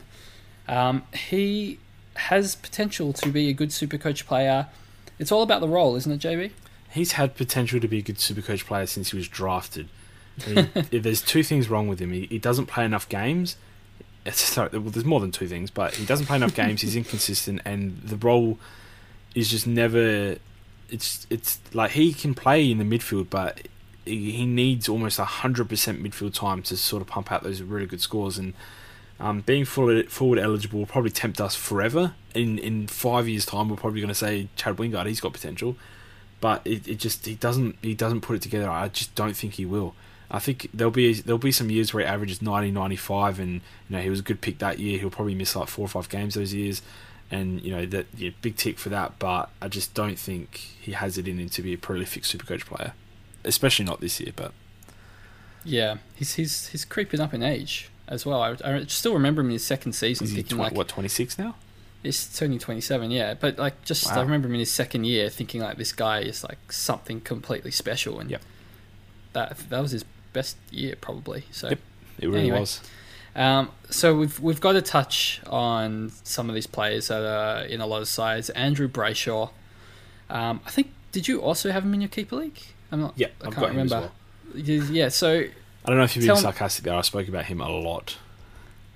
Um, 0.68 1.04
he 1.14 1.80
has 2.16 2.56
potential 2.56 3.14
to 3.14 3.30
be 3.30 3.50
a 3.50 3.54
good 3.54 3.72
super 3.74 3.98
coach 3.98 4.28
player. 4.28 4.68
It's 5.18 5.32
all 5.32 5.42
about 5.42 5.62
the 5.62 5.68
role, 5.68 5.96
isn't 5.96 6.12
it, 6.12 6.20
JB? 6.20 6.52
he's 6.96 7.12
had 7.12 7.36
potential 7.36 7.80
to 7.80 7.88
be 7.88 8.00
a 8.00 8.02
good 8.02 8.20
super 8.20 8.42
coach 8.42 8.66
player 8.66 8.86
since 8.86 9.12
he 9.12 9.18
was 9.18 9.28
drafted. 9.28 9.90
He, 10.44 10.62
there's 10.98 11.22
two 11.22 11.44
things 11.44 11.70
wrong 11.70 11.88
with 11.88 12.00
him. 12.00 12.12
He, 12.12 12.26
he 12.28 12.40
doesn't 12.40 12.66
play 12.68 12.86
enough 12.86 13.08
games. 13.10 13.58
Sorry, 14.32 14.70
well, 14.72 14.90
there's 14.90 15.06
more 15.06 15.20
than 15.20 15.32
two 15.32 15.48
things, 15.48 15.70
but 15.70 15.96
he 15.96 16.06
doesn't 16.06 16.26
play 16.26 16.38
enough 16.38 16.56
games. 16.56 16.82
He's 16.82 16.96
inconsistent, 16.96 17.62
and 17.66 18.02
the 18.02 18.16
role 18.16 18.58
is 19.36 19.52
just 19.52 19.68
never. 19.68 20.38
It's 20.90 21.28
it's 21.30 21.60
like 21.74 21.92
he 21.92 22.14
can 22.14 22.34
play 22.34 22.72
in 22.72 22.78
the 22.78 22.84
midfield, 22.84 23.30
but 23.30 23.68
he, 24.06 24.45
needs 24.45 24.88
almost 24.88 25.19
hundred 25.19 25.69
percent 25.69 26.02
midfield 26.02 26.34
time 26.34 26.61
to 26.64 26.77
sort 26.77 27.02
of 27.02 27.07
pump 27.07 27.32
out 27.32 27.44
those 27.44 27.61
really 27.61 27.86
good 27.86 28.02
scores. 28.02 28.38
And 28.38 28.53
um, 29.19 29.41
being 29.41 29.65
forward, 29.65 30.11
forward 30.11 30.40
eligible 30.40 30.80
will 30.80 30.86
probably 30.86 31.11
tempt 31.11 31.41
us 31.41 31.56
forever. 31.56 32.14
In 32.34 32.57
in 32.60 32.88
five 32.88 33.27
years' 33.27 33.45
time, 33.45 33.69
we're 33.69 33.77
probably 33.77 34.02
going 34.02 34.10
to 34.10 34.15
say 34.15 34.49
Chad 34.56 34.77
Wingard, 34.77 35.07
he's 35.07 35.19
got 35.19 35.34
potential 35.34 35.76
but 36.45 36.61
it, 36.65 36.88
it 36.88 36.95
just 36.99 37.26
he 37.26 37.36
doesn't 37.36 37.76
he 37.82 37.95
doesn't 37.95 38.22
put 38.22 38.36
it 38.36 38.41
together. 38.44 38.69
I 38.69 38.88
just 38.90 39.15
don't 39.15 39.36
think 39.36 39.53
he 39.53 39.65
will. 39.65 39.95
I 40.30 40.40
think 40.40 40.69
there'll 40.73 40.91
be 40.91 41.14
there'll 41.14 41.40
be 41.40 41.52
some 41.52 41.69
years 41.69 41.94
where 41.94 42.03
he 42.03 42.07
averages 42.07 42.41
90, 42.41 42.72
95 42.72 43.40
and 43.40 43.53
you 43.53 43.61
know 43.90 43.99
he 43.99 44.10
was 44.10 44.19
a 44.19 44.23
good 44.23 44.41
pick 44.41 44.60
that 44.60 44.80
year. 44.80 44.99
He'll 44.99 45.10
probably 45.10 45.36
miss 45.36 45.56
like 45.56 45.68
four 45.68 45.86
or 45.86 45.88
five 45.88 46.10
games 46.10 46.36
those 46.36 46.53
years, 46.53 46.82
and 47.32 47.61
you 47.61 47.72
know 47.72 47.86
that 47.88 48.07
yeah, 48.18 48.32
big 48.41 48.57
tick 48.57 48.77
for 48.77 48.90
that. 48.90 49.18
But 49.19 49.49
I 49.61 49.68
just 49.68 49.94
don't 49.94 50.19
think 50.19 50.57
he 50.57 50.91
has 50.91 51.18
it 51.18 51.27
in 51.27 51.40
him 51.40 51.49
to 51.49 51.61
be 51.61 51.73
a 51.73 51.77
prolific 51.77 52.23
Supercoach 52.23 52.65
player, 52.65 52.94
especially 53.46 53.86
not 53.86 54.02
this 54.02 54.20
year. 54.20 54.34
But 54.36 54.52
yeah, 55.64 55.98
he's 56.16 56.36
he's 56.36 56.68
he's 56.68 56.86
creeping 56.86 57.20
up 57.20 57.34
in 57.34 57.44
age 57.44 57.90
as 58.08 58.26
well. 58.26 58.42
I, 58.42 58.56
I 58.64 58.86
still 58.86 59.14
remember 59.14 59.42
him 59.42 59.48
in 59.48 59.54
his 59.54 59.66
second 59.66 59.94
season. 59.94 60.26
Is 60.26 60.34
he 60.34 60.44
20, 60.44 60.64
like, 60.64 60.74
what 60.74 60.88
twenty 60.88 61.10
six 61.10 61.38
now? 61.38 61.56
It's 62.04 62.40
only 62.42 62.60
27, 62.60 63.10
yeah. 63.10 63.34
But 63.34 63.58
like, 63.58 63.84
just 63.84 64.06
wow. 64.06 64.20
I 64.20 64.22
remember 64.22 64.48
him 64.48 64.54
in 64.54 64.60
his 64.60 64.72
second 64.72 65.06
year 65.06 65.28
thinking 65.28 65.62
like 65.62 65.78
this 65.78 65.92
guy 65.92 66.20
is 66.20 66.44
like 66.44 66.72
something 66.72 67.20
completely 67.20 67.72
special, 67.72 68.20
and 68.20 68.30
yep. 68.30 68.42
that 69.34 69.58
that 69.70 69.82
was 69.82 69.92
his 69.92 70.06
best 70.32 70.58
year 70.70 70.96
probably. 71.00 71.46
So 71.52 71.70
yep, 71.70 71.80
it 72.20 72.28
really 72.28 72.42
anyway. 72.42 72.60
was. 72.60 72.82
Um, 73.36 73.72
so 73.90 74.16
we've 74.16 74.40
we've 74.40 74.62
got 74.62 74.74
to 74.74 74.82
touch 74.82 75.42
on 75.48 76.12
some 76.24 76.48
of 76.48 76.56
these 76.56 76.68
players 76.68 77.08
that 77.08 77.26
are 77.26 77.66
in 77.66 77.82
a 77.82 77.88
lot 77.88 78.02
of 78.02 78.08
sides. 78.08 78.50
Andrew 78.52 78.88
Brayshaw, 78.88 79.50
um, 80.30 80.62
I 80.66 80.70
think. 80.70 80.92
Did 81.12 81.30
you 81.30 81.42
also 81.42 81.72
have 81.72 81.86
him 81.86 81.94
in 81.94 82.02
your 82.02 82.10
keeper 82.10 82.36
league? 82.36 82.62
I'm 82.96 83.02
not. 83.02 83.14
Yeah, 83.18 83.28
I 83.44 83.52
can't 83.52 83.68
remember. 83.68 84.10
Well. 84.54 84.62
Yeah, 84.64 85.10
so 85.10 85.40
I 85.40 85.88
don't 85.88 85.98
know 85.98 86.04
if 86.04 86.16
you're 86.16 86.26
being 86.26 86.38
sarcastic 86.38 86.86
there. 86.86 86.96
I 86.96 87.02
spoke 87.02 87.28
about 87.28 87.46
him 87.46 87.60
a 87.60 87.70
lot. 87.70 88.18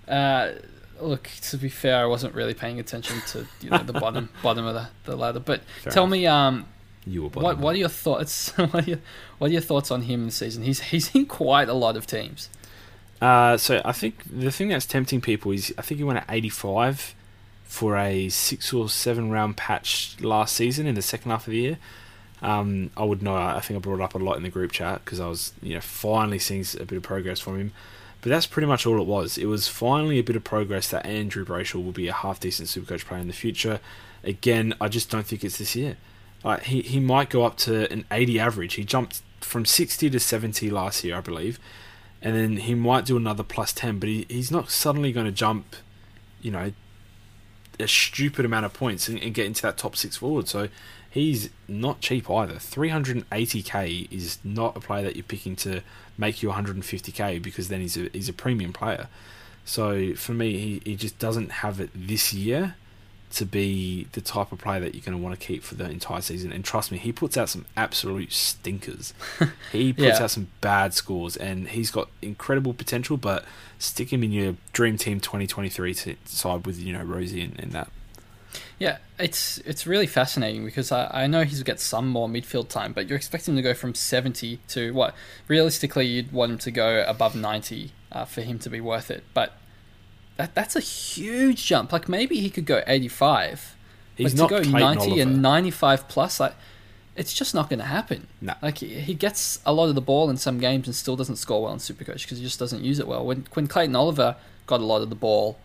Uh, 0.08 0.54
look, 1.02 1.30
to 1.42 1.58
be 1.58 1.68
fair, 1.68 2.02
I 2.02 2.06
wasn't 2.06 2.34
really 2.34 2.54
paying 2.54 2.80
attention 2.80 3.22
to 3.28 3.46
you 3.60 3.70
know 3.70 3.80
the 3.80 3.92
bottom 3.92 4.30
bottom 4.44 4.66
of 4.66 4.74
the, 4.74 4.88
the 5.04 5.18
ladder. 5.18 5.42
But 5.42 5.64
fair 5.84 5.92
tell 5.92 6.06
enough. 6.06 6.12
me, 6.14 6.28
um, 6.28 6.66
you 7.06 7.24
were 7.24 7.30
what 7.30 7.58
what 7.58 7.76
are 7.76 7.78
your 7.78 7.90
thoughts? 7.90 8.52
what 8.56 8.74
are 8.74 8.90
your 8.90 9.00
what 9.38 9.50
are 9.50 9.54
your 9.54 9.62
thoughts 9.62 9.92
on 9.92 10.04
him 10.04 10.28
this 10.28 10.36
season? 10.36 10.64
He's 10.64 10.80
he's 10.80 11.14
in 11.14 11.26
quite 11.26 11.68
a 11.68 11.74
lot 11.74 11.98
of 11.98 12.08
teams. 12.08 12.50
Uh, 13.22 13.58
so 13.58 13.82
I 13.84 13.92
think 13.92 14.24
the 14.32 14.50
thing 14.50 14.70
that's 14.70 14.86
tempting 14.86 15.20
people 15.20 15.52
is 15.52 15.74
I 15.78 15.82
think 15.82 15.98
he 15.98 16.06
went 16.06 16.20
at 16.20 16.26
85 16.30 17.16
for 17.66 17.98
a 17.98 18.30
six 18.30 18.72
or 18.72 18.88
seven 18.88 19.30
round 19.30 19.58
patch 19.58 20.16
last 20.22 20.56
season 20.56 20.88
in 20.88 20.96
the 20.96 21.02
second 21.02 21.32
half 21.32 21.46
of 21.46 21.52
the 21.52 21.58
year. 21.58 21.78
Um, 22.42 22.92
I 22.96 23.04
would 23.04 23.22
know. 23.22 23.36
I 23.36 23.60
think 23.60 23.78
I 23.78 23.82
brought 23.82 24.02
up 24.02 24.16
a 24.16 24.18
lot 24.18 24.38
in 24.38 24.44
the 24.44 24.50
group 24.50 24.72
chat 24.72 25.04
because 25.04 25.20
I 25.20 25.28
was, 25.28 25.54
you 25.62 25.76
know, 25.76 25.82
finally 25.82 26.40
seeing 26.40 26.66
a 26.80 26.86
bit 26.86 26.98
of 26.98 27.04
progress 27.04 27.40
from 27.40 27.60
him. 27.60 27.72
But 28.22 28.30
that's 28.30 28.46
pretty 28.46 28.68
much 28.68 28.86
all 28.86 29.00
it 29.00 29.08
was. 29.08 29.38
It 29.38 29.46
was 29.46 29.68
finally 29.68 30.20
a 30.20 30.24
bit 30.24 30.36
of 30.36 30.44
progress 30.44 30.90
that 30.90 31.06
Andrew 31.06 31.46
Brayshaw 31.46 31.84
will 31.84 31.94
be 31.94 32.08
a 32.08 32.14
half 32.14 32.40
decent 32.40 32.68
Supercoach 32.68 33.06
player 33.06 33.22
in 33.22 33.28
the 33.28 33.34
future. 33.34 33.80
Again, 34.24 34.74
I 34.82 34.90
just 34.90 35.10
don't 35.10 35.26
think 35.26 35.44
it's 35.44 35.58
this 35.58 35.76
year. 35.76 35.98
Like 36.44 36.64
he 36.64 36.82
he 36.82 37.00
might 37.00 37.30
go 37.30 37.44
up 37.44 37.58
to 37.58 37.92
an 37.92 38.06
80 38.12 38.40
average. 38.40 38.74
He 38.76 38.84
jumped 38.84 39.22
from 39.42 39.66
60 39.66 40.10
to 40.10 40.20
70 40.20 40.70
last 40.70 41.04
year, 41.04 41.18
I 41.18 41.22
believe, 41.22 41.60
and 42.22 42.36
then 42.36 42.58
he 42.58 42.76
might 42.76 43.06
do 43.06 43.16
another 43.18 43.44
plus 43.44 43.72
10. 43.74 44.00
But 44.00 44.10
he, 44.10 44.26
he's 44.30 44.52
not 44.52 44.70
suddenly 44.70 45.12
going 45.12 45.26
to 45.26 45.32
jump, 45.32 45.76
you 46.42 46.52
know, 46.52 46.72
a 47.80 47.88
stupid 47.88 48.44
amount 48.44 48.66
of 48.66 48.74
points 48.74 49.08
and, 49.08 49.18
and 49.20 49.34
get 49.34 49.46
into 49.46 49.62
that 49.62 49.78
top 49.78 49.96
six 49.96 50.18
forward. 50.18 50.48
So 50.50 50.68
he's 51.10 51.50
not 51.68 52.02
cheap 52.02 52.30
either. 52.30 52.56
380k 52.56 54.12
is 54.12 54.38
not 54.44 54.76
a 54.76 54.80
player 54.80 55.04
that 55.04 55.16
you're 55.16 55.24
picking 55.24 55.56
to 55.58 55.82
make 56.18 56.44
you 56.44 56.50
150k 56.50 57.42
because 57.42 57.70
then 57.70 57.82
he's 57.82 57.98
a 57.98 58.10
he's 58.14 58.30
a 58.30 58.34
premium 58.34 58.74
player. 58.74 59.08
So 59.66 60.16
for 60.16 60.34
me, 60.34 60.58
he, 60.58 60.82
he 60.84 60.96
just 60.96 61.20
doesn't 61.20 61.52
have 61.52 61.80
it 61.80 61.92
this 61.94 62.34
year 62.34 62.76
to 63.32 63.46
be 63.46 64.08
the 64.14 64.22
type 64.22 64.52
of 64.52 64.58
player 64.58 64.80
that 64.80 64.96
you're 64.96 65.04
going 65.04 65.16
to 65.16 65.24
want 65.24 65.40
to 65.40 65.46
keep 65.46 65.62
for 65.62 65.76
the 65.76 65.88
entire 65.88 66.22
season. 66.22 66.52
And 66.52 66.66
trust 66.66 66.92
me, 66.92 66.98
he 66.98 67.12
puts 67.12 67.38
out 67.38 67.50
some 67.50 67.66
absolute 67.78 68.32
stinkers. 68.34 69.14
he 69.72 69.94
puts 69.94 70.18
yeah. 70.18 70.24
out 70.24 70.32
some 70.32 70.48
bad 70.62 70.96
scores, 70.96 71.38
and 71.38 71.70
he's 71.70 71.92
got 71.92 72.10
incredible 72.22 72.74
potential. 72.74 73.18
But 73.18 73.46
stick 73.78 74.12
him 74.12 74.24
in 74.24 74.32
your 74.32 74.56
dream 74.74 74.98
team 74.98 75.20
2023 75.20 75.94
side 76.26 76.66
with 76.66 76.80
you 76.80 76.94
know 76.94 77.04
Rozee 77.04 77.44
and, 77.44 77.60
and 77.60 77.72
that. 77.74 77.90
Yeah, 78.80 79.00
it's 79.20 79.58
it's 79.60 79.86
really 79.86 80.08
fascinating 80.08 80.64
because 80.64 80.92
I, 80.92 81.24
I 81.24 81.28
know 81.28 81.44
he's 81.44 81.62
get 81.64 81.82
some 81.82 82.08
more 82.08 82.30
midfield 82.30 82.70
time, 82.70 82.94
but 82.94 83.08
you're 83.08 83.18
expecting 83.18 83.54
him 83.54 83.58
to 83.58 83.62
go 83.62 83.74
from 83.74 83.94
70 83.94 84.60
to 84.70 84.94
what? 84.94 85.14
Realistically, 85.50 86.06
you'd 86.08 86.32
want 86.32 86.54
him 86.54 86.58
to 86.60 86.72
go 86.72 87.04
above 87.06 87.36
90 87.36 87.92
uh, 88.12 88.26
for 88.26 88.42
him 88.42 88.58
to 88.60 88.70
be 88.70 88.80
worth 88.80 89.12
it. 89.12 89.26
But 89.34 89.54
that 90.38 90.56
that's 90.56 90.78
a 90.78 90.80
huge 90.80 91.66
jump. 91.66 91.92
Like 91.92 92.08
maybe 92.08 92.40
he 92.40 92.50
could 92.50 92.66
go 92.66 92.82
85. 92.88 93.76
He's 94.16 94.34
not 94.34 94.50
to 94.50 94.64
go 94.64 94.70
90 94.70 95.02
Oliver. 95.02 95.22
and 95.22 95.42
95 95.42 96.08
plus. 96.08 96.40
Like 96.40 96.56
it's 97.18 97.34
just 97.34 97.54
not 97.54 97.70
going 97.70 97.80
to 97.80 97.86
happen. 97.86 98.28
No. 98.40 98.54
Like 98.62 98.78
he 98.78 99.14
gets 99.14 99.60
a 99.66 99.74
lot 99.74 99.90
of 99.90 99.96
the 99.96 100.02
ball 100.02 100.30
in 100.30 100.38
some 100.38 100.58
games 100.58 100.88
and 100.88 100.96
still 100.96 101.18
doesn't 101.18 101.36
score 101.36 101.64
well 101.64 101.74
in 101.74 101.80
Supercoach 101.80 102.22
because 102.22 102.38
he 102.38 102.44
just 102.46 102.60
doesn't 102.60 102.82
use 102.82 103.00
it 103.00 103.08
well. 103.08 103.26
When 103.26 103.46
when 103.54 103.68
Clayton 103.68 103.96
Oliver 103.96 104.38
got 104.68 104.80
a 104.80 104.86
lot 104.86 105.02
of 105.02 105.10
the 105.10 105.16
ball 105.16 105.60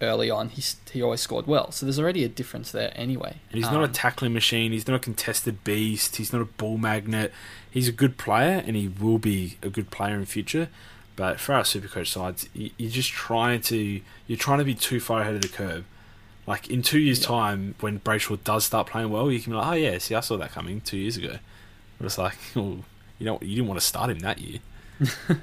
early 0.00 0.30
on, 0.30 0.50
he 0.50 0.62
he 0.92 1.02
always 1.02 1.20
scored 1.20 1.46
well. 1.46 1.70
So 1.70 1.86
there's 1.86 1.98
already 1.98 2.24
a 2.24 2.28
difference 2.28 2.70
there 2.70 2.92
anyway. 2.94 3.36
And 3.50 3.58
he's 3.58 3.68
um, 3.68 3.74
not 3.74 3.82
a 3.82 3.86
um, 3.86 3.92
tackling 3.92 4.32
machine. 4.32 4.72
He's 4.72 4.86
not 4.86 4.96
a 4.96 4.98
contested 4.98 5.64
beast. 5.64 6.16
He's 6.16 6.32
not 6.32 6.42
a 6.42 6.46
ball 6.46 6.78
magnet. 6.78 7.32
He's 7.70 7.88
a 7.88 7.92
good 7.92 8.18
player, 8.18 8.62
and 8.66 8.76
he 8.76 8.88
will 8.88 9.18
be 9.18 9.58
a 9.62 9.68
good 9.68 9.90
player 9.90 10.16
in 10.16 10.24
future. 10.26 10.68
But 11.16 11.40
for 11.40 11.54
our 11.54 11.62
Supercoach 11.62 12.08
sides, 12.08 12.48
you're 12.54 12.90
just 12.90 13.10
trying 13.10 13.62
to 13.62 14.00
you're 14.26 14.38
trying 14.38 14.58
to 14.58 14.64
be 14.64 14.74
too 14.74 15.00
far 15.00 15.22
ahead 15.22 15.34
of 15.34 15.42
the 15.42 15.48
curve. 15.48 15.84
Like 16.46 16.68
in 16.70 16.82
two 16.82 17.00
years' 17.00 17.22
yeah. 17.22 17.28
time, 17.28 17.74
when 17.80 17.98
Brayshaw 18.00 18.42
does 18.44 18.64
start 18.64 18.86
playing 18.86 19.10
well, 19.10 19.32
you 19.32 19.40
can 19.40 19.52
be 19.52 19.56
like, 19.56 19.66
oh 19.66 19.72
yeah, 19.72 19.98
see, 19.98 20.14
I 20.14 20.20
saw 20.20 20.36
that 20.36 20.52
coming 20.52 20.80
two 20.80 20.98
years 20.98 21.16
ago. 21.16 21.38
But 21.98 22.04
it's 22.04 22.18
like, 22.18 22.36
oh, 22.56 22.84
you 23.18 23.26
know, 23.26 23.38
you 23.40 23.56
didn't 23.56 23.68
want 23.68 23.80
to 23.80 23.86
start 23.86 24.10
him 24.10 24.18
that 24.20 24.38
year. 24.38 24.60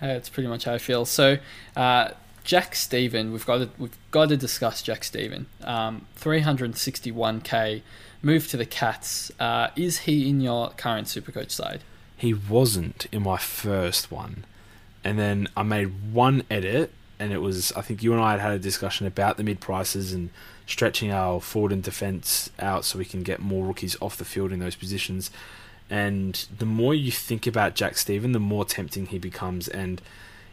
That's 0.00 0.28
pretty 0.30 0.48
much 0.48 0.64
how 0.64 0.74
I 0.74 0.78
feel. 0.78 1.04
So, 1.04 1.38
uh, 1.76 2.10
Jack 2.44 2.74
Steven, 2.74 3.32
we've 3.32 3.46
got 3.46 3.58
to 3.58 3.68
we've 3.78 3.96
got 4.10 4.28
to 4.30 4.36
discuss 4.36 4.82
Jack 4.82 5.04
Steven. 5.04 5.46
Um, 5.62 6.06
361k, 6.18 7.82
move 8.22 8.48
to 8.48 8.56
the 8.56 8.66
Cats. 8.66 9.30
Uh, 9.38 9.68
is 9.76 10.00
he 10.00 10.28
in 10.28 10.40
your 10.40 10.70
current 10.70 11.06
Supercoach 11.06 11.50
side? 11.50 11.82
He 12.16 12.34
wasn't 12.34 13.06
in 13.12 13.22
my 13.22 13.36
first 13.36 14.10
one, 14.10 14.44
and 15.04 15.18
then 15.18 15.48
I 15.56 15.62
made 15.62 16.12
one 16.12 16.42
edit, 16.50 16.92
and 17.18 17.32
it 17.32 17.38
was 17.38 17.72
I 17.72 17.82
think 17.82 18.02
you 18.02 18.12
and 18.12 18.20
I 18.20 18.32
had 18.32 18.40
had 18.40 18.52
a 18.52 18.58
discussion 18.58 19.06
about 19.06 19.36
the 19.36 19.44
mid 19.44 19.60
prices 19.60 20.12
and 20.12 20.30
stretching 20.66 21.12
our 21.12 21.40
forward 21.40 21.72
and 21.72 21.82
defence 21.82 22.50
out 22.58 22.84
so 22.84 22.98
we 22.98 23.04
can 23.04 23.22
get 23.22 23.40
more 23.40 23.66
rookies 23.66 23.96
off 24.00 24.16
the 24.16 24.24
field 24.24 24.52
in 24.52 24.58
those 24.58 24.76
positions. 24.76 25.30
And 25.90 26.46
the 26.56 26.64
more 26.64 26.94
you 26.94 27.10
think 27.12 27.46
about 27.46 27.74
Jack 27.74 27.98
Steven, 27.98 28.32
the 28.32 28.40
more 28.40 28.64
tempting 28.64 29.06
he 29.06 29.18
becomes. 29.18 29.68
And 29.68 30.00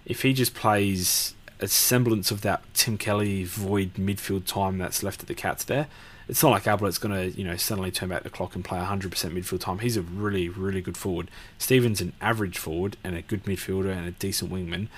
if 0.06 0.24
he 0.24 0.34
just 0.34 0.54
plays 0.54 1.34
a 1.60 1.68
semblance 1.68 2.32
of 2.32 2.42
that 2.42 2.64
Tim 2.74 2.98
Kelly 2.98 3.44
void 3.44 3.96
midfield 3.96 4.46
time 4.46 4.78
that's 4.78 5.04
left 5.04 5.22
at 5.22 5.28
the 5.28 5.36
Cats 5.36 5.64
there, 5.64 5.88
it's 6.28 6.44
not 6.44 6.52
like 6.52 6.64
Ablett's 6.64 7.00
going 7.00 7.32
to, 7.32 7.38
you 7.38 7.44
know, 7.44 7.58
suddenly 7.58 7.90
turn 7.90 8.10
back 8.10 8.22
the 8.22 8.30
clock 8.30 8.56
and 8.56 8.64
play 8.64 8.80
100% 8.80 9.10
midfield 9.10 9.60
time. 9.60 9.80
He's 9.80 9.98
a 9.98 10.04
really, 10.04 10.48
really 10.48 10.80
good 10.80 10.96
forward. 10.96 11.32
Steven's 11.58 12.02
an 12.02 12.14
average 12.22 12.58
forward 12.58 12.98
and 13.04 13.16
a 13.16 13.24
good 13.24 13.46
midfielder 13.46 13.92
and 13.92 14.08
a 14.08 14.12
decent 14.12 14.52
wingman. 14.52 14.90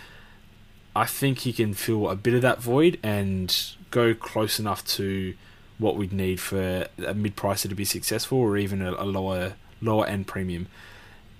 I 0.94 1.06
think 1.06 1.40
he 1.40 1.54
can 1.54 1.74
fill 1.74 2.10
a 2.10 2.18
bit 2.18 2.34
of 2.34 2.42
that 2.42 2.62
void 2.62 3.00
and 3.02 3.56
go 3.92 4.14
close 4.14 4.60
enough 4.60 4.86
to 4.88 5.34
what 5.78 5.96
we'd 5.96 6.12
need 6.12 6.40
for 6.42 6.88
a 7.06 7.14
mid 7.14 7.38
pricer 7.38 7.70
to 7.70 7.76
be 7.76 7.86
successful 7.86 8.38
or 8.38 8.58
even 8.58 8.82
a, 8.82 8.92
a 8.92 9.06
lower 9.06 9.54
lower 9.82 10.06
end 10.06 10.28
premium. 10.28 10.68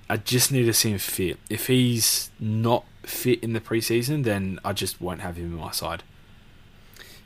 I 0.10 0.18
just 0.18 0.54
need 0.54 0.66
to 0.66 0.74
see 0.74 0.92
him 0.92 0.98
fit. 1.00 1.38
If 1.50 1.68
he's 1.68 2.32
not 2.40 2.86
fit 3.04 3.44
in 3.44 3.54
the 3.54 3.62
preseason, 3.62 4.24
then 4.24 4.60
I 4.64 4.74
just 4.74 5.02
won't 5.02 5.22
have 5.22 5.38
him 5.38 5.46
in 5.46 5.60
my 5.60 5.72
side. 5.72 6.04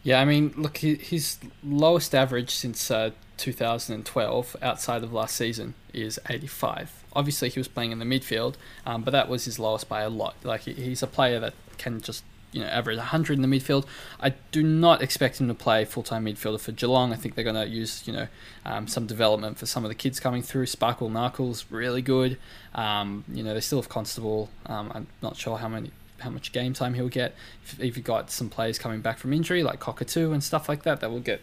Yeah, 0.04 0.22
I 0.22 0.26
mean, 0.26 0.54
look, 0.56 0.78
his 0.78 1.40
lowest 1.64 2.14
average 2.14 2.52
since 2.52 2.92
uh, 2.92 3.10
2012 3.38 4.56
outside 4.62 5.04
of 5.04 5.12
last 5.12 5.36
season 5.36 5.74
is 5.94 6.20
85. 6.30 7.04
Obviously, 7.14 7.50
he 7.50 7.60
was 7.60 7.68
playing 7.68 7.92
in 7.92 8.00
the 8.00 8.06
midfield, 8.06 8.56
um, 8.86 9.02
but 9.02 9.12
that 9.12 9.28
was 9.28 9.46
his 9.46 9.58
lowest 9.58 9.90
by 9.90 10.02
a 10.02 10.10
lot. 10.10 10.36
Like, 10.44 10.62
he's 10.62 11.02
a 11.02 11.08
player 11.08 11.40
that 11.40 11.54
can 11.78 12.02
just 12.02 12.24
you 12.56 12.62
know 12.62 12.68
average 12.68 12.98
100 12.98 13.34
in 13.34 13.42
the 13.42 13.48
midfield. 13.48 13.86
I 14.20 14.30
do 14.52 14.64
not 14.64 15.02
expect 15.02 15.42
him 15.42 15.50
to 15.50 15.54
play 15.54 15.84
full 15.84 16.04
time 16.04 16.26
midfielder 16.26 16.60
for 16.60 16.72
Geelong. 16.72 17.12
I 17.12 17.18
think 17.18 17.36
they're 17.36 17.44
going 17.44 17.56
to 17.56 17.68
use 17.68 18.08
you 18.08 18.14
know 18.14 18.28
um, 18.66 18.88
some 18.88 19.06
development 19.06 19.60
for 19.60 19.66
some 19.66 19.84
of 19.84 19.90
the 19.90 19.96
kids 19.96 20.20
coming 20.20 20.42
through. 20.42 20.68
Sparkle 20.68 21.10
Knuckles 21.10 21.66
really 21.70 22.02
good. 22.02 22.38
Um, 22.74 23.26
you 23.32 23.44
know 23.44 23.54
they 23.54 23.60
still 23.60 23.80
have 23.80 23.90
Constable. 23.90 24.50
Um, 24.66 24.92
I'm 24.96 25.08
not 25.22 25.36
sure 25.36 25.58
how 25.58 25.68
many 25.68 25.92
how 26.20 26.30
much 26.30 26.54
game 26.54 26.74
time 26.74 26.94
he'll 26.94 27.10
get. 27.10 27.36
If, 27.66 27.80
if 27.80 27.98
you've 27.98 28.06
got 28.06 28.32
some 28.32 28.50
players 28.50 28.80
coming 28.80 29.02
back 29.02 29.18
from 29.18 29.34
injury 29.34 29.62
like 29.62 29.82
Cockatoo 29.82 30.32
and 30.32 30.42
stuff 30.42 30.70
like 30.70 30.84
that, 30.84 31.02
that 31.02 31.12
will 31.12 31.20
get 31.20 31.42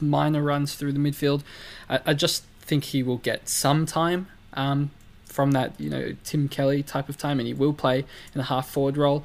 minor 0.00 0.42
runs 0.42 0.76
through 0.76 0.92
the 0.92 1.00
midfield. 1.00 1.42
I, 1.90 2.00
I 2.06 2.14
just 2.14 2.44
think 2.60 2.84
he 2.84 3.02
will 3.02 3.18
get 3.18 3.48
some 3.48 3.84
time 3.84 4.28
um, 4.54 4.92
from 5.24 5.50
that, 5.52 5.78
you 5.80 5.90
know, 5.90 6.14
Tim 6.22 6.48
Kelly 6.48 6.84
type 6.84 7.08
of 7.08 7.16
time, 7.16 7.40
and 7.40 7.48
he 7.48 7.54
will 7.54 7.72
play 7.72 8.04
in 8.32 8.40
a 8.40 8.44
half 8.44 8.70
forward 8.70 8.96
role 8.96 9.24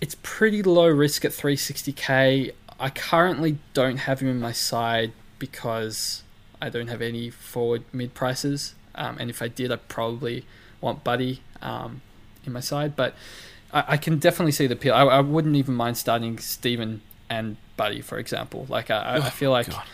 it's 0.00 0.16
pretty 0.22 0.62
low 0.62 0.88
risk 0.88 1.24
at 1.24 1.32
360k. 1.32 2.52
I 2.78 2.90
currently 2.90 3.58
don't 3.74 3.98
have 3.98 4.20
him 4.20 4.28
in 4.28 4.40
my 4.40 4.52
side 4.52 5.12
because 5.38 6.22
I 6.60 6.70
don't 6.70 6.88
have 6.88 7.02
any 7.02 7.30
forward 7.30 7.84
mid 7.92 8.14
prices. 8.14 8.74
Um, 8.94 9.18
and 9.18 9.30
if 9.30 9.42
I 9.42 9.48
did, 9.48 9.70
I 9.70 9.76
probably 9.76 10.44
want 10.80 11.04
Buddy 11.04 11.42
um, 11.62 12.00
in 12.44 12.52
my 12.52 12.60
side. 12.60 12.96
But 12.96 13.14
I, 13.72 13.84
I, 13.88 13.96
can 13.96 14.18
definitely 14.18 14.52
see 14.52 14.66
the 14.66 14.74
appeal. 14.74 14.94
I, 14.94 15.02
I, 15.02 15.20
wouldn't 15.20 15.56
even 15.56 15.74
mind 15.74 15.96
starting 15.96 16.38
Steven 16.38 17.02
and 17.28 17.56
Buddy, 17.76 18.00
for 18.00 18.18
example. 18.18 18.66
Like 18.68 18.90
I, 18.90 19.18
oh, 19.18 19.22
I 19.22 19.30
feel 19.30 19.50
like 19.50 19.70
God. 19.70 19.84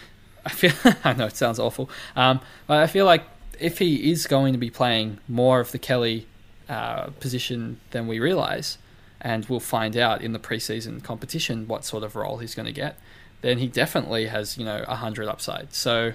I 0.44 0.50
feel 0.50 0.72
I 1.04 1.12
know 1.12 1.26
it 1.26 1.36
sounds 1.36 1.58
awful. 1.58 1.90
Um, 2.14 2.40
but 2.66 2.78
I 2.78 2.86
feel 2.86 3.04
like 3.04 3.24
if 3.58 3.78
he 3.78 4.10
is 4.10 4.26
going 4.26 4.52
to 4.52 4.58
be 4.58 4.70
playing 4.70 5.18
more 5.28 5.60
of 5.60 5.72
the 5.72 5.78
Kelly 5.78 6.26
uh, 6.68 7.06
position 7.20 7.80
than 7.90 8.06
we 8.06 8.20
realize, 8.20 8.78
and 9.20 9.44
we'll 9.46 9.60
find 9.60 9.96
out 9.96 10.22
in 10.22 10.32
the 10.32 10.38
preseason 10.38 11.02
competition 11.02 11.66
what 11.66 11.84
sort 11.84 12.02
of 12.02 12.16
role 12.16 12.38
he's 12.38 12.54
going 12.54 12.66
to 12.66 12.72
get, 12.72 12.98
then 13.40 13.58
he 13.58 13.66
definitely 13.66 14.26
has, 14.26 14.58
you 14.58 14.64
know, 14.64 14.82
a 14.84 14.90
100 14.90 15.28
upside. 15.28 15.72
So 15.72 16.12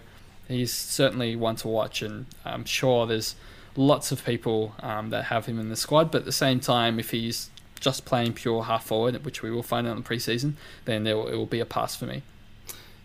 he's 0.47 0.73
certainly 0.73 1.35
one 1.35 1.55
to 1.57 1.67
watch, 1.67 2.01
and 2.01 2.25
I'm 2.45 2.65
sure 2.65 3.07
there's 3.07 3.35
lots 3.75 4.11
of 4.11 4.25
people 4.25 4.75
um, 4.81 5.09
that 5.09 5.25
have 5.25 5.45
him 5.45 5.59
in 5.59 5.69
the 5.69 5.75
squad, 5.75 6.11
but 6.11 6.19
at 6.19 6.25
the 6.25 6.31
same 6.31 6.59
time, 6.59 6.99
if 6.99 7.11
he's 7.11 7.49
just 7.79 8.05
playing 8.05 8.33
pure 8.33 8.63
half 8.63 8.85
forward, 8.85 9.23
which 9.25 9.41
we 9.41 9.49
will 9.49 9.63
find 9.63 9.87
out 9.87 9.97
in 9.97 10.03
the 10.03 10.07
preseason, 10.07 10.53
then 10.85 11.03
will, 11.03 11.27
it 11.27 11.35
will 11.35 11.45
be 11.45 11.59
a 11.59 11.65
pass 11.65 11.95
for 11.95 12.05
me. 12.05 12.21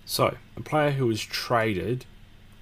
So, 0.04 0.36
a 0.56 0.60
player 0.60 0.92
who 0.92 1.06
was 1.06 1.20
traded 1.20 2.04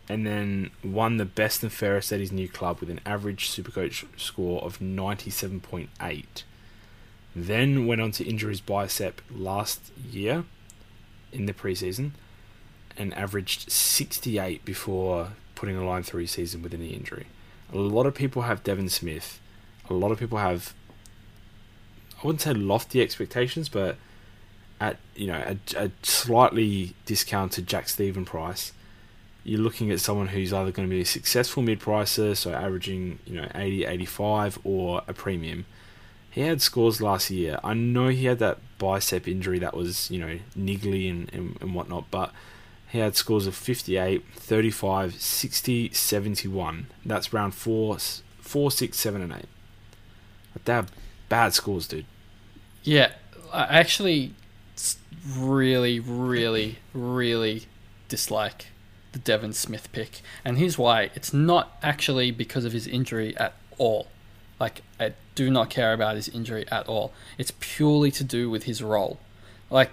and 0.08 0.26
then 0.26 0.70
won 0.82 1.16
the 1.16 1.24
best 1.24 1.62
and 1.62 1.72
fairest 1.72 2.12
at 2.12 2.20
his 2.20 2.30
new 2.30 2.48
club 2.48 2.80
with 2.80 2.90
an 2.90 3.00
average 3.04 3.50
Supercoach 3.50 4.04
score 4.18 4.62
of 4.62 4.78
97.8 4.78 5.88
then 7.34 7.86
went 7.86 8.00
on 8.00 8.10
to 8.12 8.24
injure 8.24 8.48
his 8.48 8.60
bicep 8.60 9.20
last 9.30 9.80
year 10.10 10.44
in 11.32 11.46
the 11.46 11.52
preseason 11.52 12.12
and 12.96 13.12
averaged 13.14 13.70
68 13.70 14.64
before 14.64 15.30
putting 15.54 15.76
a 15.76 15.84
line 15.84 16.02
through 16.02 16.22
his 16.22 16.30
season 16.32 16.62
with 16.62 16.72
a 16.74 16.76
knee 16.76 16.90
injury. 16.90 17.26
A 17.72 17.78
lot 17.78 18.06
of 18.06 18.14
people 18.14 18.42
have 18.42 18.62
Devon 18.62 18.88
Smith. 18.88 19.40
A 19.90 19.94
lot 19.94 20.12
of 20.12 20.18
people 20.18 20.38
have, 20.38 20.74
I 22.22 22.26
wouldn't 22.26 22.42
say 22.42 22.54
lofty 22.54 23.00
expectations, 23.02 23.68
but 23.68 23.96
at 24.80 24.98
you 25.14 25.26
know 25.26 25.42
a, 25.46 25.84
a 25.84 25.90
slightly 26.02 26.94
discounted 27.06 27.66
Jack 27.66 27.88
Steven 27.88 28.24
price, 28.24 28.72
you're 29.42 29.60
looking 29.60 29.90
at 29.90 30.00
someone 30.00 30.28
who's 30.28 30.52
either 30.52 30.70
going 30.70 30.88
to 30.88 30.94
be 30.94 31.02
a 31.02 31.06
successful 31.06 31.62
mid 31.62 31.80
pricer, 31.80 32.36
so 32.36 32.52
averaging 32.52 33.18
you 33.26 33.40
know 33.40 33.48
80, 33.54 33.84
85, 33.86 34.58
or 34.64 35.02
a 35.06 35.12
premium 35.12 35.66
he 36.34 36.40
had 36.40 36.60
scores 36.60 37.00
last 37.00 37.30
year. 37.30 37.60
I 37.62 37.74
know 37.74 38.08
he 38.08 38.24
had 38.24 38.40
that 38.40 38.58
bicep 38.78 39.28
injury 39.28 39.60
that 39.60 39.76
was, 39.76 40.10
you 40.10 40.18
know, 40.18 40.40
niggly 40.58 41.08
and, 41.08 41.32
and, 41.32 41.56
and 41.60 41.76
whatnot, 41.76 42.10
but 42.10 42.32
he 42.90 42.98
had 42.98 43.14
scores 43.14 43.46
of 43.46 43.54
58, 43.54 44.24
35, 44.34 45.14
60, 45.14 45.92
71. 45.92 46.86
That's 47.06 47.32
round 47.32 47.54
4, 47.54 47.98
4 48.40 48.70
6, 48.72 48.98
7, 48.98 49.22
and 49.22 49.32
8. 49.32 49.44
They're 50.64 50.86
bad 51.28 51.54
scores, 51.54 51.86
dude. 51.86 52.04
Yeah, 52.82 53.12
I 53.52 53.78
actually 53.78 54.34
really, 55.38 56.00
really, 56.00 56.78
really 56.92 57.66
dislike 58.08 58.66
the 59.12 59.20
Devon 59.20 59.52
Smith 59.52 59.92
pick. 59.92 60.20
And 60.44 60.58
here's 60.58 60.76
why 60.76 61.10
it's 61.14 61.32
not 61.32 61.78
actually 61.80 62.32
because 62.32 62.64
of 62.64 62.72
his 62.72 62.88
injury 62.88 63.36
at 63.36 63.54
all. 63.78 64.08
Like, 64.58 64.82
I 64.98 65.12
do 65.34 65.50
not 65.50 65.70
care 65.70 65.92
about 65.92 66.16
his 66.16 66.28
injury 66.28 66.64
at 66.70 66.86
all. 66.86 67.12
It's 67.38 67.52
purely 67.60 68.10
to 68.12 68.24
do 68.24 68.50
with 68.50 68.64
his 68.64 68.82
role. 68.82 69.18
Like, 69.70 69.90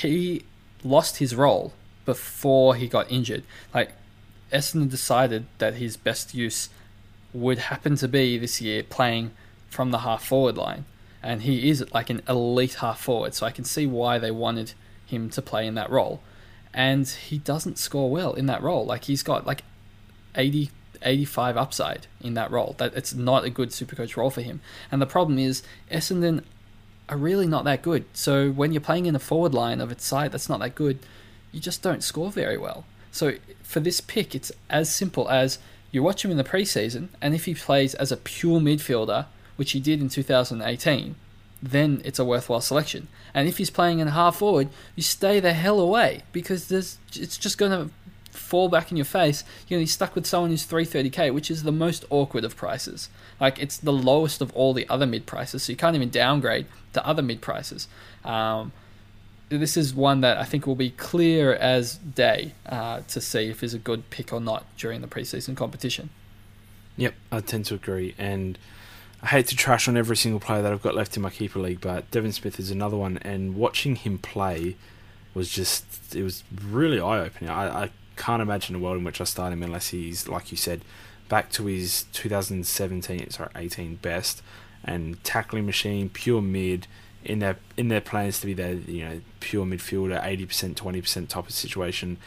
he 0.00 0.44
lost 0.84 1.18
his 1.18 1.34
role 1.34 1.72
before 2.04 2.74
he 2.74 2.86
got 2.86 3.10
injured. 3.10 3.42
Like, 3.74 3.92
Essendon 4.52 4.90
decided 4.90 5.46
that 5.58 5.74
his 5.74 5.96
best 5.96 6.34
use 6.34 6.68
would 7.32 7.58
happen 7.58 7.96
to 7.96 8.08
be 8.08 8.38
this 8.38 8.60
year 8.60 8.82
playing 8.82 9.32
from 9.68 9.90
the 9.90 9.98
half 9.98 10.24
forward 10.24 10.56
line. 10.56 10.84
And 11.22 11.42
he 11.42 11.68
is 11.68 11.84
like 11.92 12.10
an 12.10 12.22
elite 12.28 12.74
half 12.74 13.00
forward, 13.00 13.34
so 13.34 13.44
I 13.44 13.50
can 13.50 13.64
see 13.64 13.86
why 13.86 14.18
they 14.18 14.30
wanted 14.30 14.72
him 15.04 15.28
to 15.30 15.42
play 15.42 15.66
in 15.66 15.74
that 15.74 15.90
role. 15.90 16.22
And 16.72 17.08
he 17.08 17.38
doesn't 17.38 17.78
score 17.78 18.10
well 18.10 18.34
in 18.34 18.46
that 18.46 18.62
role. 18.62 18.86
Like, 18.86 19.04
he's 19.04 19.22
got 19.22 19.46
like 19.46 19.64
80 20.34 20.70
85 21.02 21.56
upside 21.56 22.06
in 22.20 22.34
that 22.34 22.50
role. 22.50 22.74
That 22.78 22.94
it's 22.94 23.14
not 23.14 23.44
a 23.44 23.50
good 23.50 23.72
super 23.72 23.96
coach 23.96 24.16
role 24.16 24.30
for 24.30 24.42
him. 24.42 24.60
And 24.90 25.00
the 25.00 25.06
problem 25.06 25.38
is 25.38 25.62
Essendon 25.90 26.42
are 27.08 27.16
really 27.16 27.46
not 27.46 27.64
that 27.64 27.82
good. 27.82 28.04
So 28.12 28.50
when 28.50 28.72
you're 28.72 28.80
playing 28.80 29.06
in 29.06 29.16
a 29.16 29.20
forward 29.20 29.54
line 29.54 29.80
of 29.80 29.90
its 29.90 30.04
side 30.04 30.32
that's 30.32 30.48
not 30.48 30.60
that 30.60 30.74
good, 30.74 30.98
you 31.52 31.60
just 31.60 31.82
don't 31.82 32.02
score 32.02 32.30
very 32.30 32.58
well. 32.58 32.84
So 33.10 33.34
for 33.62 33.80
this 33.80 34.00
pick, 34.00 34.34
it's 34.34 34.52
as 34.68 34.94
simple 34.94 35.28
as 35.30 35.58
you 35.90 36.02
watch 36.02 36.24
him 36.24 36.30
in 36.30 36.36
the 36.36 36.44
preseason, 36.44 37.08
and 37.20 37.34
if 37.34 37.46
he 37.46 37.54
plays 37.54 37.94
as 37.94 38.12
a 38.12 38.16
pure 38.16 38.60
midfielder, 38.60 39.26
which 39.56 39.72
he 39.72 39.80
did 39.80 40.00
in 40.00 40.08
2018, 40.08 41.14
then 41.62 42.02
it's 42.04 42.18
a 42.18 42.24
worthwhile 42.24 42.60
selection. 42.60 43.08
And 43.34 43.48
if 43.48 43.58
he's 43.58 43.70
playing 43.70 43.98
in 43.98 44.08
half 44.08 44.36
forward, 44.36 44.68
you 44.94 45.02
stay 45.02 45.40
the 45.40 45.54
hell 45.54 45.80
away 45.80 46.22
because 46.32 46.68
there's 46.68 46.98
it's 47.14 47.36
just 47.36 47.58
going 47.58 47.72
to 47.72 47.92
fall 48.38 48.68
back 48.68 48.90
in 48.90 48.96
your 48.96 49.04
face, 49.04 49.44
you're 49.66 49.76
going 49.76 49.86
to 49.86 49.88
be 49.88 49.92
stuck 49.92 50.14
with 50.14 50.26
someone 50.26 50.50
who's 50.50 50.66
330k, 50.66 51.32
which 51.32 51.50
is 51.50 51.62
the 51.62 51.72
most 51.72 52.04
awkward 52.10 52.44
of 52.44 52.56
prices. 52.56 53.08
Like, 53.40 53.58
it's 53.58 53.76
the 53.76 53.92
lowest 53.92 54.40
of 54.40 54.52
all 54.54 54.72
the 54.72 54.88
other 54.88 55.06
mid 55.06 55.26
prices, 55.26 55.64
so 55.64 55.72
you 55.72 55.76
can't 55.76 55.96
even 55.96 56.10
downgrade 56.10 56.66
to 56.92 57.06
other 57.06 57.22
mid 57.22 57.40
prices. 57.40 57.88
Um, 58.24 58.72
this 59.48 59.76
is 59.76 59.94
one 59.94 60.20
that 60.20 60.36
I 60.36 60.44
think 60.44 60.66
will 60.66 60.74
be 60.74 60.90
clear 60.90 61.54
as 61.54 61.96
day 61.96 62.52
uh, 62.66 63.00
to 63.08 63.20
see 63.20 63.48
if 63.48 63.62
is 63.62 63.74
a 63.74 63.78
good 63.78 64.10
pick 64.10 64.32
or 64.32 64.40
not 64.40 64.64
during 64.76 65.00
the 65.00 65.06
preseason 65.06 65.56
competition. 65.56 66.10
Yep, 66.96 67.14
I 67.30 67.40
tend 67.40 67.64
to 67.66 67.74
agree, 67.74 68.14
and 68.18 68.58
I 69.22 69.26
hate 69.26 69.46
to 69.48 69.56
trash 69.56 69.88
on 69.88 69.96
every 69.96 70.16
single 70.16 70.40
player 70.40 70.62
that 70.62 70.72
I've 70.72 70.82
got 70.82 70.94
left 70.94 71.16
in 71.16 71.22
my 71.22 71.30
keeper 71.30 71.58
league, 71.58 71.80
but 71.80 72.10
Devon 72.10 72.32
Smith 72.32 72.58
is 72.58 72.70
another 72.70 72.96
one, 72.96 73.18
and 73.22 73.54
watching 73.54 73.96
him 73.96 74.18
play 74.18 74.76
was 75.34 75.48
just 75.48 76.14
it 76.14 76.22
was 76.22 76.42
really 76.62 77.00
eye 77.00 77.20
opening. 77.20 77.50
I, 77.50 77.84
I 77.84 77.90
can't 78.18 78.42
imagine 78.42 78.74
a 78.74 78.78
world 78.78 78.98
in 78.98 79.04
which 79.04 79.20
I 79.20 79.24
start 79.24 79.52
him 79.52 79.62
unless 79.62 79.88
he's 79.88 80.28
like 80.28 80.50
you 80.50 80.56
said, 80.56 80.82
back 81.28 81.50
to 81.52 81.66
his 81.66 82.04
2017 82.12 83.30
sorry 83.30 83.50
18 83.54 83.96
best 83.96 84.42
and 84.84 85.22
tackling 85.24 85.66
machine, 85.66 86.08
pure 86.08 86.42
mid 86.42 86.86
in 87.24 87.38
their 87.40 87.56
in 87.76 87.88
their 87.88 88.00
plans 88.00 88.40
to 88.40 88.46
be 88.46 88.54
their 88.54 88.74
you 88.74 89.04
know 89.04 89.20
pure 89.40 89.64
midfielder, 89.64 90.22
80% 90.22 90.74
20% 90.74 91.28
type 91.28 91.46
of 91.46 91.52
situation 91.52 92.18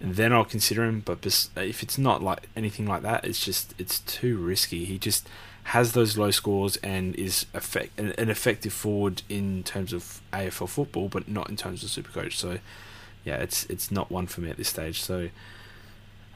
then 0.00 0.32
I'll 0.32 0.44
consider 0.44 0.84
him. 0.84 1.00
But 1.00 1.24
if 1.56 1.82
it's 1.82 1.98
not 1.98 2.22
like 2.22 2.48
anything 2.56 2.86
like 2.86 3.02
that, 3.02 3.24
it's 3.24 3.44
just 3.44 3.74
it's 3.78 4.00
too 4.00 4.36
risky. 4.36 4.84
He 4.84 4.98
just 4.98 5.28
has 5.64 5.92
those 5.92 6.18
low 6.18 6.30
scores 6.30 6.76
and 6.78 7.14
is 7.14 7.46
effect, 7.54 7.98
an, 7.98 8.12
effective 8.28 8.72
forward 8.72 9.22
in 9.30 9.62
terms 9.62 9.92
of 9.92 10.20
AFL 10.32 10.68
football, 10.68 11.08
but 11.08 11.26
not 11.26 11.48
in 11.48 11.56
terms 11.56 11.82
of 11.82 11.88
Supercoach. 11.88 12.34
So 12.34 12.58
yeah, 13.24 13.36
it's 13.36 13.64
it's 13.66 13.90
not 13.90 14.10
one 14.10 14.26
for 14.26 14.40
me 14.40 14.50
at 14.50 14.56
this 14.56 14.68
stage. 14.68 15.02
So. 15.02 15.30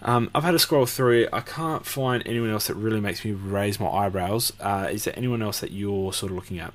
Um, 0.00 0.30
I've 0.32 0.44
had 0.44 0.52
to 0.52 0.60
scroll 0.60 0.86
through. 0.86 1.26
I 1.32 1.40
can't 1.40 1.84
find 1.84 2.22
anyone 2.24 2.50
else 2.50 2.68
that 2.68 2.76
really 2.76 3.00
makes 3.00 3.24
me 3.24 3.32
raise 3.32 3.80
my 3.80 3.88
eyebrows. 3.88 4.52
Uh, 4.60 4.86
is 4.92 5.02
there 5.02 5.14
anyone 5.16 5.42
else 5.42 5.58
that 5.58 5.72
you're 5.72 6.12
sort 6.12 6.30
of 6.30 6.36
looking 6.36 6.60
at? 6.60 6.72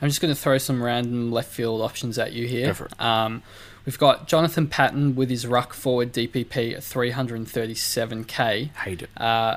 I'm 0.00 0.08
just 0.08 0.20
going 0.20 0.32
to 0.32 0.40
throw 0.40 0.56
some 0.58 0.80
random 0.80 1.32
left 1.32 1.50
field 1.50 1.80
options 1.80 2.20
at 2.20 2.32
you 2.32 2.46
here. 2.46 2.76
Um, 3.00 3.42
We've 3.86 3.98
got 3.98 4.28
Jonathan 4.28 4.66
Patton 4.66 5.16
with 5.16 5.30
his 5.30 5.46
ruck 5.46 5.72
forward 5.72 6.12
DPP 6.12 6.74
at 6.74 6.80
337k. 6.80 8.74
Hate 8.76 9.02
it. 9.02 9.10
Uh, 9.16 9.56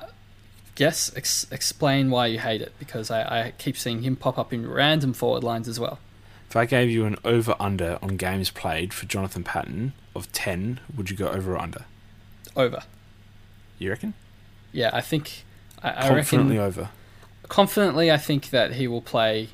yes, 0.78 1.12
ex- 1.16 1.46
explain 1.52 2.10
why 2.10 2.28
you 2.28 2.40
hate 2.40 2.62
it 2.62 2.74
because 2.80 3.12
I, 3.12 3.22
I 3.22 3.54
keep 3.58 3.78
seeing 3.78 4.02
him 4.02 4.16
pop 4.16 4.38
up 4.38 4.54
in 4.54 4.70
random 4.70 5.14
forward 5.14 5.44
lines 5.44 5.68
as 5.68 5.80
well. 5.80 6.00
If 6.54 6.58
I 6.58 6.66
gave 6.66 6.92
you 6.92 7.06
an 7.06 7.16
over 7.26 7.56
under 7.60 7.98
on 8.04 8.16
games 8.16 8.52
played 8.52 8.94
for 8.94 9.08
Jonathan 9.08 9.44
Patton 9.44 9.94
of 10.16 10.32
10, 10.34 10.82
would 10.96 11.10
you 11.10 11.18
go 11.18 11.30
over 11.30 11.56
or 11.56 11.58
under? 11.58 11.86
Over. 12.56 12.84
You 13.80 13.90
reckon? 13.90 14.14
Yeah, 14.72 14.92
I 14.94 15.02
think. 15.02 15.46
I, 15.82 15.90
I 16.06 16.08
confidently 16.10 16.60
reckon, 16.60 16.82
over. 16.82 16.90
Confidently, 17.50 18.12
I 18.12 18.18
think 18.18 18.52
that 18.52 18.74
he 18.74 18.88
will 18.88 19.02
play 19.02 19.50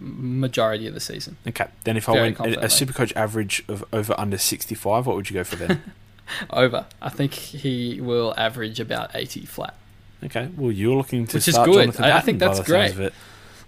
majority 0.00 0.88
of 0.88 0.94
the 0.94 1.00
season. 1.00 1.36
Okay, 1.46 1.68
then 1.84 1.96
if 1.96 2.08
I 2.08 2.12
went 2.14 2.40
a, 2.40 2.62
a 2.62 2.66
Supercoach 2.66 3.14
average 3.14 3.62
of 3.68 3.84
over 3.92 4.12
under 4.18 4.36
65, 4.36 5.06
what 5.06 5.14
would 5.14 5.30
you 5.30 5.34
go 5.34 5.44
for 5.44 5.54
then? 5.54 5.92
over. 6.50 6.86
I 7.00 7.10
think 7.10 7.34
he 7.34 8.00
will 8.00 8.34
average 8.36 8.80
about 8.80 9.12
80 9.14 9.46
flat. 9.46 9.76
Okay, 10.24 10.48
well 10.56 10.72
you're 10.72 10.96
looking 10.96 11.28
to 11.28 11.36
which 11.36 11.46
is 11.46 11.56
good. 11.56 12.00
I, 12.00 12.16
I, 12.16 12.20
think 12.20 12.40
that's 12.40 12.58
great. 12.66 12.96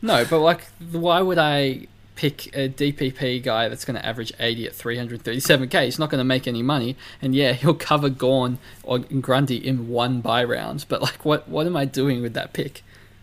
No, 0.02 0.24
but 0.24 0.40
like, 0.40 0.64
why 0.90 1.20
would 1.20 1.39
I 1.39 1.86
pick 2.23 2.57
a 2.57 2.69
DPP 2.69 3.43
guy 3.43 3.69
that's 3.69 3.85
going 3.85 3.97
to 3.97 4.07
average 4.07 4.32
80 4.39 4.69
at 4.69 4.73
337k? 4.74 5.85
He's 5.85 5.99
not 5.99 6.09
going 6.09 6.20
to 6.20 6.24
make 6.24 6.47
any 6.47 6.62
money, 6.62 6.97
and 7.20 7.35
yeah, 7.35 7.53
he'll 7.61 7.74
cover 7.74 8.09
Gawn 8.09 8.59
or 8.85 9.01
Grundy 9.01 9.57
in 9.57 9.89
one 9.89 10.20
buy 10.20 10.44
round. 10.44 10.85
But 10.89 11.03
like, 11.03 11.24
what 11.24 11.49
what 11.49 11.66
am 11.66 11.77
I 11.77 11.85
doing 11.85 12.23
with 12.23 12.35
that 12.35 12.53
pick? 12.53 12.82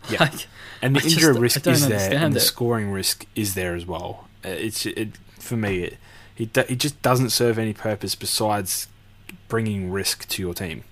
Yeah. 0.09 0.19
Like, 0.29 0.47
and 0.81 0.95
the 0.95 1.01
I 1.01 1.03
injury 1.03 1.33
just, 1.33 1.39
risk 1.39 1.67
is 1.67 1.87
there, 1.87 2.13
and 2.13 2.33
the 2.33 2.39
scoring 2.39 2.91
risk 2.91 3.25
is 3.35 3.53
there 3.53 3.75
as 3.75 3.85
well. 3.85 4.27
Uh, 4.45 4.49
it's 4.49 4.85
it, 4.85 5.17
for 5.37 5.57
me. 5.57 5.83
It, 5.83 5.97
it 6.37 6.57
it 6.57 6.75
just 6.77 7.01
doesn't 7.01 7.31
serve 7.31 7.59
any 7.59 7.73
purpose 7.73 8.15
besides 8.15 8.87
bringing 9.49 9.91
risk 9.91 10.27
to 10.29 10.41
your 10.41 10.53
team. 10.53 10.83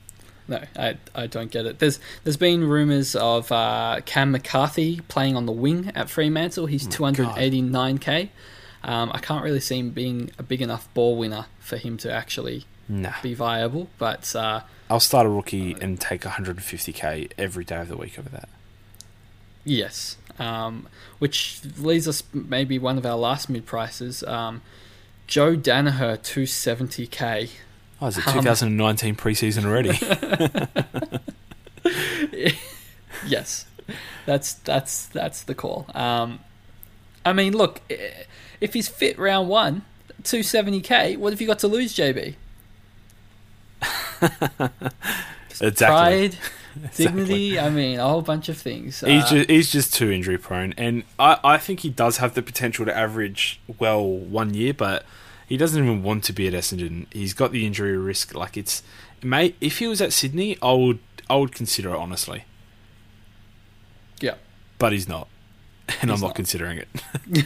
No, 0.48 0.64
I, 0.76 0.98
I 1.14 1.28
don't 1.28 1.52
get 1.52 1.66
it. 1.66 1.80
There's 1.80 2.00
there's 2.24 2.38
been 2.38 2.64
rumours 2.64 3.16
of 3.16 3.52
uh, 3.52 4.00
Cam 4.06 4.32
McCarthy 4.32 5.02
playing 5.08 5.36
on 5.36 5.46
the 5.46 5.52
wing 5.52 5.92
at 5.94 6.10
Fremantle. 6.10 6.68
He's 6.68 6.88
289k. 6.88 8.30
Um, 8.84 9.12
I 9.14 9.20
can't 9.20 9.44
really 9.44 9.60
see 9.60 9.80
him 9.80 9.90
being 9.90 10.32
a 10.38 10.44
big 10.44 10.62
enough 10.62 10.92
ball 10.94 11.18
winner 11.18 11.48
for 11.60 11.78
him 11.78 11.98
to 11.98 12.12
actually 12.12 12.66
nah. 12.88 13.14
be 13.22 13.34
viable. 13.34 13.90
But 13.98 14.34
uh, 14.36 14.62
I'll 14.90 15.02
start 15.02 15.26
a 15.26 15.30
rookie 15.30 15.76
and 15.82 16.00
take 16.00 16.22
150k 16.22 17.32
every 17.38 17.66
day 17.66 17.82
of 17.82 17.90
the 17.90 17.98
week 17.98 18.18
over 18.18 18.30
that. 18.30 18.48
Yes, 19.66 20.16
um, 20.40 20.88
which 21.20 21.60
leaves 21.78 22.08
us 22.08 22.24
maybe 22.34 22.80
one 22.80 22.98
of 22.98 23.06
our 23.06 23.18
last 23.18 23.50
mid 23.50 23.66
prices. 23.66 24.24
Um, 24.24 24.62
Joe 25.28 25.58
Daniher 25.58 26.18
270k. 26.18 27.50
Oh, 28.00 28.08
is 28.08 28.18
it 28.18 28.22
2019 28.22 29.10
um, 29.10 29.16
preseason 29.16 29.66
already? 29.66 29.98
yes, 33.26 33.66
that's 34.26 34.54
that's 34.54 35.08
that's 35.08 35.44
the 35.44 35.56
call. 35.56 35.88
Um, 35.96 36.40
I 37.26 37.34
mean, 37.34 37.54
look, 37.58 37.82
if 38.62 38.74
he's 38.74 38.88
fit 38.88 39.18
round 39.18 39.50
one, 39.50 39.84
270k, 40.24 41.18
what 41.18 41.34
have 41.34 41.42
you 41.42 41.48
got 41.48 41.60
to 41.60 41.68
lose, 41.68 41.96
JB? 41.96 42.36
exactly. 45.60 45.86
Pride, 45.86 46.38
dignity. 46.96 47.60
I 47.60 47.70
mean, 47.70 48.00
a 48.00 48.08
whole 48.08 48.22
bunch 48.22 48.48
of 48.50 48.58
things. 48.58 49.02
He's 49.02 49.24
uh, 49.24 49.30
just 49.30 49.50
he's 49.50 49.72
just 49.72 49.94
too 49.94 50.12
injury 50.12 50.38
prone, 50.38 50.74
and 50.78 51.04
I 51.18 51.40
I 51.44 51.58
think 51.58 51.82
he 51.82 51.90
does 51.90 52.18
have 52.18 52.36
the 52.36 52.42
potential 52.42 52.86
to 52.86 52.96
average 52.96 53.60
well 53.80 54.06
one 54.08 54.54
year, 54.54 54.74
but 54.74 55.06
he 55.48 55.58
doesn't 55.58 55.82
even 55.82 56.04
want 56.04 56.24
to 56.26 56.34
be 56.34 56.48
at 56.48 56.54
Essendon. 56.54 57.06
He's 57.12 57.34
got 57.34 57.52
the 57.52 57.66
injury 57.66 57.98
risk. 57.98 58.36
Like 58.36 58.58
it's, 58.58 58.84
mate. 59.24 59.56
If 59.62 59.80
he 59.80 59.88
was 59.88 60.02
at 60.02 60.14
Sydney, 60.14 60.58
I 60.62 60.74
would 60.74 61.00
I 61.30 61.38
would 61.38 61.54
consider 61.54 61.92
it 61.92 61.98
honestly. 61.98 62.44
Yeah, 64.20 64.36
but 64.78 64.92
he's 64.92 65.08
not, 65.08 65.28
and 65.88 65.96
he's 65.96 66.04
I'm 66.04 66.20
not, 66.22 66.28
not 66.28 66.36
considering 66.36 66.80
it. 66.80 67.46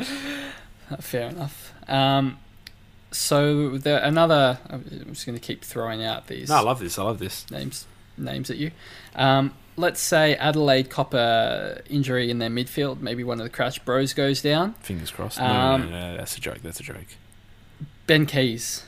Fair 1.00 1.28
enough. 1.28 1.72
Um, 1.88 2.38
so 3.10 3.76
the 3.76 4.06
another. 4.06 4.58
I'm 4.68 4.84
just 5.08 5.26
going 5.26 5.36
to 5.36 5.44
keep 5.44 5.64
throwing 5.64 6.04
out 6.04 6.28
these. 6.28 6.48
No, 6.48 6.56
I 6.56 6.60
love 6.60 6.78
this. 6.78 6.98
I 6.98 7.02
love 7.02 7.18
this 7.18 7.50
names 7.50 7.86
names 8.16 8.50
at 8.50 8.58
you. 8.58 8.70
Um, 9.16 9.54
let's 9.80 10.00
say 10.00 10.34
Adelaide 10.36 10.90
Copper 10.90 11.82
injury 11.88 12.30
in 12.30 12.38
their 12.38 12.50
midfield. 12.50 13.00
Maybe 13.00 13.24
one 13.24 13.40
of 13.40 13.44
the 13.44 13.50
Crouch 13.50 13.84
Bros 13.84 14.12
goes 14.12 14.42
down. 14.42 14.74
Fingers 14.74 15.10
crossed. 15.10 15.40
Um, 15.40 15.82
no, 15.82 15.86
no, 15.86 15.90
no, 15.90 16.10
no, 16.12 16.16
that's 16.16 16.36
a 16.36 16.40
joke. 16.40 16.58
That's 16.62 16.80
a 16.80 16.82
joke. 16.82 17.06
Ben 18.06 18.26
Keays 18.26 18.82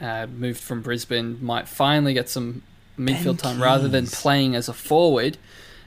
uh, 0.00 0.26
moved 0.26 0.60
from 0.60 0.82
Brisbane. 0.82 1.42
Might 1.44 1.68
finally 1.68 2.14
get 2.14 2.28
some 2.28 2.62
midfield 2.98 3.24
ben 3.24 3.36
time 3.36 3.56
Keays. 3.56 3.62
rather 3.62 3.88
than 3.88 4.06
playing 4.06 4.54
as 4.54 4.68
a 4.68 4.74
forward. 4.74 5.38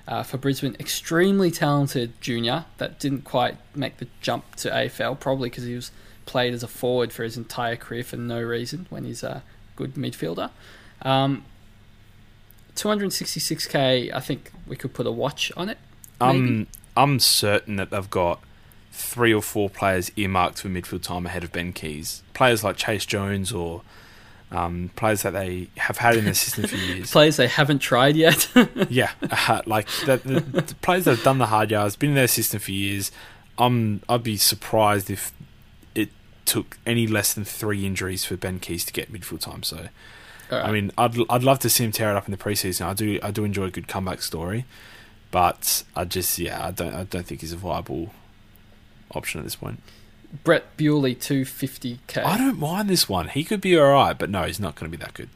Uh, 0.08 0.24
for 0.24 0.38
Brisbane, 0.38 0.76
extremely 0.80 1.52
talented 1.52 2.20
junior 2.20 2.66
that 2.80 3.00
didn't 3.00 3.26
quite 3.26 3.58
make 3.76 3.98
the 3.98 4.08
jump 4.22 4.56
to 4.56 4.68
AFL, 4.72 5.20
probably 5.20 5.50
because 5.52 5.66
he 5.66 5.76
was 5.76 5.92
played 6.26 6.52
as 6.52 6.64
a 6.64 6.68
forward 6.68 7.14
for 7.14 7.24
his 7.24 7.38
entire 7.38 7.76
career 7.76 8.04
for 8.04 8.18
no 8.18 8.42
reason 8.42 8.88
when 8.90 9.04
he's 9.04 9.22
a 9.22 9.44
good 9.76 9.94
midfielder. 9.94 10.50
Um, 11.04 11.46
266k, 12.82 14.14
I 14.14 14.20
think 14.20 14.52
we 14.68 14.76
could 14.76 14.94
put 14.94 15.06
a 15.06 15.12
watch 15.12 15.52
on 15.58 15.70
it. 15.70 15.78
Um, 16.22 16.68
I'm 16.96 17.20
certain 17.20 17.78
that 17.78 17.92
they've 17.92 18.10
got 18.10 18.42
three 18.92 19.34
or 19.34 19.42
four 19.42 19.70
players 19.70 20.12
earmarked 20.16 20.62
for 20.62 20.70
midfield 20.70 21.04
time 21.04 21.26
ahead 21.26 21.44
of 21.44 21.52
Ben 21.52 21.74
Keays. 21.74 22.22
Players 22.34 22.64
like 22.64 22.78
Chayce 22.78 23.08
Jones 23.08 23.52
or 23.52 23.82
um, 24.52 24.92
players 24.96 25.22
that 25.22 25.32
they 25.32 25.70
have 25.78 25.98
had 25.98 26.16
in 26.16 26.26
their 26.26 26.34
system 26.34 26.68
for 26.68 26.76
years. 26.94 27.12
players 27.12 27.38
they 27.38 27.48
haven't 27.48 27.80
tried 27.80 28.16
yet. 28.16 28.50
yeah, 28.90 29.12
uh, 29.30 29.62
like 29.66 29.88
the, 30.06 30.18
the, 30.18 30.40
the, 30.40 30.76
players 30.76 31.06
that 31.06 31.16
have 31.16 31.24
done 31.24 31.38
the 31.38 31.48
hard 31.48 31.72
yards, 31.72 31.96
been 31.96 32.10
in 32.10 32.16
their 32.16 32.28
system 32.28 32.60
for 32.60 32.72
years. 32.72 33.12
I'm, 33.58 34.02
I'd 34.08 34.24
be 34.24 34.38
surprised 34.38 35.10
if 35.10 35.32
it 35.94 36.10
took 36.46 36.78
any 36.86 37.08
less 37.08 37.34
than 37.34 37.44
three 37.44 37.86
injuries 37.86 38.26
for 38.26 38.38
Ben 38.38 38.60
Keays 38.60 38.86
to 38.86 38.94
get 38.94 39.12
midfield 39.12 39.42
time. 39.42 39.64
So, 39.64 39.90
right. 40.52 40.66
I 40.66 40.72
mean, 40.72 40.92
I'd 40.98 41.16
I'd 41.30 41.44
love 41.44 41.60
to 41.60 41.70
see 41.70 41.84
him 41.84 41.92
tear 41.92 42.12
it 42.12 42.16
up 42.16 42.26
in 42.26 42.32
the 42.32 42.38
preseason. 42.38 42.86
I 42.86 42.94
do 42.94 43.20
I 43.22 43.32
do 43.32 43.44
enjoy 43.44 43.66
a 43.66 43.72
good 43.72 43.88
comeback 43.88 44.22
story, 44.22 44.66
but 45.32 45.84
I 45.96 46.06
just 46.06 46.38
yeah 46.40 46.66
I 46.66 46.72
don't 46.72 46.94
I 46.94 47.04
don't 47.04 47.26
think 47.26 47.42
he's 47.42 47.54
a 47.54 47.58
viable 47.58 48.12
option 49.14 49.40
at 49.40 49.44
this 49.44 49.56
point. 49.56 49.82
Brett 50.44 50.78
Bewley 50.78 51.16
two 51.16 51.46
fifty 51.46 52.00
k. 52.08 52.22
I 52.22 52.38
don't 52.38 52.60
mind 52.60 52.90
this 52.90 53.10
one. 53.10 53.30
He 53.30 53.44
could 53.44 53.62
be 53.62 53.78
all 53.78 53.92
right, 53.92 54.18
but 54.18 54.30
no, 54.30 54.44
he's 54.44 54.60
not 54.60 54.76
going 54.76 54.92
to 54.92 54.98
be 54.98 55.04
that 55.04 55.14
good. 55.14 55.30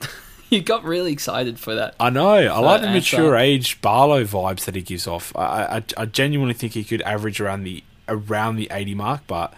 you 0.50 0.60
got 0.60 0.84
really 0.84 1.12
excited 1.12 1.58
for 1.58 1.74
that. 1.74 1.96
I 1.98 2.10
know. 2.10 2.28
I 2.28 2.58
like 2.60 2.82
the 2.82 2.90
mature 2.90 3.36
age 3.36 3.80
Barlow 3.80 4.24
vibes 4.24 4.64
that 4.66 4.76
he 4.76 4.82
gives 4.82 5.06
off. 5.06 5.34
I, 5.36 5.78
I 5.78 5.84
I 5.96 6.06
genuinely 6.06 6.54
think 6.54 6.74
he 6.74 6.84
could 6.84 7.02
average 7.02 7.40
around 7.40 7.64
the 7.64 7.82
around 8.08 8.56
the 8.56 8.68
eighty 8.70 8.94
mark, 8.94 9.22
but 9.26 9.52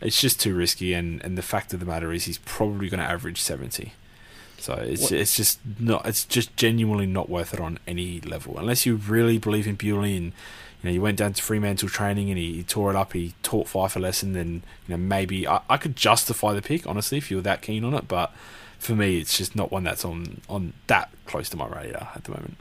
it's 0.00 0.20
just 0.20 0.40
too 0.40 0.54
risky. 0.54 0.92
And, 0.92 1.22
and 1.24 1.38
the 1.38 1.42
fact 1.42 1.72
of 1.72 1.80
the 1.80 1.86
matter 1.86 2.12
is, 2.12 2.24
he's 2.24 2.38
probably 2.38 2.88
going 2.88 3.00
to 3.00 3.06
average 3.06 3.40
seventy. 3.40 3.92
So 4.58 4.74
it's 4.74 5.02
what? 5.02 5.12
it's 5.12 5.36
just 5.36 5.60
not 5.78 6.06
it's 6.06 6.24
just 6.24 6.56
genuinely 6.56 7.06
not 7.06 7.28
worth 7.28 7.54
it 7.54 7.60
on 7.60 7.78
any 7.86 8.20
level 8.20 8.58
unless 8.58 8.86
you 8.86 8.96
really 8.96 9.38
believe 9.38 9.66
in 9.66 9.76
Bewley 9.76 10.16
and 10.16 10.26
you 10.26 10.84
know 10.84 10.90
you 10.90 11.02
went 11.02 11.18
down 11.18 11.34
to 11.34 11.42
Fremantle 11.42 11.88
training 11.88 12.30
and 12.30 12.38
he, 12.38 12.54
he 12.54 12.62
tore 12.62 12.90
it 12.90 12.96
up. 12.96 13.12
He 13.12 13.34
taught 13.42 13.68
Fyfe 13.68 13.96
a 13.96 13.98
lesson. 13.98 14.32
Then 14.32 14.62
you 14.86 14.90
know 14.90 14.96
maybe 14.96 15.46
I, 15.46 15.60
I 15.68 15.76
could 15.76 15.96
justify 15.96 16.52
the 16.54 16.62
pick 16.62 16.86
honestly 16.86 17.18
if 17.18 17.30
you 17.30 17.36
were 17.36 17.42
that 17.42 17.62
keen 17.62 17.84
on 17.84 17.94
it, 17.94 18.08
but 18.08 18.32
for 18.78 18.94
me, 18.94 19.18
it's 19.18 19.36
just 19.36 19.56
not 19.56 19.70
one 19.70 19.84
that's 19.84 20.04
on 20.04 20.40
on 20.48 20.72
that 20.86 21.10
close 21.26 21.48
to 21.50 21.56
my 21.56 21.66
radar 21.66 22.10
at 22.14 22.24
the 22.24 22.30
moment. 22.30 22.56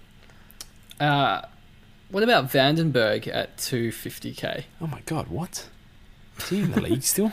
Uh, 0.99 1.41
what 2.09 2.23
about 2.23 2.49
Vandenberg 2.51 3.27
at 3.27 3.57
250k? 3.57 4.63
Oh 4.79 4.87
my 4.87 5.01
god, 5.05 5.27
what? 5.27 5.69
Is 6.39 6.49
he 6.49 6.61
in 6.61 6.71
the 6.71 6.81
league 6.81 7.03
still? 7.03 7.31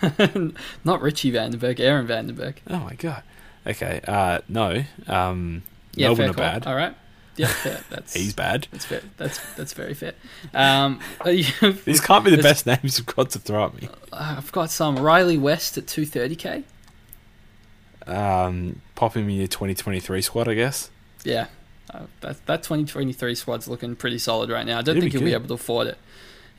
Not 0.84 1.02
Richie 1.02 1.32
Vandenberg, 1.32 1.80
Aaron 1.80 2.06
Vandenberg. 2.06 2.56
Oh 2.68 2.78
my 2.78 2.94
god. 2.94 3.22
Okay, 3.66 4.00
uh, 4.06 4.40
no. 4.48 4.84
Um, 5.08 5.62
Yeah, 5.94 6.08
Melbourne 6.08 6.16
fair 6.16 6.30
are 6.30 6.34
call. 6.34 6.60
bad. 6.60 6.66
All 6.66 6.74
right. 6.76 6.94
Yeah, 7.36 7.48
fair. 7.48 7.80
That's 7.90 8.14
He's 8.14 8.32
bad. 8.34 8.68
That's 8.70 8.84
fair. 8.84 9.00
That's 9.16 9.54
that's 9.54 9.72
very 9.72 9.94
fair. 9.94 10.12
Um, 10.52 11.00
These 11.24 12.00
can't 12.00 12.24
be 12.24 12.30
the 12.30 12.42
best 12.42 12.64
names 12.66 12.98
you've 12.98 13.06
got 13.06 13.30
to 13.30 13.38
throw 13.40 13.64
at 13.66 13.80
me. 13.82 13.88
I've 14.12 14.52
got 14.52 14.70
some 14.70 14.96
Rhylee 14.98 15.40
West 15.40 15.76
at 15.78 15.86
230k. 15.86 16.62
Um, 18.06 18.80
pop 18.94 19.14
him 19.16 19.24
in 19.28 19.36
your 19.36 19.46
2023 19.46 20.20
squad, 20.20 20.46
I 20.48 20.54
guess. 20.54 20.90
Yeah, 21.24 21.46
uh, 21.92 22.00
that 22.20 22.44
that 22.46 22.62
2023 22.62 23.34
squad's 23.34 23.66
looking 23.66 23.96
pretty 23.96 24.18
solid 24.18 24.50
right 24.50 24.66
now. 24.66 24.78
I 24.78 24.82
don't 24.82 24.98
It'd 24.98 25.04
think 25.10 25.14
be 25.14 25.18
he'll 25.18 25.26
be 25.28 25.32
able 25.34 25.48
to 25.48 25.54
afford 25.54 25.86
it. 25.88 25.98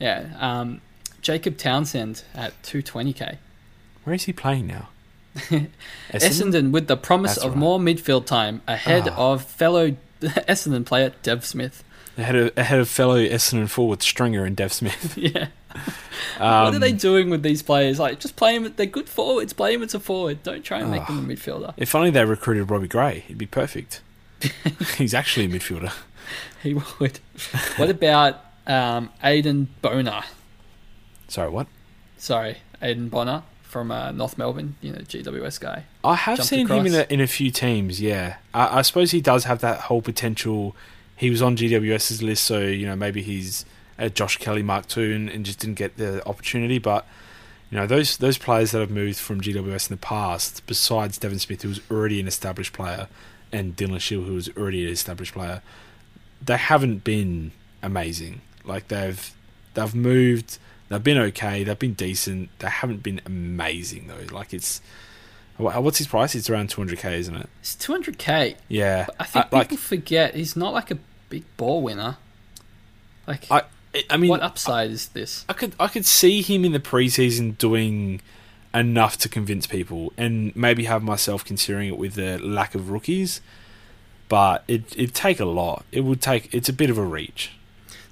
Yeah. 0.00 0.26
Um, 0.38 0.80
Jacob 1.22 1.56
Townsend 1.56 2.22
at 2.34 2.60
220k. 2.62 3.38
Where 4.04 4.14
is 4.14 4.24
he 4.24 4.32
playing 4.32 4.66
now? 4.66 4.88
Essendon 6.12 6.70
with 6.70 6.86
the 6.86 6.96
promise 6.96 7.34
That's 7.36 7.44
of 7.44 7.52
right. 7.52 7.58
more 7.58 7.78
midfield 7.78 8.26
time 8.26 8.62
ahead 8.66 9.08
Ah. 9.08 9.32
of 9.32 9.44
fellow 9.44 9.96
Essendon 10.22 10.84
player 10.86 11.12
Dev 11.22 11.44
Smith. 11.44 11.82
Ahead 12.18 12.34
of, 12.36 12.56
ahead 12.58 12.78
of 12.80 12.88
fellow 12.88 13.18
Essendon 13.18 13.68
forward 13.68 14.02
Stringer 14.02 14.44
and 14.44 14.56
Dev 14.56 14.72
Smith. 14.72 15.16
yeah. 15.18 15.48
Um, 16.40 16.64
what 16.64 16.74
are 16.74 16.78
they 16.78 16.92
doing 16.92 17.28
with 17.28 17.42
these 17.42 17.62
players? 17.62 17.98
Like, 17.98 18.18
just 18.20 18.36
play 18.36 18.56
them. 18.58 18.72
They're 18.76 18.86
good 18.86 19.08
forwards. 19.08 19.52
Play 19.52 19.74
them 19.74 19.82
as 19.82 19.94
a 19.94 20.00
forward. 20.00 20.42
Don't 20.42 20.64
try 20.64 20.78
and 20.80 20.90
make 20.90 21.02
Ah. 21.02 21.06
them 21.14 21.30
a 21.30 21.34
midfielder. 21.34 21.74
If 21.76 21.94
only 21.94 22.10
they 22.10 22.24
recruited 22.24 22.70
Robbie 22.70 22.88
Gray, 22.88 23.24
it'd 23.26 23.36
be 23.38 23.44
perfect. 23.46 24.00
He's 24.96 25.12
actually 25.14 25.44
a 25.46 25.48
midfielder. 25.48 25.92
He 26.62 26.74
would. 26.74 27.20
what 27.76 27.90
about 27.90 28.40
um, 28.66 29.10
Aiden 29.22 29.66
Boner? 29.82 30.22
Sorry, 31.28 31.50
what? 31.50 31.66
Sorry, 32.18 32.56
Aiden 32.82 33.10
Bonner 33.10 33.42
from 33.76 33.90
uh, 33.90 34.10
North 34.10 34.38
Melbourne. 34.38 34.74
You 34.80 34.92
know, 34.92 35.00
GWS 35.00 35.60
guy. 35.60 35.84
I 36.02 36.14
have 36.14 36.38
Jumped 36.38 36.48
seen 36.48 36.66
him 36.66 36.86
in 36.86 36.94
a, 36.94 37.06
in 37.10 37.20
a 37.20 37.26
few 37.26 37.50
teams. 37.50 38.00
Yeah, 38.00 38.36
I, 38.54 38.78
I 38.78 38.82
suppose 38.82 39.10
he 39.10 39.20
does 39.20 39.44
have 39.44 39.60
that 39.60 39.80
whole 39.80 40.00
potential. 40.00 40.74
He 41.14 41.28
was 41.28 41.42
on 41.42 41.58
GWS's 41.58 42.22
list, 42.22 42.44
so 42.44 42.60
you 42.60 42.86
know 42.86 42.96
maybe 42.96 43.20
he's 43.20 43.66
a 43.98 44.08
Josh 44.08 44.38
Kelly 44.38 44.62
Mark 44.62 44.88
two 44.88 45.12
and, 45.14 45.28
and 45.28 45.44
just 45.44 45.58
didn't 45.58 45.74
get 45.74 45.98
the 45.98 46.26
opportunity. 46.26 46.78
But 46.78 47.06
you 47.70 47.76
know 47.76 47.86
those 47.86 48.16
those 48.16 48.38
players 48.38 48.70
that 48.70 48.80
have 48.80 48.90
moved 48.90 49.18
from 49.18 49.42
GWS 49.42 49.90
in 49.90 49.96
the 49.96 50.00
past, 50.00 50.62
besides 50.66 51.18
Devon 51.18 51.38
Smith, 51.38 51.60
who 51.60 51.68
was 51.68 51.80
already 51.90 52.18
an 52.18 52.26
established 52.26 52.72
player, 52.72 53.08
and 53.52 53.76
Dylan 53.76 54.00
Shiel, 54.00 54.22
who 54.22 54.36
was 54.36 54.48
already 54.56 54.86
an 54.86 54.90
established 54.90 55.34
player, 55.34 55.60
they 56.42 56.56
haven't 56.56 57.04
been 57.04 57.52
amazing. 57.82 58.40
Like 58.64 58.88
they've 58.88 59.34
they've 59.74 59.94
moved, 59.94 60.56
they've 60.88 61.02
been 61.02 61.18
okay, 61.18 61.64
they've 61.64 61.78
been 61.78 61.94
decent. 61.94 62.50
They 62.58 62.68
haven't 62.68 63.02
been 63.02 63.20
amazing 63.26 64.08
though. 64.08 64.34
Like 64.34 64.52
it's 64.54 64.80
What's 65.58 65.98
his 65.98 66.06
price? 66.06 66.34
It's 66.34 66.50
around 66.50 66.68
200k, 66.68 67.12
isn't 67.18 67.34
it? 67.34 67.48
It's 67.60 67.74
200k. 67.76 68.56
Yeah. 68.68 69.06
I 69.18 69.24
think 69.24 69.46
I- 69.50 69.56
like, 69.56 69.68
people 69.70 69.78
forget 69.78 70.34
he's 70.34 70.54
not 70.54 70.74
like 70.74 70.90
a 70.90 70.98
big 71.30 71.44
ball 71.56 71.82
winner. 71.82 72.18
Like, 73.26 73.50
I, 73.50 73.62
I 74.10 74.18
mean, 74.18 74.28
what 74.28 74.42
upside 74.42 74.90
is 74.90 75.08
this? 75.08 75.44
I 75.48 75.52
could 75.52 75.74
I 75.80 75.88
could 75.88 76.04
see 76.06 76.42
him 76.42 76.64
in 76.64 76.72
the 76.72 76.78
preseason 76.78 77.56
doing 77.58 78.20
enough 78.74 79.16
to 79.18 79.28
convince 79.28 79.66
people, 79.66 80.12
and 80.16 80.54
maybe 80.54 80.84
have 80.84 81.02
myself 81.02 81.44
considering 81.44 81.88
it 81.88 81.96
with 81.98 82.14
the 82.14 82.38
lack 82.38 82.74
of 82.74 82.90
rookies. 82.90 83.40
But 84.28 84.62
it 84.68 84.92
it'd 84.96 85.14
take 85.14 85.40
a 85.40 85.44
lot. 85.44 85.84
It 85.90 86.02
would 86.02 86.20
take. 86.20 86.54
It's 86.54 86.68
a 86.68 86.72
bit 86.72 86.90
of 86.90 86.98
a 86.98 87.04
reach. 87.04 87.52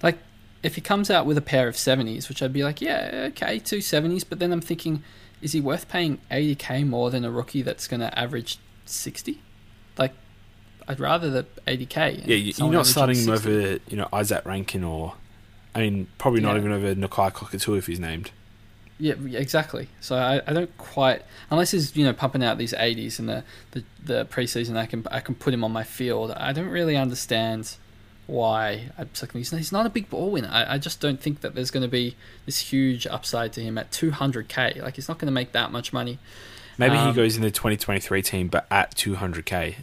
Like, 0.02 0.18
if 0.64 0.74
he 0.74 0.80
comes 0.80 1.10
out 1.10 1.26
with 1.26 1.36
a 1.38 1.42
pair 1.42 1.68
of 1.68 1.74
70s, 1.76 2.28
which 2.28 2.42
I'd 2.42 2.52
be 2.52 2.64
like, 2.64 2.80
yeah, 2.80 3.26
okay, 3.28 3.58
two 3.60 3.78
70s, 3.78 4.24
but 4.28 4.38
then 4.40 4.50
I'm 4.52 4.60
thinking, 4.60 5.02
is 5.42 5.52
he 5.52 5.60
worth 5.60 5.88
paying 5.88 6.18
80k 6.30 6.86
more 6.88 7.10
than 7.10 7.24
a 7.24 7.30
rookie 7.30 7.62
that's 7.62 7.86
going 7.86 8.00
to 8.00 8.18
average 8.18 8.58
60? 8.86 9.40
Like, 9.98 10.12
I'd 10.88 10.98
rather 11.00 11.30
the 11.30 11.46
80k. 11.66 12.22
Yeah, 12.26 12.36
you- 12.36 12.54
you're 12.56 12.70
not 12.70 12.86
starting 12.86 13.16
him 13.16 13.28
over 13.30 13.50
you 13.88 13.96
know 13.96 14.08
Izak 14.12 14.44
Rankine 14.44 14.84
or, 14.84 15.14
I 15.74 15.80
mean, 15.80 16.06
probably 16.18 16.40
not 16.40 16.52
Yeah. 16.54 16.58
even 16.60 16.72
over 16.72 16.94
Nakia 16.94 17.32
Cockatoo 17.32 17.74
if 17.74 17.86
he's 17.86 18.00
named. 18.00 18.30
Yeah, 18.98 19.14
yeah, 19.26 19.40
exactly. 19.40 19.88
So 20.00 20.16
I, 20.16 20.40
I 20.46 20.52
don't 20.52 20.74
quite 20.78 21.22
unless 21.50 21.72
he's 21.72 21.96
you 21.96 22.04
know 22.04 22.12
pumping 22.12 22.44
out 22.44 22.58
these 22.58 22.72
80s 22.72 23.18
in 23.18 23.26
the, 23.26 23.42
the 23.72 23.82
the 24.04 24.24
preseason. 24.26 24.76
I 24.76 24.86
can 24.86 25.04
I 25.10 25.18
can 25.18 25.34
put 25.34 25.52
him 25.52 25.64
on 25.64 25.72
my 25.72 25.82
field. 25.82 26.30
I 26.30 26.52
don't 26.52 26.68
really 26.68 26.96
understand 26.96 27.74
why. 28.26 28.90
I'm 28.98 29.08
just 29.12 29.22
like, 29.22 29.32
he's, 29.32 29.72
not 29.72 29.86
a 29.86 29.90
big 29.90 30.08
ball 30.10 30.30
winner. 30.30 30.50
I, 30.50 30.74
I 30.74 30.78
just 30.78 31.00
don't 31.00 31.20
think 31.20 31.40
that 31.40 31.54
there's 31.54 31.70
going 31.70 31.82
to 31.82 31.88
be 31.88 32.16
this 32.46 32.58
huge 32.58 33.06
upside 33.06 33.52
to 33.54 33.60
him 33.60 33.78
at 33.78 33.90
200k. 33.90 34.82
Like 34.82 34.96
he's 34.96 35.08
not 35.08 35.18
going 35.18 35.26
to 35.26 35.32
make 35.32 35.52
that 35.52 35.72
much 35.72 35.92
money. 35.92 36.18
Maybe 36.78 36.96
he 36.96 37.02
Um, 37.02 37.14
goes 37.14 37.36
in 37.36 37.42
the 37.42 37.50
2023 37.50 38.22
team, 38.22 38.48
but 38.48 38.66
at 38.70 38.94
200k. 38.96 39.76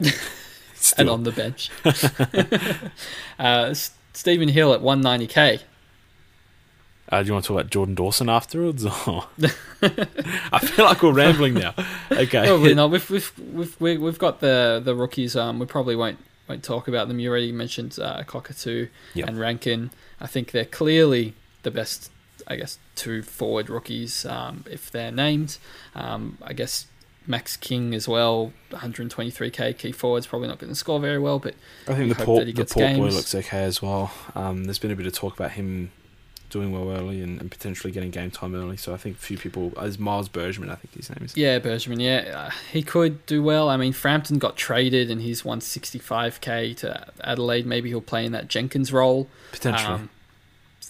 and 0.98 1.08
on 1.08 1.22
the 1.22 1.32
bench. 1.32 1.70
uh, 3.38 3.74
Stephen 4.12 4.48
Hill 4.48 4.74
at 4.74 4.80
190k. 4.80 5.62
Uh, 7.12 7.22
do 7.22 7.26
you 7.26 7.32
want 7.32 7.44
to 7.44 7.48
talk 7.48 7.60
about 7.60 7.70
Jordan 7.70 7.94
Dawson 7.96 8.28
afterwards? 8.28 8.84
Or? 8.86 9.24
I 9.82 10.58
feel 10.60 10.84
like 10.84 11.02
we're 11.02 11.12
rambling 11.12 11.54
now. 11.54 11.74
Okay. 12.12 12.46
Probably 12.46 12.74
not. 12.74 12.92
We've 12.92 13.10
we've 13.10 13.32
we've 13.80 14.00
we've 14.00 14.18
got 14.18 14.38
the 14.38 14.80
the 14.84 14.94
rookies. 14.94 15.34
Um, 15.34 15.58
we 15.58 15.66
probably 15.66 15.96
won't 15.96 16.18
won't 16.50 16.64
talk 16.64 16.88
about 16.88 17.08
them. 17.08 17.18
You 17.18 17.30
already 17.30 17.52
mentioned 17.52 17.98
uh, 18.00 18.22
Cockatoo 18.24 18.88
Yep. 19.14 19.28
and 19.28 19.38
Rankine. 19.38 19.90
I 20.20 20.26
think 20.26 20.50
they're 20.52 20.64
clearly 20.64 21.34
the 21.62 21.70
best. 21.70 22.10
I 22.46 22.56
guess 22.56 22.78
two 22.96 23.22
forward 23.22 23.70
rookies, 23.70 24.24
um, 24.26 24.64
if 24.68 24.90
they're 24.90 25.12
named. 25.12 25.58
Um, 25.94 26.38
I 26.42 26.52
guess 26.52 26.86
Max 27.26 27.56
King 27.56 27.94
as 27.94 28.08
well. 28.08 28.52
123k 28.72 29.78
key 29.78 29.92
forwards 29.92 30.26
probably 30.26 30.48
not 30.48 30.58
going 30.58 30.70
to 30.72 30.74
score 30.74 30.98
very 30.98 31.18
well, 31.18 31.38
but 31.38 31.54
I 31.86 31.94
think 31.94 32.16
the 32.16 32.24
port 32.24 32.46
the 32.46 32.52
port 32.64 32.96
boy 32.96 33.08
looks 33.10 33.34
okay 33.34 33.62
as 33.62 33.80
well. 33.80 34.10
Um, 34.34 34.64
there's 34.64 34.78
been 34.78 34.90
a 34.90 34.96
bit 34.96 35.06
of 35.06 35.12
talk 35.12 35.34
about 35.38 35.52
him 35.52 35.92
doing 36.50 36.72
well 36.72 36.90
early 36.96 37.22
and, 37.22 37.40
and 37.40 37.50
potentially 37.50 37.92
getting 37.92 38.10
game 38.10 38.30
time 38.30 38.54
early. 38.54 38.76
So 38.76 38.92
I 38.92 38.96
think 38.98 39.16
a 39.16 39.20
few 39.20 39.38
people, 39.38 39.72
as 39.80 39.98
Miles 39.98 40.28
Bergman, 40.28 40.70
I 40.70 40.74
think 40.74 40.94
his 40.94 41.08
name 41.08 41.24
is. 41.24 41.36
Yeah, 41.36 41.58
Bergman. 41.58 42.00
Yeah, 42.00 42.48
uh, 42.48 42.50
he 42.72 42.82
could 42.82 43.24
do 43.26 43.42
well. 43.42 43.68
I 43.68 43.76
mean, 43.76 43.92
Frampton 43.92 44.38
got 44.38 44.56
traded 44.56 45.10
and 45.10 45.22
he's 45.22 45.42
165k 45.42 46.76
to 46.78 47.06
Adelaide. 47.22 47.66
Maybe 47.66 47.88
he'll 47.88 48.00
play 48.00 48.24
in 48.26 48.32
that 48.32 48.48
Jenkins 48.48 48.92
role. 48.92 49.28
Potentially 49.52 49.94
Um, 49.94 50.10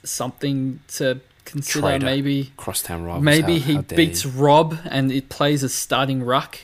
something 0.02 0.80
to 0.88 1.20
consider. 1.44 1.80
Trader. 1.80 2.04
Maybe 2.06 2.52
crosstown 2.56 3.04
rivals. 3.04 3.24
maybe 3.24 3.58
how- 3.58 3.66
he 3.66 3.74
how 3.74 3.80
beats 3.82 4.24
you. 4.24 4.30
Rob 4.30 4.78
and 4.86 5.10
it 5.12 5.28
plays 5.28 5.62
as 5.64 5.74
starting 5.74 6.22
ruck, 6.22 6.58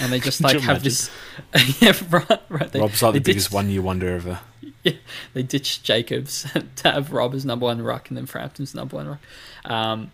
and 0.00 0.12
they 0.12 0.20
just 0.28 0.40
like 0.40 0.60
have 0.60 0.82
this. 0.82 1.10
yeah, 1.80 1.92
right. 2.10 2.40
right. 2.48 2.72
They, 2.72 2.80
Rob's 2.80 3.02
like 3.02 3.14
the 3.14 3.20
biggest 3.20 3.52
one 3.52 3.68
year 3.70 3.82
wonder 3.82 4.08
ever. 4.08 4.40
They 5.34 5.42
ditched 5.42 5.84
Jacobs 5.84 6.46
to 6.76 6.90
have 6.90 7.12
Rob 7.12 7.34
as 7.34 7.44
number 7.44 7.64
one 7.66 7.82
ruck, 7.82 8.08
and 8.08 8.16
then 8.16 8.26
Frampton's 8.26 8.74
number 8.74 8.96
one 8.96 9.08
ruck. 9.08 9.20
Um, 9.64 10.10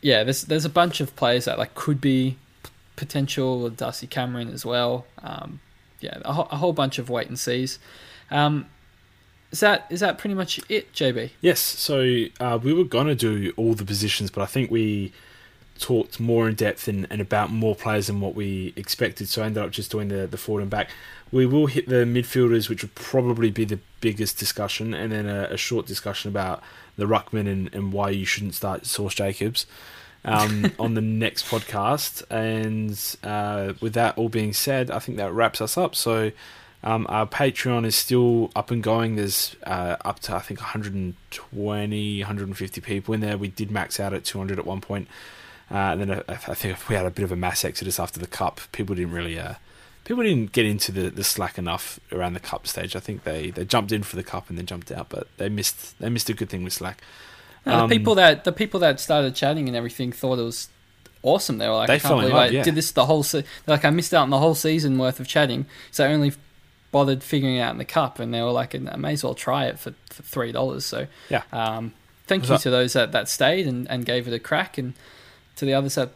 yeah, 0.00 0.24
there's 0.24 0.42
there's 0.42 0.64
a 0.64 0.70
bunch 0.70 1.00
of 1.00 1.14
players 1.16 1.44
that 1.46 1.58
like 1.58 1.74
could 1.74 2.00
be 2.00 2.36
potential. 2.96 3.68
Darcy 3.70 4.06
Cameron 4.06 4.48
as 4.52 4.64
well. 4.64 5.06
Um, 5.22 5.60
yeah, 6.00 6.18
a, 6.24 6.32
whole- 6.32 6.48
a 6.50 6.56
whole 6.56 6.72
bunch 6.72 6.98
of 6.98 7.10
wait 7.10 7.28
and 7.28 7.38
sees. 7.38 7.78
Um, 8.30 8.66
is 9.50 9.60
that 9.60 9.86
is 9.90 10.00
that 10.00 10.16
pretty 10.18 10.34
much 10.34 10.60
it, 10.68 10.92
JB? 10.94 11.30
Yes, 11.40 11.58
so 11.60 12.24
uh, 12.38 12.58
we 12.62 12.72
were 12.72 12.84
gonna 12.84 13.14
do 13.16 13.52
all 13.56 13.74
the 13.74 13.84
positions, 13.84 14.30
but 14.30 14.42
I 14.42 14.46
think 14.46 14.70
we 14.70 15.12
talked 15.80 16.20
more 16.20 16.48
in 16.48 16.54
depth 16.54 16.86
and, 16.86 17.06
and 17.10 17.20
about 17.20 17.50
more 17.50 17.74
players 17.74 18.06
than 18.06 18.20
what 18.20 18.34
we 18.34 18.72
expected. 18.76 19.28
So 19.28 19.42
I 19.42 19.46
ended 19.46 19.62
up 19.62 19.70
just 19.70 19.90
doing 19.90 20.08
the 20.08 20.26
the 20.26 20.36
forward 20.36 20.62
and 20.62 20.70
back. 20.70 20.90
We 21.32 21.46
will 21.46 21.66
hit 21.66 21.88
the 21.88 22.04
midfielders, 22.04 22.68
which 22.68 22.82
will 22.82 22.90
probably 22.94 23.50
be 23.50 23.64
the 23.64 23.78
biggest 24.00 24.38
discussion, 24.38 24.94
and 24.94 25.10
then 25.10 25.26
a, 25.26 25.44
a 25.50 25.56
short 25.56 25.86
discussion 25.86 26.28
about 26.28 26.62
the 26.96 27.06
ruckman 27.06 27.48
and, 27.48 27.74
and 27.74 27.92
why 27.92 28.10
you 28.10 28.24
shouldn't 28.24 28.54
start 28.54 28.84
Source 28.84 29.14
Jacobs 29.14 29.66
um, 30.24 30.72
on 30.78 30.94
the 30.94 31.00
next 31.00 31.46
podcast. 31.46 32.22
And 32.30 32.98
uh, 33.24 33.74
with 33.80 33.94
that 33.94 34.18
all 34.18 34.28
being 34.28 34.52
said, 34.52 34.90
I 34.90 34.98
think 34.98 35.18
that 35.18 35.32
wraps 35.32 35.60
us 35.60 35.76
up. 35.76 35.94
So. 35.94 36.32
Um, 36.82 37.04
our 37.10 37.26
Patreon 37.26 37.84
is 37.84 37.94
still 37.94 38.50
up 38.56 38.70
and 38.70 38.82
going. 38.82 39.16
There's 39.16 39.54
uh, 39.64 39.96
up 40.02 40.20
to 40.20 40.34
I 40.34 40.38
think 40.38 40.60
120, 40.60 42.20
150 42.20 42.80
people 42.80 43.12
in 43.12 43.20
there. 43.20 43.36
We 43.36 43.48
did 43.48 43.70
max 43.70 44.00
out 44.00 44.14
at 44.14 44.24
200 44.24 44.58
at 44.58 44.64
one 44.64 44.80
point. 44.80 45.06
Uh, 45.70 45.76
and 45.92 46.00
then 46.00 46.10
I, 46.28 46.32
I 46.32 46.54
think 46.54 46.88
we 46.88 46.96
had 46.96 47.06
a 47.06 47.10
bit 47.10 47.22
of 47.22 47.30
a 47.32 47.36
mass 47.36 47.64
exodus 47.64 48.00
after 48.00 48.18
the 48.18 48.26
cup. 48.26 48.60
People 48.72 48.94
didn't 48.96 49.12
really, 49.12 49.38
uh, 49.38 49.54
people 50.04 50.22
didn't 50.24 50.50
get 50.52 50.66
into 50.66 50.90
the, 50.90 51.10
the 51.10 51.22
slack 51.22 51.58
enough 51.58 52.00
around 52.10 52.32
the 52.32 52.40
cup 52.40 52.66
stage. 52.66 52.96
I 52.96 53.00
think 53.00 53.22
they, 53.24 53.50
they 53.50 53.64
jumped 53.64 53.92
in 53.92 54.02
for 54.02 54.16
the 54.16 54.24
cup 54.24 54.48
and 54.48 54.58
then 54.58 54.66
jumped 54.66 54.90
out, 54.90 55.08
but 55.08 55.28
they 55.36 55.48
missed 55.48 55.98
they 56.00 56.08
missed 56.08 56.28
a 56.28 56.34
good 56.34 56.48
thing 56.50 56.64
with 56.64 56.72
slack. 56.72 57.00
Uh, 57.66 57.82
Um, 57.82 57.88
the 57.88 57.96
people 57.96 58.14
that 58.16 58.42
the 58.44 58.52
people 58.52 58.80
that 58.80 58.98
started 58.98 59.34
chatting 59.34 59.68
and 59.68 59.76
everything 59.76 60.10
thought 60.12 60.38
it 60.38 60.42
was 60.42 60.68
awesome. 61.22 61.58
They 61.58 61.68
were 61.68 61.74
like, 61.74 61.86
They 61.88 61.94
I 61.94 61.98
can't 62.00 62.14
believe 62.16 62.30
love, 62.34 62.42
I 62.42 62.46
yeah. 62.48 62.62
did 62.64 62.74
this 62.74 62.90
the 62.90 63.06
whole. 63.06 63.22
Se-. 63.22 63.44
Like 63.68 63.84
I 63.84 63.90
missed 63.90 64.12
out 64.14 64.22
on 64.22 64.30
the 64.30 64.38
whole 64.38 64.54
season 64.56 64.98
worth 64.98 65.20
of 65.20 65.28
chatting, 65.28 65.66
so 65.92 66.04
I 66.04 66.12
only 66.12 66.32
bothered 66.90 67.22
figuring 67.22 67.54
it 67.56 67.60
out 67.60 67.70
in 67.70 67.78
the 67.78 67.84
cup, 67.84 68.18
and 68.18 68.34
they 68.34 68.42
were 68.42 68.50
like, 68.50 68.74
I 68.74 68.96
may 68.96 69.12
as 69.12 69.22
well 69.22 69.34
try 69.34 69.66
it 69.66 69.78
for, 69.78 69.94
for 70.08 70.22
three 70.24 70.50
dollars. 70.50 70.84
So 70.84 71.06
Yeah. 71.28 71.42
um, 71.52 71.92
thank 72.26 72.42
Was 72.42 72.48
you 72.50 72.54
that- 72.56 72.62
to 72.62 72.70
those 72.70 72.94
that, 72.94 73.12
that 73.12 73.28
stayed 73.28 73.68
and, 73.68 73.88
and 73.88 74.04
gave 74.04 74.26
it 74.26 74.34
a 74.34 74.40
crack, 74.40 74.76
and 74.78 74.94
to 75.60 75.64
the 75.64 75.74
others 75.74 75.94
that 75.94 76.10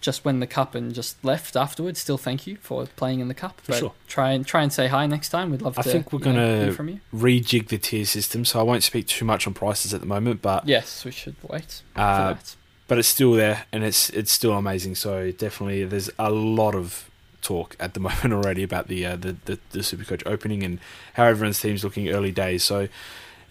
just 0.00 0.24
win 0.24 0.40
the 0.40 0.46
cup 0.46 0.74
and 0.74 0.94
just 0.94 1.22
left 1.24 1.56
afterwards. 1.56 2.00
Still, 2.00 2.18
thank 2.18 2.46
you 2.46 2.56
for 2.56 2.86
playing 2.96 3.20
in 3.20 3.28
the 3.28 3.34
cup. 3.34 3.60
For 3.62 3.72
but 3.72 3.78
sure. 3.78 3.92
Try 4.06 4.32
and 4.32 4.46
try 4.46 4.62
and 4.62 4.72
say 4.72 4.88
hi 4.88 5.06
next 5.06 5.30
time. 5.30 5.50
We'd 5.50 5.62
love 5.62 5.78
I 5.78 5.82
to. 5.82 5.90
think 5.90 6.12
we're 6.12 6.72
from 6.72 6.88
you. 6.88 7.00
Rejig 7.14 7.68
the 7.68 7.78
tier 7.78 8.04
system, 8.04 8.44
so 8.44 8.60
I 8.60 8.62
won't 8.62 8.82
speak 8.82 9.06
too 9.06 9.24
much 9.24 9.46
on 9.46 9.54
prices 9.54 9.94
at 9.94 10.00
the 10.00 10.06
moment, 10.06 10.42
but 10.42 10.66
Yes, 10.66 11.04
we 11.04 11.10
should 11.10 11.36
wait 11.42 11.82
Uh, 11.94 12.34
but 12.88 12.98
it's 12.98 13.08
still 13.08 13.32
there 13.32 13.64
and 13.72 13.82
it's 13.84 14.10
it's 14.10 14.30
still 14.32 14.52
amazing. 14.52 14.94
So 14.94 15.30
definitely, 15.32 15.84
there's 15.84 16.10
a 16.18 16.30
lot 16.30 16.74
of 16.74 17.10
talk 17.42 17.76
at 17.80 17.94
the 17.94 18.00
moment 18.08 18.32
already 18.32 18.62
about 18.62 18.88
the 18.88 19.04
uh, 19.06 19.16
the, 19.16 19.36
the 19.46 19.58
the 19.70 19.78
Supercoach 19.80 20.22
opening 20.26 20.62
and 20.62 20.78
how 21.14 21.24
everyone's 21.24 21.60
team's 21.60 21.84
looking 21.84 22.08
early 22.10 22.32
days. 22.32 22.62
So 22.62 22.88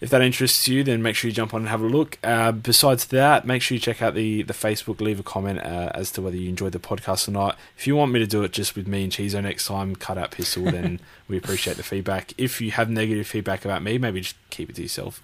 if 0.06 0.10
that 0.10 0.22
interests 0.22 0.68
you, 0.68 0.84
then 0.84 1.02
make 1.02 1.16
sure 1.16 1.28
you 1.28 1.34
jump 1.34 1.52
on 1.52 1.62
and 1.62 1.68
have 1.68 1.82
a 1.82 1.86
look. 1.86 2.16
Uh, 2.22 2.52
besides 2.52 3.06
that, 3.06 3.44
make 3.44 3.60
sure 3.60 3.74
you 3.74 3.80
check 3.80 4.00
out 4.00 4.14
the 4.14 4.44
the 4.44 4.52
Facebook, 4.52 5.00
leave 5.00 5.18
a 5.18 5.24
comment 5.24 5.58
uh, 5.58 5.90
as 5.96 6.12
to 6.12 6.22
whether 6.22 6.36
you 6.36 6.48
enjoyed 6.48 6.70
the 6.70 6.78
podcast 6.78 7.26
or 7.26 7.32
not. 7.32 7.58
If 7.76 7.88
you 7.88 7.96
want 7.96 8.12
me 8.12 8.20
to 8.20 8.26
do 8.26 8.44
it 8.44 8.52
just 8.52 8.76
with 8.76 8.86
me 8.86 9.02
and 9.02 9.12
Chizo 9.12 9.42
next 9.42 9.66
time, 9.66 9.96
cut 9.96 10.16
out 10.16 10.30
Pistol, 10.30 10.64
then 10.70 11.00
we 11.26 11.36
appreciate 11.36 11.76
the 11.76 11.82
feedback. 11.82 12.32
If 12.38 12.60
you 12.60 12.70
have 12.70 12.88
negative 12.88 13.26
feedback 13.26 13.64
about 13.64 13.82
me, 13.82 13.98
maybe 13.98 14.20
just 14.20 14.36
keep 14.50 14.70
it 14.70 14.76
to 14.76 14.82
yourself. 14.82 15.20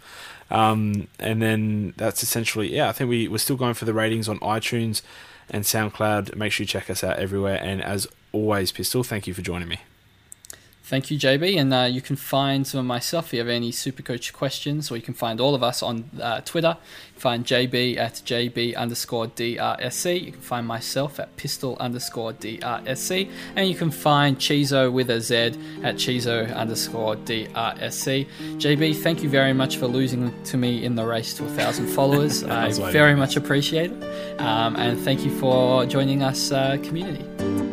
Um, 0.51 1.07
and 1.21 1.41
then 1.41 1.95
that's 1.97 2.25
essentially 2.25 2.75
yeah. 2.75 2.89
I 2.89 2.93
think 2.93 3.09
we 3.09 3.29
we're 3.29 3.39
still 3.39 3.57
going 3.57 3.75
for 3.75 3.85
the 3.85 3.95
ratings 3.95 4.29
on 4.29 4.41
iTunes 4.41 5.01
and 5.49 5.63
SoundCloud. 5.63 6.35
Make 6.35 6.51
sure 6.51 6.65
you 6.65 6.69
check 6.69 6.91
us 6.91 7.05
out 7.05 7.21
everywhere. 7.21 7.61
And 7.63 7.81
as 7.81 8.09
always, 8.33 8.73
Pistol, 8.73 9.05
thank 9.05 9.29
you 9.29 9.33
for 9.35 9.43
joining 9.43 9.69
me. 9.69 9.79
Thank 10.93 11.11
you, 11.11 11.19
JB. 11.19 11.59
And 11.59 11.73
uh, 11.73 11.89
you 11.91 12.03
can 12.03 12.17
find 12.17 12.67
some 12.67 12.81
of 12.81 12.85
myself 12.85 13.29
if 13.29 13.33
you 13.33 13.39
have 13.39 13.49
any 13.49 13.73
Supercoach 13.73 14.35
questions, 14.35 14.91
or 14.91 14.97
you 14.97 15.03
can 15.03 15.15
find 15.15 15.41
all 15.41 15.55
of 15.55 15.63
us 15.63 15.83
on 15.83 16.11
uh, 16.21 16.43
Twitter. 16.43 16.77
You 16.77 17.13
can 17.13 17.21
find 17.23 17.47
JB 17.47 17.97
at 17.97 18.21
JB 18.27 18.77
underscore 18.77 19.29
DRSC. 19.29 20.23
You 20.23 20.33
can 20.33 20.43
find 20.43 20.67
myself 20.67 21.19
at 21.19 21.35
pistol 21.39 21.79
underscore 21.81 22.35
DRSC. 22.35 23.31
And 23.57 23.71
you 23.71 23.75
can 23.75 23.91
find 23.91 24.37
Chizo 24.37 24.93
with 24.93 25.09
a 25.09 25.23
Z 25.23 25.35
at 25.83 25.95
Chizo 25.95 26.55
underscore 26.55 27.17
DRSC. 27.17 28.29
JB, 28.59 28.97
thank 28.97 29.23
you 29.23 29.31
very 29.31 29.55
much 29.55 29.79
for 29.79 29.87
losing 29.87 30.31
to 30.45 30.59
me 30.59 30.85
in 30.85 30.95
the 30.95 31.07
race 31.07 31.33
to 31.39 31.47
a 31.47 31.49
thousand 31.49 31.87
followers. 31.97 32.45
I 32.45 32.71
very 32.91 33.15
much 33.15 33.37
appreciate 33.37 33.93
it. 33.93 34.41
Um, 34.43 34.77
and 34.77 35.01
thank 35.01 35.25
you 35.25 35.35
for 35.39 35.87
joining 35.87 36.23
us, 36.23 36.53
uh, 36.53 36.77
community. 36.83 37.72